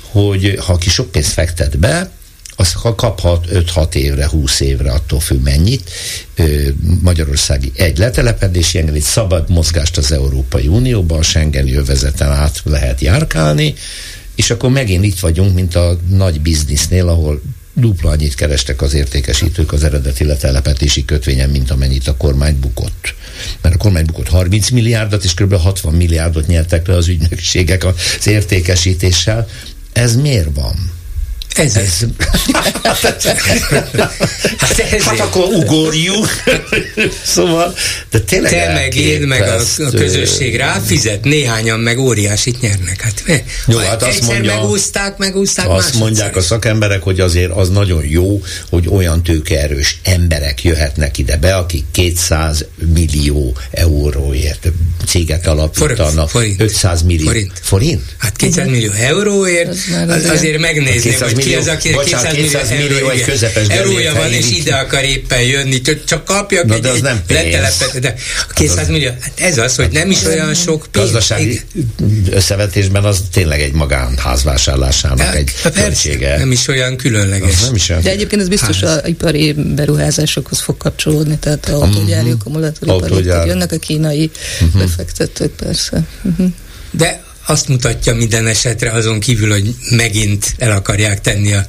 hogy 0.00 0.58
ha 0.66 0.76
ki 0.76 0.90
sok 0.90 1.10
pénzt 1.10 1.32
fektet 1.32 1.78
be, 1.78 2.10
az 2.56 2.72
kaphat 2.96 3.46
5-6 3.52 3.94
évre, 3.94 4.28
20 4.28 4.60
évre, 4.60 4.92
attól 4.92 5.20
függ 5.20 5.42
mennyit, 5.42 5.90
Magyarországi 7.02 7.72
egy 7.76 7.98
letelepedési 7.98 8.78
engedélyt, 8.78 9.02
szabad 9.02 9.50
mozgást 9.50 9.96
az 9.96 10.12
Európai 10.12 10.66
Unióban, 10.66 11.18
a 11.18 11.22
Schengeni 11.22 11.74
övezeten 11.74 12.30
át 12.30 12.60
lehet 12.64 13.00
járkálni, 13.00 13.74
és 14.34 14.50
akkor 14.50 14.70
megint 14.70 15.04
itt 15.04 15.20
vagyunk, 15.20 15.54
mint 15.54 15.74
a 15.74 15.98
nagy 16.08 16.40
biznisznél, 16.40 17.08
ahol 17.08 17.40
dupla 17.74 18.10
annyit 18.10 18.34
kerestek 18.34 18.82
az 18.82 18.94
értékesítők 18.94 19.72
az 19.72 19.84
eredeti 19.84 20.24
letelepetési 20.24 21.04
kötvényen, 21.04 21.50
mint 21.50 21.70
amennyit 21.70 22.08
a 22.08 22.16
kormány 22.16 22.60
bukott. 22.60 23.14
Mert 23.60 23.74
a 23.74 23.78
kormány 23.78 24.04
bukott 24.04 24.28
30 24.28 24.70
milliárdot, 24.70 25.24
és 25.24 25.34
kb. 25.34 25.54
60 25.54 25.94
milliárdot 25.94 26.46
nyertek 26.46 26.86
le 26.86 26.94
az 26.94 27.08
ügynökségek 27.08 27.84
az 27.84 28.26
értékesítéssel. 28.26 29.48
Ez 29.92 30.16
miért 30.16 30.54
van? 30.54 30.92
Ez, 31.54 31.76
ez. 31.76 31.98
hát, 34.58 34.80
hát 35.04 35.20
akkor 35.20 35.44
ugorjuk. 35.44 36.28
szóval, 37.24 37.74
de 38.10 38.20
tényleg 38.20 38.52
Te 38.52 38.72
meg 38.72 38.94
én, 38.94 39.20
meg 39.20 39.42
a, 39.42 39.60
a 39.78 39.90
közösség 39.90 40.62
fizet, 40.86 41.24
néhányan 41.24 41.80
meg 41.80 41.98
óriásit 41.98 42.60
nyernek. 42.60 43.00
Hát, 43.00 43.22
jó, 43.66 43.78
hát 43.78 44.02
azt 44.02 44.26
mondja, 44.26 44.54
megúzták, 44.54 45.16
megúzták 45.16 45.68
Azt 45.68 45.94
mondják 45.94 46.36
a 46.36 46.40
szakemberek, 46.40 47.02
hogy 47.02 47.20
azért 47.20 47.50
az 47.50 47.68
nagyon 47.68 48.04
jó, 48.04 48.42
hogy 48.70 48.88
olyan 48.88 49.22
tőkeerős 49.22 50.00
emberek 50.02 50.64
jöhetnek 50.64 51.18
ide 51.18 51.36
be, 51.36 51.56
akik 51.56 51.84
200 51.90 52.64
millió 52.94 53.56
euróért 53.70 54.72
céget 55.06 55.46
alapítanak. 55.46 56.30
Forint. 56.30 56.60
500 56.60 57.02
millió. 57.02 57.26
Forint. 57.26 57.52
Forint? 57.62 58.02
Hát 58.18 58.36
200 58.36 58.68
millió 58.68 58.90
euróért 58.90 59.68
az, 60.08 60.24
azért 60.24 60.58
megnézném, 60.58 61.20
hogy 61.20 61.43
ki 61.44 61.54
az, 61.54 61.68
aki 61.68 61.88
200, 62.04 62.34
200 62.34 62.70
millió, 62.70 62.88
millió 62.88 63.08
egy 63.08 63.22
közepes 63.22 63.66
eurója 63.68 64.14
van, 64.14 64.32
és 64.32 64.50
ide 64.50 64.74
akar 64.74 65.02
éppen 65.04 65.42
jönni, 65.42 65.80
csak 65.80 66.24
kapjak 66.24 66.66
Na, 66.66 66.74
egy, 66.74 66.86
egy 66.86 67.02
nem 67.02 67.22
letelepet, 67.28 67.98
de 68.00 68.14
200 68.54 68.88
millió, 68.88 69.10
hát 69.20 69.32
ez 69.40 69.58
az, 69.58 69.76
hogy 69.76 69.90
nem 69.90 70.10
is 70.10 70.24
olyan 70.24 70.54
sok 70.54 70.86
pénz. 70.90 71.04
Gazdasági 71.04 71.60
összevetésben 72.30 73.04
az 73.04 73.22
tényleg 73.32 73.60
egy 73.60 73.72
magánházvásárlásának 73.72 75.34
egy 75.34 75.52
költsége. 75.74 76.38
Nem 76.38 76.52
is 76.52 76.68
olyan 76.68 76.96
különleges. 76.96 77.60
Nem 77.60 77.74
is 77.74 77.88
olyan 77.88 78.02
de 78.02 78.10
egyébként 78.10 78.40
ez 78.40 78.48
biztos 78.48 78.82
az 78.82 79.00
ipari 79.04 79.52
beruházásokhoz 79.52 80.60
fog 80.60 80.76
kapcsolódni, 80.76 81.38
tehát 81.38 81.68
a 81.68 81.82
autógyári, 81.82 82.30
akkumulátoripari, 82.30 83.24
jönnek 83.24 83.72
a 83.72 83.76
kínai 83.76 84.30
uh-huh. 84.60 84.80
befektetők 84.80 85.50
persze. 85.50 86.02
Uh-huh. 86.22 86.46
De 86.90 87.22
azt 87.46 87.68
mutatja 87.68 88.14
minden 88.14 88.46
esetre 88.46 88.90
azon 88.90 89.20
kívül, 89.20 89.50
hogy 89.50 89.74
megint 89.90 90.54
el 90.58 90.72
akarják 90.72 91.20
tenni 91.20 91.52
a 91.52 91.66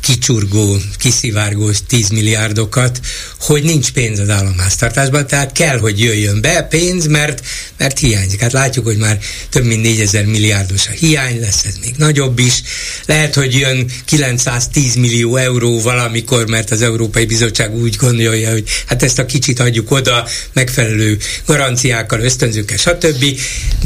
kicsurgó, 0.00 0.76
kiszivárgó 0.98 1.70
10 1.86 2.08
milliárdokat, 2.08 3.00
hogy 3.40 3.62
nincs 3.62 3.90
pénz 3.90 4.18
az 4.18 4.28
államháztartásban, 4.28 5.26
tehát 5.26 5.52
kell, 5.52 5.78
hogy 5.78 6.00
jöjjön 6.00 6.40
be 6.40 6.62
pénz, 6.62 7.06
mert, 7.06 7.46
mert 7.76 7.98
hiányzik. 7.98 8.40
Hát 8.40 8.52
látjuk, 8.52 8.84
hogy 8.84 8.96
már 8.96 9.18
több 9.48 9.64
mint 9.64 9.82
4000 9.82 10.24
milliárdos 10.24 10.86
a 10.86 10.90
hiány, 10.90 11.40
lesz 11.40 11.64
ez 11.64 11.74
még 11.84 11.94
nagyobb 11.96 12.38
is. 12.38 12.62
Lehet, 13.06 13.34
hogy 13.34 13.54
jön 13.54 13.90
910 14.04 14.94
millió 14.94 15.36
euró 15.36 15.80
valamikor, 15.80 16.48
mert 16.48 16.70
az 16.70 16.82
Európai 16.82 17.24
Bizottság 17.24 17.74
úgy 17.74 17.96
gondolja, 17.96 18.50
hogy 18.50 18.64
hát 18.86 19.02
ezt 19.02 19.18
a 19.18 19.26
kicsit 19.26 19.60
adjuk 19.60 19.90
oda, 19.90 20.26
megfelelő 20.52 21.18
garanciákkal, 21.46 22.20
ösztönzőkkel, 22.20 22.76
stb. 22.76 23.24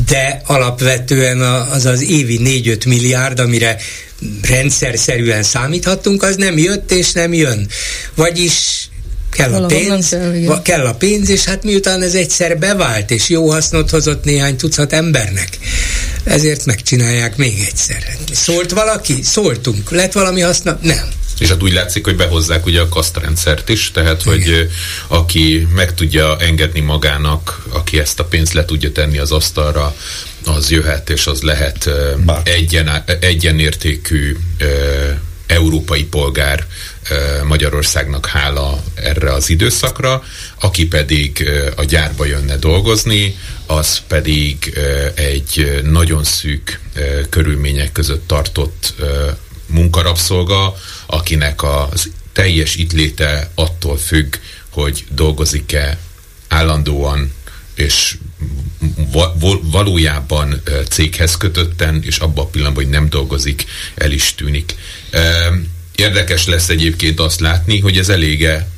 De 0.06 0.42
alapvetően 0.46 1.40
az 1.40 1.84
az 1.84 2.02
évi 2.02 2.40
4-5 2.64 2.86
milliárd, 2.86 3.38
amire 3.38 3.76
rendszer 4.48 4.98
szerűen 4.98 5.42
számíthattunk, 5.42 6.22
az 6.22 6.36
nem 6.36 6.58
jött 6.58 6.90
és 6.90 7.12
nem 7.12 7.32
jön. 7.32 7.68
Vagyis 8.14 8.88
kell 9.30 9.54
a 9.54 9.66
pénz, 9.66 10.08
kell, 10.08 10.62
kell 10.62 10.86
a 10.86 10.94
pénz, 10.94 11.28
és 11.28 11.44
hát 11.44 11.64
miután 11.64 12.02
ez 12.02 12.14
egyszer 12.14 12.58
bevált, 12.58 13.10
és 13.10 13.28
jó 13.28 13.50
hasznot 13.50 13.90
hozott 13.90 14.24
néhány 14.24 14.56
tucat 14.56 14.92
embernek, 14.92 15.48
ezért 16.24 16.64
megcsinálják 16.64 17.36
még 17.36 17.64
egyszer. 17.66 18.16
Szólt 18.32 18.70
valaki? 18.70 19.22
Szóltunk. 19.22 19.90
Lett 19.90 20.12
valami 20.12 20.40
haszna? 20.40 20.78
Nem. 20.82 21.08
És 21.38 21.48
hát 21.48 21.62
úgy 21.62 21.72
látszik, 21.72 22.04
hogy 22.04 22.16
behozzák 22.16 22.66
ugye 22.66 22.80
a 22.80 22.88
kasztrendszert 22.88 23.68
is, 23.68 23.90
tehát 23.90 24.20
Igen. 24.20 24.34
hogy 24.34 24.68
aki 25.08 25.68
meg 25.74 25.94
tudja 25.94 26.36
engedni 26.38 26.80
magának, 26.80 27.66
aki 27.72 27.98
ezt 27.98 28.20
a 28.20 28.24
pénzt 28.24 28.52
le 28.52 28.64
tudja 28.64 28.92
tenni 28.92 29.18
az 29.18 29.32
asztalra, 29.32 29.94
az 30.44 30.70
jöhet, 30.70 31.10
és 31.10 31.26
az 31.26 31.42
lehet 31.42 31.90
egyen, 32.44 33.04
egyenértékű 33.20 34.36
európai 35.46 36.04
polgár 36.04 36.66
Magyarországnak 37.44 38.26
hála 38.26 38.82
erre 38.94 39.32
az 39.32 39.50
időszakra, 39.50 40.22
aki 40.60 40.86
pedig 40.86 41.48
a 41.76 41.84
gyárba 41.84 42.24
jönne 42.24 42.56
dolgozni, 42.56 43.36
az 43.66 44.00
pedig 44.08 44.78
egy 45.14 45.80
nagyon 45.84 46.24
szűk 46.24 46.80
körülmények 47.30 47.92
között 47.92 48.26
tartott 48.26 48.94
munkarabszolga, 49.66 50.74
akinek 51.06 51.62
az 51.62 52.10
teljes 52.32 52.76
itt 52.76 52.92
léte 52.92 53.50
attól 53.54 53.96
függ, 53.96 54.34
hogy 54.68 55.04
dolgozik-e 55.10 55.98
állandóan 56.48 57.32
és 57.74 58.16
valójában 59.62 60.62
céghez 60.88 61.36
kötötten, 61.36 62.02
és 62.02 62.18
abban 62.18 62.44
a 62.44 62.48
pillanatban, 62.48 62.84
hogy 62.84 62.92
nem 62.92 63.08
dolgozik, 63.08 63.64
el 63.94 64.10
is 64.10 64.34
tűnik. 64.34 64.74
Érdekes 65.94 66.46
lesz 66.46 66.68
egyébként 66.68 67.20
azt 67.20 67.40
látni, 67.40 67.78
hogy 67.80 67.98
ez 67.98 68.08
elége 68.08 68.68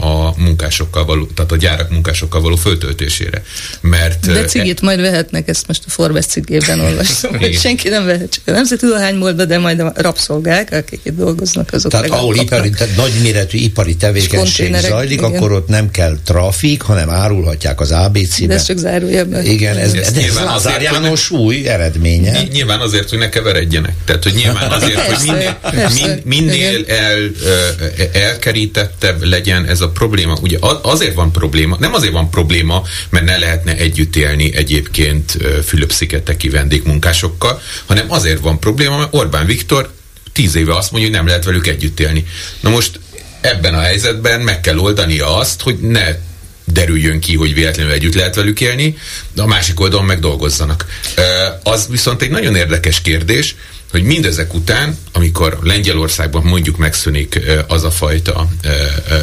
a 0.00 0.40
munkásokkal 0.40 1.04
való, 1.04 1.26
tehát 1.34 1.52
a 1.52 1.56
gyárak 1.56 1.90
munkásokkal 1.90 2.40
való 2.40 2.56
föltöltésére. 2.56 3.42
Mert, 3.80 4.26
De 4.32 4.44
cigit 4.44 4.78
e... 4.82 4.84
majd 4.84 5.00
vehetnek, 5.00 5.48
ezt 5.48 5.66
most 5.66 5.82
a 5.86 5.90
Forbes 5.90 6.26
cikkében 6.26 6.80
olvastam, 6.90 7.38
hogy 7.38 7.58
senki 7.58 7.88
nem 7.88 8.04
vehet, 8.04 8.32
csak 8.32 8.42
a 8.46 8.50
Nemzeti 8.50 8.86
Dohányboltba, 8.86 9.44
de 9.44 9.58
majd 9.58 9.80
a 9.80 9.92
rabszolgák, 9.94 10.72
akik 10.72 11.00
itt 11.02 11.16
dolgoznak, 11.16 11.72
azok 11.72 11.90
Tehát 11.90 12.10
ahol 12.10 12.36
ipari, 12.36 12.70
tehát 12.70 12.96
nagyméretű 12.96 13.58
ipari 13.58 13.96
tevékenység 13.96 14.74
zajlik, 14.74 15.18
igen. 15.18 15.34
akkor 15.34 15.52
ott 15.52 15.68
nem 15.68 15.90
kell 15.90 16.18
trafik, 16.24 16.82
hanem 16.82 17.10
árulhatják 17.10 17.80
az 17.80 17.90
ABC-be. 17.90 18.46
De 18.46 18.54
ez 18.54 18.64
csak 18.64 18.76
zárójelben. 18.76 19.44
Igen, 19.44 19.76
ez, 19.76 19.92
ez, 19.92 20.16
ez 20.16 20.36
az 20.54 20.68
János 20.80 21.30
új 21.30 21.68
eredménye. 21.68 22.42
Nyilván 22.52 22.80
azért, 22.80 23.08
hogy 23.08 23.18
ne 23.18 23.28
keveredjenek. 23.28 23.94
Tehát, 24.04 24.22
hogy 24.22 24.34
nyilván 24.34 24.70
azért, 24.70 25.00
hogy 25.00 25.26
minél, 25.26 25.58
minél, 25.94 26.20
minél 26.24 26.84
el, 26.88 27.18
elkerítettebb 28.12 29.22
legyen 29.30 29.66
ez 29.66 29.80
a 29.80 29.88
probléma. 29.88 30.38
Ugye 30.42 30.58
azért 30.82 31.14
van 31.14 31.32
probléma, 31.32 31.76
nem 31.80 31.94
azért 31.94 32.12
van 32.12 32.30
probléma, 32.30 32.82
mert 33.10 33.24
ne 33.24 33.38
lehetne 33.38 33.76
együtt 33.76 34.16
élni 34.16 34.54
egyébként 34.54 35.36
Fülöp-szigeteki 35.64 36.48
vendégmunkásokkal, 36.48 37.62
hanem 37.86 38.12
azért 38.12 38.40
van 38.40 38.58
probléma, 38.58 38.96
mert 38.98 39.14
Orbán 39.14 39.46
Viktor 39.46 39.92
tíz 40.32 40.54
éve 40.54 40.76
azt 40.76 40.90
mondja, 40.90 41.08
hogy 41.08 41.18
nem 41.18 41.26
lehet 41.26 41.44
velük 41.44 41.66
együtt 41.66 42.00
élni. 42.00 42.26
Na 42.60 42.70
most 42.70 43.00
ebben 43.40 43.74
a 43.74 43.80
helyzetben 43.80 44.40
meg 44.40 44.60
kell 44.60 44.78
oldania 44.78 45.36
azt, 45.36 45.60
hogy 45.60 45.78
ne 45.78 46.04
derüljön 46.64 47.20
ki, 47.20 47.36
hogy 47.36 47.54
véletlenül 47.54 47.92
együtt 47.92 48.14
lehet 48.14 48.34
velük 48.34 48.60
élni, 48.60 48.98
de 49.34 49.42
a 49.42 49.46
másik 49.46 49.80
oldalon 49.80 50.04
meg 50.04 50.20
dolgozzanak. 50.20 50.86
Az 51.62 51.86
viszont 51.88 52.22
egy 52.22 52.30
nagyon 52.30 52.56
érdekes 52.56 53.00
kérdés, 53.00 53.54
hogy 53.90 54.02
mindezek 54.02 54.54
után, 54.54 54.98
amikor 55.12 55.58
Lengyelországban 55.62 56.42
mondjuk 56.42 56.76
megszűnik 56.76 57.40
az 57.66 57.84
a 57.84 57.90
fajta 57.90 58.48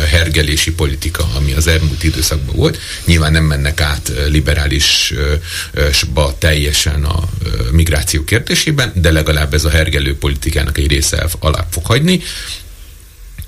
hergelési 0.10 0.72
politika, 0.72 1.30
ami 1.35 1.53
az 1.53 1.68
elmúlt 1.68 2.03
időszakban 2.03 2.56
volt, 2.56 2.80
nyilván 3.06 3.31
nem 3.31 3.44
mennek 3.44 3.81
át 3.81 4.11
liberálisba 4.27 6.35
teljesen 6.38 7.03
a 7.03 7.30
migráció 7.72 8.23
kérdésében, 8.23 8.91
de 8.95 9.11
legalább 9.11 9.53
ez 9.53 9.65
a 9.65 9.69
hergelő 9.69 10.18
politikának 10.18 10.77
egy 10.77 10.88
része 10.88 11.27
alá 11.39 11.68
fog 11.72 11.85
hagyni, 11.85 12.22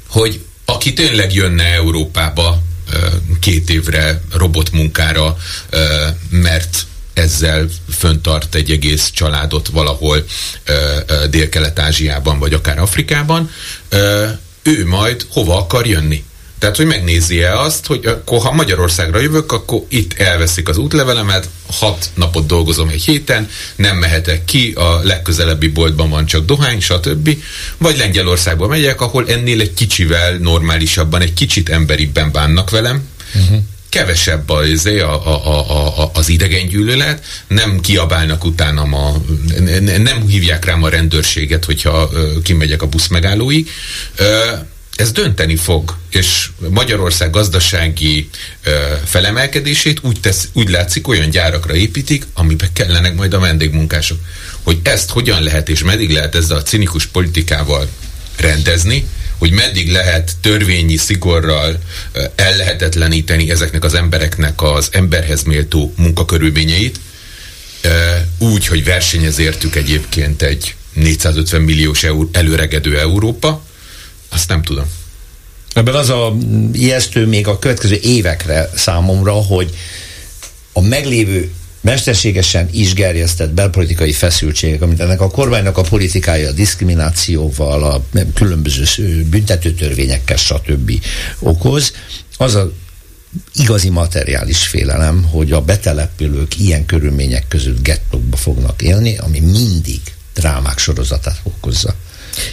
hogy 0.08 0.40
aki 0.66 0.94
tényleg 0.94 1.34
jönne 1.34 1.64
Európába 1.64 2.62
két 3.40 3.70
évre 3.70 4.22
robotmunkára, 4.34 5.38
mert 6.30 6.88
ezzel 7.14 7.70
föntart 7.98 8.56
egy 8.56 8.72
egész 8.72 9.10
családot 9.10 9.68
valahol 9.68 10.26
Dél-Kelet-Ázsiában, 11.30 12.40
vagy 12.40 12.54
akár 12.54 12.80
Afrikában, 12.80 13.50
ő 14.64 14.86
majd 14.86 15.26
hova 15.30 15.58
akar 15.58 15.88
jönni? 15.88 16.24
Tehát, 16.60 16.76
hogy 16.76 16.86
megnézi-e 16.86 17.60
azt, 17.60 17.86
hogy 17.86 18.06
akkor 18.06 18.42
ha 18.42 18.52
Magyarországra 18.52 19.20
jövök, 19.20 19.52
akkor 19.52 19.82
itt 19.88 20.14
elveszik 20.14 20.70
az 20.70 20.78
útlevelemet, 20.78 21.50
hat 21.72 22.10
napot 22.14 22.46
dolgozom 22.46 22.90
egy 22.90 23.04
héten, 23.04 23.50
nem 23.76 23.98
mehetek 23.98 24.46
ki, 24.46 24.72
a 24.76 25.00
legközelebbi 25.04 25.68
boltban 25.68 26.10
van 26.10 26.26
csak 26.26 26.46
dohány, 26.46 26.82
stb. 26.82 27.38
Vagy 27.78 27.98
Lengyelországba 27.98 28.68
megyek, 28.68 29.02
ahol 29.02 29.28
ennél 29.28 29.62
egy 29.62 29.74
kicsivel 29.74 30.38
normálisabban, 30.38 31.22
egy 31.22 31.34
kicsit 31.34 31.70
emberibben 31.70 32.32
bánnak 32.32 32.70
velem, 32.70 33.08
uh-huh 33.36 33.60
kevesebb 33.90 34.50
a, 35.00 35.28
a, 35.28 35.48
a, 35.48 36.02
a, 36.04 36.12
az 36.14 36.30
gyűlölet, 36.70 37.26
nem 37.48 37.80
kiabálnak 37.80 38.44
utána 38.46 38.82
a, 38.82 39.22
nem 39.98 40.28
hívják 40.28 40.66
rám 40.66 40.84
a 40.84 40.90
rendőrséget, 40.90 41.66
hogyha 41.66 42.10
kimegyek 42.44 42.82
a 42.82 42.88
busz 42.88 43.08
megállóig. 43.08 43.70
Ez 44.96 45.12
dönteni 45.12 45.56
fog, 45.56 45.98
és 46.10 46.50
Magyarország 46.70 47.30
gazdasági 47.30 48.30
felemelkedését 49.06 50.00
úgy, 50.02 50.20
tesz, 50.20 50.48
úgy 50.54 50.70
látszik, 50.70 51.08
olyan 51.08 51.30
gyárakra 51.30 51.76
építik, 51.76 52.26
amiben 52.34 52.70
kellenek 52.74 53.16
majd 53.16 53.34
a 53.34 53.40
vendégmunkások. 53.40 54.20
Hogy 54.64 54.80
ezt 54.84 55.10
hogyan 55.10 55.44
lehet, 55.44 55.70
és 55.70 55.84
meddig 55.84 56.10
lehet 56.10 56.36
ezzel 56.36 56.58
a 56.58 56.62
cinikus 56.64 57.06
politikával 57.06 57.88
rendezni, 58.38 59.08
hogy 59.40 59.52
meddig 59.52 59.92
lehet 59.92 60.32
törvényi 60.42 60.98
szigorral 60.98 61.80
ellehetetleníteni 62.36 63.52
ezeknek 63.52 63.84
az 63.84 63.94
embereknek 63.94 64.62
az 64.62 64.90
emberhez 64.92 65.44
méltó 65.44 65.94
munkakörülményeit, 65.98 67.00
úgy, 68.38 68.68
hogy 68.68 68.84
versenyezértük 68.84 69.76
egyébként 69.76 70.42
egy 70.42 70.76
450 70.94 71.62
milliós 71.62 72.04
eur, 72.04 72.28
előregedő 72.32 73.00
Európa, 73.00 73.64
azt 74.30 74.50
nem 74.50 74.62
tudom. 74.62 74.86
Ebben 75.74 75.96
az 75.96 76.10
a 76.10 76.38
ijesztő 76.74 77.26
még 77.26 77.48
a 77.48 77.60
következő 77.60 78.00
évekre 78.02 78.70
számomra, 78.76 79.32
hogy 79.32 79.70
a 80.74 80.82
meglévő 80.82 81.52
mesterségesen 81.82 82.70
is 82.72 82.94
gerjesztett 82.94 83.50
belpolitikai 83.50 84.12
feszültségek, 84.12 84.82
amit 84.82 85.00
ennek 85.00 85.22
a 85.22 85.30
kormánynak 85.30 85.78
a 85.78 85.82
politikája 85.82 86.50
a 86.50 86.52
diszkriminációval, 86.52 87.84
a 87.84 88.04
különböző 88.34 88.84
büntetőtörvényekkel, 89.30 90.38
stb. 90.38 90.92
okoz, 91.40 91.94
az 92.38 92.56
a 92.56 92.72
igazi 93.56 93.90
materiális 93.90 94.68
félelem, 94.68 95.24
hogy 95.24 95.52
a 95.52 95.62
betelepülők 95.62 96.60
ilyen 96.60 96.86
körülmények 96.86 97.48
között 97.48 97.82
gettókba 97.82 98.38
fognak 98.38 98.82
élni, 98.82 99.18
ami 99.18 99.40
mindig 99.40 100.02
drámák 100.34 100.78
sorozatát 100.78 101.40
okozza. 101.44 101.96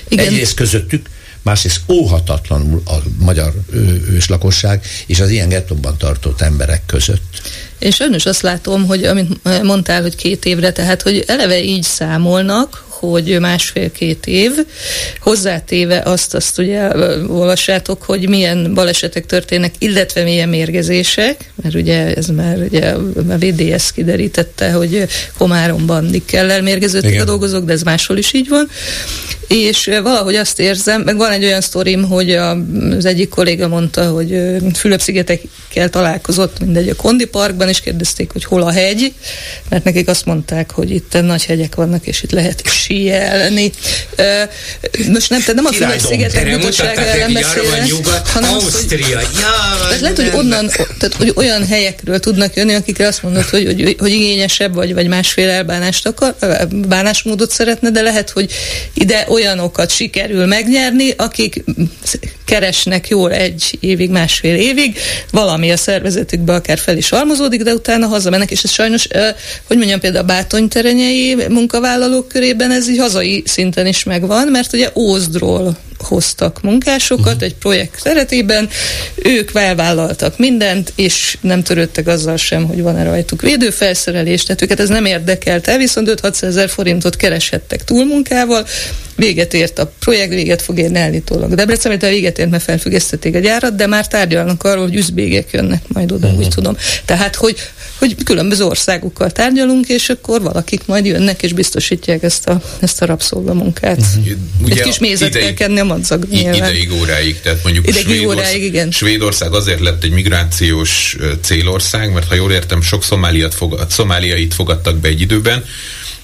Igen. 0.09 0.27
Egyrészt 0.27 0.55
közöttük, 0.55 1.09
másrészt 1.47 1.81
óhatatlanul 1.89 2.83
a 2.87 2.95
magyar 3.19 3.53
őslakosság 4.11 4.85
és 5.07 5.21
az 5.21 5.31
ilyen 5.31 5.49
gettóban 5.49 5.97
tartott 5.99 6.41
emberek 6.41 6.83
között. 6.87 7.41
Én 7.79 7.91
sajnos 7.91 8.27
azt 8.27 8.43
látom, 8.43 8.87
hogy 8.87 9.05
amit 9.05 9.63
mondtál, 9.63 10.03
hogy 10.03 10.17
két 10.17 10.45
évre, 10.45 10.73
tehát 10.73 11.03
hogy 11.03 11.25
eleve 11.27 11.63
így 11.63 11.83
számolnak, 11.83 12.85
hogy 12.89 13.41
másfél-két 13.41 14.27
év, 14.27 14.53
hozzátéve 15.21 16.03
azt, 16.05 16.35
azt 16.35 16.59
ugye 16.59 16.89
olvassátok, 17.29 18.03
hogy 18.03 18.29
milyen 18.29 18.75
balesetek 18.75 19.27
történnek, 19.27 19.75
illetve 19.79 20.23
milyen 20.23 20.49
mérgezések, 20.49 21.53
mert 21.63 21.75
ugye 21.75 22.15
ez 22.15 22.27
már 22.27 22.59
ugye 22.59 22.95
a 23.29 23.39
VDS 23.39 23.93
kiderítette, 23.93 24.73
hogy 24.73 25.07
Komáromban 25.39 26.05
nikkellel 26.05 26.63
mérgeződtek 26.63 27.11
Igen. 27.11 27.23
a 27.23 27.27
dolgozók, 27.27 27.65
de 27.65 27.73
ez 27.73 27.83
máshol 27.83 28.17
is 28.17 28.33
így 28.33 28.49
van, 28.49 28.69
és 29.49 29.85
valahogy 30.03 30.35
azt 30.35 30.61
érzem, 30.61 31.01
meg 31.01 31.17
van 31.17 31.33
egy 31.33 31.45
olyan 31.45 31.61
sztorim, 31.61 32.05
hogy 32.05 32.31
az 32.97 33.05
egyik 33.05 33.29
kolléga 33.29 33.69
mondta, 33.69 34.11
hogy 34.11 34.41
Fülöp-szigetekkel 34.75 35.91
találkozott 35.91 36.61
mindegy 36.61 36.89
a 36.89 36.95
Kondi 36.95 37.25
Parkban, 37.25 37.69
és 37.69 37.81
kérdezték, 37.81 38.33
hogy 38.33 38.45
hol 38.45 38.63
a 38.63 38.71
hegy, 38.71 39.13
mert 39.69 39.85
nekik 39.85 40.09
azt 40.09 40.25
mondták, 40.25 40.71
hogy 40.71 40.91
itt 40.91 41.23
nagy 41.23 41.45
hegyek 41.45 41.75
vannak, 41.75 42.07
és 42.07 42.23
itt 42.23 42.31
lehet 42.31 42.63
síelni. 42.67 43.73
Most 45.13 45.31
nem, 45.31 45.41
tehát 45.41 45.55
nem 45.55 45.65
a 45.65 45.73
Fülöp-szigetek 45.73 46.51
mutatságára 46.51 47.19
nem 47.19 47.33
beszélek, 47.33 48.27
hanem 48.27 48.55
Ausztria. 48.55 49.19
Hogy, 49.19 49.27
tehát 49.89 50.01
lehet, 50.01 50.17
hogy 50.17 50.31
onnan, 50.35 50.69
tehát 50.99 51.15
hogy 51.17 51.33
olyan 51.35 51.67
helyekről 51.67 52.19
tudnak 52.19 52.57
jönni, 52.57 52.75
akikre 52.75 53.07
azt 53.07 53.23
mondod, 53.23 53.45
hogy, 53.45 53.65
hogy, 53.65 53.97
hogy 53.99 54.13
igényesebb 54.13 54.75
vagy, 54.75 54.95
vagy 54.95 55.07
másfél 55.07 55.49
elbánást 55.49 56.07
akar, 56.07 56.35
bánásmódot 56.71 57.51
szeretne, 57.51 57.91
de 57.91 58.01
lehet, 58.01 58.31
hogy 58.31 58.53
ide 58.95 59.25
olyanokat 59.37 59.91
sikerül 59.91 60.47
megnyerni, 60.47 61.11
akik 61.17 61.65
keresnek 62.45 63.09
jól 63.09 63.33
egy 63.33 63.79
évig, 63.81 64.11
másfél 64.11 64.55
évig, 64.55 64.99
valami 65.31 65.73
a 65.73 65.77
szervezetükbe 65.77 66.55
akár 66.55 66.79
fel 66.79 66.97
is 66.97 67.09
halmozódik, 67.09 67.63
de 67.63 67.75
utána 67.75 68.07
hazamennek, 68.07 68.51
és 68.51 68.63
ez 68.63 68.71
sajnos, 68.71 69.09
hogy 69.67 69.77
mondjam, 69.77 70.01
például 70.01 70.23
a 70.23 70.27
bátonyterenyei 70.27 71.35
munkavállalók 71.49 72.29
körében 72.29 72.71
ez 72.71 72.89
így 72.89 72.99
hazai 72.99 73.43
szinten 73.47 73.87
is 73.87 74.05
megvan, 74.05 74.49
mert 74.49 74.73
ugye 74.73 74.91
Ózdról 74.95 75.77
hoztak 76.03 76.63
munkásokat 76.63 77.27
uh-huh. 77.27 77.43
egy 77.43 77.55
projekt 77.55 78.03
keretében, 78.03 78.69
ők 79.15 79.49
felvállaltak 79.49 80.39
mindent, 80.39 80.93
és 80.95 81.39
nem 81.41 81.63
törődtek 81.63 82.07
azzal 82.07 82.37
sem, 82.37 82.65
hogy 82.65 82.83
van-e 82.83 83.05
rajtuk 83.05 83.43
védőfelszerelés, 83.43 84.43
tehát 84.43 84.63
őket 84.63 84.81
ez 84.81 84.89
nem 84.89 85.05
érdekelte, 85.05 85.77
viszont 85.77 86.21
5-600 86.23 86.43
ezer 86.43 86.69
forintot 86.69 87.17
kereshettek 87.17 87.85
túlmunkával, 87.85 88.67
véget 89.17 89.55
ért 89.55 89.79
a 89.79 89.93
projekt, 89.99 90.33
véget 90.33 90.63
fog 90.63 90.79
érni 90.79 90.99
állítólag. 90.99 91.55
Debrecen, 91.55 91.93
a 91.93 92.09
véget 92.09 92.39
ért, 92.39 92.51
mert 92.51 92.63
felfüggesztették 92.63 93.35
a 93.35 93.39
gyárat, 93.39 93.75
de 93.75 93.87
már 93.87 94.09
tárgyalnak 94.09 94.63
arról, 94.63 94.83
hogy 94.83 94.95
üzbégek 94.95 95.49
jönnek 95.53 95.83
majd 95.89 96.13
oda, 96.13 96.27
uh-huh. 96.27 96.43
úgy 96.43 96.49
tudom. 96.49 96.77
Tehát, 97.05 97.35
hogy, 97.35 97.57
hogy 97.99 98.17
különböző 98.25 98.65
országokkal 98.65 99.31
tárgyalunk, 99.31 99.89
és 99.89 100.09
akkor 100.09 100.43
valakik 100.43 100.87
majd 100.87 101.07
jönnek, 101.07 101.43
és 101.43 101.53
biztosítják 101.53 102.23
ezt 102.23 102.49
a, 102.49 102.61
ezt 102.81 103.03
a 103.03 103.07
rabszolgamunkát. 103.07 103.99
Uh-huh. 103.99 104.71
Egy 104.71 104.81
kis 104.81 104.99
mézet 104.99 105.29
ideig, 105.29 105.45
kell 105.45 105.55
kenni 105.55 105.81
a 105.81 105.85
madzag. 105.87 106.27
Ideig 106.31 106.93
óráig, 106.93 107.41
tehát 107.41 107.63
mondjuk 107.63 107.87
ideig 107.87 108.05
Svédország, 108.05 108.37
óráig, 108.37 108.63
igen. 108.63 108.91
Svédország 108.91 109.53
azért 109.53 109.81
lett 109.81 110.05
egy 110.05 110.11
migrációs 110.11 111.17
célország, 111.43 112.13
mert 112.13 112.29
ha 112.29 112.35
jól 112.35 112.53
értem, 112.53 112.83
sok 112.83 113.05
szomáliat 113.05 113.55
fogad, 113.55 113.91
szomáliait 113.91 114.55
fogadtak 114.55 114.97
be 114.97 115.09
egy 115.09 115.21
időben, 115.21 115.65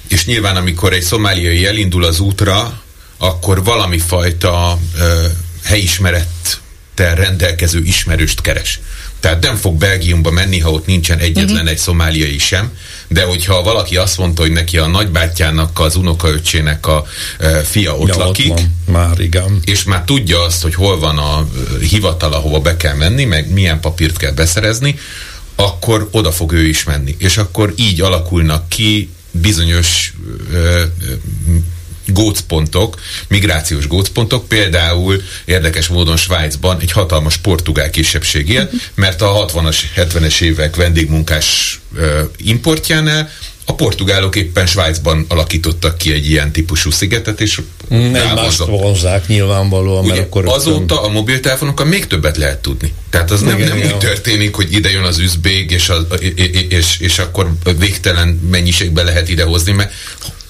és 0.08 0.26
nyilván 0.26 0.56
amikor 0.56 0.92
egy 0.92 1.02
szomáliai 1.02 1.66
elindul 1.66 2.04
az 2.04 2.20
útra, 2.20 2.82
akkor 3.18 3.64
valami 3.64 3.98
fajta 3.98 4.78
ö, 4.98 5.26
helyismerettel 6.96 7.14
rendelkező 7.14 7.82
ismerőst 7.84 8.40
keres. 8.40 8.80
Tehát 9.20 9.42
nem 9.42 9.56
fog 9.56 9.78
Belgiumba 9.78 10.30
menni, 10.30 10.58
ha 10.58 10.70
ott 10.70 10.86
nincsen 10.86 11.18
egyetlen 11.18 11.54
uh-huh. 11.54 11.70
egy 11.70 11.78
szomáliai 11.78 12.38
sem, 12.38 12.70
de 13.08 13.24
hogyha 13.24 13.62
valaki 13.62 13.96
azt 13.96 14.18
mondta, 14.18 14.42
hogy 14.42 14.52
neki 14.52 14.78
a 14.78 14.86
nagybátyjának, 14.86 15.80
az 15.80 15.96
unokaöccsének 15.96 16.86
a 16.86 17.04
e, 17.38 17.48
fia 17.48 17.96
ott 17.96 18.08
ja, 18.08 18.16
lakik, 18.16 18.50
ott 18.50 18.60
már 18.86 19.20
igen. 19.20 19.60
és 19.64 19.82
már 19.84 20.04
tudja 20.04 20.42
azt, 20.42 20.62
hogy 20.62 20.74
hol 20.74 20.98
van 20.98 21.18
a 21.18 21.48
hivatal, 21.80 22.32
ahova 22.32 22.58
be 22.60 22.76
kell 22.76 22.94
menni, 22.94 23.24
meg 23.24 23.52
milyen 23.52 23.80
papírt 23.80 24.16
kell 24.16 24.32
beszerezni, 24.32 24.98
akkor 25.54 26.08
oda 26.10 26.32
fog 26.32 26.52
ő 26.52 26.66
is 26.66 26.84
menni. 26.84 27.14
És 27.18 27.36
akkor 27.36 27.72
így 27.76 28.00
alakulnak 28.00 28.68
ki 28.68 29.10
bizonyos 29.30 30.12
ö, 30.52 30.82
gócpontok, 32.12 33.00
migrációs 33.28 33.86
gócpontok, 33.86 34.48
például 34.48 35.22
érdekes 35.44 35.88
módon 35.88 36.16
Svájcban 36.16 36.80
egy 36.80 36.92
hatalmas 36.92 37.36
portugál 37.36 37.90
kisebbség 37.90 38.48
él, 38.48 38.70
mert 38.94 39.22
a 39.22 39.44
60-as, 39.46 39.76
70-es 39.96 40.40
évek 40.40 40.76
vendégmunkás 40.76 41.80
importjánál 42.36 43.30
a 43.64 43.74
portugálok 43.74 44.36
éppen 44.36 44.66
Svájcban 44.66 45.24
alakítottak 45.28 45.98
ki 45.98 46.12
egy 46.12 46.30
ilyen 46.30 46.52
típusú 46.52 46.90
szigetet, 46.90 47.40
és 47.40 47.60
nem 47.88 48.34
mást 48.34 48.64
vonzák 48.64 49.26
nyilvánvalóan, 49.26 50.04
mert 50.04 50.20
akkor 50.20 50.44
azóta 50.46 51.02
a 51.02 51.08
mobiltelefonokkal 51.08 51.86
még 51.86 52.06
többet 52.06 52.36
lehet 52.36 52.58
tudni. 52.58 52.92
Tehát 53.10 53.30
az 53.30 53.40
nem, 53.40 53.58
nem 53.58 53.76
úgy 53.76 53.98
történik, 53.98 54.54
hogy 54.54 54.72
ide 54.72 54.90
jön 54.90 55.02
az 55.02 55.18
üzbég, 55.18 55.70
és, 55.70 55.88
a, 55.88 55.96
és, 56.68 56.98
és 56.98 57.18
akkor 57.18 57.52
végtelen 57.78 58.28
mennyiségbe 58.50 59.02
lehet 59.02 59.28
idehozni, 59.28 59.72
mert 59.72 59.92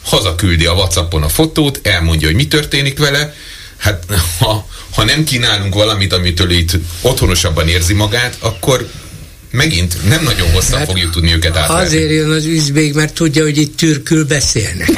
hazaküldi 0.04 0.66
a 0.66 0.72
Whatsappon 0.72 1.22
a 1.22 1.28
fotót, 1.28 1.80
elmondja, 1.82 2.26
hogy 2.26 2.36
mi 2.36 2.46
történik 2.46 2.98
vele, 2.98 3.34
hát 3.76 4.04
ha, 4.38 4.66
ha 4.94 5.04
nem 5.04 5.24
kínálunk 5.24 5.74
valamit, 5.74 6.12
amitől 6.12 6.50
itt 6.50 6.78
otthonosabban 7.00 7.68
érzi 7.68 7.94
magát, 7.94 8.36
akkor 8.38 8.88
megint 9.52 10.08
nem 10.08 10.22
nagyon 10.22 10.50
hosszan 10.50 10.78
hát 10.78 10.86
fogjuk 10.86 11.12
tudni 11.12 11.32
őket 11.32 11.56
átvenni. 11.56 11.84
Azért 11.84 12.10
jön 12.10 12.30
az 12.30 12.44
üzbég, 12.44 12.94
mert 12.94 13.14
tudja, 13.14 13.42
hogy 13.42 13.58
itt 13.58 13.76
türkül 13.76 14.24
beszélnek. 14.24 14.90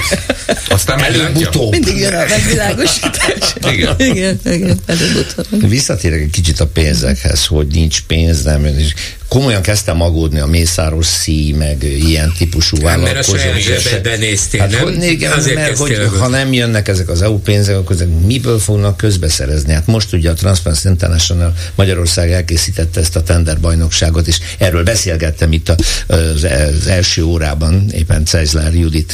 Aztán 0.68 1.02
előbb-utóbb. 1.02 1.70
Mindig 1.70 1.96
jön 1.96 2.14
a 2.14 2.24
megvilágosítás. 2.28 3.54
igen. 3.72 3.94
igen, 3.98 4.40
igen, 4.44 4.78
előbb-utóbb. 4.86 5.68
Visszatérek 5.68 6.20
egy 6.20 6.30
kicsit 6.30 6.60
a 6.60 6.66
pénzekhez, 6.66 7.46
hogy 7.46 7.66
nincs 7.66 8.00
pénz, 8.00 8.42
nem 8.42 8.64
jön. 8.64 8.92
Komolyan 9.34 9.62
kezdtem 9.62 10.00
aggódni 10.00 10.40
a 10.40 10.46
Mészáros 10.46 11.06
szí, 11.06 11.54
meg 11.58 11.82
ilyen 11.82 12.32
típusú 12.38 12.76
vállalkozók. 12.76 13.36
Mert 13.36 14.06
a 14.06 14.16
néztél, 14.18 14.60
hát, 14.60 14.70
nem? 14.70 14.82
Hogy, 14.82 15.02
igen, 15.02 15.32
Azért 15.32 15.54
mert 15.54 15.78
hogy 15.78 15.96
ha 16.18 16.28
nem 16.28 16.52
jönnek 16.52 16.88
ezek 16.88 17.08
az 17.08 17.22
EU 17.22 17.38
pénzek, 17.38 17.76
akkor 17.76 17.96
ezek 17.96 18.08
miből 18.26 18.58
fognak 18.58 18.96
közbeszerezni? 18.96 19.72
Hát 19.72 19.86
most 19.86 20.12
ugye 20.12 20.30
a 20.30 20.32
Transparency 20.32 20.88
International 20.88 21.54
Magyarország 21.74 22.32
elkészítette 22.32 23.00
ezt 23.00 23.16
a 23.16 23.22
tenderbajnokságot, 23.22 24.26
és 24.26 24.38
erről 24.58 24.82
beszélgettem 24.82 25.52
itt 25.52 25.68
az, 25.68 26.46
az 26.76 26.86
első 26.86 27.22
órában, 27.22 27.90
éppen 27.92 28.24
Ceizler 28.24 28.74
Judit 28.74 29.12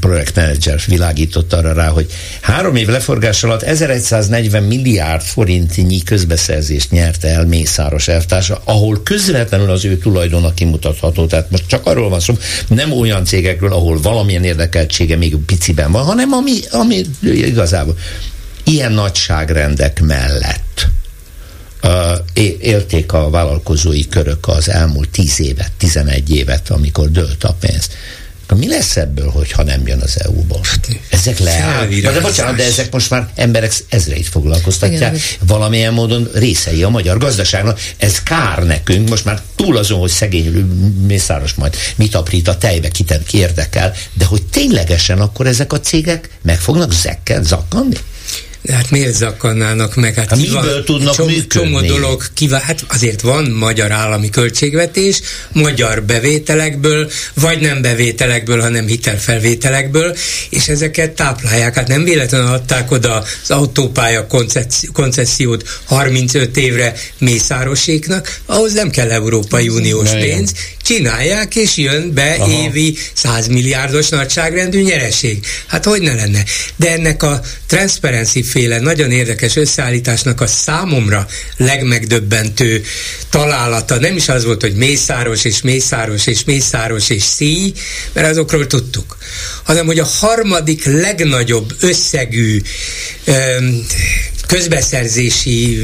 projektmenedzser 0.00 0.80
világított 0.86 1.52
arra 1.52 1.72
rá, 1.72 1.88
hogy 1.88 2.06
három 2.40 2.76
év 2.76 2.88
leforgás 2.88 3.44
alatt 3.44 3.62
1140 3.62 4.62
milliárd 4.62 5.22
forintnyi 5.22 6.02
közbeszerzést 6.02 6.90
nyerte 6.90 7.28
el 7.28 7.46
Mészáros 7.46 8.08
elvtársa, 8.08 8.60
ahol 8.64 9.02
közvetlenül 9.58 9.70
az 9.70 9.84
ő 9.84 9.98
tulajdona 9.98 10.54
kimutatható. 10.54 11.26
Tehát 11.26 11.50
most 11.50 11.66
csak 11.66 11.86
arról 11.86 12.08
van 12.08 12.20
szó, 12.20 12.34
nem 12.68 12.92
olyan 12.92 13.24
cégekről, 13.24 13.72
ahol 13.72 14.00
valamilyen 14.00 14.44
érdekeltsége 14.44 15.16
még 15.16 15.36
piciben 15.36 15.92
van, 15.92 16.04
hanem 16.04 16.32
ami, 16.32 16.60
ami 16.70 17.02
igazából 17.22 17.96
ilyen 18.64 18.92
nagyságrendek 18.92 20.00
mellett 20.00 20.86
élték 22.60 23.12
a 23.12 23.30
vállalkozói 23.30 24.08
körök 24.08 24.48
az 24.48 24.68
elmúlt 24.68 25.08
10 25.08 25.40
évet, 25.40 25.72
11 25.78 26.30
évet, 26.30 26.70
amikor 26.70 27.10
dőlt 27.10 27.44
a 27.44 27.56
pénz. 27.60 27.88
Mi 28.56 28.68
lesz 28.68 28.96
ebből, 28.96 29.30
hogyha 29.30 29.62
nem 29.62 29.86
jön 29.86 30.00
az 30.00 30.16
EU-ból? 30.24 30.60
Ezek 31.10 31.38
leáll. 31.38 31.86
De 31.86 32.20
bocsánat, 32.20 32.56
de 32.56 32.64
ezek 32.64 32.92
most 32.92 33.10
már 33.10 33.28
emberek 33.34 33.72
ezreit 33.88 34.28
foglalkoztatják. 34.28 35.14
Igen, 35.14 35.24
Valamilyen 35.40 35.92
módon 35.92 36.28
részei 36.34 36.82
a 36.82 36.88
magyar 36.88 37.18
gazdaságnak. 37.18 37.80
Ez 37.96 38.22
kár 38.22 38.62
nekünk, 38.62 39.08
most 39.08 39.24
már 39.24 39.42
túl 39.54 39.76
azon, 39.76 39.98
hogy 39.98 40.10
szegény 40.10 40.50
Mészáros 41.06 41.54
majd 41.54 41.76
mit 41.96 42.14
aprít 42.14 42.48
a 42.48 42.58
tejbe, 42.58 42.88
kit 42.88 43.20
érdekel, 43.30 43.94
de 44.12 44.24
hogy 44.24 44.42
ténylegesen 44.42 45.20
akkor 45.20 45.46
ezek 45.46 45.72
a 45.72 45.80
cégek 45.80 46.28
meg 46.42 46.60
fognak 46.60 46.92
zekkel, 46.92 47.42
zakkanni? 47.42 47.96
Hát 48.72 48.90
miért 48.90 49.14
zakkannának 49.14 49.94
meg? 49.94 50.14
Hát, 50.14 50.28
hát 50.28 50.38
miből 50.38 50.84
tudnak 50.84 51.14
csomó, 51.14 51.28
működni? 51.28 51.48
Csomó 51.48 51.80
dolog 51.80 52.22
kivá... 52.34 52.60
Hát 52.60 52.84
azért 52.88 53.20
van 53.20 53.50
magyar 53.50 53.92
állami 53.92 54.30
költségvetés, 54.30 55.20
magyar 55.52 56.02
bevételekből, 56.02 57.10
vagy 57.34 57.60
nem 57.60 57.82
bevételekből, 57.82 58.60
hanem 58.60 58.86
hitelfelvételekből, 58.86 60.16
és 60.50 60.68
ezeket 60.68 61.10
táplálják. 61.10 61.74
Hát 61.74 61.88
nem 61.88 62.04
véletlenül 62.04 62.52
adták 62.52 62.90
oda 62.90 63.24
az 63.42 63.50
autópálya 63.50 64.26
koncesziót 64.92 65.68
35 65.84 66.56
évre 66.56 66.94
Mészároséknak, 67.18 68.40
ahhoz 68.46 68.72
nem 68.72 68.90
kell 68.90 69.10
Európai 69.10 69.68
Uniós 69.68 70.10
pénz, 70.10 70.52
csinálják, 70.88 71.56
és 71.56 71.76
jön 71.76 72.14
be 72.14 72.36
Aha. 72.38 72.50
évi 72.50 72.96
100 73.12 73.46
milliárdos 73.46 74.08
nagyságrendű 74.08 74.80
nyereség. 74.80 75.46
Hát 75.66 75.84
hogy 75.84 76.00
ne 76.00 76.14
lenne? 76.14 76.44
De 76.76 76.92
ennek 76.92 77.22
a 77.22 77.40
Transparency 77.66 78.42
féle 78.42 78.78
nagyon 78.78 79.10
érdekes 79.10 79.56
összeállításnak 79.56 80.40
a 80.40 80.46
számomra 80.46 81.26
legmegdöbbentő 81.56 82.82
találata 83.30 83.98
nem 83.98 84.16
is 84.16 84.28
az 84.28 84.44
volt, 84.44 84.60
hogy 84.60 84.74
mészáros 84.74 85.44
és 85.44 85.62
mészáros 85.62 86.26
és 86.26 86.44
mészáros 86.44 87.10
és 87.10 87.22
szíj, 87.22 87.72
mert 88.12 88.28
azokról 88.28 88.66
tudtuk, 88.66 89.16
hanem 89.62 89.86
hogy 89.86 89.98
a 89.98 90.04
harmadik 90.04 90.84
legnagyobb 90.84 91.72
összegű 91.80 92.62
öm, 93.24 93.86
közbeszerzési 94.48 95.80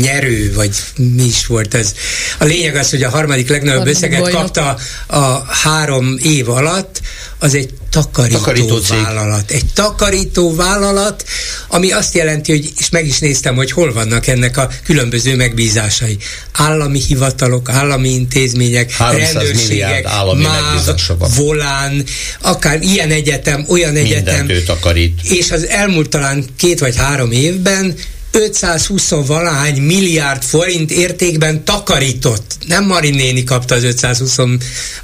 nyerő, 0.00 0.52
vagy 0.54 0.70
mi 0.96 1.24
is 1.24 1.46
volt 1.46 1.74
ez. 1.74 1.94
A 2.38 2.44
lényeg 2.44 2.76
az, 2.76 2.90
hogy 2.90 3.02
a 3.02 3.10
harmadik 3.10 3.48
legnagyobb 3.48 3.86
összeget 3.86 4.30
kapta 4.30 4.76
a 5.06 5.54
három 5.54 6.16
év 6.22 6.48
alatt, 6.48 7.00
az 7.38 7.54
egy 7.54 7.70
takarító, 7.90 8.38
takarító 8.38 8.78
vállalat. 8.88 9.50
Egy 9.50 9.64
takarító 9.74 10.54
vállalat, 10.54 11.24
ami 11.68 11.92
azt 11.92 12.14
jelenti, 12.14 12.52
hogy 12.52 12.72
és 12.78 12.90
meg 12.90 13.06
is 13.06 13.18
néztem, 13.18 13.54
hogy 13.54 13.70
hol 13.70 13.92
vannak 13.92 14.26
ennek 14.26 14.56
a 14.56 14.70
különböző 14.84 15.36
megbízásai. 15.36 16.16
Állami 16.52 17.00
hivatalok, 17.00 17.68
állami 17.68 18.08
intézmények, 18.08 18.96
rendőrségek, 18.98 20.04
MÁV, 20.36 21.34
Volán, 21.36 22.04
akár 22.40 22.82
ilyen 22.82 23.10
egyetem, 23.10 23.64
olyan 23.68 23.96
egyetem. 23.96 24.50
takarít. 24.66 25.20
És 25.22 25.50
az 25.50 25.66
elmúlt 25.66 26.08
talán 26.08 26.44
két 26.56 26.78
vagy 26.78 26.96
három 26.96 27.30
évben 27.30 27.94
520 28.36 29.10
valahány 29.26 29.82
milliárd 29.82 30.42
forint 30.42 30.90
értékben 30.90 31.64
takarított. 31.64 32.56
Nem 32.66 32.84
Marin 32.84 33.14
néni 33.14 33.44
kapta 33.44 33.74
az 33.74 33.82
520 33.82 34.36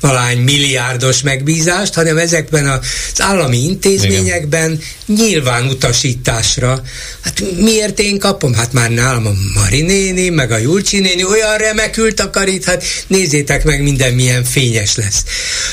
valahány 0.01 0.39
milliárdos 0.39 1.23
megbízást, 1.23 1.95
hanem 1.95 2.19
ezekben 2.19 2.67
az 2.67 3.23
állami 3.23 3.59
intézményekben 3.59 4.71
Igen. 4.71 5.27
nyilván 5.27 5.67
utasításra. 5.67 6.83
Hát 7.21 7.43
miért 7.57 7.99
én 7.99 8.19
kapom? 8.19 8.55
Hát 8.55 8.73
már 8.73 8.91
nálam 8.91 9.27
a 9.27 9.33
Marin 9.55 9.85
néni, 9.85 10.29
meg 10.29 10.51
a 10.51 10.59
Julcsi 10.59 10.99
néni 10.99 11.25
olyan 11.25 11.57
remekül 11.57 12.15
takarít, 12.15 12.65
hát 12.65 12.85
nézzétek 13.07 13.65
meg, 13.65 13.83
minden 13.83 14.15
milyen 14.15 14.45
fényes 14.45 14.97
lesz. 14.97 15.25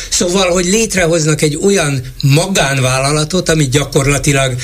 Szóval, 0.10 0.52
hogy 0.52 0.65
létrehoznak 0.65 1.41
egy 1.41 1.57
olyan 1.64 2.02
magánvállalatot, 2.22 3.49
ami 3.49 3.68
gyakorlatilag 3.68 4.56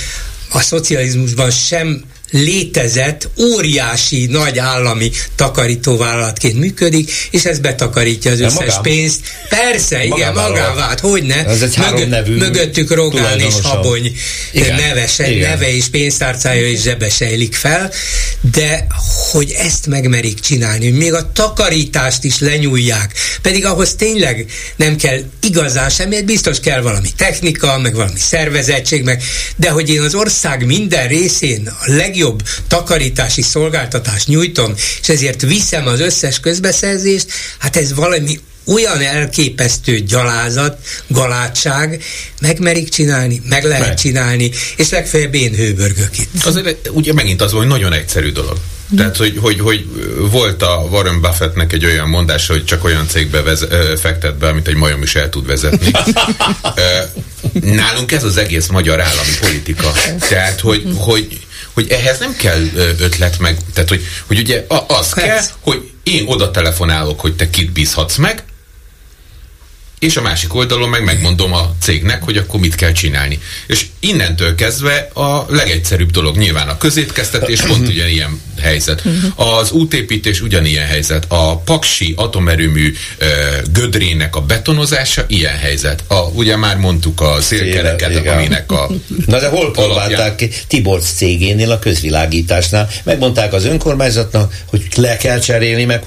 a 0.49 0.59
szocializmusban 0.59 1.51
sem 1.51 2.03
létezett 2.31 3.29
óriási 3.39 4.25
nagy 4.25 4.57
állami 4.57 5.11
takarítóvállalatként 5.35 6.59
működik, 6.59 7.11
és 7.31 7.45
ez 7.45 7.59
betakarítja 7.59 8.31
az 8.31 8.39
összes 8.39 8.53
magán? 8.53 8.81
pénzt. 8.81 9.19
Persze, 9.49 10.03
igen, 10.03 10.33
magánvált, 10.33 10.99
hogy 10.99 11.23
ne. 11.23 11.45
Ez 11.45 11.61
egy 11.61 12.07
nevű 12.07 12.35
mögöttük 12.35 12.93
Rogán 12.93 13.39
és 13.39 13.53
Habony 13.61 14.15
igen, 14.51 14.75
neve, 14.75 15.07
se, 15.07 15.31
igen. 15.31 15.49
neve 15.49 15.75
és 15.75 15.87
pénztárcája 15.87 16.67
és 16.67 16.81
zsebe 16.81 17.09
sejlik 17.09 17.55
fel, 17.55 17.91
de 18.51 18.87
hogy 19.31 19.55
ezt 19.57 19.87
megmerik 19.87 20.39
csinálni, 20.39 20.89
még 20.89 21.13
a 21.13 21.31
takarítást 21.31 22.23
is 22.23 22.39
lenyúlják, 22.39 23.13
pedig 23.41 23.65
ahhoz 23.65 23.95
tényleg 23.95 24.45
nem 24.75 24.95
kell 24.95 25.19
igazán 25.41 25.89
semmi, 25.89 26.21
biztos 26.21 26.59
kell 26.59 26.81
valami 26.81 27.09
technika, 27.17 27.79
meg 27.79 27.95
valami 27.95 28.19
szervezettség, 28.19 29.03
meg, 29.03 29.23
de 29.55 29.69
hogy 29.69 29.89
én 29.89 30.01
az 30.01 30.15
ország 30.15 30.65
minden 30.65 31.07
részén 31.07 31.67
a 31.67 31.91
legjobb 31.91 32.24
legjobb 32.25 32.43
takarítási 32.67 33.41
szolgáltatást 33.41 34.27
nyújtom, 34.27 34.73
és 35.01 35.09
ezért 35.09 35.41
viszem 35.41 35.87
az 35.87 35.99
összes 35.99 36.39
közbeszerzést, 36.39 37.27
hát 37.57 37.75
ez 37.75 37.93
valami 37.93 38.39
olyan 38.65 39.01
elképesztő 39.01 39.99
gyalázat, 39.99 40.77
galátság, 41.07 42.03
megmerik 42.41 42.89
csinálni, 42.89 43.41
meg 43.49 43.63
lehet 43.63 43.87
meg. 43.87 43.95
csinálni, 43.95 44.51
és 44.75 44.89
legfeljebb 44.89 45.33
én 45.33 45.55
hőbörgök 45.55 46.17
itt. 46.17 46.45
Azért 46.45 46.89
ugye 46.91 47.13
megint 47.13 47.41
az, 47.41 47.51
hogy 47.51 47.67
nagyon 47.67 47.93
egyszerű 47.93 48.31
dolog. 48.31 48.57
Tehát, 48.97 49.17
hogy, 49.17 49.37
hogy, 49.41 49.59
hogy 49.59 49.85
volt 50.31 50.61
a 50.61 50.87
Warren 50.91 51.21
Buffettnek 51.21 51.73
egy 51.73 51.85
olyan 51.85 52.09
mondása, 52.09 52.53
hogy 52.53 52.65
csak 52.65 52.83
olyan 52.83 53.07
cégbe 53.07 53.41
vez, 53.41 53.65
fektet 53.99 54.37
be, 54.37 54.47
amit 54.47 54.67
egy 54.67 54.75
majom 54.75 55.01
is 55.01 55.15
el 55.15 55.29
tud 55.29 55.45
vezetni. 55.45 55.91
Nálunk 57.79 58.11
ez 58.11 58.23
az 58.23 58.37
egész 58.37 58.67
magyar 58.67 59.01
állami 59.01 59.31
politika. 59.41 59.91
Tehát, 60.29 60.59
hogy, 60.59 60.83
hogy 60.97 61.44
hogy 61.75 61.89
ehhez 61.89 62.19
nem 62.19 62.35
kell 62.35 62.61
ötlet 62.99 63.39
meg, 63.39 63.57
tehát 63.73 63.89
hogy, 63.89 64.03
hogy 64.27 64.39
ugye 64.39 64.65
az 64.87 65.13
kell, 65.13 65.41
hogy 65.59 65.91
én 66.03 66.23
oda 66.27 66.51
telefonálok, 66.51 67.19
hogy 67.19 67.35
te 67.35 67.49
kit 67.49 67.71
bízhatsz 67.71 68.15
meg, 68.15 68.43
és 70.05 70.17
a 70.17 70.21
másik 70.21 70.55
oldalon 70.55 70.89
meg 70.89 71.03
megmondom 71.03 71.53
a 71.53 71.75
cégnek, 71.81 72.23
hogy 72.23 72.37
akkor 72.37 72.59
mit 72.59 72.75
kell 72.75 72.91
csinálni. 72.91 73.39
És 73.67 73.85
innentől 73.99 74.55
kezdve 74.55 75.09
a 75.13 75.45
legegyszerűbb 75.49 76.11
dolog 76.11 76.37
nyilván 76.37 76.67
a 76.67 76.77
közétkeztetés 76.77 77.61
pont 77.61 77.87
ugyanilyen 77.87 78.41
helyzet. 78.61 79.03
Az 79.35 79.71
útépítés 79.71 80.41
ugyanilyen 80.41 80.85
helyzet. 80.85 81.25
A 81.27 81.57
paksi 81.57 82.13
atomerőmű 82.17 82.93
ö, 83.17 83.25
gödrének 83.71 84.35
a 84.35 84.41
betonozása 84.41 85.25
ilyen 85.27 85.57
helyzet. 85.57 86.03
A, 86.07 86.19
ugye 86.19 86.55
már 86.55 86.77
mondtuk 86.77 87.21
a 87.21 87.37
szélkereket, 87.41 88.27
aminek 88.27 88.71
a 88.71 88.89
Na 89.25 89.39
de 89.39 89.47
hol 89.47 89.71
próbálták 89.71 90.35
ki? 90.35 90.49
Tiborcs 90.67 91.03
cégénél 91.03 91.71
a 91.71 91.79
közvilágításnál. 91.79 92.89
Megmondták 93.03 93.53
az 93.53 93.65
önkormányzatnak, 93.65 94.53
hogy 94.65 94.87
le 94.95 95.17
kell 95.17 95.39
cserélni, 95.39 95.85
meg 95.85 96.03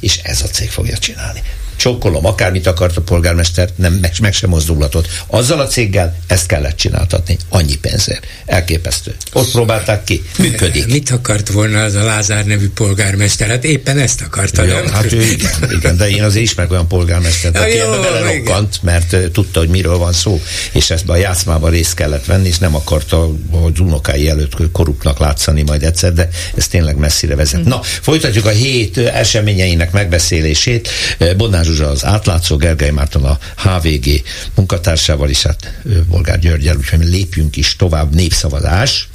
és 0.00 0.18
ez 0.22 0.42
a 0.42 0.46
cég 0.46 0.70
fogja 0.70 0.98
csinálni 0.98 1.42
csokkolom, 1.80 2.26
akármit 2.26 2.66
akart 2.66 2.96
a 2.96 3.00
polgármester, 3.00 3.68
nem, 3.76 3.92
meg, 3.92 4.12
meg 4.20 4.32
sem 4.32 4.50
mozdulatott. 4.50 5.08
Azzal 5.26 5.60
a 5.60 5.66
céggel 5.66 6.16
ezt 6.26 6.46
kellett 6.46 6.76
csináltatni. 6.76 7.36
Annyi 7.48 7.76
pénzért. 7.76 8.26
Elképesztő. 8.46 9.14
Ott 9.32 9.50
próbálták 9.50 10.04
ki. 10.04 10.22
Működik. 10.38 10.86
Mit 10.86 11.10
akart 11.10 11.48
volna 11.48 11.82
az 11.82 11.94
a 11.94 12.04
Lázár 12.04 12.44
nevű 12.44 12.68
polgármester? 12.68 13.48
Hát 13.48 13.64
éppen 13.64 13.98
ezt 13.98 14.20
akarta, 14.20 14.64
ja? 14.64 14.90
Hát 14.90 15.12
ő, 15.12 15.22
igen, 15.22 15.50
igen, 15.78 15.96
de 15.96 16.08
én 16.08 16.22
azért 16.22 16.44
ismerek 16.44 16.70
olyan 16.70 16.88
polgármestert, 16.88 17.58
aki 17.58 17.76
Ja, 17.76 17.94
ebbe 17.94 18.10
belerokkant, 18.10 18.82
mert 18.82 19.12
uh, 19.12 19.30
tudta, 19.30 19.58
hogy 19.58 19.68
miről 19.68 19.96
van 19.96 20.12
szó, 20.12 20.40
és 20.72 20.90
ezt 20.90 21.08
a 21.08 21.16
játszmában 21.16 21.70
részt 21.70 21.94
kellett 21.94 22.24
venni, 22.24 22.48
és 22.48 22.58
nem 22.58 22.74
akarta 22.74 23.22
az 23.50 23.80
unokái 23.80 24.28
előtt 24.28 24.72
korruptnak 24.72 25.18
látszani 25.18 25.62
majd 25.62 25.82
egyszer, 25.82 26.12
de 26.12 26.28
ez 26.56 26.68
tényleg 26.68 26.96
messzire 26.96 27.34
vezet. 27.34 27.64
Na, 27.64 27.80
folytatjuk 27.82 28.46
a 28.46 28.50
hét 28.50 28.98
eseményeinek 28.98 29.92
megbeszélését. 29.92 30.88
Ö, 31.18 31.34
Bodnár 31.34 31.68
Zsuzsa 31.70 31.88
az 31.88 32.04
átlátszó, 32.04 32.56
Gergely 32.56 32.90
Márton 32.90 33.24
a 33.24 33.38
HVG 33.56 34.22
munkatársával, 34.54 35.28
és 35.28 35.42
hát 35.42 35.80
Bolgár 36.08 36.38
Györgyel, 36.38 36.76
úgyhogy 36.76 37.04
lépjünk 37.04 37.56
is 37.56 37.76
tovább 37.76 38.14
népszavazás. 38.14 39.08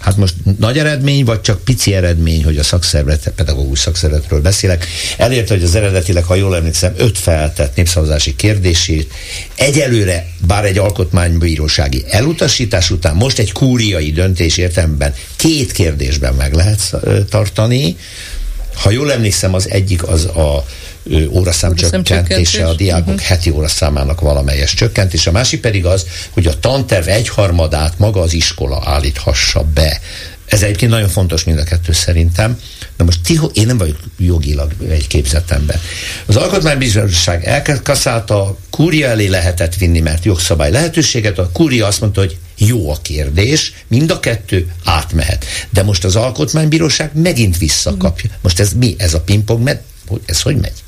Hát 0.00 0.16
most 0.16 0.34
nagy 0.58 0.78
eredmény, 0.78 1.24
vagy 1.24 1.40
csak 1.40 1.64
pici 1.64 1.94
eredmény, 1.94 2.44
hogy 2.44 2.58
a 2.58 2.62
szakszervezet, 2.62 3.32
pedagógus 3.36 3.78
szakszervezetről 3.78 4.40
beszélek, 4.40 4.86
elérte, 5.16 5.54
hogy 5.54 5.62
az 5.62 5.74
eredetileg, 5.74 6.24
ha 6.24 6.34
jól 6.34 6.56
emlékszem, 6.56 6.94
öt 6.96 7.18
feltett 7.18 7.76
népszavazási 7.76 8.36
kérdését 8.36 9.12
egyelőre, 9.54 10.26
bár 10.46 10.64
egy 10.64 10.78
alkotmánybírósági 10.78 12.04
elutasítás 12.08 12.90
után, 12.90 13.14
most 13.14 13.38
egy 13.38 13.52
kúriai 13.52 14.12
döntés 14.12 14.56
értelemben 14.56 15.14
két 15.36 15.72
kérdésben 15.72 16.34
meg 16.34 16.54
lehet 16.54 16.94
tartani. 17.28 17.96
Ha 18.74 18.90
jól 18.90 19.12
emlékszem, 19.12 19.54
az 19.54 19.70
egyik 19.70 20.08
az 20.08 20.24
a 20.24 20.64
óraszám 21.30 21.74
csökkentése, 21.74 22.66
a 22.66 22.74
diákok 22.74 23.06
uh-huh. 23.06 23.20
heti 23.20 23.50
óraszámának 23.50 24.20
valamelyes 24.20 24.74
csökkentése, 24.74 25.30
a 25.30 25.32
másik 25.32 25.60
pedig 25.60 25.86
az, 25.86 26.06
hogy 26.30 26.46
a 26.46 26.58
tanterv 26.58 27.08
egyharmadát 27.08 27.98
maga 27.98 28.20
az 28.20 28.32
iskola 28.32 28.82
állíthassa 28.84 29.64
be. 29.74 30.00
Ez 30.46 30.62
egyébként 30.62 30.90
nagyon 30.90 31.08
fontos 31.08 31.44
mind 31.44 31.58
a 31.58 31.62
kettő 31.62 31.92
szerintem. 31.92 32.60
De 32.96 33.04
most 33.04 33.20
ti, 33.22 33.40
én 33.52 33.66
nem 33.66 33.78
vagyok 33.78 33.98
jogilag 34.18 34.72
egy 34.88 35.06
képzett 35.06 35.50
ember. 35.50 35.80
Az 36.26 36.36
Alkotmánybíróság 36.36 37.44
elkaszálta, 37.44 38.42
a 38.42 38.56
kúria 38.70 39.08
elé 39.08 39.26
lehetett 39.26 39.74
vinni, 39.74 40.00
mert 40.00 40.24
jogszabály 40.24 40.70
lehetőséget, 40.70 41.38
a 41.38 41.50
kúria 41.52 41.86
azt 41.86 42.00
mondta, 42.00 42.20
hogy 42.20 42.36
jó 42.56 42.90
a 42.90 42.98
kérdés, 43.02 43.72
mind 43.88 44.10
a 44.10 44.20
kettő 44.20 44.72
átmehet. 44.84 45.44
De 45.70 45.82
most 45.82 46.04
az 46.04 46.16
Alkotmánybíróság 46.16 47.10
megint 47.14 47.58
visszakapja. 47.58 48.30
Most 48.40 48.60
ez 48.60 48.72
mi? 48.72 48.94
Ez 48.98 49.14
a 49.14 49.20
pingpong? 49.20 49.62
Mert 49.62 49.82
ez 50.26 50.40
hogy 50.40 50.56
megy? 50.56 50.82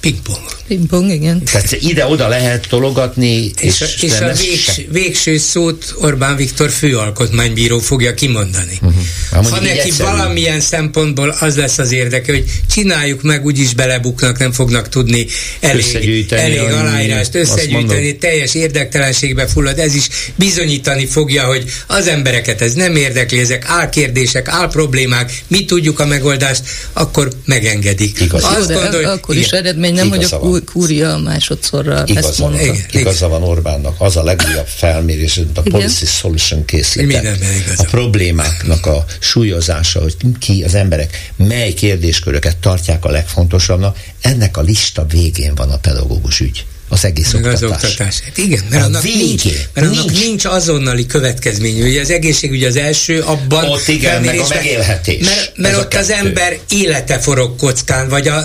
Pingpong. 0.00 0.38
Pingpong, 0.68 1.10
igen. 1.10 1.44
Tehát 1.44 1.72
ide-oda 1.80 2.28
lehet 2.28 2.68
tologatni, 2.68 3.44
és, 3.44 3.52
És, 3.60 3.80
a, 3.80 3.86
és 4.00 4.12
a 4.20 4.32
végs, 4.32 4.62
se- 4.62 4.82
végső 4.90 5.38
szót 5.38 5.94
Orbán 6.00 6.36
Viktor 6.36 6.70
főalkotmánybíró 6.70 7.78
fogja 7.78 8.14
kimondani. 8.14 8.78
Uh-huh. 8.82 9.50
Ha 9.50 9.60
neki 9.60 9.78
egyszerű. 9.78 10.08
valamilyen 10.10 10.60
szempontból 10.60 11.36
az 11.40 11.56
lesz 11.56 11.78
az 11.78 11.92
érdeke, 11.92 12.32
hogy 12.32 12.44
csináljuk 12.70 13.22
meg, 13.22 13.44
úgyis 13.44 13.74
belebuknak, 13.74 14.38
nem 14.38 14.52
fognak 14.52 14.88
tudni 14.88 15.26
elég, 15.60 15.84
Összegyűjteni, 15.84 16.42
elég 16.42 16.72
aláírást 16.72 17.34
azt 17.34 17.34
összegyűjteni, 17.34 18.16
teljes 18.16 18.54
érdektelenségbe 18.54 19.46
fullad, 19.46 19.78
ez 19.78 19.94
is 19.94 20.08
bizonyítani 20.34 21.06
fogja, 21.06 21.44
hogy 21.44 21.64
az 21.86 22.06
embereket 22.06 22.60
ez 22.60 22.72
nem 22.72 22.96
érdekli, 22.96 23.38
ezek 23.38 23.64
álkérdések, 23.66 24.48
álproblémák, 24.48 25.42
mi 25.46 25.64
tudjuk 25.64 26.00
a 26.00 26.06
megoldást, 26.06 26.62
akkor 26.92 27.28
megengedik. 27.44 28.20
Igaz. 28.20 28.42
Jó, 28.58 28.64
de 28.64 28.74
gondolj- 28.74 29.06
akkor 29.06 29.36
is 29.36 29.46
igen. 29.46 29.58
Eredmény 29.98 30.18
nem, 30.20 30.28
hogy 30.30 30.32
a 30.32 30.38
van. 30.38 30.50
kú- 30.50 30.64
kúria 30.70 31.16
másodszorra 31.16 31.96
ezt 31.98 32.08
Igaza 32.08 32.42
van, 32.42 32.52
mondta. 32.52 32.98
igaza 32.98 33.28
van 33.28 33.42
Orbánnak. 33.42 33.94
Az 33.98 34.16
a 34.16 34.22
legújabb 34.22 34.66
felmérés, 34.66 35.36
amit 35.36 35.58
a 35.58 35.62
Igen. 35.64 35.80
Policy 35.80 36.06
Solution 36.06 36.64
készített. 36.64 37.38
A 37.76 37.84
problémáknak 37.84 38.86
a 38.86 39.04
súlyozása, 39.18 40.00
hogy 40.00 40.16
ki 40.38 40.62
az 40.62 40.74
emberek 40.74 41.32
mely 41.36 41.72
kérdésköröket 41.72 42.56
tartják 42.56 43.04
a 43.04 43.10
legfontosabbnak, 43.10 43.98
ennek 44.20 44.56
a 44.56 44.60
lista 44.62 45.06
végén 45.06 45.54
van 45.54 45.70
a 45.70 45.78
pedagógus 45.78 46.40
ügy. 46.40 46.64
Az 46.92 47.04
egész 47.04 47.32
Meg 47.32 47.44
az 47.44 47.62
oktatás. 47.62 47.90
oktatás. 47.90 48.20
Hát 48.20 48.38
igen, 48.38 48.64
mert 48.70 48.82
A 48.82 48.84
annak, 48.86 49.02
végén. 49.02 49.26
nincs, 49.26 49.44
mert 49.74 49.86
annak 49.86 50.04
Nincs. 50.10 50.24
nincs. 50.24 50.44
azonnali 50.44 51.06
következménye. 51.06 51.84
Ugye 51.84 52.00
az 52.00 52.10
egészségügy 52.10 52.64
az 52.64 52.76
első, 52.76 53.20
abban 53.20 53.64
Ott 53.68 53.88
igen, 53.88 54.22
meg 54.22 54.38
a 54.38 54.46
megélhetés. 54.48 55.24
Mert, 55.24 55.52
mert 55.56 55.76
ott 55.76 55.94
az 55.94 56.10
ember 56.10 56.58
élete 56.68 57.18
forog 57.18 57.56
kockán, 57.56 58.08
vagy 58.08 58.28
a 58.28 58.44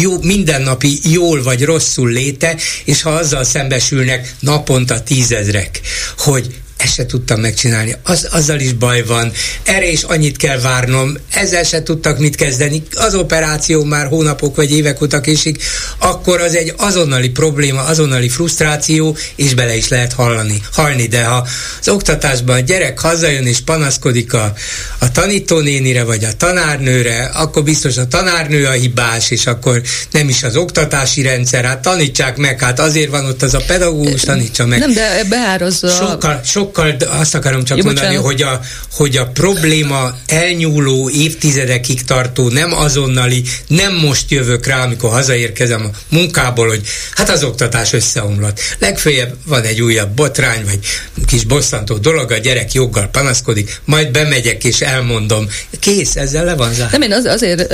jó, 0.00 0.22
mindennapi 0.22 0.98
jól 1.10 1.42
vagy 1.42 1.64
rosszul 1.64 2.10
léte, 2.10 2.56
és 2.84 3.02
ha 3.02 3.10
azzal 3.10 3.44
szembesülnek 3.44 4.34
naponta 4.40 5.02
tízezrek, 5.02 5.80
hogy 6.18 6.54
ezt 6.82 6.94
se 6.94 7.06
tudtam 7.06 7.40
megcsinálni, 7.40 7.96
az, 8.02 8.28
azzal 8.30 8.60
is 8.60 8.72
baj 8.72 9.04
van, 9.04 9.32
erre 9.62 9.90
is 9.90 10.02
annyit 10.02 10.36
kell 10.36 10.60
várnom, 10.60 11.16
ezzel 11.34 11.62
se 11.62 11.82
tudtak 11.82 12.18
mit 12.18 12.34
kezdeni, 12.34 12.82
az 12.94 13.14
operáció 13.14 13.84
már 13.84 14.06
hónapok 14.06 14.56
vagy 14.56 14.72
évek 14.72 15.02
óta 15.02 15.20
késik, 15.20 15.62
akkor 15.98 16.40
az 16.40 16.54
egy 16.54 16.74
azonnali 16.76 17.28
probléma, 17.28 17.82
azonnali 17.82 18.28
frusztráció, 18.28 19.16
és 19.36 19.54
bele 19.54 19.76
is 19.76 19.88
lehet 19.88 20.12
hallani, 20.12 20.62
halni, 20.72 21.06
de 21.06 21.24
ha 21.24 21.46
az 21.80 21.88
oktatásban 21.88 22.56
a 22.56 22.60
gyerek 22.60 22.98
hazajön 22.98 23.46
és 23.46 23.60
panaszkodik 23.60 24.32
a, 24.32 24.52
a 24.98 25.10
tanítónénire 25.10 26.04
vagy 26.04 26.24
a 26.24 26.36
tanárnőre, 26.36 27.24
akkor 27.24 27.62
biztos 27.62 27.96
a 27.96 28.06
tanárnő 28.06 28.66
a 28.66 28.72
hibás, 28.72 29.30
és 29.30 29.46
akkor 29.46 29.82
nem 30.10 30.28
is 30.28 30.42
az 30.42 30.56
oktatási 30.56 31.22
rendszer, 31.22 31.64
hát 31.64 31.82
tanítsák 31.82 32.36
meg, 32.36 32.60
hát 32.60 32.80
azért 32.80 33.10
van 33.10 33.24
ott 33.24 33.42
az 33.42 33.54
a 33.54 33.60
pedagógus, 33.66 34.20
tanítsa 34.20 34.66
meg. 34.66 34.78
Nem, 34.78 34.92
de 34.92 35.24
beárazza... 35.28 35.88
Sokkal, 35.88 36.40
sokkal, 36.44 36.69
de 36.72 37.06
azt 37.08 37.34
akarom 37.34 37.64
csak 37.64 37.78
Jó, 37.78 37.84
mondani, 37.84 38.16
bocsánat. 38.16 38.26
hogy 38.26 38.42
a, 38.42 38.60
hogy 38.92 39.16
a 39.16 39.26
probléma 39.26 40.14
elnyúló, 40.26 41.10
évtizedekig 41.10 42.04
tartó, 42.04 42.48
nem 42.48 42.72
azonnali, 42.72 43.42
nem 43.66 43.94
most 43.94 44.30
jövök 44.30 44.66
rá, 44.66 44.82
amikor 44.82 45.10
hazaérkezem 45.10 45.84
a 45.84 46.14
munkából, 46.14 46.68
hogy 46.68 46.82
hát 47.14 47.30
az 47.30 47.44
oktatás 47.44 47.92
összeomlott. 47.92 48.60
Legfőjebb 48.78 49.34
van 49.46 49.62
egy 49.62 49.80
újabb 49.80 50.10
botrány, 50.10 50.64
vagy 50.64 50.78
kis 51.26 51.44
bosszantó 51.44 51.96
dolog, 51.96 52.30
a 52.30 52.36
gyerek 52.36 52.72
joggal 52.72 53.06
panaszkodik, 53.06 53.80
majd 53.84 54.10
bemegyek 54.10 54.64
és 54.64 54.80
elmondom. 54.80 55.48
Kész, 55.80 56.16
ezzel 56.16 56.44
le 56.44 56.54
van 56.54 56.72
zárva. 56.72 56.98
Nem, 56.98 57.02
én 57.02 57.12
az, 57.12 57.24
azért, 57.24 57.68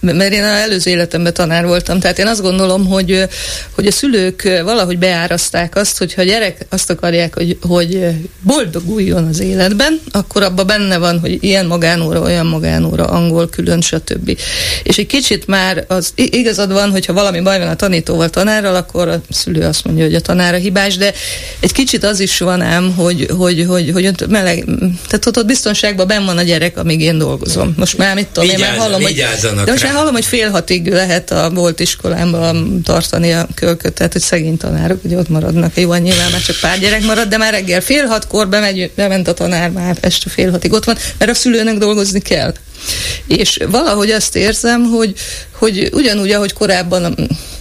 mert 0.00 0.32
én 0.32 0.42
az 0.42 0.58
előző 0.58 0.90
életemben 0.90 1.34
tanár 1.34 1.64
voltam, 1.66 2.00
tehát 2.00 2.18
én 2.18 2.26
azt 2.26 2.40
gondolom, 2.40 2.86
hogy, 2.86 3.28
hogy 3.74 3.86
a 3.86 3.92
szülők 3.92 4.42
valahogy 4.42 4.98
beáraszták 4.98 5.76
azt, 5.76 5.98
hogy 5.98 6.14
ha 6.14 6.20
a 6.20 6.24
gyerek 6.24 6.66
azt 6.68 6.90
akarják, 6.90 7.34
hogy, 7.34 7.58
hogy 7.60 8.13
boldoguljon 8.40 9.26
az 9.26 9.40
életben, 9.40 10.00
akkor 10.10 10.42
abban 10.42 10.66
benne 10.66 10.98
van, 10.98 11.18
hogy 11.18 11.38
ilyen 11.40 11.66
magánóra, 11.66 12.20
olyan 12.20 12.46
magánóra, 12.46 13.04
angol 13.04 13.48
külön, 13.48 13.80
stb. 13.80 14.38
És 14.82 14.98
egy 14.98 15.06
kicsit 15.06 15.46
már 15.46 15.84
az 15.88 16.12
igazad 16.14 16.72
van, 16.72 16.90
hogyha 16.90 17.12
valami 17.12 17.40
baj 17.40 17.58
van 17.58 17.68
a 17.68 17.76
tanítóval, 17.76 18.30
tanárral, 18.30 18.74
akkor 18.74 19.08
a 19.08 19.20
szülő 19.30 19.62
azt 19.62 19.84
mondja, 19.84 20.04
hogy 20.04 20.14
a 20.14 20.20
tanára 20.20 20.56
hibás, 20.56 20.96
de 20.96 21.12
egy 21.60 21.72
kicsit 21.72 22.04
az 22.04 22.20
is 22.20 22.38
van 22.38 22.60
ám, 22.60 22.94
hogy, 22.96 23.26
hogy, 23.36 23.64
hogy, 23.68 23.90
hogy 23.92 24.06
ott 24.06 24.26
meleg, 24.28 24.64
tehát 25.08 25.26
ott, 25.26 25.36
ott 25.36 25.46
biztonságban 25.46 26.06
benn 26.06 26.24
van 26.24 26.38
a 26.38 26.42
gyerek, 26.42 26.78
amíg 26.78 27.00
én 27.00 27.18
dolgozom. 27.18 27.74
Most 27.76 27.98
már 27.98 28.14
mit 28.14 28.26
tudom, 28.26 28.50
én 28.50 28.58
már 28.58 28.76
hallom, 28.76 29.02
hogy, 29.02 29.14
de 29.40 29.70
most 29.70 29.82
rá. 29.82 29.88
már 29.88 29.98
hallom, 29.98 30.12
hogy 30.12 30.24
fél 30.24 30.50
hatig 30.50 30.92
lehet 30.92 31.30
a 31.30 31.50
volt 31.50 31.80
iskolámban 31.80 32.82
tartani 32.82 33.32
a 33.32 33.46
kölköt, 33.54 33.92
tehát 33.92 34.12
hogy 34.12 34.22
szegény 34.22 34.56
tanárok, 34.56 35.04
ugye 35.04 35.16
ott 35.18 35.28
maradnak. 35.28 35.76
Jó, 35.76 35.94
nyilván 35.94 36.30
már 36.30 36.40
csak 36.40 36.56
pár 36.60 36.78
gyerek 36.78 37.04
marad, 37.04 37.28
de 37.28 37.36
már 37.36 37.52
reggel 37.52 37.80
fél 37.80 38.03
hatkor 38.06 38.48
bemegy, 38.48 38.90
bement 38.94 39.28
a 39.28 39.34
tanár, 39.34 39.70
már 39.70 39.96
este 40.00 40.30
fél 40.30 40.50
hatig 40.50 40.72
ott 40.72 40.84
van, 40.84 40.96
mert 41.18 41.30
a 41.30 41.34
szülőnek 41.34 41.78
dolgozni 41.78 42.20
kell. 42.20 42.54
És 43.26 43.58
valahogy 43.70 44.10
azt 44.10 44.36
érzem, 44.36 44.82
hogy, 44.82 45.14
hogy 45.50 45.88
ugyanúgy, 45.92 46.30
ahogy 46.30 46.52
korábban 46.52 47.04
a, 47.04 47.14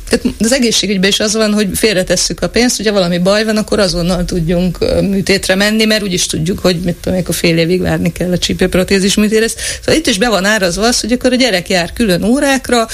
tehát 0.09 0.35
az 0.39 0.51
egészségügyben 0.51 1.09
is 1.09 1.19
az 1.19 1.33
van, 1.33 1.53
hogy 1.53 1.67
félretesszük 1.73 2.41
a 2.41 2.49
pénzt, 2.49 2.79
ugye 2.79 2.91
valami 2.91 3.17
baj 3.17 3.43
van, 3.43 3.57
akkor 3.57 3.79
azonnal 3.79 4.25
tudjunk 4.25 4.77
műtétre 5.01 5.55
menni, 5.55 5.85
mert 5.85 6.03
úgyis 6.03 6.25
tudjuk, 6.25 6.59
hogy 6.59 6.79
mit 6.79 6.95
tudom, 6.95 7.19
akkor 7.19 7.35
fél 7.35 7.57
évig 7.57 7.81
várni 7.81 8.11
kell 8.11 8.31
a 8.31 8.37
csípőprotézis 8.37 9.15
műtérhez. 9.15 9.55
Szóval 9.79 9.99
itt 9.99 10.07
is 10.07 10.17
be 10.17 10.29
van 10.29 10.45
árazva 10.45 10.87
az, 10.87 10.99
hogy 10.99 11.11
akkor 11.11 11.31
a 11.31 11.35
gyerek 11.35 11.69
jár 11.69 11.93
külön 11.93 12.23
órákra, 12.23 12.87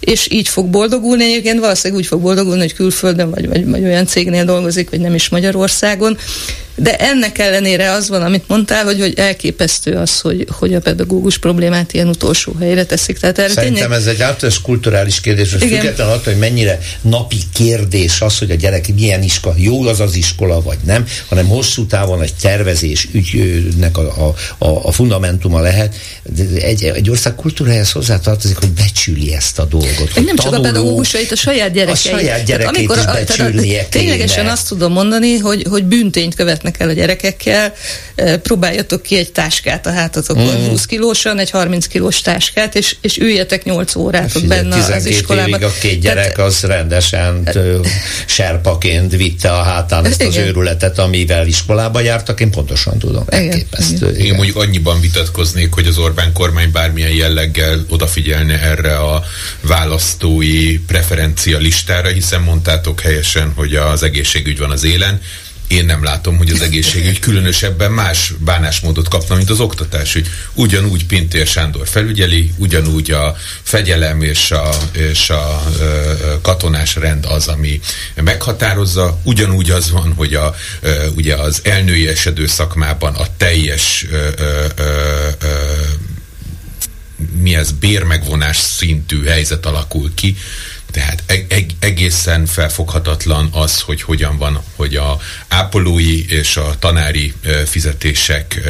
és 0.00 0.28
így 0.30 0.48
fog 0.48 0.66
boldogulni. 0.66 1.24
Egyébként 1.24 1.60
valószínűleg 1.60 2.02
úgy 2.02 2.08
fog 2.08 2.20
boldogulni, 2.20 2.60
hogy 2.60 2.74
külföldön 2.74 3.30
vagy, 3.30 3.48
vagy, 3.48 3.66
vagy 3.66 3.84
olyan 3.84 4.06
cégnél 4.06 4.44
dolgozik, 4.44 4.90
vagy 4.90 5.00
nem 5.00 5.14
is 5.14 5.28
Magyarországon. 5.28 6.18
De 6.76 6.96
ennek 6.96 7.38
ellenére 7.38 7.90
az 7.92 8.08
van, 8.08 8.22
amit 8.22 8.44
mondtál, 8.48 8.84
hogy, 8.84 9.00
hogy 9.00 9.18
elképesztő 9.18 9.92
az, 9.92 10.20
hogy, 10.20 10.46
hogy 10.50 10.74
a 10.74 10.80
pedagógus 10.80 11.38
problémát 11.38 11.92
ilyen 11.92 12.08
utolsó 12.08 12.56
helyre 12.60 12.84
teszik. 12.84 13.18
Tehát 13.18 13.38
erre 13.38 13.52
Szerintem 13.52 13.82
tényleg... 13.82 13.98
ez 13.98 14.06
egy 14.06 14.22
általános 14.22 14.60
kulturális 14.60 15.20
kérdés, 15.20 15.52
hogy 15.52 15.60
függetlenül 15.60 16.12
attól, 16.12 16.32
hogy 16.32 16.40
mennyire 16.40 16.78
napi 17.00 17.38
kérdés 17.54 18.20
az, 18.20 18.38
hogy 18.38 18.50
a 18.50 18.54
gyerek 18.54 18.94
milyen 18.94 19.22
iskola, 19.22 19.54
jó 19.58 19.82
az 19.82 20.00
az 20.00 20.14
iskola, 20.14 20.62
vagy 20.62 20.78
nem, 20.84 21.06
hanem 21.28 21.46
hosszú 21.46 21.86
távon 21.86 22.22
egy 22.22 22.34
tervezés 22.34 23.08
ügynek 23.12 23.96
a, 23.96 24.26
a, 24.26 24.34
a, 24.64 24.86
a 24.86 24.92
fundamentuma 24.92 25.60
lehet. 25.60 25.94
Egy, 26.60 26.84
egy 26.84 27.10
ország 27.10 27.34
kultúrájához 27.34 27.92
hozzátartozik, 27.92 28.56
hogy 28.56 28.70
becsüli 28.70 29.34
ezt 29.34 29.58
a 29.58 29.64
dolgot. 29.64 30.12
Hogy 30.12 30.24
nem 30.24 30.36
tanuló, 30.36 30.56
csak 30.56 30.64
a 30.64 30.72
pedagógusait, 30.72 31.32
a 31.32 31.36
saját 31.36 31.72
gyerekei. 31.72 32.12
A 32.12 32.18
saját 32.18 32.44
gyerekét 32.44 32.76
amikor, 32.76 32.96
is 32.96 33.04
becsülnie 33.04 33.84
Ténylegesen 33.84 34.46
azt 34.46 34.68
tudom 34.68 34.92
mondani, 34.92 35.36
hogy, 35.36 35.66
hogy 35.70 35.84
büntényt 35.84 36.34
követnek 36.70 36.80
el 36.80 36.88
a 36.88 36.92
gyerekekkel, 36.92 37.74
próbáljatok 38.42 39.02
ki 39.02 39.16
egy 39.16 39.32
táskát 39.32 39.86
a 39.86 39.90
hátatokon, 39.90 40.60
mm. 40.60 40.68
20 40.68 40.86
kilósan, 40.86 41.38
egy 41.38 41.50
30 41.50 41.86
kilós 41.86 42.20
táskát, 42.20 42.74
és, 42.74 42.96
és 43.00 43.18
üljetek 43.18 43.64
8 43.64 43.94
órát 43.94 44.34
ott 44.34 44.46
benne 44.46 44.76
az 44.76 45.06
iskolában. 45.06 45.48
Évig 45.48 45.62
a 45.62 45.72
két 45.80 46.00
gyerek 46.00 46.32
Tehát, 46.32 46.50
az 46.50 46.60
rendesen 46.60 47.48
serpaként 48.26 49.16
vitte 49.16 49.50
a 49.50 49.62
hátán 49.62 50.04
ezt 50.04 50.22
az 50.22 50.34
igen. 50.34 50.46
őrületet, 50.46 50.98
amivel 50.98 51.46
iskolába 51.46 52.00
jártak, 52.00 52.40
én 52.40 52.50
pontosan 52.50 52.98
tudom. 52.98 53.24
Elképesztő. 53.28 54.10
Igen. 54.10 54.26
Én 54.26 54.34
mondjuk 54.34 54.56
annyiban 54.56 55.00
vitatkoznék, 55.00 55.72
hogy 55.72 55.86
az 55.86 55.98
Orbán 55.98 56.32
kormány 56.32 56.70
bármilyen 56.70 57.10
jelleggel 57.10 57.84
odafigyelne 57.88 58.60
erre 58.60 58.96
a 58.96 59.24
választói 59.60 60.78
preferencia 60.78 61.58
listára, 61.58 62.08
hiszen 62.08 62.40
mondtátok 62.40 63.00
helyesen, 63.00 63.52
hogy 63.54 63.74
az 63.74 64.02
egészségügy 64.02 64.58
van 64.58 64.70
az 64.70 64.84
élen, 64.84 65.20
én 65.68 65.84
nem 65.84 66.04
látom, 66.04 66.36
hogy 66.36 66.50
az 66.50 66.60
egészségügy 66.60 67.18
különösebben 67.18 67.92
más 67.92 68.32
bánásmódot 68.38 69.08
kapna, 69.08 69.36
mint 69.36 69.50
az 69.50 69.60
oktatás. 69.60 70.12
Hogy 70.12 70.26
ugyanúgy 70.54 71.06
Pintér 71.06 71.46
Sándor 71.46 71.88
felügyeli, 71.88 72.52
ugyanúgy 72.56 73.10
a 73.10 73.36
fegyelem 73.62 74.22
és 74.22 74.50
a, 74.50 74.70
és 74.92 75.30
a 75.30 75.62
ö, 75.80 76.12
katonás 76.42 76.94
rend 76.94 77.24
az, 77.24 77.48
ami 77.48 77.80
meghatározza. 78.14 79.18
Ugyanúgy 79.22 79.70
az 79.70 79.90
van, 79.90 80.12
hogy 80.16 80.34
a, 80.34 80.54
ö, 80.80 81.06
ugye 81.16 81.34
az 81.34 81.60
elnői 81.64 82.08
esedő 82.08 82.46
szakmában 82.46 83.14
a 83.14 83.26
teljes 83.36 84.06
ö, 84.10 84.28
ö, 84.36 84.64
ö, 84.78 85.48
mi 87.40 87.54
ez, 87.54 87.72
bérmegvonás 87.72 88.56
szintű 88.56 89.24
helyzet 89.24 89.66
alakul 89.66 90.14
ki, 90.14 90.36
tehát 90.96 91.22
egészen 91.78 92.46
felfoghatatlan 92.46 93.48
az, 93.52 93.80
hogy 93.80 94.02
hogyan 94.02 94.38
van, 94.38 94.62
hogy 94.76 94.96
a 94.96 95.18
ápolói 95.48 96.28
és 96.28 96.56
a 96.56 96.76
tanári 96.78 97.34
fizetések 97.66 98.60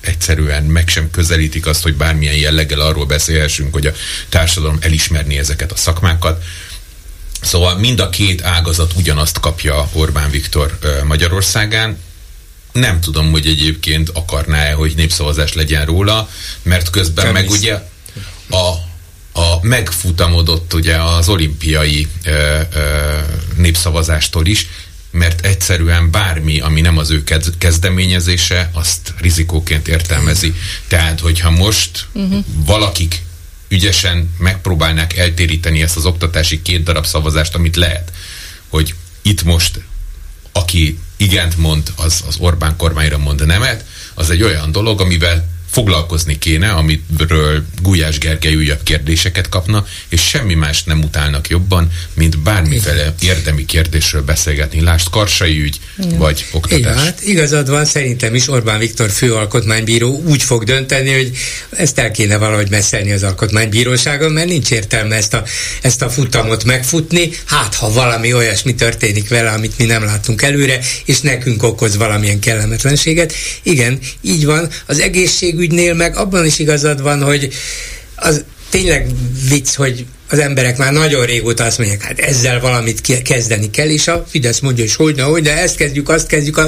egyszerűen 0.00 0.62
meg 0.62 0.88
sem 0.88 1.10
közelítik 1.10 1.66
azt, 1.66 1.82
hogy 1.82 1.94
bármilyen 1.94 2.34
jelleggel 2.34 2.80
arról 2.80 3.06
beszélhessünk, 3.06 3.72
hogy 3.72 3.86
a 3.86 3.92
társadalom 4.28 4.78
elismerni 4.80 5.38
ezeket 5.38 5.72
a 5.72 5.76
szakmákat. 5.76 6.44
Szóval 7.40 7.78
mind 7.78 8.00
a 8.00 8.10
két 8.10 8.42
ágazat 8.42 8.92
ugyanazt 8.96 9.40
kapja 9.40 9.88
Orbán 9.92 10.30
Viktor 10.30 10.78
Magyarországán. 11.04 11.98
Nem 12.72 13.00
tudom, 13.00 13.30
hogy 13.30 13.46
egyébként 13.46 14.10
akarná-e, 14.14 14.72
hogy 14.72 14.92
népszavazás 14.96 15.52
legyen 15.52 15.84
róla, 15.84 16.28
mert 16.62 16.90
közben 16.90 17.24
Nem 17.24 17.34
meg 17.34 17.44
is. 17.44 17.58
ugye 17.58 17.74
a 18.50 18.90
a 19.32 19.66
megfutamodott 19.66 20.74
ugye 20.74 20.96
az 20.96 21.28
olimpiai 21.28 22.06
ö, 22.24 22.60
ö, 22.74 23.18
népszavazástól 23.56 24.46
is, 24.46 24.66
mert 25.10 25.46
egyszerűen 25.46 26.10
bármi, 26.10 26.60
ami 26.60 26.80
nem 26.80 26.98
az 26.98 27.10
ő 27.10 27.24
kezdeményezése, 27.58 28.70
azt 28.72 29.14
rizikóként 29.20 29.88
értelmezi. 29.88 30.54
Tehát, 30.88 31.20
hogyha 31.20 31.50
most 31.50 32.06
uh-huh. 32.12 32.44
valakik 32.66 33.22
ügyesen 33.68 34.34
megpróbálnák 34.38 35.16
eltéríteni 35.16 35.82
ezt 35.82 35.96
az 35.96 36.06
oktatási 36.06 36.62
két 36.62 36.82
darab 36.82 37.06
szavazást, 37.06 37.54
amit 37.54 37.76
lehet, 37.76 38.12
hogy 38.68 38.94
itt 39.22 39.42
most 39.42 39.80
aki 40.52 40.98
igent 41.16 41.56
mond, 41.56 41.92
az, 41.96 42.24
az 42.26 42.36
Orbán 42.38 42.76
kormányra 42.76 43.18
mond 43.18 43.46
nemet, 43.46 43.84
az 44.14 44.30
egy 44.30 44.42
olyan 44.42 44.72
dolog, 44.72 45.00
amivel 45.00 45.48
foglalkozni 45.72 46.38
kéne, 46.38 46.70
amiről 46.70 47.64
Gulyás 47.82 48.18
Gergely 48.18 48.54
újabb 48.54 48.82
kérdéseket 48.82 49.48
kapna, 49.48 49.86
és 50.08 50.20
semmi 50.20 50.54
más 50.54 50.84
nem 50.84 51.02
utálnak 51.02 51.48
jobban, 51.48 51.90
mint 52.14 52.38
bármiféle 52.38 53.14
érdemi 53.20 53.64
kérdésről 53.64 54.22
beszélgetni. 54.22 54.80
Lást 54.80 55.10
Karsai 55.10 55.60
ügy, 55.60 55.80
Igen. 55.98 56.18
vagy 56.18 56.46
oktatás. 56.52 56.78
Igen, 56.78 56.96
hát 56.96 57.20
igazad 57.22 57.70
van, 57.70 57.84
szerintem 57.84 58.34
is 58.34 58.48
Orbán 58.48 58.78
Viktor 58.78 59.10
főalkotmánybíró 59.10 60.22
úgy 60.26 60.42
fog 60.42 60.64
dönteni, 60.64 61.12
hogy 61.12 61.30
ezt 61.70 61.98
el 61.98 62.10
kéne 62.10 62.36
valahogy 62.36 62.70
messzelni 62.70 63.12
az 63.12 63.22
alkotmánybíróságon, 63.22 64.32
mert 64.32 64.48
nincs 64.48 64.70
értelme 64.70 65.16
ezt 65.16 65.34
a, 65.34 65.44
ezt 65.82 66.02
a 66.02 66.10
futamot 66.10 66.64
megfutni, 66.64 67.30
hát 67.44 67.74
ha 67.74 67.92
valami 67.92 68.32
olyasmi 68.34 68.74
történik 68.74 69.28
vele, 69.28 69.50
amit 69.50 69.78
mi 69.78 69.84
nem 69.84 70.04
látunk 70.04 70.42
előre, 70.42 70.80
és 71.04 71.20
nekünk 71.20 71.62
okoz 71.62 71.96
valamilyen 71.96 72.38
kellemetlenséget. 72.38 73.34
Igen, 73.62 73.98
így 74.20 74.44
van, 74.44 74.68
az 74.86 75.00
egészségügy 75.00 75.61
ügynél 75.62 75.94
meg 75.94 76.16
abban 76.16 76.46
is 76.46 76.58
igazad 76.58 77.02
van, 77.02 77.22
hogy 77.22 77.52
az 78.16 78.44
tényleg 78.70 79.06
vicc, 79.48 79.74
hogy 79.74 80.06
az 80.28 80.38
emberek 80.38 80.76
már 80.76 80.92
nagyon 80.92 81.26
régóta 81.26 81.64
azt 81.64 81.78
mondják, 81.78 82.02
hát 82.02 82.18
ezzel 82.18 82.60
valamit 82.60 83.22
kezdeni 83.22 83.70
kell, 83.70 83.88
és 83.88 84.08
a 84.08 84.26
Fidesz 84.28 84.60
mondja, 84.60 84.84
hogy 84.84 84.94
hogy, 84.94 85.20
hogy, 85.20 85.42
de 85.42 85.56
ezt 85.56 85.76
kezdjük, 85.76 86.08
azt 86.08 86.26
kezdjük, 86.26 86.60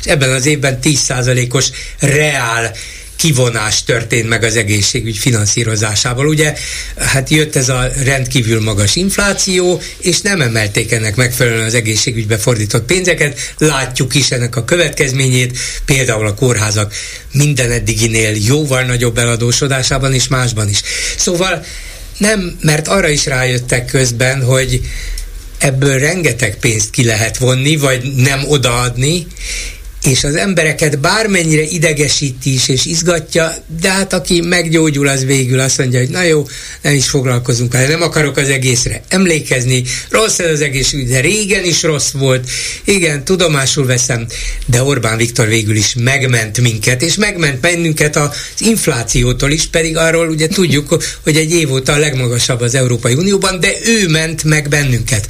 és 0.00 0.06
ebben 0.06 0.30
az 0.30 0.46
évben 0.46 0.78
10%-os 0.82 1.70
reál 1.98 2.74
kivonás 3.18 3.84
történt 3.84 4.28
meg 4.28 4.42
az 4.42 4.56
egészségügy 4.56 5.18
finanszírozásából. 5.18 6.26
Ugye, 6.26 6.54
hát 6.96 7.30
jött 7.30 7.56
ez 7.56 7.68
a 7.68 7.88
rendkívül 8.04 8.62
magas 8.62 8.96
infláció, 8.96 9.80
és 9.98 10.20
nem 10.20 10.40
emelték 10.40 10.92
ennek 10.92 11.16
megfelelően 11.16 11.64
az 11.64 11.74
egészségügybe 11.74 12.38
fordított 12.38 12.84
pénzeket. 12.84 13.54
Látjuk 13.58 14.14
is 14.14 14.30
ennek 14.30 14.56
a 14.56 14.64
következményét, 14.64 15.58
például 15.84 16.26
a 16.26 16.34
kórházak 16.34 16.94
minden 17.32 17.70
eddiginél 17.70 18.36
jóval 18.46 18.82
nagyobb 18.82 19.18
eladósodásában 19.18 20.14
és 20.14 20.28
másban 20.28 20.68
is. 20.68 20.82
Szóval 21.16 21.64
nem, 22.18 22.58
mert 22.60 22.88
arra 22.88 23.08
is 23.08 23.26
rájöttek 23.26 23.84
közben, 23.84 24.42
hogy 24.42 24.80
ebből 25.58 25.98
rengeteg 25.98 26.56
pénzt 26.56 26.90
ki 26.90 27.04
lehet 27.04 27.38
vonni, 27.38 27.76
vagy 27.76 28.14
nem 28.14 28.44
odaadni, 28.48 29.26
és 30.02 30.24
az 30.24 30.34
embereket 30.34 30.98
bármennyire 30.98 31.62
idegesíti 31.62 32.52
is 32.52 32.68
és 32.68 32.84
izgatja, 32.84 33.54
de 33.80 33.90
hát 33.90 34.12
aki 34.12 34.40
meggyógyul, 34.40 35.08
az 35.08 35.24
végül 35.24 35.60
azt 35.60 35.78
mondja, 35.78 35.98
hogy 35.98 36.08
na 36.08 36.22
jó, 36.22 36.46
nem 36.82 36.94
is 36.94 37.08
foglalkozunk 37.08 37.72
vele, 37.72 37.88
nem 37.88 38.02
akarok 38.02 38.36
az 38.36 38.48
egészre 38.48 39.02
emlékezni, 39.08 39.82
rossz 40.10 40.38
ez 40.38 40.50
az 40.50 40.60
egész, 40.60 40.94
de 41.08 41.20
régen 41.20 41.64
is 41.64 41.82
rossz 41.82 42.10
volt, 42.10 42.50
igen, 42.84 43.24
tudomásul 43.24 43.86
veszem, 43.86 44.26
de 44.66 44.82
Orbán 44.82 45.16
Viktor 45.16 45.48
végül 45.48 45.76
is 45.76 45.94
megment 45.98 46.60
minket, 46.60 47.02
és 47.02 47.14
megment 47.14 47.60
bennünket 47.60 48.16
az 48.16 48.30
inflációtól 48.58 49.50
is, 49.50 49.66
pedig 49.66 49.96
arról 49.96 50.28
ugye 50.28 50.48
tudjuk, 50.48 51.04
hogy 51.22 51.36
egy 51.36 51.52
év 51.52 51.72
óta 51.72 51.92
a 51.92 51.98
legmagasabb 51.98 52.60
az 52.60 52.74
Európai 52.74 53.14
Unióban, 53.14 53.60
de 53.60 53.72
ő 53.84 54.08
ment 54.08 54.44
meg 54.44 54.68
bennünket. 54.68 55.26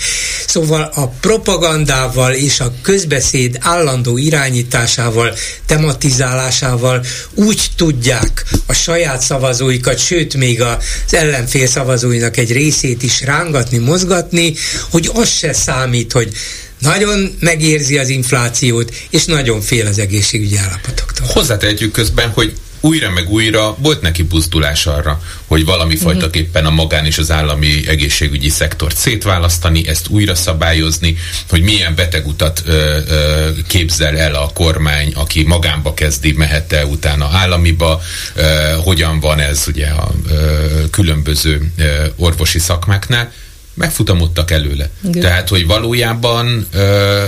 Szóval 0.47 0.91
a 0.95 1.07
propagandával 1.07 2.33
és 2.33 2.61
a 2.61 2.73
közbeszéd 2.83 3.57
állandó 3.61 4.17
irányításával 4.17 4.58
irányításával, 4.59 5.35
tematizálásával 5.67 7.05
úgy 7.35 7.67
tudják 7.77 8.45
a 8.67 8.73
saját 8.73 9.21
szavazóikat, 9.21 9.99
sőt 9.99 10.35
még 10.35 10.63
az 10.63 10.77
ellenfél 11.11 11.67
szavazóinak 11.67 12.37
egy 12.37 12.53
részét 12.53 13.03
is 13.03 13.21
rángatni, 13.21 13.79
mozgatni, 13.79 14.55
hogy 14.91 15.11
az 15.13 15.29
se 15.29 15.53
számít, 15.53 16.13
hogy 16.13 16.33
nagyon 16.79 17.37
megérzi 17.41 17.99
az 17.99 18.09
inflációt, 18.09 18.95
és 19.11 19.25
nagyon 19.25 19.61
fél 19.61 19.87
az 19.87 19.99
egészségügyi 19.99 20.57
állapotoktól. 20.57 21.27
Hozzátehetjük 21.27 21.93
közben, 21.93 22.31
hogy 22.31 22.53
újra 22.81 23.11
meg 23.11 23.31
újra 23.31 23.77
volt 23.79 24.01
neki 24.01 24.23
buzdulás 24.23 24.87
arra, 24.87 25.23
hogy 25.47 25.65
valami 25.65 25.95
uh-huh. 25.95 26.11
fajtaképpen 26.11 26.67
a 26.67 26.71
magán 26.71 27.07
és 27.07 27.19
az 27.19 27.31
állami 27.31 27.89
egészségügyi 27.89 28.49
szektort 28.49 28.97
szétválasztani, 28.97 29.89
ezt 29.89 30.09
újra 30.09 30.35
szabályozni, 30.35 31.17
hogy 31.49 31.63
milyen 31.63 31.95
betegutat 31.95 32.63
ö, 32.67 32.99
ö, 33.09 33.49
képzel 33.67 34.17
el 34.17 34.35
a 34.35 34.51
kormány, 34.55 35.13
aki 35.15 35.43
magánba 35.43 35.95
kezdi, 35.95 36.33
mehet-e 36.33 36.87
utána 36.87 37.29
államiba, 37.33 38.01
ö, 38.35 38.43
hogyan 38.85 39.21
van 39.21 39.41
ez 39.41 39.65
ugye 39.67 39.87
a 39.87 40.11
ö, 40.29 40.89
különböző 40.91 41.73
ö, 41.77 42.07
orvosi 42.17 42.59
szakmáknál, 42.59 43.33
megfutamodtak 43.75 44.51
előle. 44.51 44.91
Igen. 45.09 45.23
Tehát, 45.23 45.49
hogy 45.49 45.67
valójában 45.67 46.67
ö, 46.73 47.25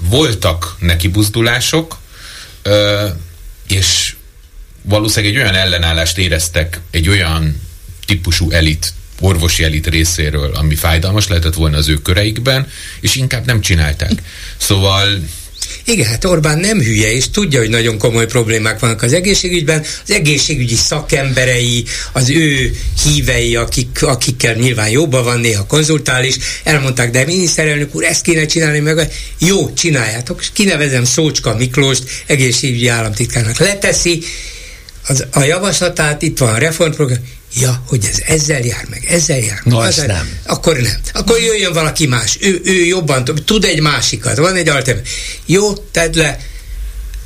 voltak 0.00 0.76
neki 0.78 1.08
buzdulások, 1.08 1.98
ö, 2.62 3.06
és 3.68 4.14
valószínűleg 4.82 5.34
egy 5.34 5.40
olyan 5.40 5.54
ellenállást 5.54 6.18
éreztek 6.18 6.80
egy 6.90 7.08
olyan 7.08 7.60
típusú 8.06 8.50
elit, 8.50 8.92
orvosi 9.20 9.64
elit 9.64 9.86
részéről, 9.86 10.54
ami 10.54 10.74
fájdalmas 10.74 11.28
lehetett 11.28 11.54
volna 11.54 11.76
az 11.76 11.88
ő 11.88 11.94
köreikben, 11.94 12.68
és 13.00 13.16
inkább 13.16 13.46
nem 13.46 13.60
csinálták. 13.60 14.12
Szóval 14.56 15.20
igen, 15.84 16.06
hát 16.06 16.24
Orbán 16.24 16.58
nem 16.58 16.80
hülye, 16.80 17.12
és 17.12 17.30
tudja, 17.30 17.58
hogy 17.58 17.68
nagyon 17.68 17.98
komoly 17.98 18.26
problémák 18.26 18.78
vannak 18.78 19.02
az 19.02 19.12
egészségügyben. 19.12 19.84
Az 20.04 20.10
egészségügyi 20.10 20.74
szakemberei, 20.74 21.84
az 22.12 22.28
ő 22.30 22.76
hívei, 23.04 23.56
akik, 23.56 24.02
akikkel 24.02 24.54
nyilván 24.54 24.88
jobban 24.88 25.24
van, 25.24 25.40
néha 25.40 25.66
konzultál 25.66 26.24
is, 26.24 26.36
elmondták, 26.64 27.10
de 27.10 27.24
miniszterelnök 27.24 27.94
úr, 27.94 28.04
ezt 28.04 28.22
kéne 28.22 28.46
csinálni, 28.46 28.78
meg 28.78 29.12
jó, 29.38 29.72
csináljátok, 29.72 30.40
és 30.40 30.48
kinevezem 30.52 31.04
Szócska 31.04 31.56
Miklóst 31.56 32.02
egészségügyi 32.26 32.88
államtitkárnak. 32.88 33.58
Leteszi, 33.58 34.22
az, 35.06 35.26
a 35.30 35.42
javaslatát, 35.42 36.22
itt 36.22 36.38
van 36.38 36.54
a 36.54 36.58
reformprogram, 36.58 37.18
ja, 37.60 37.82
hogy 37.86 38.08
ez 38.10 38.18
ezzel 38.26 38.60
jár 38.60 38.86
meg, 38.90 39.04
ezzel 39.08 39.38
jár 39.38 39.60
meg. 39.64 39.74
No, 39.74 39.82
ez 39.82 39.96
nem. 39.96 40.38
Akkor 40.46 40.76
nem. 40.76 41.00
Akkor 41.12 41.40
jöjjön 41.40 41.72
valaki 41.72 42.06
más. 42.06 42.38
Ő, 42.40 42.60
ő 42.64 42.84
jobban 42.84 43.24
tud 43.24 43.64
egy 43.64 43.80
másikat. 43.80 44.36
Van 44.36 44.54
egy 44.54 44.68
alternatív. 44.68 45.12
Jó, 45.46 45.72
tedd 45.72 46.16
le. 46.16 46.38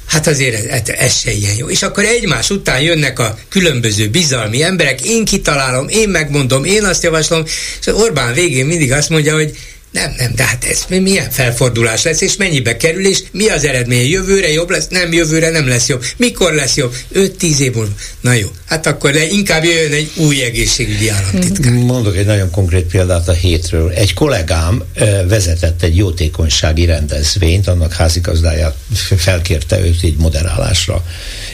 Hát 0.07 0.27
azért 0.27 0.71
ez, 0.71 0.89
ez 0.89 1.19
se 1.19 1.33
ilyen 1.33 1.57
jó. 1.57 1.69
És 1.69 1.83
akkor 1.83 2.05
egymás 2.05 2.51
után 2.51 2.81
jönnek 2.81 3.19
a 3.19 3.39
különböző 3.49 4.09
bizalmi 4.09 4.63
emberek, 4.63 5.01
én 5.01 5.25
kitalálom, 5.25 5.89
én 5.89 6.09
megmondom, 6.09 6.65
én 6.65 6.85
azt 6.85 7.03
javaslom, 7.03 7.45
és 7.81 7.87
Orbán 7.87 8.35
végén 8.35 8.67
mindig 8.67 8.93
azt 8.93 9.09
mondja, 9.09 9.35
hogy 9.35 9.57
nem, 9.97 10.15
nem, 10.17 10.35
de 10.35 10.45
hát 10.45 10.65
ez 10.65 10.85
milyen 11.01 11.31
felfordulás 11.31 12.03
lesz, 12.03 12.21
és 12.21 12.37
mennyibe 12.37 12.77
kerül, 12.77 13.07
és 13.07 13.23
mi 13.33 13.49
az 13.49 13.65
eredmény? 13.65 14.11
Jövőre 14.11 14.53
jobb 14.53 14.71
lesz? 14.71 14.89
Nem, 14.89 15.13
jövőre 15.13 15.51
nem 15.51 15.69
lesz 15.69 15.89
jobb. 15.89 16.05
Mikor 16.17 16.53
lesz 16.53 16.77
jobb? 16.77 16.95
5-10 17.15 17.59
év 17.59 17.75
múlva. 17.75 17.93
Na 18.21 18.33
jó, 18.33 18.49
hát 18.67 18.87
akkor 18.87 19.13
le, 19.13 19.27
inkább 19.27 19.65
jöjjön 19.65 19.93
egy 19.93 20.11
új 20.17 20.43
egészségügyi 20.43 21.09
államtitkár. 21.09 21.73
Mondok 21.73 22.17
egy 22.17 22.27
nagyon 22.27 22.51
konkrét 22.51 22.85
példát 22.85 23.29
a 23.29 23.33
hétről. 23.33 23.91
Egy 23.91 24.15
kollégám 24.15 24.83
vezetett 25.29 25.83
egy 25.83 25.97
jótékonysági 25.97 26.85
rendezvényt, 26.85 27.69
annak 27.69 27.93
házigazdáját 27.93 28.77
felkérte 29.17 29.81
őt 29.81 30.03
egy 30.03 30.17
moderálásra. 30.17 31.05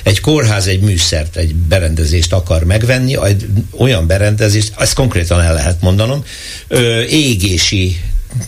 Egy 0.02 0.20
kórház 0.20 0.66
egy 0.66 0.80
műszert, 0.80 1.36
egy 1.36 1.54
berendezést 1.54 2.32
akar 2.32 2.64
megvenni, 2.64 3.18
olyan 3.78 4.06
berendezést, 4.06 4.72
ezt 4.78 4.94
konkrétan 4.94 5.40
el 5.40 5.54
lehet 5.54 5.80
mondanom, 5.80 6.24
égési 7.08 8.00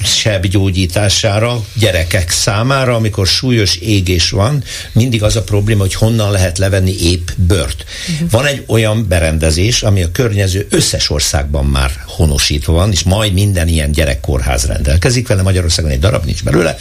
seb 0.02 0.46
gyógyítására 0.46 1.64
gyerekek 1.74 2.30
számára, 2.30 2.94
amikor 2.94 3.26
súlyos 3.26 3.76
égés 3.76 4.30
van, 4.30 4.64
mindig 4.92 5.22
az 5.22 5.36
a 5.36 5.42
probléma, 5.42 5.80
hogy 5.80 5.94
honnan 5.94 6.30
lehet 6.30 6.58
levenni 6.58 7.02
épp 7.02 7.28
bört. 7.36 7.84
Uh-huh. 8.12 8.30
Van 8.30 8.46
egy 8.46 8.64
olyan 8.66 9.08
berendezés, 9.08 9.82
ami 9.82 10.02
a 10.02 10.12
környező 10.12 10.66
összes 10.70 11.10
országban 11.10 11.64
már 11.64 11.90
honosítva 12.06 12.72
van, 12.72 12.92
és 12.92 13.02
majd 13.02 13.32
minden 13.32 13.68
ilyen 13.68 13.92
gyerekkórház 13.92 14.64
rendelkezik 14.64 15.28
vele, 15.28 15.42
Magyarországon 15.42 15.90
egy 15.90 15.98
darab 15.98 16.24
nincs 16.24 16.44
belőle, 16.44 16.76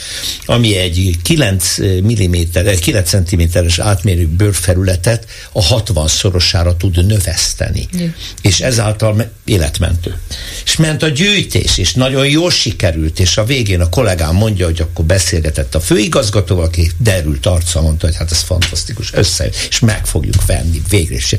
ami 0.46 0.78
egy 0.78 1.16
9 1.24 1.82
mm, 1.82 2.34
9 2.80 3.10
cm-es 3.10 3.80
átmérő 3.80 4.28
bőrfelületet 4.28 5.26
a 5.52 5.64
60 5.64 6.08
szorosára 6.08 6.78
tud 6.78 7.06
növeszteni. 7.06 7.88
Uh-huh. 7.94 8.10
És 8.42 8.60
ezáltal 8.60 9.32
életmentő. 9.46 10.18
És 10.66 10.76
ment 10.76 11.04
a 11.04 11.08
gyűjtés, 11.08 11.78
és 11.78 11.94
nagyon 11.94 12.28
jól 12.28 12.52
sikerült 12.52 12.93
sikerült, 12.94 13.20
és 13.20 13.38
a 13.38 13.44
végén 13.44 13.82
a 13.82 13.90
kollégám 13.90 14.36
mondja, 14.36 14.66
hogy 14.66 14.82
akkor 14.82 15.06
beszélgetett 15.06 15.76
a 15.76 15.80
főigazgatóval, 15.80 16.66
aki 16.66 16.92
derült 16.98 17.46
arca, 17.46 17.82
mondta, 17.82 18.06
hogy 18.06 18.16
hát 18.16 18.32
ez 18.32 18.42
fantasztikus, 18.42 19.14
össze, 19.14 19.50
és 19.70 19.80
meg 19.80 20.06
fogjuk 20.06 20.46
venni 20.46 20.82
végre. 20.90 21.16
És 21.16 21.38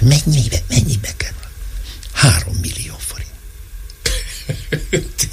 mennyibe, 0.00 0.56
mennyibe 0.68 1.08
kell? 1.16 1.32
Három 2.12 2.54
millió 2.60 2.96
forint. 2.98 3.32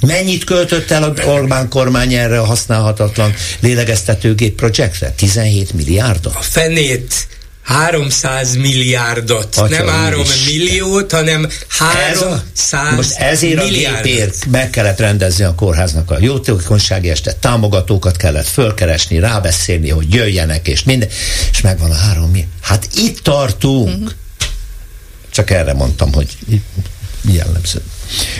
Mennyit 0.00 0.44
költött 0.44 0.90
el 0.90 1.02
a 1.02 1.14
Orbán 1.26 1.68
kormány 1.68 2.12
erre 2.12 2.40
a 2.40 2.44
használhatatlan 2.44 3.34
lélegeztetőgép 3.60 4.54
projektre? 4.54 5.10
17 5.10 5.72
milliárdot? 5.72 6.34
A 6.34 6.40
fenét 6.40 7.26
300 7.62 8.56
milliárdot, 8.56 9.56
Atya 9.56 9.76
nem 9.76 9.86
3 9.86 10.22
milliót, 10.46 11.12
hanem 11.12 11.48
300 11.68 12.42
ez 12.90 12.94
Most 12.94 13.12
ezért 13.12 13.64
milliárdot. 13.64 14.00
a 14.00 14.02
gépért 14.02 14.46
meg 14.50 14.70
kellett 14.70 14.98
rendezni 14.98 15.44
a 15.44 15.54
kórháznak 15.54 16.10
a 16.10 16.16
jótékonysági 16.20 17.10
este, 17.10 17.32
támogatókat 17.32 18.16
kellett 18.16 18.48
fölkeresni, 18.48 19.18
rábeszélni, 19.18 19.90
hogy 19.90 20.14
jöjjenek, 20.14 20.68
és 20.68 20.82
minden, 20.82 21.08
és 21.50 21.60
megvan 21.60 21.90
a 21.90 21.94
3 21.94 22.30
milliárd. 22.30 22.50
Hát 22.60 22.88
itt 22.94 23.18
tartunk. 23.18 23.88
Uh-huh. 23.88 24.10
Csak 25.30 25.50
erre 25.50 25.72
mondtam, 25.72 26.12
hogy 26.12 26.36
jellemző. 27.30 27.82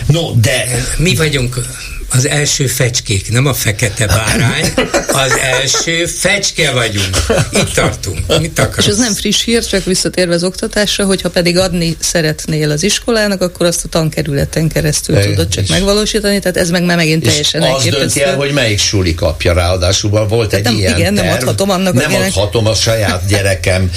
No, 0.06 0.32
de... 0.34 0.84
Mi 0.98 1.14
vagyunk 1.14 1.66
az 2.14 2.28
első 2.28 2.66
fecskék, 2.66 3.30
nem 3.30 3.46
a 3.46 3.54
fekete 3.54 4.06
bárány, 4.06 4.72
az 5.12 5.38
első 5.38 6.06
fecske 6.06 6.70
vagyunk. 6.70 7.16
Itt 7.52 7.72
tartunk. 7.74 8.38
Mit 8.40 8.58
akarsz? 8.58 8.86
És 8.86 8.92
az 8.92 8.98
nem 8.98 9.14
friss 9.14 9.44
hír, 9.44 9.66
csak 9.66 9.84
visszatérve 9.84 10.34
az 10.34 10.44
oktatásra, 10.44 11.04
hogyha 11.04 11.30
pedig 11.30 11.58
adni 11.58 11.96
szeretnél 11.98 12.70
az 12.70 12.82
iskolának, 12.82 13.40
akkor 13.40 13.66
azt 13.66 13.84
a 13.84 13.88
tankerületen 13.88 14.68
keresztül 14.68 15.16
e, 15.16 15.24
tudod 15.24 15.48
csak 15.48 15.68
megvalósítani, 15.68 16.38
tehát 16.38 16.56
ez 16.56 16.70
meg 16.70 16.84
már 16.84 16.96
megint 16.96 17.22
teljesen 17.22 17.62
az 17.62 17.84
dönti 17.84 18.22
el, 18.22 18.36
hogy 18.36 18.52
melyik 18.52 18.78
suli 18.78 19.14
kapja 19.14 19.52
ráadásul. 19.52 20.26
Volt 20.26 20.50
tehát 20.50 20.66
egy 20.66 20.72
nem, 20.72 20.80
ilyen 20.80 20.98
Igen, 20.98 21.14
terv. 21.14 21.26
nem 21.26 21.36
adhatom 21.36 21.70
annak 21.70 21.94
Nem 21.94 22.14
adhatom 22.14 22.66
a 22.66 22.74
saját 22.74 23.26
gyerekem 23.32 23.90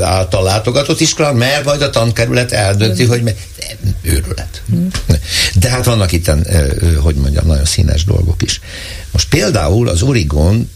által 0.00 0.42
látogatott 0.42 1.00
iskolán, 1.00 1.34
mert 1.34 1.64
majd 1.64 1.82
a 1.82 1.90
tankerület 1.90 2.52
eldönti, 2.52 3.04
hogy 3.04 3.22
őrület. 4.02 4.62
Hmm. 4.68 4.88
De 5.54 5.68
hát 5.68 5.84
vannak 5.84 6.12
itt, 6.12 6.30
hogy 7.02 7.14
mondjam, 7.14 7.46
nagyon 7.46 7.61
színes 7.64 8.04
dolgok 8.04 8.42
is. 8.42 8.60
Most 9.10 9.28
például 9.28 9.88
az 9.88 10.02
Origon 10.02 10.70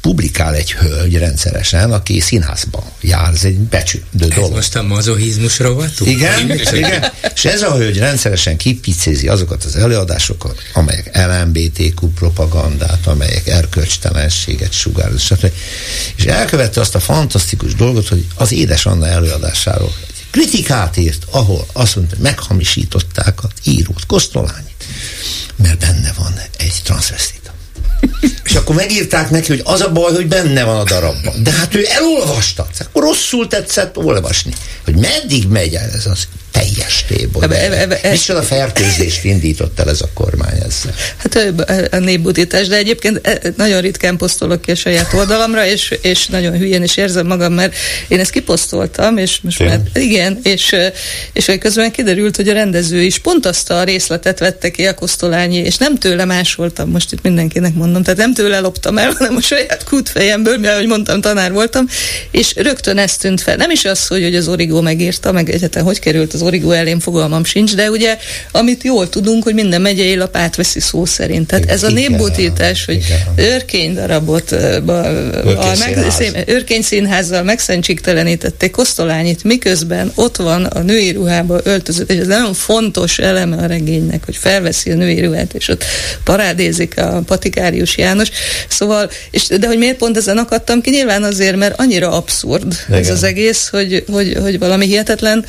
publikál 0.00 0.54
egy 0.54 0.72
hölgy 0.72 1.16
rendszeresen, 1.16 1.92
aki 1.92 2.20
színházban 2.20 2.82
jár, 3.00 3.32
ez 3.32 3.44
egy 3.44 3.58
becsődő 3.58 4.04
dolog. 4.28 4.50
Ez 4.50 4.56
most 4.56 4.76
a 4.76 4.82
mazohizmus 4.82 5.58
rovatunk? 5.58 6.10
Igen, 6.10 6.50
igen, 6.72 7.12
és 7.34 7.44
ez 7.44 7.62
a 7.62 7.74
hölgy 7.74 7.98
rendszeresen 7.98 8.56
kipicézi 8.56 9.28
azokat 9.28 9.64
az 9.64 9.76
előadásokat, 9.76 10.62
amelyek 10.72 11.16
LMBTQ 11.16 12.08
propagandát, 12.08 13.06
amelyek 13.06 13.46
erkölcstelenséget 13.46 14.72
sugároz, 14.72 15.32
És 16.16 16.24
elkövette 16.24 16.80
azt 16.80 16.94
a 16.94 17.00
fantasztikus 17.00 17.74
dolgot, 17.74 18.08
hogy 18.08 18.26
az 18.34 18.52
Édes 18.52 18.86
Anna 18.86 19.06
előadásáról 19.06 19.92
kritikát 20.30 20.96
írt, 20.96 21.26
ahol 21.30 21.66
azt 21.72 21.96
mondta, 21.96 22.14
hogy 22.14 22.24
meghamisították 22.24 23.44
az 23.44 23.50
írót, 23.62 24.06
Kosztolányit, 24.06 24.84
mert 25.62 25.78
benne 25.78 26.12
van 26.18 26.32
egy 26.58 26.80
transvestita. 26.84 27.52
És 28.44 28.54
akkor 28.54 28.74
megírták 28.74 29.30
neki, 29.30 29.46
hogy 29.48 29.60
az 29.64 29.80
a 29.80 29.92
baj, 29.92 30.12
hogy 30.14 30.26
benne 30.26 30.64
van 30.64 30.78
a 30.78 30.84
darabban. 30.84 31.42
De 31.42 31.50
hát 31.50 31.74
ő 31.74 31.86
elolvasta. 31.88 32.68
Akkor 32.78 33.02
rosszul 33.02 33.46
tetszett 33.46 33.96
olvasni. 33.96 34.52
Hogy 34.84 34.94
meddig 34.94 35.46
megy 35.48 35.74
el 35.74 35.90
ez 35.94 36.06
az 36.06 36.28
teljes 36.58 37.04
téból. 37.08 37.48
Micsoda 38.10 38.42
fertőzést 38.42 39.24
indított 39.24 39.80
el 39.80 39.88
ez 39.88 40.00
a 40.00 40.08
kormány 40.14 40.58
ezzel? 40.66 40.94
Hát 41.16 41.54
a 41.92 41.98
népbudítás, 41.98 42.66
de 42.66 42.76
egyébként 42.76 43.20
nagyon 43.56 43.80
ritkán 43.80 44.16
posztolok 44.16 44.60
ki 44.60 44.70
a 44.70 44.74
saját 44.74 45.12
oldalamra, 45.12 45.66
és, 45.66 45.98
és 46.02 46.26
nagyon 46.26 46.58
hülyén 46.58 46.82
is 46.82 46.96
érzem 46.96 47.26
magam, 47.26 47.52
mert 47.52 47.74
én 48.08 48.20
ezt 48.20 48.30
kiposztoltam, 48.30 49.16
és 49.16 49.40
most 49.40 49.58
már, 49.58 49.80
igen, 49.94 50.38
és, 50.42 50.76
és 51.32 51.56
közben 51.60 51.90
kiderült, 51.90 52.36
hogy 52.36 52.48
a 52.48 52.52
rendező 52.52 53.02
is 53.02 53.18
pont 53.18 53.46
azt 53.46 53.70
a 53.70 53.82
részletet 53.82 54.38
vette 54.38 54.70
ki 54.70 54.86
a 54.86 54.94
Kosztolányi, 54.94 55.56
és 55.56 55.76
nem 55.76 55.98
tőle 55.98 56.24
másoltam, 56.24 56.90
most 56.90 57.12
itt 57.12 57.22
mindenkinek 57.22 57.74
mondom, 57.74 58.02
tehát 58.08 58.22
nem 58.22 58.34
tőle 58.34 58.58
loptam 58.58 58.98
el, 58.98 59.14
hanem 59.18 59.36
a 59.36 59.40
saját 59.40 59.84
kútfejemből, 59.84 60.58
mert 60.58 60.74
ahogy 60.74 60.86
mondtam, 60.86 61.20
tanár 61.20 61.52
voltam, 61.52 61.86
és 62.30 62.54
rögtön 62.56 62.98
ezt 62.98 63.20
tűnt 63.20 63.40
fel. 63.40 63.56
Nem 63.56 63.70
is 63.70 63.84
az, 63.84 64.06
hogy, 64.06 64.22
hogy 64.22 64.34
az 64.34 64.48
Origo 64.48 64.82
megírta, 64.82 65.32
meg 65.32 65.50
egyetem, 65.50 65.84
hogy 65.84 65.98
került 65.98 66.34
az 66.34 66.42
Origo 66.42 66.70
elém 66.70 67.00
fogalmam 67.00 67.44
sincs, 67.44 67.74
de 67.74 67.90
ugye, 67.90 68.18
amit 68.52 68.82
jól 68.82 69.08
tudunk, 69.08 69.42
hogy 69.42 69.54
minden 69.54 69.80
megyei 69.80 70.16
lap 70.16 70.36
átveszi 70.36 70.80
szó 70.80 71.04
szerint. 71.04 71.46
Tehát 71.46 71.70
ez 71.70 71.82
a 71.82 71.90
népbutítás, 71.90 72.84
hogy 72.84 73.04
őrkény 73.36 73.94
darabot 73.94 74.52
a 74.52 75.14
őrkény 76.46 76.82
színházzal 76.82 77.42
megszentségtelenítették 77.42 78.70
Kosztolányit, 78.70 79.44
miközben 79.44 80.12
ott 80.14 80.36
van 80.36 80.64
a 80.64 80.78
női 80.78 81.10
ruhába 81.10 81.60
öltözött, 81.64 82.10
és 82.10 82.18
ez 82.18 82.26
nagyon 82.26 82.54
fontos 82.54 83.18
eleme 83.18 83.56
a 83.56 83.66
regénynek, 83.66 84.24
hogy 84.24 84.36
felveszi 84.36 84.90
a 84.90 84.94
női 84.94 85.20
ruhát, 85.20 85.54
és 85.54 85.68
ott 85.68 85.84
parádézik 86.24 86.98
a 86.98 87.22
patikárius 87.26 87.96
János. 87.98 88.28
Szóval, 88.68 89.10
és, 89.30 89.46
de 89.46 89.66
hogy 89.66 89.78
miért 89.78 89.96
pont 89.96 90.16
ezen 90.16 90.38
akadtam 90.38 90.80
ki? 90.80 90.90
Nyilván 90.90 91.22
azért, 91.22 91.56
mert 91.56 91.80
annyira 91.80 92.10
abszurd 92.10 92.76
Igen. 92.88 93.00
ez 93.00 93.10
az 93.10 93.22
egész, 93.22 93.68
hogy, 93.68 94.04
hogy, 94.10 94.36
hogy 94.40 94.58
valami 94.58 94.86
hihetetlen. 94.86 95.44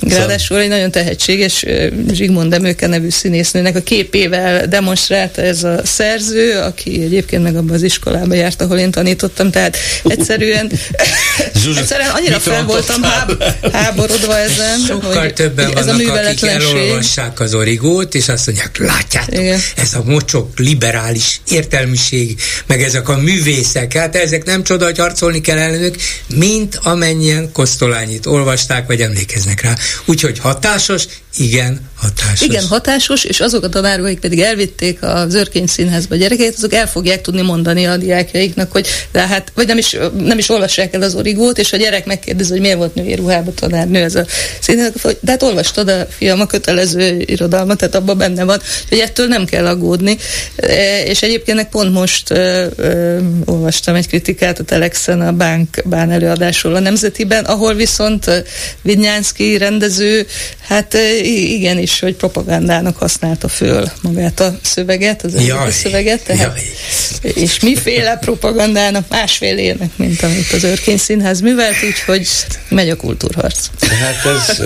Ráadásul 0.00 0.58
egy 0.58 0.68
nagyon 0.68 0.90
tehetséges 0.90 1.64
Zsigmond 2.12 2.50
Demőke 2.50 2.86
nevű 2.86 3.10
színésznőnek 3.10 3.76
a 3.76 3.80
képével 3.80 4.66
demonstrálta 4.66 5.42
ez 5.42 5.64
a 5.64 5.80
szerző, 5.84 6.58
aki 6.58 7.02
egyébként 7.02 7.42
meg 7.42 7.56
abban 7.56 7.74
az 7.74 7.82
iskolába 7.82 8.34
járt, 8.34 8.62
ahol 8.62 8.78
én 8.78 8.90
tanítottam, 8.90 9.50
tehát 9.50 9.76
egyszerűen 10.04 10.70
Zsuzsa, 11.62 11.80
Egyszerűen 11.80 12.10
annyira 12.10 12.38
fel 12.38 12.64
voltam 12.64 13.02
háb- 13.02 13.42
háborodva 13.72 14.38
ezen. 14.38 14.78
Sokkal 14.88 15.18
hogy 15.18 15.34
többen 15.34 15.76
ez 15.76 15.86
vannak, 15.86 16.08
a 16.08 16.12
akik 16.12 16.42
elolvassák 16.42 17.40
az 17.40 17.54
origót, 17.54 18.14
és 18.14 18.28
azt 18.28 18.46
mondják, 18.46 18.78
látjátok, 18.78 19.34
Igen. 19.34 19.60
ez 19.76 19.94
a 19.94 20.02
mocsok 20.04 20.58
liberális 20.58 21.39
értelmiség, 21.48 22.40
meg 22.66 22.82
ezek 22.82 23.08
a 23.08 23.16
művészek, 23.16 23.92
hát 23.92 24.16
ezek 24.16 24.44
nem 24.44 24.62
csoda, 24.62 24.84
hogy 24.84 24.98
harcolni 24.98 25.40
kell 25.40 25.58
ellenük, 25.58 25.96
mint 26.34 26.78
amennyien 26.82 27.52
Kosztolányit 27.52 28.26
olvasták, 28.26 28.86
vagy 28.86 29.00
emlékeznek 29.00 29.60
rá. 29.60 29.74
Úgyhogy 30.04 30.38
hatásos, 30.38 31.04
igen, 31.36 31.80
hatásos. 31.96 32.40
Igen, 32.48 32.64
hatásos, 32.66 33.24
és 33.24 33.40
azok 33.40 33.64
a 33.64 33.68
tanárok, 33.68 34.06
akik 34.06 34.18
pedig 34.18 34.40
elvitték 34.40 35.02
az 35.02 35.34
Örkény 35.34 35.66
Színházba 35.66 36.14
a 36.14 36.18
gyerekeket, 36.18 36.54
azok 36.56 36.74
el 36.74 36.88
fogják 36.88 37.20
tudni 37.20 37.42
mondani 37.42 37.86
a 37.86 37.96
diákjaiknak, 37.96 38.72
hogy 38.72 38.86
de 39.12 39.26
hát, 39.26 39.52
vagy 39.54 39.66
nem 39.66 39.78
is, 39.78 39.96
nem 40.18 40.38
is 40.38 40.48
olvassák 40.48 40.94
el 40.94 41.02
az 41.02 41.14
origót, 41.14 41.58
és 41.58 41.72
a 41.72 41.76
gyerek 41.76 42.06
megkérdezi, 42.06 42.50
hogy 42.50 42.60
miért 42.60 42.76
volt 42.76 42.94
női 42.94 43.14
ruhában 43.14 43.54
tanárnő 43.54 44.02
ez 44.02 44.14
a 44.14 44.24
színház, 44.60 44.92
de 45.20 45.30
hát 45.30 45.42
olvastad 45.42 45.88
a 45.88 46.06
fiam 46.16 46.40
a 46.40 46.46
kötelező 46.46 47.22
irodalmat, 47.26 47.78
tehát 47.78 47.94
abban 47.94 48.18
benne 48.18 48.44
van, 48.44 48.60
hogy 48.88 48.98
ettől 48.98 49.26
nem 49.26 49.44
kell 49.44 49.66
aggódni. 49.66 50.16
E, 50.56 51.02
és 51.04 51.22
egyébként 51.22 51.68
pont 51.68 51.92
most 51.92 52.30
ö, 52.30 52.66
ö, 52.76 53.18
olvastam 53.44 53.94
egy 53.94 54.08
kritikát 54.08 54.58
a 54.58 54.64
Telexen 54.64 55.20
a 55.20 55.32
Bánk 55.32 55.82
Bán 55.84 56.10
előadásról 56.10 56.74
a 56.74 56.80
Nemzetiben, 56.80 57.44
ahol 57.44 57.74
viszont 57.74 58.44
Vidnyánszki 58.82 59.58
rendező, 59.58 60.26
hát 60.60 60.96
igenis, 61.24 62.00
hogy 62.00 62.14
propagandának 62.14 62.96
használta 62.96 63.48
föl 63.48 63.90
magát 64.02 64.40
a 64.40 64.58
szöveget, 64.62 65.22
az 65.22 65.46
Jaj. 65.46 65.70
szöveget, 65.70 66.24
tehát, 66.24 66.60
Jaj. 67.22 67.32
és 67.34 67.60
miféle 67.60 68.16
propagandának, 68.16 69.08
másfél 69.08 69.58
ének, 69.58 69.90
mint 69.96 70.22
amit 70.22 70.52
az 70.52 70.64
Örkény 70.64 70.96
Színház 70.96 71.40
művelt, 71.40 71.76
úgyhogy 71.86 72.28
megy 72.68 72.90
a 72.90 72.96
kultúrharc. 72.96 73.66
Hát 73.80 74.26
ez, 74.26 74.62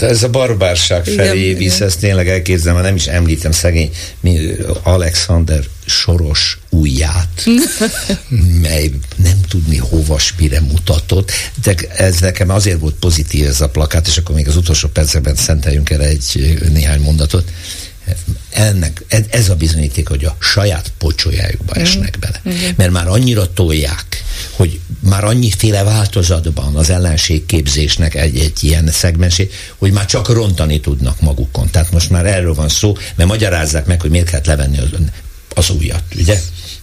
ez 0.00 0.22
a 0.22 0.28
barbárság 0.28 1.04
felé 1.04 1.44
igen, 1.44 1.58
visz, 1.58 1.80
ezt 1.80 2.00
tényleg 2.00 2.28
elképzelem, 2.28 2.82
nem 2.82 2.94
is 2.94 3.06
említem 3.06 3.50
szegény 3.50 3.90
Alexander 4.82 5.64
soros 5.88 6.58
ujját, 6.68 7.44
mely 8.62 8.90
nem 9.16 9.40
tudni 9.48 9.76
hova 9.76 10.18
spire 10.18 10.60
mutatott, 10.60 11.30
de 11.62 11.74
ez 11.96 12.18
nekem 12.20 12.50
azért 12.50 12.80
volt 12.80 12.94
pozitív 12.94 13.46
ez 13.46 13.60
a 13.60 13.68
plakát, 13.68 14.06
és 14.06 14.16
akkor 14.16 14.34
még 14.34 14.48
az 14.48 14.56
utolsó 14.56 14.88
percekben 14.88 15.34
szenteljünk 15.34 15.90
el 15.90 16.02
egy 16.02 16.56
néhány 16.72 17.00
mondatot. 17.00 17.52
Ennek, 18.50 19.04
ez 19.30 19.48
a 19.48 19.54
bizonyíték, 19.54 20.08
hogy 20.08 20.24
a 20.24 20.36
saját 20.38 20.92
pocsolyájukba 20.98 21.72
mm. 21.78 21.82
esnek 21.82 22.18
bele. 22.18 22.40
Mm. 22.48 22.52
Mert 22.76 22.90
már 22.90 23.08
annyira 23.08 23.52
tolják, 23.52 24.24
hogy 24.50 24.80
már 25.00 25.24
annyiféle 25.24 25.82
változatban 25.82 26.76
az 26.76 26.90
ellenségképzésnek 26.90 28.14
egy-egy 28.14 28.64
ilyen 28.64 28.90
szegmensé, 28.90 29.50
hogy 29.76 29.92
már 29.92 30.06
csak 30.06 30.28
rontani 30.28 30.80
tudnak 30.80 31.20
magukon. 31.20 31.70
Tehát 31.70 31.92
most 31.92 32.10
már 32.10 32.26
erről 32.26 32.54
van 32.54 32.68
szó, 32.68 32.96
mert 33.14 33.28
magyarázzák 33.28 33.86
meg, 33.86 34.00
hogy 34.00 34.10
miért 34.10 34.28
kellett 34.30 34.46
levenni 34.46 34.78
az, 34.78 34.88
az 35.54 35.70
újat, 35.70 36.02
ugye? 36.18 36.40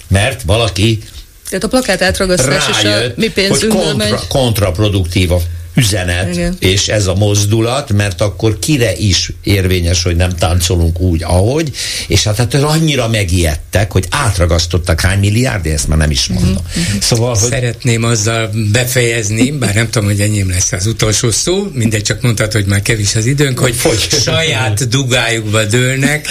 Mert 0.08 0.42
valaki 0.42 1.04
tehát 1.50 1.64
a 1.64 1.68
plakát 1.68 2.02
átragasztás 2.02 2.64
és 2.70 2.84
a 2.84 2.98
mi 3.16 3.28
pénzünkből 3.28 3.82
hogy 3.82 3.92
kontra, 3.92 4.10
megy. 4.10 4.28
kontraproduktív 4.28 5.32
a 5.32 5.42
üzenet, 5.76 6.34
Igen. 6.34 6.56
és 6.60 6.88
ez 6.88 7.08
a 7.08 7.14
mozdulat, 7.14 7.94
mert 7.94 8.22
akkor 8.22 8.60
kire 8.60 8.96
is 8.96 9.32
érvényes, 9.44 10.04
hogy 10.04 10.16
nem 10.16 10.36
táncolunk 10.36 11.00
úgy, 11.00 11.24
ahogy, 11.24 11.72
és 12.08 12.24
hát, 12.24 12.38
hát 12.38 12.54
annyira 12.54 13.08
megijedtek, 13.08 13.92
hogy 13.92 14.06
átragasztottak 14.10 15.02
hány 15.02 15.20
milliárd, 15.20 15.66
ezt 15.66 15.88
már 15.88 15.98
nem 15.98 16.12
is 16.12 16.28
mondom. 16.28 16.64
Mm-hmm. 16.80 16.98
Szóval, 17.00 17.36
hogy... 17.36 17.50
Szeretném 17.50 18.04
azzal 18.04 18.50
befejezni, 18.72 19.52
bár 19.52 19.74
nem 19.74 19.90
tudom, 19.90 20.08
hogy 20.08 20.20
enyém 20.20 20.50
lesz 20.50 20.72
az 20.72 20.86
utolsó 20.86 21.32
szó, 21.32 21.68
mindegy, 21.74 22.04
csak 22.04 22.22
mondtad, 22.22 22.52
hogy 22.52 22.66
már 22.66 22.82
kevés 22.82 23.16
az 23.16 23.26
időnk, 23.26 23.60
hogy 23.60 23.76
Fogy. 23.76 24.08
saját 24.24 24.88
dugájukba 24.88 25.64
dőlnek, 25.66 26.28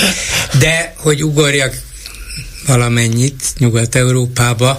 de 0.58 0.94
hogy 0.96 1.24
ugorjak 1.24 1.82
valamennyit 2.66 3.42
Nyugat-Európába, 3.58 4.78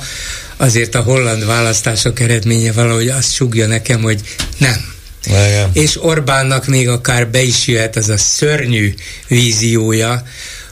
azért 0.57 0.95
a 0.95 1.01
holland 1.01 1.45
választások 1.45 2.19
eredménye 2.19 2.71
valahogy 2.71 3.07
azt 3.07 3.33
sugja 3.33 3.67
nekem, 3.67 4.01
hogy 4.01 4.21
nem. 4.57 4.93
Igen. 5.25 5.69
És 5.73 6.03
Orbánnak 6.03 6.67
még 6.67 6.89
akár 6.89 7.27
be 7.29 7.41
is 7.41 7.67
jöhet 7.67 7.95
az 7.95 8.09
a 8.09 8.17
szörnyű 8.17 8.93
víziója, 9.27 10.23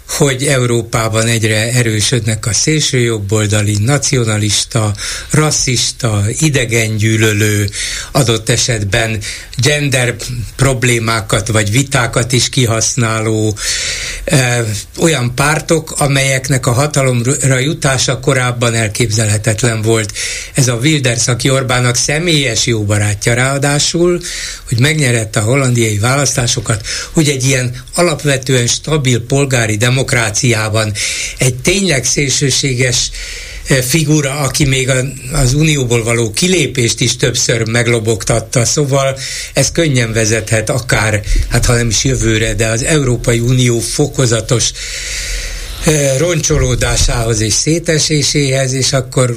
hogy 0.08 0.44
Európában 0.44 1.28
egyre 1.28 1.72
erősödnek 1.72 2.46
a 2.46 2.54
szélsőjobboldali, 2.54 3.78
nacionalista, 3.80 4.94
rasszista, 5.30 6.24
idegengyűlölő, 6.40 7.70
adott 8.12 8.50
esetben 8.50 9.20
gender 9.58 10.16
problémákat 10.56 11.48
vagy 11.48 11.72
vitákat 11.72 12.32
is 12.32 12.50
kihasználó 12.50 13.58
ö, 14.24 14.36
olyan 15.00 15.36
pártok, 15.36 15.92
amelyeknek 15.98 16.68
a 16.68 16.72
hatalomra 16.72 17.60
jutása 17.60 18.20
korábban 18.20 18.74
elképzelhetetlen 18.74 19.82
volt. 19.82 20.14
Ez 20.54 20.68
a 20.68 20.76
Wilders, 20.76 21.28
aki 21.28 21.50
Orbának 21.50 21.96
személyes 21.96 22.66
jó 22.66 22.84
barátja 22.84 23.34
ráadásul, 23.34 24.22
hogy 24.68 24.80
megnyerette 24.80 25.40
a 25.40 25.44
hollandiai 25.44 25.98
választásokat, 25.98 26.86
hogy 27.12 27.30
egy 27.30 27.44
ilyen 27.44 27.84
alapvetően 27.96 28.68
stabil 28.68 29.26
polgári 29.26 29.78
demokráciában 29.94 30.94
egy 31.38 31.56
tényleg 31.56 32.06
szélsőséges 32.06 33.12
eh, 33.68 33.78
figura, 33.78 34.40
aki 34.40 34.66
még 34.66 34.90
az 35.32 35.54
unióból 35.54 36.04
való 36.04 36.32
kilépést 36.32 37.00
is 37.00 37.16
többször 37.16 37.70
meglobogtatta, 37.70 38.66
szóval 38.66 39.18
ez 39.54 39.72
könnyen 39.72 40.14
vezethet 40.14 40.70
akár, 40.70 41.22
hát 41.50 41.66
ha 41.66 41.74
nem 41.74 41.88
is 41.88 42.04
jövőre, 42.04 42.54
de 42.54 42.68
az 42.68 42.84
Európai 42.84 43.40
Unió 43.40 43.80
fokozatos 43.80 44.72
eh, 45.86 46.16
roncsolódásához 46.18 47.40
és 47.40 47.54
széteséséhez, 47.54 48.74
és 48.74 48.94
akkor 48.94 49.36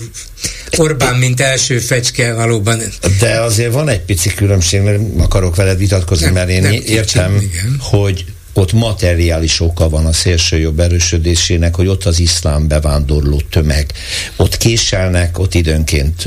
Orbán, 0.77 1.17
mint 1.17 1.41
első 1.41 1.79
fecske 1.79 2.35
valóban. 2.35 2.83
De 3.19 3.41
azért 3.41 3.73
van 3.73 3.89
egy 3.89 4.01
pici 4.01 4.35
különbség, 4.35 4.81
mert 4.81 5.01
akarok 5.19 5.57
veled 5.57 5.79
vitatkozni, 5.79 6.25
nem, 6.25 6.35
mert 6.35 6.49
én 6.49 6.63
nem 6.63 6.73
értem, 6.73 7.39
kicsim, 7.39 7.77
hogy 7.81 8.25
ott 8.57 8.73
materiális 8.73 9.61
oka 9.61 9.89
van 9.89 10.07
a 10.07 10.13
szélső 10.13 10.59
jobb 10.59 10.81
erősödésének, 10.81 11.75
hogy 11.75 11.87
ott 11.87 12.05
az 12.05 12.19
iszlám 12.19 12.69
bevándorló 12.69 13.41
tömeg. 13.51 13.93
Ott 14.37 14.57
késelnek, 14.57 15.39
ott 15.39 15.55
időnként 15.55 16.25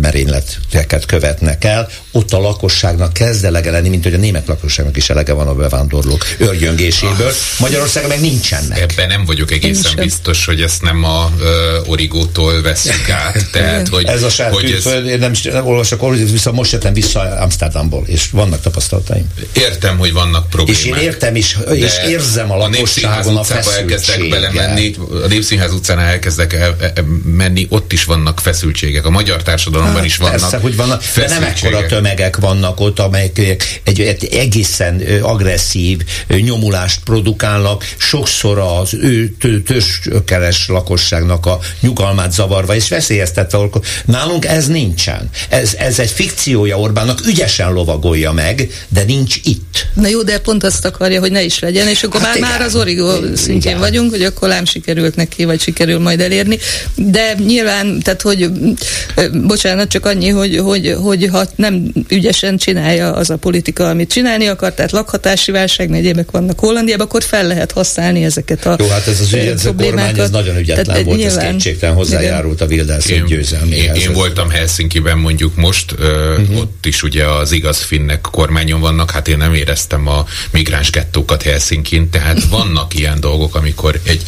merényleteket 0.00 1.06
követnek 1.06 1.64
el, 1.64 1.88
ott 2.12 2.32
a 2.32 2.40
lakosságnak 2.40 3.12
kezd 3.12 3.44
elege 3.44 3.70
lenni, 3.70 3.88
mint 3.88 4.02
hogy 4.02 4.14
a 4.14 4.18
német 4.18 4.46
lakosságnak 4.46 4.96
is 4.96 5.10
elege 5.10 5.32
van 5.32 5.46
a 5.46 5.54
bevándorlók 5.54 6.26
örgyöngéséből. 6.38 7.32
Magyarországon 7.58 8.08
meg 8.08 8.20
nincsenek. 8.20 8.78
Ebben 8.78 9.08
nem 9.08 9.24
vagyok 9.24 9.50
egészen 9.50 9.92
biztos, 9.96 10.44
hogy 10.44 10.62
ezt 10.62 10.82
nem 10.82 11.04
a 11.04 11.30
uh, 11.38 11.88
origótól 11.90 12.62
veszük 12.62 13.10
át. 13.10 13.50
Tehát, 13.50 13.88
hogy, 13.88 14.04
ez 14.04 14.22
a 14.22 14.48
hogy 14.50 14.70
ez... 14.70 14.86
én 15.06 15.18
nem, 15.18 15.32
nem 15.42 15.66
olvasok 15.66 16.02
origót, 16.02 16.30
vissza, 16.30 16.52
most 16.52 16.72
jöttem 16.72 16.92
vissza 16.92 17.20
Amsterdamból, 17.20 18.04
és 18.06 18.28
vannak 18.30 18.60
tapasztalataim. 18.60 19.26
Értem, 19.52 19.98
hogy 19.98 20.12
vannak 20.12 20.48
problémák. 20.48 20.82
És 20.82 20.88
én 20.88 20.94
értem 20.94 21.36
is, 21.36 21.56
és 21.72 21.92
érzem 22.06 22.50
a 22.50 22.56
lakosságon 22.56 23.36
a, 23.36 23.40
a 23.40 23.70
elkezdek 23.76 24.28
belemenni, 24.28 24.94
a 25.24 25.26
Népszínház 25.26 25.72
utcán 25.72 25.98
elkezdek 25.98 26.52
el, 26.52 26.76
el, 26.80 27.04
menni, 27.24 27.66
ott 27.70 27.92
is 27.92 28.04
vannak 28.04 28.40
feszültségek. 28.40 29.04
A 29.04 29.10
magyar 29.10 29.42
társadalomban 29.42 29.96
hát, 29.96 30.04
is 30.04 30.16
vannak 30.16 30.40
Persze, 30.40 30.58
hogy 30.58 30.76
vannak, 30.76 31.04
de 31.14 31.28
nem 31.28 31.42
ekkora 31.42 31.86
tömegek 32.00 32.36
vannak 32.36 32.80
ott, 32.80 32.98
amelyek 32.98 33.38
egy, 33.84 34.00
egy 34.00 34.28
egészen 34.32 35.02
agresszív 35.22 36.00
nyomulást 36.28 37.00
produkálnak, 37.04 37.94
sokszor 37.96 38.58
az 38.58 38.94
ő 38.94 39.34
töskeres 39.66 40.68
lakosságnak 40.68 41.46
a 41.46 41.58
nyugalmát 41.80 42.32
zavarva 42.32 42.74
és 42.74 42.88
veszélyeztetve. 42.88 43.58
Nálunk 44.04 44.44
ez 44.44 44.66
nincsen. 44.66 45.30
Ez, 45.48 45.74
ez 45.78 45.98
egy 45.98 46.10
fikciója 46.10 46.78
Orbánnak, 46.78 47.26
ügyesen 47.26 47.72
lovagolja 47.72 48.32
meg, 48.32 48.68
de 48.88 49.02
nincs 49.02 49.36
itt. 49.42 49.86
Na 49.94 50.08
jó, 50.08 50.22
de 50.22 50.38
pont 50.38 50.64
azt 50.64 50.84
akarja, 50.84 51.20
hogy 51.20 51.32
ne 51.32 51.42
is 51.42 51.58
legyen, 51.58 51.88
és 51.88 52.02
akkor 52.02 52.20
hát 52.20 52.38
már, 52.38 52.50
már 52.50 52.60
az 52.60 52.76
origó 52.76 53.10
szintjén 53.34 53.76
igen. 53.76 53.78
vagyunk, 53.78 54.10
hogy 54.10 54.22
akkor 54.22 54.48
nem 54.48 54.64
sikerült 54.64 55.16
neki, 55.16 55.44
vagy 55.44 55.60
sikerül 55.60 55.98
majd 55.98 56.20
elérni. 56.20 56.58
De 56.94 57.34
nyilván, 57.46 58.00
tehát 58.00 58.22
hogy 58.22 58.50
bocsánat, 59.46 59.88
csak 59.88 60.06
annyi, 60.06 60.28
hogy, 60.28 60.58
hogy, 60.58 60.96
hogy 61.02 61.28
ha 61.32 61.48
nem 61.56 61.89
ügyesen 62.08 62.56
csinálja 62.56 63.12
az 63.12 63.30
a 63.30 63.36
politika, 63.36 63.88
amit 63.88 64.10
csinálni 64.10 64.46
akar, 64.46 64.74
tehát 64.74 64.90
lakhatási 64.90 65.50
válság, 65.50 65.92
egyébek 65.92 66.30
vannak 66.30 66.58
Hollandiában, 66.58 67.06
akkor 67.06 67.22
fel 67.22 67.46
lehet 67.46 67.72
használni 67.72 68.24
ezeket 68.24 68.66
a 68.66 68.76
Jó, 68.78 68.88
hát 68.88 69.06
ez 69.06 69.20
az 69.20 69.32
ügyező 69.32 69.74
kormány, 69.74 70.18
ez 70.18 70.30
nagyon 70.30 70.56
ügyetlen 70.56 70.84
tehát, 70.84 71.02
volt, 71.02 71.18
nyilván, 71.18 71.38
ez 71.38 71.50
kétségtelen 71.50 71.94
hozzájárult 71.94 72.60
a 72.60 72.66
én, 73.08 73.24
győzelméhez. 73.24 73.96
Én, 73.96 74.02
én 74.02 74.12
voltam 74.12 74.50
Helsinki-ben 74.50 75.18
mondjuk 75.18 75.56
most, 75.56 75.92
uh-huh. 75.92 76.58
ott 76.58 76.86
is 76.86 77.02
ugye 77.02 77.24
az 77.26 77.52
igaz 77.52 77.78
finnek 77.78 78.20
kormányon 78.20 78.80
vannak, 78.80 79.10
hát 79.10 79.28
én 79.28 79.36
nem 79.36 79.54
éreztem 79.54 80.06
a 80.06 80.26
migráns 80.50 80.90
gettókat 80.90 81.42
Helsinkin, 81.42 82.10
tehát 82.10 82.44
vannak 82.50 82.98
ilyen 82.98 83.20
dolgok, 83.20 83.54
amikor 83.54 84.00
egy 84.02 84.22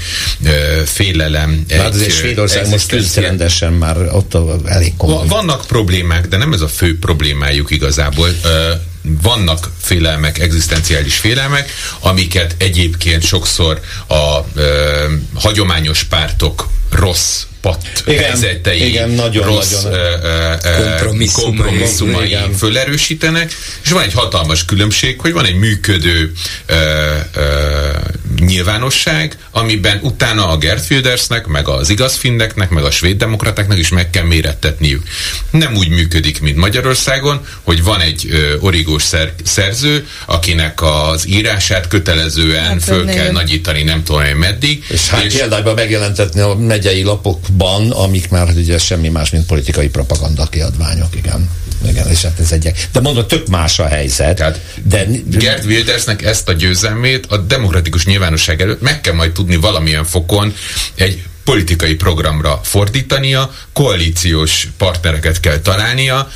ö, 0.45 0.83
félelem... 0.85 1.65
Egy, 1.69 1.77
hát 1.77 1.95
azért 1.95 2.11
Svédország 2.11 2.69
most 2.69 2.89
tűzrendesen 2.89 3.73
már 3.73 3.97
ott 3.97 4.37
elég 4.65 4.97
komoly. 4.97 5.27
Vannak 5.27 5.67
problémák, 5.67 6.29
de 6.29 6.37
nem 6.37 6.53
ez 6.53 6.61
a 6.61 6.69
fő 6.69 6.99
problémájuk 7.53 7.71
igazából. 7.71 8.29
Ö, 8.45 8.73
vannak 9.23 9.71
félelmek, 9.81 10.39
egzisztenciális 10.39 11.17
félelmek, 11.17 11.71
amiket 12.01 12.55
egyébként 12.59 13.25
sokszor 13.25 13.81
a 14.09 14.39
ö, 14.55 15.13
hagyományos 15.35 16.03
pártok 16.05 16.69
rossz 16.91 17.43
pat 17.61 18.03
igen, 18.07 18.25
helyzetei, 18.25 18.87
igen, 18.87 19.11
nagyon, 19.11 19.45
rossz 19.45 19.83
nagyon 19.83 20.59
kompromisszumai, 20.63 21.55
kompromisszumai 21.55 22.37
fölerősítenek, 22.59 23.53
és 23.85 23.91
van 23.91 24.03
egy 24.03 24.13
hatalmas 24.13 24.65
különbség, 24.65 25.21
hogy 25.21 25.33
van 25.33 25.45
egy 25.45 25.55
működő 25.55 26.33
ö, 26.67 26.75
ö, 27.35 27.43
nyilvánosság, 28.47 29.37
amiben 29.51 29.99
utána 30.03 30.49
a 30.49 30.57
Gert 30.57 30.91
Wildersnek, 30.91 31.47
meg 31.47 31.69
az 31.69 31.89
igazfinneknek, 31.89 32.71
meg 32.71 32.85
a 32.85 32.91
svéd 32.91 33.17
demokratáknak 33.17 33.79
is 33.79 33.89
meg 33.89 34.11
kell 34.11 34.25
mérettetniük. 34.25 35.03
Nem 35.51 35.75
úgy 35.75 35.89
működik, 35.89 36.41
mint 36.41 36.57
Magyarországon, 36.57 37.41
hogy 37.63 37.83
van 37.83 38.01
egy 38.01 38.27
ö, 38.31 38.57
origós 38.61 39.03
szer, 39.03 39.33
szerző, 39.45 40.07
akinek 40.27 40.83
az 40.83 41.29
írását 41.29 41.89
kötelezően 41.89 42.65
hát, 42.65 42.83
föl 42.83 43.07
kell 43.07 43.31
nagyítani, 43.31 43.83
nem 43.83 44.03
tudom, 44.03 44.25
hogy 44.25 44.35
meddig. 44.35 44.85
És 44.89 45.09
hát 45.09 45.25
és 45.25 45.35
példányban 45.35 45.75
megjelentetni 45.75 46.41
a 46.41 46.55
megyei 46.55 47.03
lapokban, 47.03 47.91
amik 47.91 48.29
már 48.29 48.49
ugye 48.57 48.79
semmi 48.79 49.09
más, 49.09 49.31
mint 49.31 49.47
politikai 49.47 49.89
propaganda 49.89 50.47
kiadványok, 50.47 51.17
igen. 51.17 51.51
Igen, 51.89 52.11
és 52.11 52.23
hát 52.23 52.39
ez 52.39 52.53
egy... 52.53 52.73
De 52.93 53.01
mondom, 53.01 53.27
tök 53.27 53.47
más 53.49 53.79
a 53.79 53.87
helyzet. 53.87 54.37
Tehát 54.37 54.61
de... 54.83 55.07
Gert 55.27 55.65
Wildersnek 55.65 56.23
ezt 56.23 56.49
a 56.49 56.53
győzelmét 56.53 57.27
a 57.27 57.37
demokratikus 57.37 58.05
nyilvánosság 58.33 58.61
előtt 58.61 58.81
meg 58.81 59.01
kell 59.01 59.15
majd 59.15 59.33
tudni 59.33 59.57
valamilyen 59.57 60.05
fokon 60.05 60.55
egy 60.95 61.23
politikai 61.45 61.95
programra 61.95 62.61
fordítania, 62.63 63.55
koalíciós 63.73 64.69
partnereket 64.77 65.41
kell 65.41 65.59
találnia, 65.59 66.31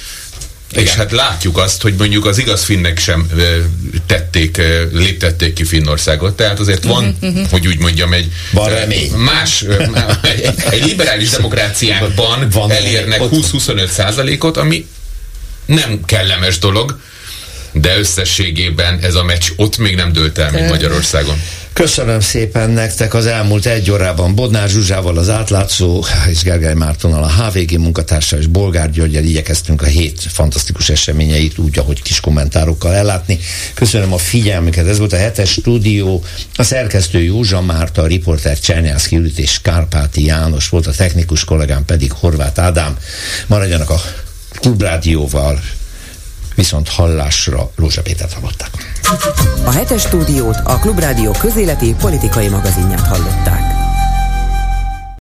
igen. 0.70 0.84
És 0.84 0.90
hát 0.90 1.12
látjuk 1.12 1.58
azt, 1.58 1.82
hogy 1.82 1.94
mondjuk 1.98 2.26
az 2.26 2.38
igaz 2.38 2.64
finnek 2.64 2.98
sem 2.98 3.30
tették, 4.06 4.62
léptették 4.92 5.52
ki 5.52 5.64
Finnországot, 5.64 6.36
tehát 6.36 6.58
azért 6.58 6.84
van, 6.84 7.16
uh-huh, 7.20 7.48
hogy 7.50 7.66
úgy 7.66 7.78
mondjam, 7.78 8.12
egy 8.12 8.32
van 8.50 8.70
remény. 8.70 9.10
más, 9.10 9.64
egy, 10.22 10.48
egy 10.70 10.84
liberális 10.84 11.30
demokráciákban 11.30 12.48
van 12.50 12.70
elérnek 12.70 13.20
20-25 13.22 13.86
százalékot, 13.86 14.56
ami 14.56 14.86
nem 15.66 16.04
kellemes 16.04 16.58
dolog, 16.58 16.98
de 17.72 17.98
összességében 17.98 18.98
ez 19.02 19.14
a 19.14 19.24
meccs 19.24 19.50
ott 19.56 19.78
még 19.78 19.94
nem 19.94 20.12
dőlt 20.12 20.38
el, 20.38 20.50
mint 20.50 20.68
Magyarországon. 20.68 21.42
Köszönöm 21.76 22.20
szépen 22.20 22.70
nektek 22.70 23.14
az 23.14 23.26
elmúlt 23.26 23.66
egy 23.66 23.90
órában 23.90 24.34
Bodnár 24.34 24.68
Zsuzsával, 24.68 25.18
az 25.18 25.28
átlátszó, 25.28 26.04
és 26.30 26.42
Gergely 26.42 26.74
Mártonnal, 26.74 27.22
a 27.22 27.30
HVG 27.30 27.78
munkatársa 27.78 28.38
és 28.38 28.46
Bolgár 28.46 28.90
Györgyel 28.90 29.24
igyekeztünk 29.24 29.82
a 29.82 29.86
hét 29.86 30.20
fantasztikus 30.20 30.88
eseményeit 30.88 31.58
úgy, 31.58 31.78
ahogy 31.78 32.02
kis 32.02 32.20
kommentárokkal 32.20 32.94
ellátni. 32.94 33.38
Köszönöm 33.74 34.12
a 34.12 34.18
figyelmüket. 34.18 34.86
Ez 34.86 34.98
volt 34.98 35.12
a 35.12 35.16
hetes 35.16 35.50
stúdió. 35.50 36.24
A 36.54 36.62
szerkesztő 36.62 37.22
Józsa 37.22 37.60
Márta, 37.60 38.02
a 38.02 38.06
riporter 38.06 38.58
Csernyászki 38.58 39.14
Judit 39.14 39.38
és 39.38 39.60
Kárpáti 39.62 40.24
János 40.24 40.68
volt, 40.68 40.86
a 40.86 40.92
technikus 40.92 41.44
kollégám 41.44 41.84
pedig 41.84 42.12
Horváth 42.12 42.60
Ádám. 42.60 42.96
Maradjanak 43.46 43.90
a 43.90 44.00
klubrádióval, 44.58 45.60
viszont 46.56 46.88
hallásra 46.88 47.70
Rózsa 47.76 48.02
Pétert 48.02 48.32
hallották. 48.32 48.70
A 49.64 49.70
hetes 49.70 50.02
stúdiót 50.02 50.56
a 50.64 50.78
Klubrádió 50.78 51.30
közéleti 51.30 51.94
politikai 52.00 52.48
magazinját 52.48 53.06
hallották. 53.06 53.85